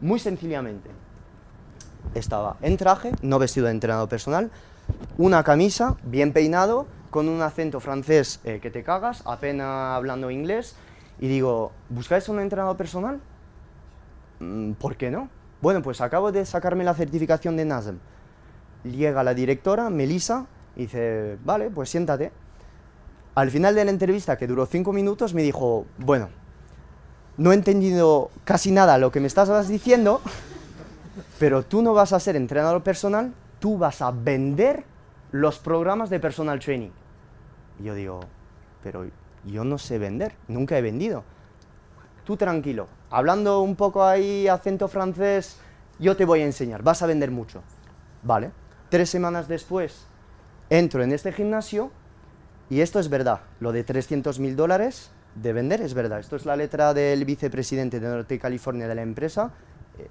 muy 0.00 0.18
sencillamente 0.18 0.90
estaba 2.14 2.56
en 2.62 2.76
traje, 2.76 3.12
no 3.22 3.38
vestido 3.38 3.66
de 3.66 3.72
entrenador 3.72 4.08
personal, 4.08 4.50
una 5.16 5.42
camisa, 5.42 5.96
bien 6.04 6.32
peinado, 6.32 6.86
con 7.14 7.28
un 7.28 7.42
acento 7.42 7.78
francés 7.78 8.40
eh, 8.42 8.58
que 8.60 8.72
te 8.72 8.82
cagas, 8.82 9.22
apenas 9.24 9.94
hablando 9.94 10.32
inglés, 10.32 10.74
y 11.20 11.28
digo, 11.28 11.70
¿buscáis 11.88 12.28
un 12.28 12.40
entrenador 12.40 12.76
personal? 12.76 13.20
Mm, 14.40 14.72
¿Por 14.72 14.96
qué 14.96 15.12
no? 15.12 15.28
Bueno, 15.62 15.80
pues 15.80 16.00
acabo 16.00 16.32
de 16.32 16.44
sacarme 16.44 16.82
la 16.82 16.92
certificación 16.92 17.56
de 17.56 17.66
NASM. 17.66 17.98
Llega 18.82 19.22
la 19.22 19.32
directora, 19.32 19.90
Melissa, 19.90 20.46
y 20.74 20.86
dice, 20.86 21.38
vale, 21.44 21.70
pues 21.70 21.88
siéntate. 21.88 22.32
Al 23.36 23.48
final 23.52 23.76
de 23.76 23.84
la 23.84 23.92
entrevista, 23.92 24.36
que 24.36 24.48
duró 24.48 24.66
cinco 24.66 24.92
minutos, 24.92 25.34
me 25.34 25.44
dijo, 25.44 25.86
bueno, 25.98 26.30
no 27.36 27.52
he 27.52 27.54
entendido 27.54 28.32
casi 28.42 28.72
nada 28.72 28.98
lo 28.98 29.12
que 29.12 29.20
me 29.20 29.28
estás 29.28 29.68
diciendo, 29.68 30.20
pero 31.38 31.62
tú 31.62 31.80
no 31.80 31.94
vas 31.94 32.12
a 32.12 32.18
ser 32.18 32.34
entrenador 32.34 32.82
personal, 32.82 33.32
tú 33.60 33.78
vas 33.78 34.02
a 34.02 34.10
vender 34.10 34.82
los 35.30 35.60
programas 35.60 36.10
de 36.10 36.18
personal 36.18 36.58
training. 36.58 36.90
Y 37.78 37.84
yo 37.84 37.94
digo, 37.94 38.20
pero 38.82 39.06
yo 39.44 39.64
no 39.64 39.78
sé 39.78 39.98
vender, 39.98 40.34
nunca 40.48 40.78
he 40.78 40.82
vendido. 40.82 41.24
Tú 42.24 42.36
tranquilo, 42.36 42.88
hablando 43.10 43.60
un 43.60 43.76
poco 43.76 44.04
ahí 44.04 44.48
acento 44.48 44.88
francés, 44.88 45.58
yo 45.98 46.16
te 46.16 46.24
voy 46.24 46.40
a 46.40 46.44
enseñar, 46.44 46.82
vas 46.82 47.02
a 47.02 47.06
vender 47.06 47.30
mucho. 47.30 47.62
Vale, 48.22 48.50
tres 48.88 49.10
semanas 49.10 49.48
después 49.48 50.06
entro 50.70 51.02
en 51.02 51.12
este 51.12 51.32
gimnasio 51.32 51.90
y 52.70 52.80
esto 52.80 52.98
es 52.98 53.10
verdad, 53.10 53.40
lo 53.60 53.72
de 53.72 53.84
300 53.84 54.38
mil 54.38 54.56
dólares 54.56 55.10
de 55.34 55.52
vender 55.52 55.82
es 55.82 55.92
verdad. 55.92 56.20
Esto 56.20 56.36
es 56.36 56.46
la 56.46 56.56
letra 56.56 56.94
del 56.94 57.24
vicepresidente 57.24 58.00
de 58.00 58.08
Norte 58.08 58.38
California 58.38 58.88
de 58.88 58.94
la 58.94 59.02
empresa 59.02 59.52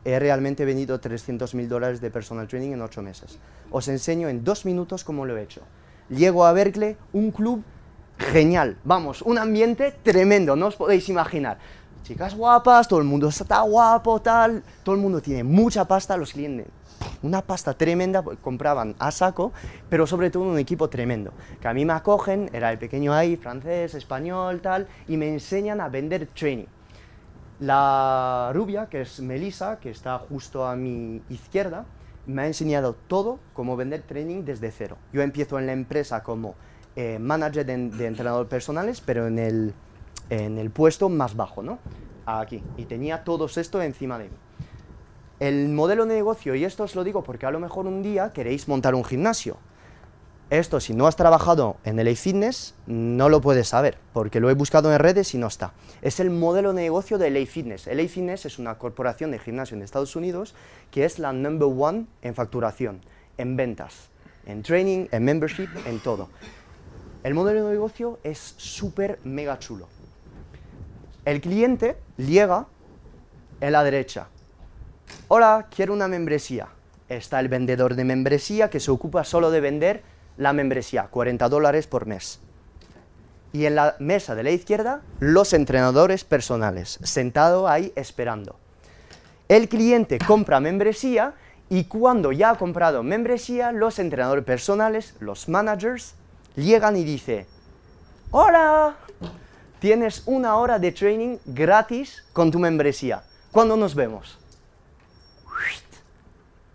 he 0.05 0.19
realmente 0.19 0.65
vendido 0.65 0.99
300 0.99 1.53
mil 1.55 1.67
dólares 1.67 2.01
de 2.01 2.11
personal 2.11 2.47
training 2.47 2.71
en 2.71 2.81
ocho 2.81 3.01
meses. 3.01 3.39
Os 3.71 3.87
enseño 3.87 4.29
en 4.29 4.43
dos 4.43 4.65
minutos 4.65 5.03
cómo 5.03 5.25
lo 5.25 5.37
he 5.37 5.43
hecho. 5.43 5.61
Llego 6.09 6.45
a 6.45 6.53
Berkeley, 6.53 6.97
un 7.13 7.31
club 7.31 7.63
genial, 8.17 8.77
vamos, 8.83 9.21
un 9.21 9.37
ambiente 9.37 9.91
tremendo, 10.03 10.55
no 10.55 10.67
os 10.67 10.75
podéis 10.75 11.09
imaginar. 11.09 11.57
Chicas 12.03 12.35
guapas, 12.35 12.87
todo 12.87 12.99
el 12.99 13.05
mundo 13.05 13.29
está 13.29 13.61
guapo, 13.61 14.21
tal, 14.21 14.61
todo 14.83 14.95
el 14.95 15.01
mundo 15.01 15.21
tiene 15.21 15.43
mucha 15.43 15.85
pasta, 15.85 16.17
los 16.17 16.33
clientes, 16.33 16.67
una 17.21 17.41
pasta 17.41 17.73
tremenda, 17.73 18.21
pues, 18.21 18.37
compraban 18.39 18.95
a 18.99 19.09
saco, 19.11 19.53
pero 19.89 20.05
sobre 20.05 20.29
todo 20.29 20.43
un 20.43 20.59
equipo 20.59 20.89
tremendo, 20.89 21.31
que 21.61 21.67
a 21.69 21.73
mí 21.73 21.85
me 21.85 21.93
acogen, 21.93 22.49
era 22.51 22.71
el 22.71 22.77
pequeño 22.77 23.13
ahí, 23.13 23.37
francés, 23.37 23.93
español, 23.93 24.59
tal, 24.61 24.87
y 25.07 25.15
me 25.15 25.29
enseñan 25.29 25.79
a 25.79 25.87
vender 25.87 26.27
training. 26.27 26.67
La 27.61 28.51
rubia, 28.53 28.87
que 28.87 29.01
es 29.01 29.21
Melissa, 29.21 29.79
que 29.79 29.89
está 29.89 30.19
justo 30.19 30.67
a 30.67 30.75
mi 30.75 31.21
izquierda, 31.29 31.85
me 32.25 32.43
ha 32.43 32.47
enseñado 32.47 32.95
todo 33.07 33.39
cómo 33.53 33.75
vender 33.75 34.01
training 34.01 34.43
desde 34.43 34.71
cero. 34.71 34.97
Yo 35.11 35.21
empiezo 35.21 35.59
en 35.59 35.65
la 35.65 35.73
empresa 35.73 36.23
como 36.23 36.55
eh, 36.95 37.19
manager 37.19 37.65
de, 37.65 37.73
entrenadores 38.07 38.49
personales, 38.49 39.01
pero 39.01 39.27
en 39.27 39.39
el, 39.39 39.73
en 40.29 40.57
el 40.57 40.69
puesto 40.69 41.09
más 41.09 41.35
bajo, 41.35 41.63
¿no? 41.63 41.79
Aquí. 42.25 42.63
Y 42.77 42.85
tenía 42.85 43.23
todo 43.23 43.45
esto 43.45 43.81
encima 43.81 44.17
de 44.17 44.25
mí. 44.25 44.35
El 45.39 45.69
modelo 45.69 46.05
de 46.05 46.15
negocio, 46.15 46.55
y 46.55 46.63
esto 46.63 46.83
os 46.83 46.95
lo 46.95 47.03
digo 47.03 47.23
porque 47.23 47.45
a 47.45 47.51
lo 47.51 47.59
mejor 47.59 47.87
un 47.87 48.01
día 48.01 48.31
queréis 48.31 48.67
montar 48.67 48.95
un 48.95 49.03
gimnasio 49.03 49.57
esto, 50.59 50.79
si 50.79 50.93
no 50.93 51.07
has 51.07 51.15
trabajado 51.15 51.77
en 51.83 51.99
el 51.99 52.15
Fitness, 52.15 52.75
no 52.85 53.27
lo 53.27 53.41
puedes 53.41 53.69
saber, 53.69 53.97
porque 54.13 54.39
lo 54.39 54.49
he 54.49 54.53
buscado 54.53 54.93
en 54.93 54.99
redes 54.99 55.33
y 55.33 55.37
no 55.37 55.47
está. 55.47 55.73
Es 56.01 56.19
el 56.19 56.29
modelo 56.29 56.73
de 56.73 56.83
negocio 56.83 57.17
de 57.17 57.31
LA 57.31 57.45
Fitness. 57.47 57.87
LA 57.87 58.07
Fitness 58.07 58.45
es 58.45 58.59
una 58.59 58.77
corporación 58.77 59.31
de 59.31 59.39
gimnasio 59.39 59.75
en 59.75 59.81
Estados 59.81 60.15
Unidos 60.15 60.53
que 60.91 61.05
es 61.05 61.17
la 61.17 61.33
number 61.33 61.69
one 61.75 62.05
en 62.21 62.35
facturación, 62.35 63.01
en 63.37 63.55
ventas, 63.55 64.09
en 64.45 64.61
training, 64.61 65.07
en 65.11 65.23
membership, 65.23 65.69
en 65.85 65.99
todo. 65.99 66.29
El 67.23 67.33
modelo 67.33 67.65
de 67.65 67.71
negocio 67.71 68.19
es 68.23 68.53
súper 68.57 69.19
mega 69.23 69.57
chulo. 69.57 69.87
El 71.25 71.41
cliente 71.41 71.97
llega 72.17 72.67
en 73.59 73.71
la 73.71 73.83
derecha. 73.83 74.27
Hola, 75.29 75.67
quiero 75.73 75.93
una 75.93 76.07
membresía. 76.07 76.67
Está 77.09 77.39
el 77.39 77.47
vendedor 77.47 77.95
de 77.95 78.03
membresía 78.03 78.69
que 78.69 78.79
se 78.79 78.91
ocupa 78.91 79.23
solo 79.23 79.49
de 79.49 79.61
vender 79.61 80.12
la 80.37 80.53
membresía, 80.53 81.07
40 81.09 81.49
dólares 81.49 81.87
por 81.87 82.05
mes. 82.05 82.39
Y 83.51 83.65
en 83.65 83.75
la 83.75 83.95
mesa 83.99 84.33
de 84.35 84.43
la 84.43 84.51
izquierda, 84.51 85.01
los 85.19 85.53
entrenadores 85.53 86.23
personales, 86.23 86.99
sentado 87.03 87.67
ahí 87.67 87.93
esperando. 87.95 88.55
El 89.47 89.69
cliente 89.69 90.17
compra 90.17 90.59
membresía 90.59 91.33
y 91.69 91.85
cuando 91.85 92.31
ya 92.31 92.51
ha 92.51 92.57
comprado 92.57 93.03
membresía, 93.03 93.71
los 93.71 93.99
entrenadores 93.99 94.43
personales, 94.43 95.15
los 95.19 95.47
managers, 95.49 96.15
llegan 96.55 96.97
y 96.97 97.03
dicen, 97.03 97.45
hola, 98.31 98.95
tienes 99.79 100.23
una 100.25 100.55
hora 100.55 100.79
de 100.79 100.91
training 100.91 101.37
gratis 101.45 102.23
con 102.33 102.49
tu 102.51 102.57
membresía. 102.57 103.23
¿Cuándo 103.51 103.77
nos 103.77 103.93
vemos? 103.93 104.39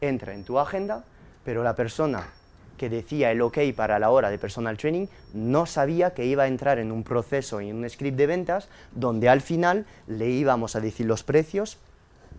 Entra 0.00 0.32
en 0.32 0.44
tu 0.44 0.58
agenda, 0.60 1.02
pero 1.44 1.64
la 1.64 1.74
persona 1.74 2.37
que 2.78 2.88
decía 2.88 3.30
el 3.30 3.42
ok 3.42 3.58
para 3.76 3.98
la 3.98 4.08
hora 4.08 4.30
de 4.30 4.38
personal 4.38 4.78
training, 4.78 5.06
no 5.34 5.66
sabía 5.66 6.14
que 6.14 6.24
iba 6.24 6.44
a 6.44 6.48
entrar 6.48 6.78
en 6.78 6.90
un 6.90 7.04
proceso 7.04 7.60
y 7.60 7.68
en 7.68 7.76
un 7.76 7.90
script 7.90 8.16
de 8.16 8.26
ventas 8.26 8.68
donde 8.92 9.28
al 9.28 9.42
final 9.42 9.84
le 10.06 10.30
íbamos 10.30 10.76
a 10.76 10.80
decir 10.80 11.04
los 11.04 11.22
precios 11.22 11.76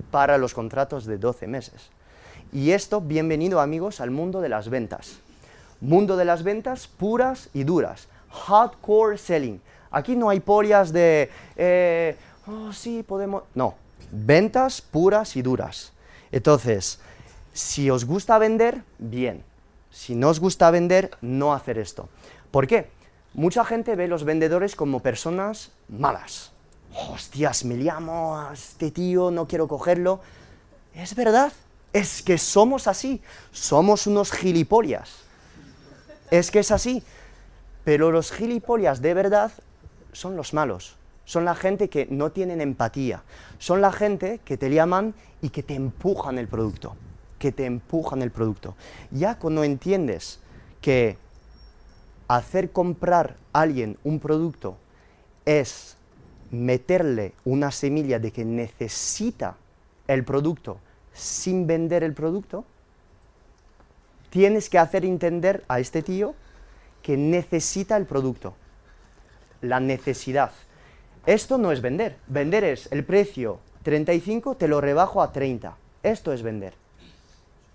para 0.09 0.39
los 0.39 0.55
contratos 0.55 1.05
de 1.05 1.17
12 1.19 1.45
meses. 1.45 1.91
Y 2.51 2.71
esto, 2.71 3.01
bienvenido 3.01 3.59
amigos 3.59 4.01
al 4.01 4.09
mundo 4.09 4.41
de 4.41 4.49
las 4.49 4.69
ventas. 4.69 5.19
Mundo 5.81 6.17
de 6.17 6.25
las 6.25 6.41
ventas 6.41 6.87
puras 6.87 7.49
y 7.53 7.63
duras. 7.63 8.07
Hardcore 8.31 9.19
selling. 9.19 9.61
Aquí 9.91 10.15
no 10.15 10.29
hay 10.29 10.39
polias 10.39 10.91
de, 10.91 11.29
eh, 11.55 12.15
oh 12.47 12.73
sí, 12.73 13.03
podemos... 13.03 13.43
No, 13.53 13.75
Ventas 14.11 14.81
puras 14.81 15.35
y 15.35 15.41
duras. 15.41 15.93
Entonces, 16.31 16.99
si 17.53 17.89
os 17.89 18.05
gusta 18.05 18.37
vender, 18.39 18.81
bien. 18.97 19.43
Si 19.91 20.15
no 20.15 20.29
os 20.29 20.39
gusta 20.39 20.71
vender, 20.71 21.11
no 21.21 21.53
hacer 21.53 21.77
esto. 21.77 22.09
¿Por 22.51 22.67
qué? 22.67 22.89
Mucha 23.33 23.63
gente 23.65 23.95
ve 23.95 24.07
los 24.07 24.23
vendedores 24.23 24.75
como 24.75 25.01
personas 25.01 25.71
malas. 25.87 26.51
Hostias, 26.93 27.65
me 27.65 27.75
llamo 27.75 28.39
a 28.39 28.53
este 28.53 28.91
tío, 28.91 29.31
no 29.31 29.47
quiero 29.47 29.67
cogerlo. 29.67 30.19
Es 30.93 31.15
verdad, 31.15 31.51
es 31.93 32.21
que 32.21 32.37
somos 32.37 32.87
así, 32.87 33.21
somos 33.51 34.07
unos 34.07 34.31
gilipollas. 34.31 35.19
Es 36.31 36.51
que 36.51 36.59
es 36.59 36.71
así. 36.71 37.03
Pero 37.83 38.11
los 38.11 38.31
gilipollas 38.31 39.01
de 39.01 39.13
verdad 39.13 39.51
son 40.11 40.35
los 40.35 40.53
malos. 40.53 40.95
Son 41.25 41.45
la 41.45 41.55
gente 41.55 41.89
que 41.89 42.07
no 42.09 42.31
tienen 42.31 42.61
empatía. 42.61 43.23
Son 43.59 43.81
la 43.81 43.91
gente 43.91 44.39
que 44.43 44.57
te 44.57 44.69
llaman 44.69 45.13
y 45.41 45.49
que 45.49 45.63
te 45.63 45.75
empujan 45.75 46.37
el 46.39 46.47
producto. 46.47 46.95
Que 47.39 47.51
te 47.51 47.65
empujan 47.65 48.21
el 48.21 48.31
producto. 48.31 48.75
Ya 49.09 49.39
cuando 49.39 49.63
entiendes 49.63 50.39
que 50.81 51.17
hacer 52.27 52.71
comprar 52.71 53.37
a 53.53 53.61
alguien 53.61 53.97
un 54.03 54.19
producto 54.19 54.77
es 55.45 55.97
meterle 56.51 57.33
una 57.45 57.71
semilla 57.71 58.19
de 58.19 58.31
que 58.31 58.45
necesita 58.45 59.55
el 60.07 60.23
producto 60.23 60.79
sin 61.13 61.67
vender 61.67 62.03
el 62.03 62.13
producto, 62.13 62.65
tienes 64.29 64.69
que 64.69 64.77
hacer 64.77 65.05
entender 65.05 65.63
a 65.67 65.79
este 65.79 66.01
tío 66.01 66.35
que 67.01 67.17
necesita 67.17 67.97
el 67.97 68.05
producto. 68.05 68.53
La 69.61 69.79
necesidad. 69.79 70.51
Esto 71.25 71.57
no 71.57 71.71
es 71.71 71.81
vender. 71.81 72.17
Vender 72.27 72.63
es 72.63 72.91
el 72.91 73.03
precio 73.03 73.59
35, 73.83 74.55
te 74.55 74.67
lo 74.67 74.81
rebajo 74.81 75.21
a 75.21 75.31
30. 75.31 75.75
Esto 76.03 76.31
es 76.31 76.43
vender. 76.43 76.73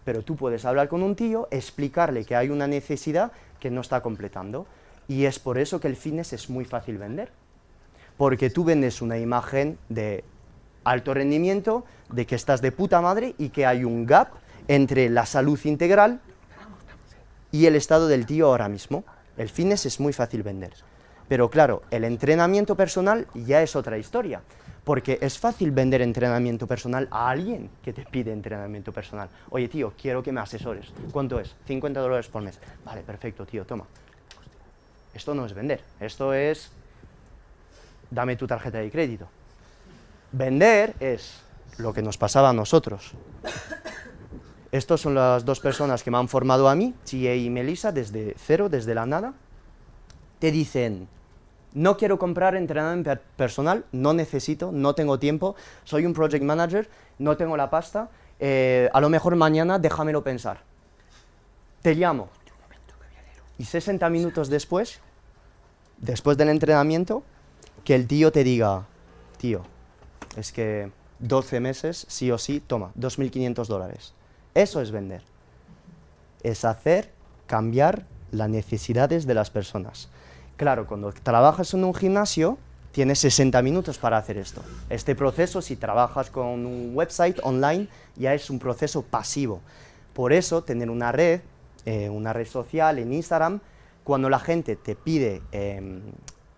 Pero 0.05 0.23
tú 0.23 0.37
puedes 0.37 0.65
hablar 0.65 0.89
con 0.89 1.03
un 1.03 1.17
tío, 1.17 1.49
explicarle 1.51 2.25
que 2.25 2.37
hay 2.37 2.51
una 2.51 2.67
necesidad 2.67 3.33
que 3.61 3.71
no 3.71 3.81
está 3.81 4.03
completando. 4.03 4.67
Y 5.09 5.25
es 5.25 5.39
por 5.39 5.59
eso 5.59 5.81
que 5.81 5.89
el 5.89 5.97
fitness 5.97 6.33
es 6.33 6.51
muy 6.51 6.65
fácil 6.65 6.99
vender. 6.99 7.31
Porque 8.17 8.51
tú 8.51 8.65
vendes 8.65 9.03
una 9.03 9.19
imagen 9.19 9.79
de 9.89 10.25
alto 10.85 11.15
rendimiento, 11.15 11.85
de 12.11 12.27
que 12.27 12.35
estás 12.35 12.61
de 12.61 12.73
puta 12.73 13.01
madre 13.01 13.35
y 13.39 13.49
que 13.49 13.67
hay 13.67 13.85
un 13.85 14.07
gap 14.07 14.29
entre 14.69 15.09
la 15.09 15.27
salud 15.27 15.59
integral 15.65 16.21
y 17.51 17.67
el 17.67 17.77
estado 17.77 18.09
del 18.09 18.27
tío 18.27 18.47
ahora 18.47 18.69
mismo. 18.69 19.05
El 19.37 19.49
fitness 19.49 19.87
es 19.87 20.01
muy 20.01 20.13
fácil 20.13 20.43
vender. 20.43 20.75
Pero 21.29 21.51
claro, 21.51 21.83
el 21.91 22.05
entrenamiento 22.05 22.77
personal 22.77 23.27
ya 23.35 23.63
es 23.63 23.75
otra 23.77 23.97
historia, 23.99 24.43
porque 24.85 25.19
es 25.21 25.39
fácil 25.39 25.71
vender 25.71 26.03
entrenamiento 26.03 26.67
personal 26.67 27.09
a 27.11 27.31
alguien 27.31 27.71
que 27.83 27.93
te 27.93 28.05
pide 28.05 28.33
entrenamiento 28.33 28.93
personal. 28.93 29.29
Oye, 29.51 29.69
tío, 29.69 29.95
quiero 30.01 30.23
que 30.23 30.31
me 30.31 30.41
asesores. 30.41 30.93
¿Cuánto 31.11 31.41
es? 31.41 31.55
50 31.67 32.01
dólares 32.01 32.29
por 32.29 32.43
mes. 32.43 32.61
Vale, 32.85 33.01
perfecto, 33.03 33.47
tío, 33.47 33.65
toma. 33.65 33.87
Esto 35.15 35.35
no 35.35 35.47
es 35.47 35.55
vender, 35.55 35.81
esto 36.01 36.35
es 36.35 36.71
dame 38.11 38.37
tu 38.37 38.47
tarjeta 38.47 38.79
de 38.79 38.91
crédito. 38.91 39.29
Vender 40.33 40.95
es 41.01 41.41
lo 41.79 41.93
que 41.93 42.03
nos 42.03 42.19
pasaba 42.19 42.51
a 42.51 42.53
nosotros. 42.53 43.13
Estas 44.73 45.01
son 45.01 45.15
las 45.15 45.45
dos 45.45 45.61
personas 45.61 46.03
que 46.03 46.11
me 46.11 46.19
han 46.19 46.29
formado 46.29 46.69
a 46.69 46.75
mí, 46.75 46.95
Chie 47.05 47.37
y 47.37 47.51
Melissa, 47.51 47.93
desde 47.93 48.35
cero, 48.37 48.69
desde 48.69 48.95
la 48.95 49.07
nada. 49.07 49.35
Te 50.41 50.51
dicen, 50.51 51.09
no 51.75 51.97
quiero 51.97 52.19
comprar 52.19 52.55
entrenamiento 52.55 53.21
personal, 53.37 53.85
no 53.93 54.15
necesito, 54.15 54.73
no 54.73 54.95
tengo 54.95 55.19
tiempo, 55.19 55.57
soy 55.83 56.07
un 56.07 56.15
project 56.15 56.45
manager, 56.45 56.89
no 57.19 57.37
tengo 57.37 57.57
la 57.57 57.69
pasta, 57.69 58.09
eh, 58.39 58.89
a 58.93 59.01
lo 59.01 59.09
mejor 59.09 59.37
mañana 59.37 59.79
déjamelo 59.79 60.23
pensar. 60.23 60.61
Te 61.83 61.95
llamo. 61.95 62.29
Y 63.59 63.65
60 63.65 64.09
minutos 64.09 64.49
después, 64.49 65.01
después 65.99 66.37
del 66.37 66.49
entrenamiento, 66.49 67.23
que 67.85 67.95
el 67.95 68.07
tío 68.07 68.33
te 68.33 68.43
diga, 68.43 68.87
tío, 69.37 69.63
es 70.37 70.53
que 70.53 70.91
12 71.19 71.61
meses, 71.61 72.07
sí 72.09 72.31
o 72.31 72.39
sí, 72.39 72.61
toma, 72.61 72.93
2.500 72.99 73.67
dólares. 73.67 74.15
Eso 74.55 74.81
es 74.81 74.91
vender. 74.91 75.23
Es 76.43 76.65
hacer 76.65 77.11
cambiar 77.47 78.07
las 78.31 78.49
necesidades 78.49 79.27
de 79.27 79.35
las 79.35 79.51
personas. 79.51 80.09
Claro, 80.57 80.87
cuando 80.87 81.13
trabajas 81.13 81.75
en 81.75 81.83
un 81.85 81.95
gimnasio, 81.95 82.59
tienes 82.93 83.19
60 83.19 83.61
minutos 83.63 83.99
para 83.99 84.19
hacer 84.19 84.39
esto. 84.39 84.63
Este 84.89 85.17
proceso, 85.17 85.61
si 85.61 85.75
trabajas 85.75 86.31
con 86.31 86.65
un 86.65 86.93
website 86.95 87.41
online, 87.43 87.89
ya 88.15 88.35
es 88.35 88.51
un 88.51 88.61
proceso 88.61 89.03
pasivo. 89.03 89.61
Por 90.13 90.33
eso, 90.33 90.63
tener 90.63 90.91
una 90.91 91.11
red, 91.11 91.41
eh, 91.87 92.09
una 92.09 92.33
red 92.33 92.47
social 92.47 93.01
en 93.01 93.13
Instagram, 93.13 93.61
cuando 94.05 94.31
la 94.31 94.39
gente 94.39 94.77
te 94.77 94.95
pide 94.95 95.43
em, 95.51 96.03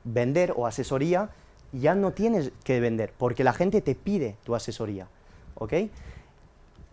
vender 0.05 0.53
o 0.55 0.67
asesoría, 0.67 1.31
ya 1.73 1.95
no 1.95 2.13
tienes 2.13 2.53
que 2.65 2.81
vender, 2.81 3.15
porque 3.17 3.45
la 3.45 3.55
gente 3.55 3.81
te 3.81 3.95
pide 3.95 4.37
tu 4.45 4.55
asesoría, 4.55 5.09
¿ok? 5.55 5.73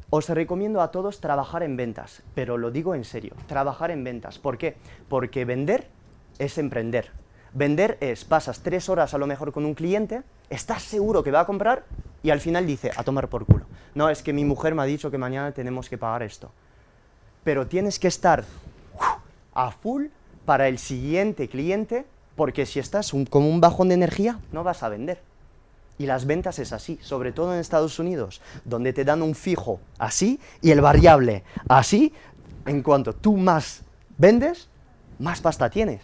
Os 0.10 0.30
recomiendo 0.30 0.82
a 0.82 0.92
todos 0.92 1.20
trabajar 1.20 1.64
en 1.64 1.76
ventas, 1.76 2.24
pero 2.34 2.58
lo 2.58 2.72
digo 2.72 2.96
en 2.96 3.04
serio, 3.04 3.34
trabajar 3.48 3.92
en 3.92 4.04
ventas. 4.04 4.40
¿Por 4.40 4.58
qué? 4.58 4.78
Porque 5.10 5.44
vender 5.44 5.88
es 6.40 6.58
emprender. 6.58 7.12
Vender 7.54 7.98
es, 8.02 8.26
pasas 8.26 8.62
tres 8.62 8.90
horas 8.90 9.14
a 9.14 9.18
lo 9.18 9.28
mejor 9.28 9.52
con 9.52 9.66
un 9.66 9.76
cliente, 9.76 10.24
estás 10.50 10.82
seguro 10.84 11.24
que 11.24 11.32
va 11.32 11.42
a 11.42 11.46
comprar 11.46 11.86
y 12.24 12.32
al 12.32 12.40
final 12.40 12.66
dice, 12.66 12.92
a 12.96 13.04
tomar 13.04 13.28
por 13.28 13.46
culo. 13.46 13.66
No, 13.94 14.10
es 14.10 14.24
que 14.24 14.34
mi 14.34 14.44
mujer 14.44 14.74
me 14.74 14.82
ha 14.82 14.86
dicho 14.86 15.12
que 15.12 15.18
mañana 15.18 15.52
tenemos 15.52 15.90
que 15.90 15.98
pagar 15.98 16.24
esto. 16.24 16.52
Pero 17.44 17.68
tienes 17.68 18.00
que 18.00 18.08
estar 18.08 18.44
a 19.54 19.72
full 19.72 20.06
para 20.46 20.68
el 20.68 20.80
siguiente 20.80 21.48
cliente 21.48 22.06
porque 22.36 22.66
si 22.66 22.80
estás 22.80 23.14
un, 23.14 23.26
como 23.26 23.50
un 23.50 23.62
bajón 23.62 23.90
de 23.90 23.96
energía, 23.96 24.40
no 24.52 24.64
vas 24.64 24.82
a 24.82 24.90
vender. 24.90 25.22
Y 26.00 26.08
las 26.08 26.26
ventas 26.26 26.58
es 26.58 26.74
así, 26.74 26.98
sobre 27.02 27.32
todo 27.32 27.54
en 27.54 27.60
Estados 27.60 28.00
Unidos, 28.00 28.42
donde 28.66 28.94
te 28.94 29.06
dan 29.06 29.22
un 29.22 29.36
fijo 29.36 29.80
así 30.00 30.40
y 30.62 30.72
el 30.72 30.82
variable 30.82 31.44
así. 31.70 32.14
En 32.66 32.82
cuanto 32.82 33.14
tú 33.14 33.38
más 33.38 33.84
vendes, 34.18 34.70
más 35.20 35.42
pasta 35.42 35.70
tienes. 35.70 36.02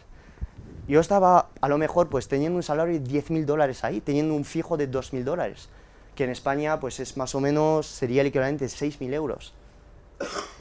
Yo 0.89 0.99
estaba 0.99 1.49
a 1.61 1.69
lo 1.69 1.77
mejor 1.77 2.09
pues 2.09 2.27
teniendo 2.27 2.57
un 2.57 2.63
salario 2.63 2.99
de 2.99 3.05
10.000 3.05 3.45
dólares 3.45 3.83
ahí, 3.83 4.01
teniendo 4.01 4.33
un 4.33 4.43
fijo 4.43 4.75
de 4.75 4.89
2.000 4.89 5.23
dólares, 5.23 5.69
que 6.15 6.23
en 6.23 6.31
España 6.31 6.79
pues 6.79 6.99
es 6.99 7.15
más 7.15 7.35
o 7.35 7.39
menos, 7.39 7.85
sería 7.85 8.21
el 8.21 8.27
equivalente 8.27 8.65
de 8.65 8.71
6.000 8.71 9.13
euros. 9.13 9.53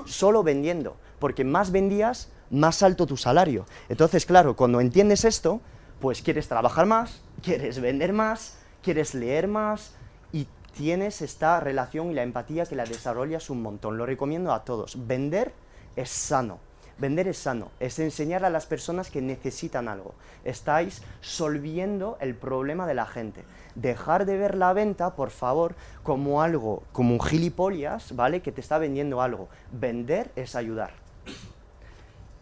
Solo 0.04 0.42
vendiendo, 0.42 0.96
porque 1.18 1.44
más 1.44 1.72
vendías, 1.72 2.28
más 2.50 2.82
alto 2.82 3.06
tu 3.06 3.16
salario. 3.16 3.64
Entonces, 3.88 4.26
claro, 4.26 4.54
cuando 4.54 4.82
entiendes 4.82 5.24
esto, 5.24 5.62
pues 5.98 6.20
quieres 6.20 6.46
trabajar 6.46 6.84
más, 6.84 7.22
quieres 7.42 7.80
vender 7.80 8.12
más, 8.12 8.58
quieres 8.82 9.14
leer 9.14 9.48
más 9.48 9.94
y 10.30 10.46
tienes 10.76 11.22
esta 11.22 11.58
relación 11.58 12.10
y 12.10 12.14
la 12.14 12.22
empatía 12.22 12.66
que 12.66 12.76
la 12.76 12.84
desarrollas 12.84 13.48
un 13.48 13.62
montón. 13.62 13.96
Lo 13.96 14.04
recomiendo 14.04 14.52
a 14.52 14.62
todos. 14.62 15.06
Vender 15.06 15.54
es 15.96 16.10
sano. 16.10 16.67
Vender 16.98 17.28
es 17.28 17.38
sano, 17.38 17.70
es 17.78 17.98
enseñar 18.00 18.44
a 18.44 18.50
las 18.50 18.66
personas 18.66 19.10
que 19.10 19.22
necesitan 19.22 19.86
algo. 19.86 20.14
Estáis 20.44 21.02
solviendo 21.20 22.18
el 22.20 22.34
problema 22.34 22.88
de 22.88 22.94
la 22.94 23.06
gente. 23.06 23.44
Dejar 23.76 24.26
de 24.26 24.36
ver 24.36 24.56
la 24.56 24.72
venta, 24.72 25.14
por 25.14 25.30
favor, 25.30 25.76
como 26.02 26.42
algo, 26.42 26.82
como 26.90 27.12
un 27.12 27.20
gilipollas, 27.20 28.16
¿vale? 28.16 28.42
Que 28.42 28.50
te 28.50 28.60
está 28.60 28.78
vendiendo 28.78 29.22
algo. 29.22 29.48
Vender 29.70 30.32
es 30.34 30.56
ayudar. 30.56 30.90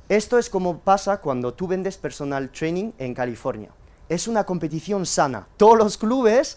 Esto 0.09 0.39
es 0.39 0.49
como 0.49 0.79
pasa 0.79 1.21
cuando 1.21 1.53
tú 1.53 1.67
vendes 1.67 1.99
personal 1.99 2.49
training 2.49 2.93
en 2.97 3.13
California. 3.13 3.71
Es 4.09 4.29
una 4.29 4.45
competición 4.45 5.05
sana. 5.05 5.49
Todos 5.57 5.77
los 5.77 5.99
clubes 5.99 6.57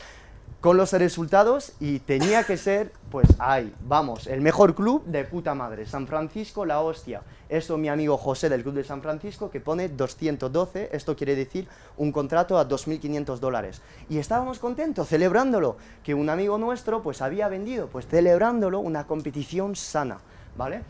con 0.62 0.76
los 0.76 0.92
resultados 0.92 1.72
y 1.80 2.00
tenía 2.00 2.44
que 2.44 2.58
ser, 2.58 2.92
pues 3.10 3.28
ahí, 3.40 3.74
vamos, 3.88 4.28
el 4.28 4.42
mejor 4.42 4.76
club 4.76 5.06
de 5.06 5.24
puta 5.24 5.56
madre. 5.56 5.86
San 5.86 6.06
Francisco, 6.06 6.66
la 6.66 6.82
hostia. 6.82 7.22
Esto 7.48 7.78
mi 7.78 7.88
amigo 7.88 8.18
José 8.18 8.50
del 8.50 8.62
Club 8.62 8.76
de 8.76 8.84
San 8.84 9.02
Francisco 9.02 9.50
que 9.50 9.62
pone 9.62 9.88
212, 9.88 10.90
esto 10.92 11.16
quiere 11.16 11.36
decir 11.36 11.68
un 11.98 12.12
contrato 12.12 12.60
a 12.60 12.68
2.500 12.68 13.40
dólares. 13.40 13.82
Y 14.10 14.18
estábamos 14.18 14.60
contentos, 14.60 15.08
celebrándolo, 15.08 15.78
que 16.04 16.14
un 16.14 16.30
amigo 16.30 16.58
nuestro 16.58 17.02
pues 17.02 17.22
había 17.22 17.48
vendido, 17.48 17.88
pues 17.88 18.06
celebrándolo 18.06 18.80
una 18.80 19.08
competición 19.08 19.76
sana, 19.76 20.20
¿vale? 20.58 20.82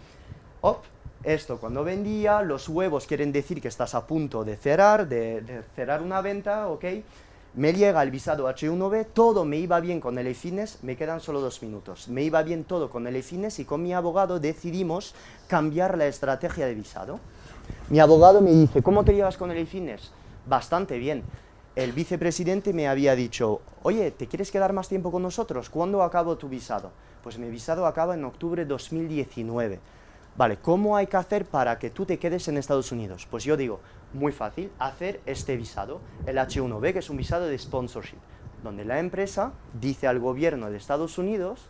Op, 0.61 0.83
esto, 1.23 1.59
cuando 1.59 1.83
vendía, 1.83 2.41
los 2.41 2.69
huevos 2.69 3.05
quieren 3.05 3.31
decir 3.31 3.61
que 3.61 3.67
estás 3.67 3.93
a 3.93 4.07
punto 4.07 4.43
de 4.43 4.55
cerrar, 4.55 5.07
de, 5.07 5.63
cerrar 5.75 6.01
una 6.01 6.21
venta, 6.21 6.69
¿ok? 6.69 6.85
Me 7.55 7.73
llega 7.73 8.03
el 8.03 8.11
visado 8.11 8.47
H1B, 8.47 9.07
todo 9.11 9.43
me 9.43 9.57
iba 9.57 9.79
bien 9.79 9.99
con 9.99 10.19
el 10.19 10.27
EFINES, 10.27 10.83
me 10.83 10.95
quedan 10.95 11.19
solo 11.19 11.41
dos 11.41 11.63
minutos. 11.63 12.07
Me 12.07 12.21
iba 12.21 12.43
bien 12.43 12.63
todo 12.63 12.91
con 12.91 13.07
el 13.07 13.15
EFINES 13.15 13.57
y 13.57 13.65
con 13.65 13.81
mi 13.81 13.91
abogado 13.91 14.39
decidimos 14.39 15.15
cambiar 15.47 15.97
la 15.97 16.05
estrategia 16.05 16.67
de 16.67 16.75
visado. 16.75 17.19
Mi 17.89 17.99
abogado 17.99 18.39
me 18.39 18.51
dice, 18.51 18.83
¿cómo 18.83 19.03
te 19.03 19.15
llevas 19.15 19.35
con 19.35 19.49
el 19.49 19.57
EFINES? 19.57 20.11
Bastante 20.45 20.99
bien. 20.99 21.23
el 21.75 21.91
vicepresidente 21.91 22.71
me 22.71 22.87
había 22.87 23.15
dicho, 23.15 23.61
oye, 23.81 24.11
¿te 24.11 24.27
quieres 24.27 24.51
quedar 24.51 24.73
más 24.73 24.87
tiempo 24.87 25.11
con 25.11 25.23
nosotros? 25.23 25.69
¿Cuándo 25.71 26.03
acabo 26.03 26.37
tu 26.37 26.49
visado? 26.49 26.91
Pues 27.23 27.39
mi 27.39 27.49
visado 27.49 27.87
acaba 27.87 28.13
en 28.13 28.25
octubre 28.25 28.63
de 28.63 28.69
2019. 28.69 29.79
Vale, 30.35 30.57
¿cómo 30.57 30.95
hay 30.95 31.07
que 31.07 31.17
hacer 31.17 31.45
para 31.45 31.79
que 31.79 31.89
tú 31.89 32.05
te 32.05 32.19
quedes 32.19 32.47
en 32.47 32.57
Estados 32.57 32.91
Unidos? 32.91 33.27
Pues 33.29 33.43
yo 33.43 33.57
digo, 33.57 33.79
muy 34.13 34.31
fácil, 34.31 34.71
hacer 34.79 35.21
este 35.25 35.55
visado, 35.57 36.01
el 36.25 36.37
H1B, 36.37 36.93
que 36.93 36.99
es 36.99 37.09
un 37.09 37.17
visado 37.17 37.45
de 37.45 37.57
sponsorship, 37.57 38.17
donde 38.63 38.85
la 38.85 38.99
empresa 38.99 39.53
dice 39.79 40.07
al 40.07 40.19
gobierno 40.19 40.69
de 40.69 40.77
Estados 40.77 41.17
Unidos 41.17 41.69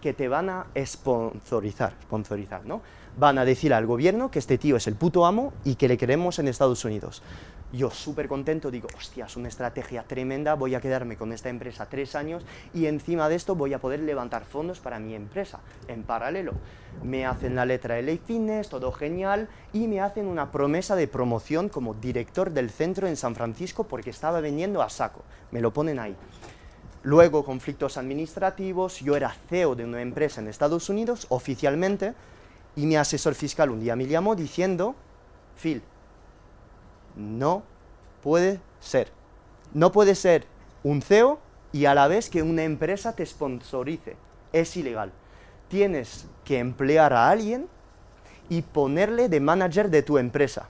que 0.00 0.14
te 0.14 0.28
van 0.28 0.48
a 0.48 0.66
sponsorizar, 0.84 1.94
sponsorizar, 2.02 2.64
¿no? 2.64 2.82
Van 3.18 3.38
a 3.38 3.44
decir 3.44 3.74
al 3.74 3.86
gobierno 3.86 4.30
que 4.30 4.38
este 4.38 4.58
tío 4.58 4.76
es 4.76 4.86
el 4.86 4.94
puto 4.94 5.26
amo 5.26 5.52
y 5.64 5.74
que 5.74 5.88
le 5.88 5.96
queremos 5.96 6.38
en 6.38 6.46
Estados 6.46 6.84
Unidos. 6.84 7.22
Yo 7.70 7.90
súper 7.90 8.28
contento, 8.28 8.70
digo, 8.70 8.88
hostia, 8.96 9.26
es 9.26 9.36
una 9.36 9.48
estrategia 9.48 10.02
tremenda, 10.02 10.54
voy 10.54 10.74
a 10.74 10.80
quedarme 10.80 11.18
con 11.18 11.34
esta 11.34 11.50
empresa 11.50 11.86
tres 11.86 12.14
años 12.14 12.42
y 12.72 12.86
encima 12.86 13.28
de 13.28 13.34
esto 13.34 13.54
voy 13.54 13.74
a 13.74 13.78
poder 13.78 14.00
levantar 14.00 14.46
fondos 14.46 14.80
para 14.80 14.98
mi 14.98 15.14
empresa 15.14 15.60
en 15.86 16.02
paralelo. 16.02 16.52
Me 17.02 17.26
hacen 17.26 17.54
la 17.54 17.66
letra 17.66 18.00
Ley 18.00 18.18
Fitness, 18.24 18.70
todo 18.70 18.90
genial, 18.90 19.50
y 19.74 19.86
me 19.86 20.00
hacen 20.00 20.28
una 20.28 20.50
promesa 20.50 20.96
de 20.96 21.08
promoción 21.08 21.68
como 21.68 21.92
director 21.92 22.52
del 22.52 22.70
centro 22.70 23.06
en 23.06 23.16
San 23.16 23.34
Francisco 23.34 23.84
porque 23.84 24.10
estaba 24.10 24.40
vendiendo 24.40 24.80
a 24.80 24.88
saco. 24.88 25.22
Me 25.50 25.60
lo 25.60 25.70
ponen 25.70 25.98
ahí. 25.98 26.16
Luego, 27.02 27.44
conflictos 27.44 27.98
administrativos, 27.98 29.00
yo 29.00 29.14
era 29.14 29.36
CEO 29.50 29.74
de 29.74 29.84
una 29.84 30.00
empresa 30.00 30.40
en 30.40 30.48
Estados 30.48 30.88
Unidos 30.88 31.26
oficialmente 31.28 32.14
y 32.76 32.86
mi 32.86 32.96
asesor 32.96 33.34
fiscal 33.34 33.68
un 33.68 33.80
día 33.80 33.94
me 33.94 34.06
llamó 34.06 34.34
diciendo, 34.34 34.94
Phil, 35.60 35.82
no 37.18 37.62
puede 38.22 38.60
ser. 38.80 39.10
No 39.74 39.92
puede 39.92 40.14
ser 40.14 40.46
un 40.82 41.02
CEO 41.02 41.38
y 41.72 41.84
a 41.84 41.94
la 41.94 42.08
vez 42.08 42.30
que 42.30 42.42
una 42.42 42.64
empresa 42.64 43.14
te 43.14 43.26
sponsorice. 43.26 44.16
Es 44.52 44.76
ilegal. 44.76 45.12
Tienes 45.68 46.26
que 46.44 46.58
emplear 46.58 47.12
a 47.12 47.28
alguien 47.28 47.68
y 48.48 48.62
ponerle 48.62 49.28
de 49.28 49.40
manager 49.40 49.90
de 49.90 50.02
tu 50.02 50.16
empresa. 50.16 50.68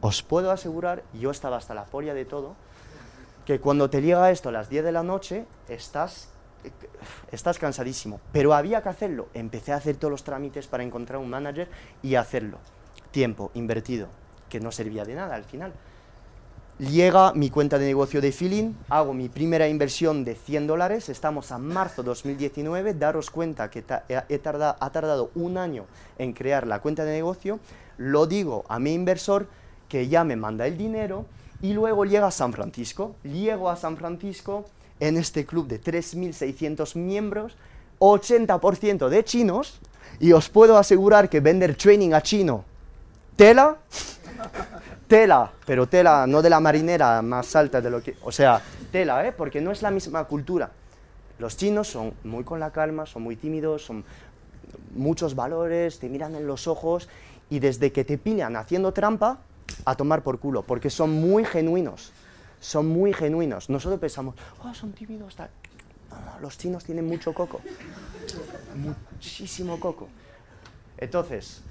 Os 0.00 0.22
puedo 0.22 0.50
asegurar, 0.50 1.04
yo 1.12 1.30
estaba 1.30 1.56
hasta 1.56 1.74
la 1.74 1.84
polla 1.84 2.12
de 2.12 2.24
todo, 2.24 2.56
que 3.46 3.60
cuando 3.60 3.88
te 3.88 4.02
llega 4.02 4.32
esto 4.32 4.48
a 4.48 4.52
las 4.52 4.68
10 4.68 4.84
de 4.84 4.92
la 4.92 5.04
noche, 5.04 5.46
estás, 5.68 6.28
estás 7.30 7.58
cansadísimo. 7.60 8.20
Pero 8.32 8.52
había 8.52 8.82
que 8.82 8.88
hacerlo. 8.88 9.28
Empecé 9.32 9.72
a 9.72 9.76
hacer 9.76 9.96
todos 9.96 10.10
los 10.10 10.24
trámites 10.24 10.66
para 10.66 10.82
encontrar 10.82 11.20
un 11.20 11.30
manager 11.30 11.68
y 12.02 12.16
hacerlo. 12.16 12.58
Tiempo 13.12 13.52
invertido, 13.54 14.08
que 14.52 14.60
no 14.60 14.70
servía 14.70 15.06
de 15.06 15.14
nada 15.14 15.34
al 15.34 15.44
final. 15.44 15.72
Llega 16.78 17.32
mi 17.32 17.48
cuenta 17.48 17.78
de 17.78 17.86
negocio 17.86 18.20
de 18.20 18.32
Feeling, 18.32 18.74
hago 18.90 19.14
mi 19.14 19.30
primera 19.30 19.66
inversión 19.66 20.24
de 20.24 20.34
100 20.34 20.66
dólares, 20.66 21.08
estamos 21.08 21.52
a 21.52 21.58
marzo 21.58 22.02
2019, 22.02 22.92
daros 22.92 23.30
cuenta 23.30 23.70
que 23.70 23.80
ta- 23.80 24.04
he- 24.10 24.22
he 24.28 24.38
tarda- 24.38 24.76
ha 24.78 24.90
tardado 24.90 25.30
un 25.34 25.56
año 25.56 25.86
en 26.18 26.34
crear 26.34 26.66
la 26.66 26.80
cuenta 26.80 27.04
de 27.04 27.12
negocio, 27.12 27.60
lo 27.96 28.26
digo 28.26 28.64
a 28.68 28.78
mi 28.78 28.92
inversor 28.92 29.46
que 29.88 30.08
ya 30.08 30.22
me 30.24 30.36
manda 30.36 30.66
el 30.66 30.76
dinero 30.76 31.24
y 31.62 31.72
luego 31.72 32.04
llega 32.04 32.26
a 32.26 32.30
San 32.30 32.52
Francisco. 32.52 33.14
Llego 33.22 33.70
a 33.70 33.76
San 33.76 33.96
Francisco 33.96 34.64
en 35.00 35.16
este 35.16 35.46
club 35.46 35.68
de 35.68 35.78
3.600 35.80 36.94
miembros, 36.96 37.56
80% 38.00 39.08
de 39.08 39.24
chinos, 39.24 39.78
y 40.20 40.32
os 40.32 40.48
puedo 40.50 40.76
asegurar 40.76 41.28
que 41.30 41.40
vender 41.40 41.74
training 41.76 42.12
a 42.12 42.20
chino, 42.22 42.64
tela, 43.36 43.76
tela, 45.06 45.50
pero 45.66 45.86
tela 45.86 46.26
no 46.26 46.42
de 46.42 46.50
la 46.50 46.60
marinera 46.60 47.22
más 47.22 47.54
alta 47.56 47.80
de 47.80 47.90
lo 47.90 48.02
que, 48.02 48.16
o 48.22 48.32
sea, 48.32 48.60
tela, 48.90 49.26
¿eh? 49.26 49.32
porque 49.32 49.60
no 49.60 49.70
es 49.70 49.82
la 49.82 49.90
misma 49.90 50.24
cultura. 50.24 50.70
Los 51.38 51.56
chinos 51.56 51.88
son 51.88 52.14
muy 52.24 52.44
con 52.44 52.60
la 52.60 52.70
calma, 52.70 53.06
son 53.06 53.22
muy 53.22 53.36
tímidos, 53.36 53.84
son 53.84 54.04
muchos 54.94 55.34
valores, 55.34 55.98
te 55.98 56.08
miran 56.08 56.34
en 56.34 56.46
los 56.46 56.66
ojos 56.66 57.08
y 57.50 57.58
desde 57.58 57.92
que 57.92 58.04
te 58.04 58.18
pillan 58.18 58.56
haciendo 58.56 58.92
trampa, 58.92 59.38
a 59.84 59.94
tomar 59.94 60.22
por 60.22 60.38
culo, 60.38 60.62
porque 60.62 60.90
son 60.90 61.10
muy 61.10 61.44
genuinos, 61.44 62.12
son 62.60 62.86
muy 62.86 63.12
genuinos. 63.12 63.70
Nosotros 63.70 64.00
pensamos, 64.00 64.36
oh, 64.62 64.74
son 64.74 64.92
tímidos, 64.92 65.36
tal. 65.36 65.50
Los 66.40 66.58
chinos 66.58 66.84
tienen 66.84 67.06
mucho 67.06 67.32
coco, 67.32 67.60
muchísimo 68.76 69.80
coco. 69.80 70.08
Entonces, 70.98 71.62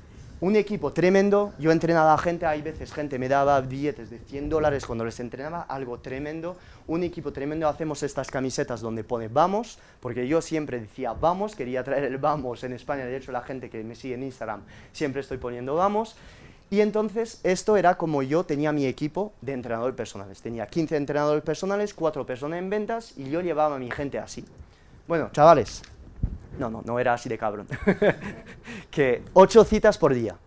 un 0.42 0.56
equipo 0.56 0.92
tremendo, 0.92 1.54
yo 1.60 1.72
entrenaba 1.72 2.16
a 2.16 2.18
gente, 2.18 2.48
hay 2.48 2.64
veces 2.64 2.92
gente 2.92 3.20
me 3.20 3.30
daba 3.30 3.62
billetes 3.62 4.10
de 4.10 4.18
100 4.18 4.50
dólares 4.50 4.88
cuando 4.88 5.06
les 5.06 5.20
entrenaba, 5.20 5.62
algo 5.62 6.00
tremendo, 6.00 6.58
un 6.88 7.04
equipo 7.04 7.32
tremendo, 7.32 7.68
hacemos 7.68 8.02
estas 8.02 8.32
camisetas 8.32 8.82
donde 8.82 9.04
pone 9.04 9.28
vamos, 9.28 9.78
porque 10.00 10.28
yo 10.28 10.42
siempre 10.42 10.80
decía 10.80 11.14
vamos, 11.14 11.56
quería 11.56 11.84
traer 11.84 12.06
el 12.06 12.18
vamos 12.18 12.64
en 12.64 12.74
España, 12.74 13.06
de 13.06 13.16
hecho 13.16 13.32
la 13.32 13.42
gente 13.42 13.70
que 13.70 13.84
me 13.84 13.94
sigue 13.94 14.16
en 14.16 14.24
Instagram 14.24 14.62
siempre 14.92 15.22
estoy 15.22 15.38
poniendo 15.38 15.76
vamos, 15.76 16.16
y 16.72 16.82
entonces 16.82 17.40
esto 17.44 17.78
era 17.78 17.96
como 17.96 18.24
yo 18.24 18.44
tenía 18.44 18.72
mi 18.72 18.88
equipo 18.88 19.34
de 19.42 19.54
entrenadores 19.54 19.96
personales, 19.96 20.42
tenía 20.42 20.66
15 20.66 20.96
entrenadores 20.98 21.44
personales, 21.44 21.94
4 21.94 22.26
personas 22.26 22.58
en 22.58 22.70
ventas 22.72 23.14
y 23.16 23.30
yo 23.30 23.42
llevaba 23.42 23.76
a 23.76 23.80
mi 23.80 23.92
gente 23.92 24.18
así. 24.18 24.44
Bueno, 25.08 25.30
chavales, 25.34 25.84
no, 26.60 26.70
no, 26.70 26.82
no 26.86 27.00
era 27.00 27.14
así 27.14 27.30
de 27.30 27.38
cabrón. 27.38 27.68
que 28.92 29.24
ocho 29.34 29.64
citas 29.64 29.98
por 29.98 30.14
día. 30.14 30.38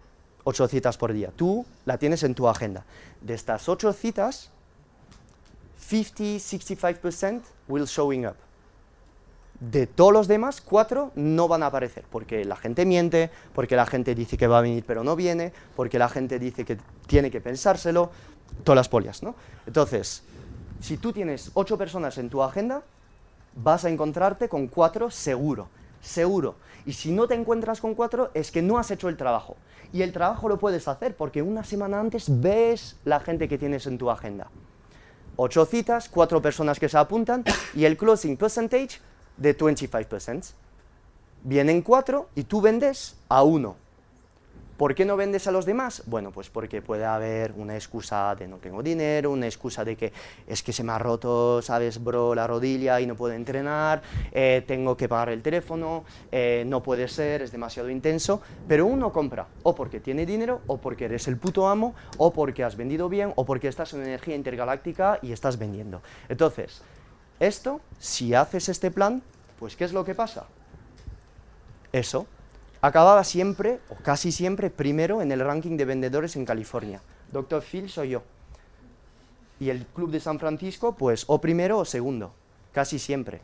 Ocho 0.45 0.69
citas 0.69 0.99
por 0.99 1.13
día. 1.13 1.33
Tú 1.35 1.65
la 1.87 1.99
tienes 1.99 2.23
en 2.23 2.35
tu 2.35 2.49
agenda. 2.49 2.85
De 3.21 3.35
estas 3.35 3.69
ocho 3.69 3.93
citas, 3.93 4.51
50-65% 5.91 7.43
will 7.69 7.87
showing 7.87 8.27
up. 8.27 8.37
De 9.61 9.87
todos 9.87 10.13
los 10.13 10.29
demás, 10.29 10.61
cuatro 10.61 11.13
no 11.15 11.49
van 11.49 11.63
a 11.63 11.67
aparecer, 11.67 12.05
porque 12.11 12.45
la 12.45 12.57
gente 12.57 12.85
miente, 12.85 13.31
porque 13.55 13.77
la 13.77 13.87
gente 13.87 14.15
dice 14.15 14.37
que 14.37 14.47
va 14.47 14.59
a 14.59 14.63
venir 14.63 14.85
pero 14.87 15.05
no 15.05 15.17
viene, 15.17 15.53
porque 15.77 15.99
la 15.99 16.09
gente 16.09 16.39
dice 16.39 16.65
que 16.65 16.77
tiene 17.07 17.31
que 17.31 17.41
pensárselo, 17.41 18.11
todas 18.65 18.77
las 18.77 18.89
polias, 18.89 19.23
¿no? 19.23 19.35
Entonces, 19.67 20.23
si 20.81 20.97
tú 20.97 21.13
tienes 21.13 21.51
ocho 21.55 21.79
personas 21.79 22.19
en 22.19 22.29
tu 22.29 22.43
agenda, 22.43 22.83
vas 23.55 23.85
a 23.85 23.91
encontrarte 23.91 24.49
con 24.49 24.67
cuatro 24.67 25.11
seguro, 25.11 25.69
seguro. 26.05 26.57
Y 26.87 26.93
si 26.93 27.11
no 27.11 27.27
te 27.27 27.35
encuentras 27.35 27.81
con 27.81 27.95
cuatro, 27.95 28.31
es 28.35 28.51
que 28.51 28.63
no 28.63 28.79
has 28.79 28.91
hecho 28.91 29.09
el 29.09 29.17
trabajo. 29.17 29.57
Y 29.93 30.03
el 30.03 30.13
trabajo 30.13 30.49
lo 30.49 30.59
puedes 30.59 30.87
hacer 30.87 31.17
porque 31.17 31.43
una 31.43 31.65
semana 31.65 32.01
antes 32.01 32.27
ves 32.29 32.97
la 33.05 33.21
gente 33.21 33.49
que 33.49 33.59
tienes 33.59 33.87
en 33.87 33.99
tu 33.99 34.11
agenda. 34.11 34.49
Ocho 35.37 35.65
citas, 35.65 36.09
cuatro 36.09 36.41
personas 36.41 36.79
que 36.79 36.89
se 36.89 36.99
apuntan 36.99 37.45
y 37.75 37.85
el 37.85 37.97
closing 37.97 38.37
percentage 38.37 39.01
de 39.37 39.57
25%. 39.57 40.53
Vienen 41.43 41.83
cuatro 41.83 42.29
y 42.35 42.45
tú 42.45 42.61
vendes 42.61 43.17
a 43.29 43.43
uno. 43.43 43.77
¿Por 44.77 44.97
qué 44.97 45.05
no 45.05 45.17
vendes 45.17 45.47
a 45.47 45.53
los 45.53 45.67
demás? 45.67 46.03
Bueno, 46.07 46.33
pues 46.33 46.51
porque 46.51 46.83
puede 46.83 47.05
haber 47.05 47.53
una 47.53 47.77
excusa 47.77 48.35
de 48.35 48.49
no 48.49 48.57
tengo 48.57 48.83
dinero, 48.83 49.31
una 49.31 49.47
excusa 49.47 49.85
de 49.85 49.97
que 49.97 50.13
es 50.49 50.65
que 50.65 50.73
se 50.73 50.83
me 50.83 50.91
ha 50.91 50.99
roto, 50.99 51.63
sabes, 51.63 52.03
bro, 52.03 52.35
la 52.35 52.49
rodilla 52.49 53.01
y 53.01 53.07
no 53.07 53.15
puedo 53.15 53.35
entrenar, 53.35 54.03
eh, 54.33 54.65
tengo 54.67 54.97
que 54.97 55.09
pagar 55.09 55.29
el 55.29 55.43
teléfono, 55.43 56.05
eh, 56.33 56.65
no 56.67 56.83
puede 56.83 57.07
ser, 57.07 57.43
es 57.43 57.53
demasiado 57.53 57.89
intenso, 57.89 58.43
pero 58.67 58.87
uno 58.87 59.13
compra 59.13 59.47
o 59.63 59.77
porque 59.77 60.01
tiene 60.01 60.27
dinero, 60.27 60.63
o 60.67 60.79
porque 60.79 61.05
eres 61.05 61.29
el 61.29 61.37
puto 61.37 61.69
amo, 61.69 61.95
o 62.19 62.33
porque 62.33 62.65
has 62.65 62.77
vendido 62.77 63.09
bien, 63.09 63.33
o 63.37 63.45
porque 63.45 63.69
estás 63.69 63.95
en 63.95 64.03
energía 64.03 64.35
intergaláctica 64.35 65.21
y 65.23 65.31
estás 65.31 65.57
vendiendo. 65.57 66.03
Entonces, 66.29 66.83
esto, 67.39 67.81
si 68.01 68.35
haces 68.35 68.69
este 68.69 68.91
plan, 68.91 69.23
pues 69.59 69.77
¿qué 69.77 69.85
es 69.85 69.93
lo 69.93 70.05
que 70.05 70.17
pasa? 70.17 70.47
Eso, 71.93 72.27
acababa 72.87 73.25
siempre, 73.25 73.81
o 73.89 73.95
casi 74.03 74.31
siempre, 74.31 74.69
primero 74.69 75.23
en 75.23 75.33
el 75.33 75.41
ranking 75.41 75.79
de 75.79 75.87
vendedores 75.87 76.37
en 76.37 76.45
California. 76.45 77.01
Dr. 77.33 77.63
Phil 77.63 77.89
soy 77.89 78.11
yo. 78.11 78.23
Y 79.59 79.71
el 79.71 79.87
Club 79.87 80.11
de 80.11 80.21
San 80.21 80.39
Francisco, 80.39 80.95
pues 80.95 81.25
o 81.29 81.41
primero 81.41 81.79
o 81.79 81.87
segundo, 81.87 82.35
casi 82.73 82.99
siempre. 82.99 83.41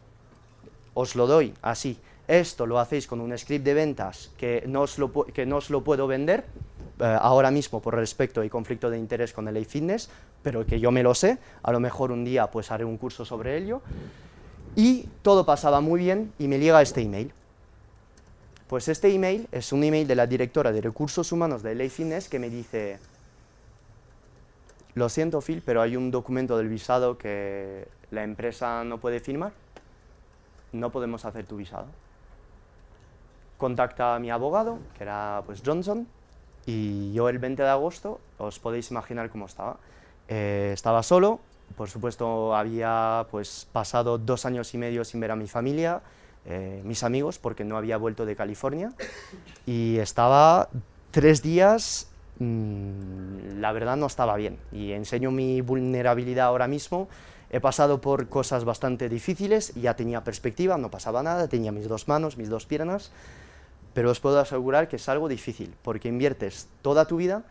Os 0.92 1.14
lo 1.16 1.26
doy 1.26 1.54
así. 1.62 1.98
Esto 2.28 2.66
lo 2.66 2.78
hacéis 2.78 3.06
con 3.06 3.18
un 3.18 3.36
script 3.36 3.64
de 3.64 3.72
ventas 3.72 4.30
que 4.36 4.64
no 4.66 4.82
os 4.82 4.98
lo, 4.98 5.84
puedo 5.84 6.06
vender 6.06 6.44
eh, 7.00 7.18
ahora 7.18 7.50
mismo 7.50 7.80
por 7.80 7.94
respecto 7.94 8.44
y 8.44 8.50
conflicto 8.50 8.90
de 8.90 8.98
interés 8.98 9.32
con 9.32 9.48
el 9.48 9.64
fitness 9.64 10.10
pero 10.42 10.66
que 10.66 10.80
yo 10.80 10.90
me 10.90 11.02
lo 11.02 11.14
sé. 11.14 11.38
A 11.62 11.72
lo 11.72 11.80
mejor 11.80 12.12
un 12.12 12.24
día 12.24 12.50
pues 12.50 12.70
haré 12.70 12.84
un 12.84 12.98
curso 12.98 13.24
sobre 13.24 13.56
ello. 13.56 13.80
Y 14.76 15.08
todo 15.22 15.46
pasaba 15.46 15.80
muy 15.80 15.98
bien 15.98 16.32
y 16.38 16.46
me 16.46 16.58
llega 16.58 16.82
este 16.82 17.00
email. 17.00 17.32
Pues 18.70 18.86
este 18.86 19.12
email 19.12 19.48
es 19.50 19.72
un 19.72 19.82
email 19.82 20.06
de 20.06 20.14
la 20.14 20.28
directora 20.28 20.70
de 20.70 20.80
recursos 20.80 21.32
humanos 21.32 21.64
de 21.64 21.74
Ley 21.74 21.88
Fitness 21.88 22.28
que 22.28 22.38
me 22.38 22.48
dice, 22.48 23.00
lo 24.94 25.08
siento 25.08 25.40
Phil, 25.40 25.60
pero 25.66 25.82
hay 25.82 25.96
un 25.96 26.12
documento 26.12 26.56
del 26.56 26.68
visado 26.68 27.18
que 27.18 27.88
la 28.12 28.22
empresa 28.22 28.84
no 28.84 28.98
puede 28.98 29.18
firmar, 29.18 29.50
no 30.70 30.90
podemos 30.90 31.24
hacer 31.24 31.46
tu 31.46 31.56
visado. 31.56 31.86
Contacta 33.58 34.14
a 34.14 34.20
mi 34.20 34.30
abogado, 34.30 34.78
que 34.96 35.02
era 35.02 35.42
pues 35.46 35.62
Johnson, 35.66 36.06
y 36.64 37.12
yo 37.12 37.28
el 37.28 37.40
20 37.40 37.64
de 37.64 37.70
agosto, 37.70 38.20
os 38.38 38.60
podéis 38.60 38.88
imaginar 38.92 39.30
cómo 39.30 39.46
estaba. 39.46 39.78
Eh, 40.28 40.70
estaba 40.72 41.02
solo, 41.02 41.40
Por 41.76 41.90
supuesto, 41.90 42.54
había 42.54 43.26
pues, 43.32 43.66
pasado 43.72 44.16
dos 44.16 44.46
años 44.46 44.72
y 44.74 44.78
medio 44.78 45.04
sin 45.04 45.18
ver 45.18 45.32
a 45.32 45.36
mi 45.36 45.48
familia, 45.48 46.02
eh, 46.46 46.80
mis 46.84 47.02
amigos, 47.02 47.38
porque 47.38 47.64
no 47.64 47.76
había 47.76 47.96
vuelto 47.96 48.26
de 48.26 48.36
California. 48.36 48.92
Y 49.66 49.98
estaba 49.98 50.68
tres 51.10 51.42
días, 51.42 52.08
mm, 52.38 53.60
la 53.60 53.72
verdad 53.72 53.96
no 53.96 54.06
estaba 54.06 54.36
bien. 54.36 54.58
Y 54.72 54.92
enseño 54.92 55.30
mi 55.30 55.60
vulnerabilidad 55.60 56.46
ahora 56.46 56.68
mismo. 56.68 57.08
He 57.50 57.60
pasado 57.60 58.00
por 58.00 58.28
cosas 58.28 58.64
bastante 58.64 59.08
difíciles, 59.08 59.74
ya 59.74 59.96
tenía 59.96 60.22
perspectiva, 60.22 60.78
no 60.78 60.90
pasaba 60.90 61.22
nada, 61.22 61.48
tenía 61.48 61.72
mis 61.72 61.88
dos 61.88 62.06
manos, 62.06 62.36
mis 62.36 62.48
dos 62.48 62.64
piernas, 62.64 63.10
pero 63.92 64.10
os 64.10 64.20
puedo 64.20 64.38
asegurar 64.38 64.86
que 64.86 64.96
es 64.96 65.08
algo 65.08 65.28
difícil, 65.28 65.74
porque 65.82 66.08
inviertes 66.08 66.68
toda 66.80 67.06
tu 67.06 67.16
vida, 67.16 67.42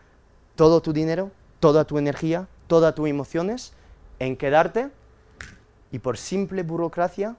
todo 0.56 0.80
tu 0.80 0.94
dinero, 0.94 1.30
toda 1.60 1.84
tu 1.84 1.98
energía, 1.98 2.48
todas 2.66 2.94
tus 2.94 3.08
emociones 3.08 3.74
en 4.18 4.36
quedarte 4.36 4.88
y 5.92 5.98
por 5.98 6.16
simple 6.16 6.62
burocracia 6.62 7.36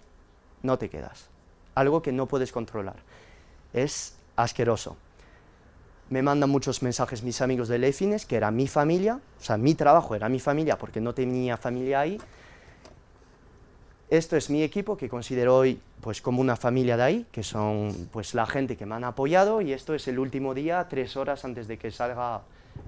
no 0.61 0.78
te 0.78 0.90
quedas. 0.90 1.30
Algo 1.76 2.02
que 2.02 2.11
no 2.11 2.26
puedes 2.27 2.52
controlar. 2.52 2.98
Es 3.73 4.15
asqueroso. 4.35 4.98
Me 6.10 6.22
mandan 6.22 6.49
muchos 6.49 6.84
mensajes 6.84 7.23
mis 7.23 7.41
amigos 7.41 7.69
de 7.69 7.80
Leifines, 7.80 8.26
que 8.26 8.35
era 8.35 8.52
mi 8.52 8.68
familia, 8.68 9.19
o 9.39 9.43
sea, 9.43 9.57
mi 9.57 9.76
trabajo 9.76 10.14
era 10.14 10.27
mi 10.27 10.39
familia 10.39 10.77
porque 10.77 10.99
no 10.99 11.14
tenía 11.14 11.56
familia 11.56 12.02
ahí. 12.02 12.19
Esto 14.10 14.35
es 14.35 14.49
mi 14.49 14.61
equipo 14.61 14.98
que 14.98 15.07
considero 15.07 15.56
hoy 15.56 15.80
pues 16.02 16.22
como 16.22 16.41
una 16.41 16.57
familia 16.57 16.98
de 16.98 17.03
ahí, 17.03 17.26
que 17.31 17.43
son 17.43 18.10
pues 18.11 18.34
la 18.34 18.45
gente 18.45 18.76
que 18.76 18.85
me 18.85 18.95
han 18.95 19.06
apoyado 19.06 19.61
y 19.61 19.72
esto 19.72 19.93
es 19.93 20.06
el 20.10 20.19
último 20.19 20.53
día, 20.53 20.85
tres 20.89 21.15
horas 21.15 21.45
antes 21.45 21.69
de 21.69 21.77
que 21.77 21.91
salga 21.91 22.41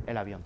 el 0.05 0.17
avión. 0.17 0.41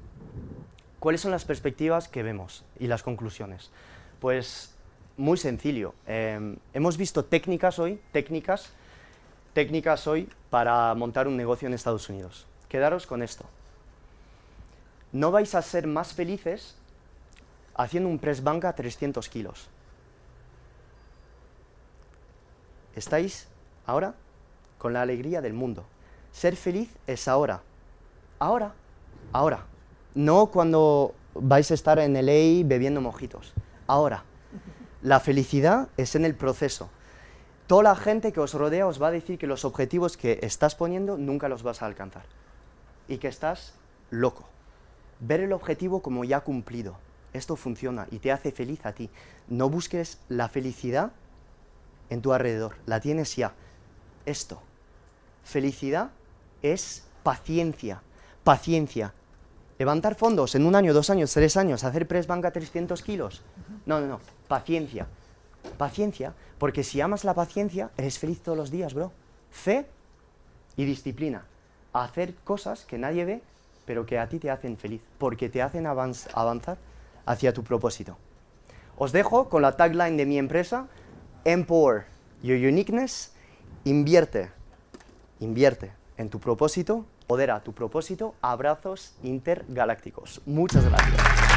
¿Cuáles 0.99 1.21
son 1.21 1.31
las 1.31 1.45
perspectivas 1.45 2.07
que 2.07 2.21
vemos 2.21 2.63
y 2.79 2.85
las 2.85 3.01
conclusiones? 3.01 3.71
Pues 4.19 4.76
muy 5.17 5.37
sencillo. 5.37 5.93
Em, 6.05 6.57
hemos 6.73 6.95
visto 6.95 7.25
técnicas 7.25 7.79
hoy, 7.79 7.99
técnicas, 8.11 8.71
técnicas 9.53 10.07
hoy 10.07 10.29
para 10.49 10.93
montar 10.93 11.27
un 11.27 11.35
negocio 11.35 11.67
en 11.67 11.73
Estados 11.73 12.07
Unidos. 12.09 12.45
Quedaros 12.69 13.07
con 13.07 13.23
esto. 13.23 13.45
No 15.11 15.31
vais 15.31 15.55
a 15.55 15.61
ser 15.61 15.87
más 15.87 16.13
felices 16.13 16.75
haciendo 17.75 18.09
un 18.09 18.19
press 18.19 18.43
banca 18.43 18.69
a 18.69 18.75
300 18.75 19.27
kilos. 19.29 19.67
Estáis 22.95 23.47
ahora 23.85 24.15
con 24.77 24.93
la 24.93 25.01
alegría 25.01 25.41
del 25.41 25.53
mundo. 25.53 25.85
Ser 26.31 26.55
feliz 26.55 26.89
es 27.07 27.27
ahora. 27.27 27.61
Ahora. 28.39 28.73
Ahora. 29.31 29.65
No 30.13 30.47
cuando 30.47 31.13
vais 31.33 31.69
a 31.71 31.73
estar 31.73 31.99
en 31.99 32.13
LA 32.13 32.67
bebiendo 32.67 33.01
mojitos. 33.01 33.53
Ahora. 33.87 34.23
La 35.01 35.19
felicidad 35.19 35.89
es 35.97 36.15
en 36.15 36.25
el 36.25 36.35
proceso. 36.35 36.89
Toda 37.67 37.83
la 37.83 37.95
gente 37.95 38.31
que 38.31 38.39
os 38.39 38.53
rodea 38.53 38.87
os 38.87 39.01
va 39.01 39.07
a 39.07 39.11
decir 39.11 39.37
que 39.37 39.45
los 39.45 39.65
objetivos 39.65 40.17
que 40.17 40.39
estás 40.41 40.73
poniendo 40.75 41.17
nunca 41.17 41.49
los 41.49 41.63
vas 41.63 41.81
a 41.81 41.85
alcanzar. 41.85 42.23
Y 43.07 43.17
que 43.17 43.27
estás 43.27 43.73
loco. 44.09 44.47
Ver 45.19 45.41
el 45.41 45.53
objetivo 45.53 46.01
como 46.01 46.23
ya 46.23 46.39
cumplido. 46.39 46.97
Esto 47.33 47.55
funciona 47.55 48.07
y 48.09 48.19
te 48.19 48.31
hace 48.31 48.51
feliz 48.51 48.85
a 48.85 48.93
ti. 48.93 49.09
No 49.47 49.69
busques 49.69 50.19
la 50.29 50.49
felicidad 50.49 51.11
en 52.09 52.21
tu 52.21 52.33
alrededor, 52.33 52.77
la 52.85 52.99
tienes 52.99 53.35
ya. 53.35 53.53
Esto, 54.25 54.61
felicidad 55.43 56.11
es 56.61 57.05
paciencia, 57.23 58.01
paciencia. 58.43 59.13
Levantar 59.77 60.15
fondos 60.15 60.55
en 60.55 60.65
un 60.65 60.75
año, 60.75 60.93
dos 60.93 61.09
años, 61.09 61.31
tres 61.33 61.55
años, 61.55 61.83
hacer 61.83 62.07
press 62.07 62.25
banca 62.25 62.51
300 62.51 63.01
kilos. 63.03 63.43
No, 63.85 63.99
no, 63.99 64.07
no, 64.07 64.19
paciencia. 64.47 65.07
Paciencia, 65.77 66.33
porque 66.57 66.83
si 66.83 67.01
amas 67.01 67.23
la 67.23 67.33
paciencia, 67.33 67.91
eres 67.97 68.19
feliz 68.19 68.41
todos 68.41 68.57
los 68.57 68.71
días, 68.71 68.93
bro. 68.93 69.11
Fe 69.51 69.85
y 70.75 70.85
disciplina. 70.85 71.45
Hacer 71.93 72.35
cosas 72.43 72.85
que 72.85 72.97
nadie 72.97 73.25
ve, 73.25 73.41
pero 73.85 74.05
que 74.05 74.19
a 74.19 74.29
ti 74.29 74.39
te 74.39 74.51
hacen 74.51 74.77
feliz, 74.77 75.01
porque 75.17 75.49
te 75.49 75.61
hacen 75.61 75.87
avanzar 75.87 76.77
hacia 77.25 77.53
tu 77.53 77.63
propósito. 77.63 78.17
Os 78.97 79.11
dejo 79.11 79.49
con 79.49 79.61
la 79.61 79.77
tagline 79.77 80.17
de 80.17 80.25
mi 80.25 80.37
empresa, 80.37 80.87
Empower 81.45 82.05
your 82.43 82.57
uniqueness, 82.57 83.31
invierte, 83.85 84.51
invierte 85.39 85.93
en 86.17 86.29
tu 86.29 86.39
propósito, 86.39 87.05
podera 87.27 87.61
tu 87.61 87.73
propósito, 87.73 88.35
abrazos 88.41 89.13
intergalácticos. 89.23 90.41
Muchas 90.45 90.83
gracias. 90.83 91.56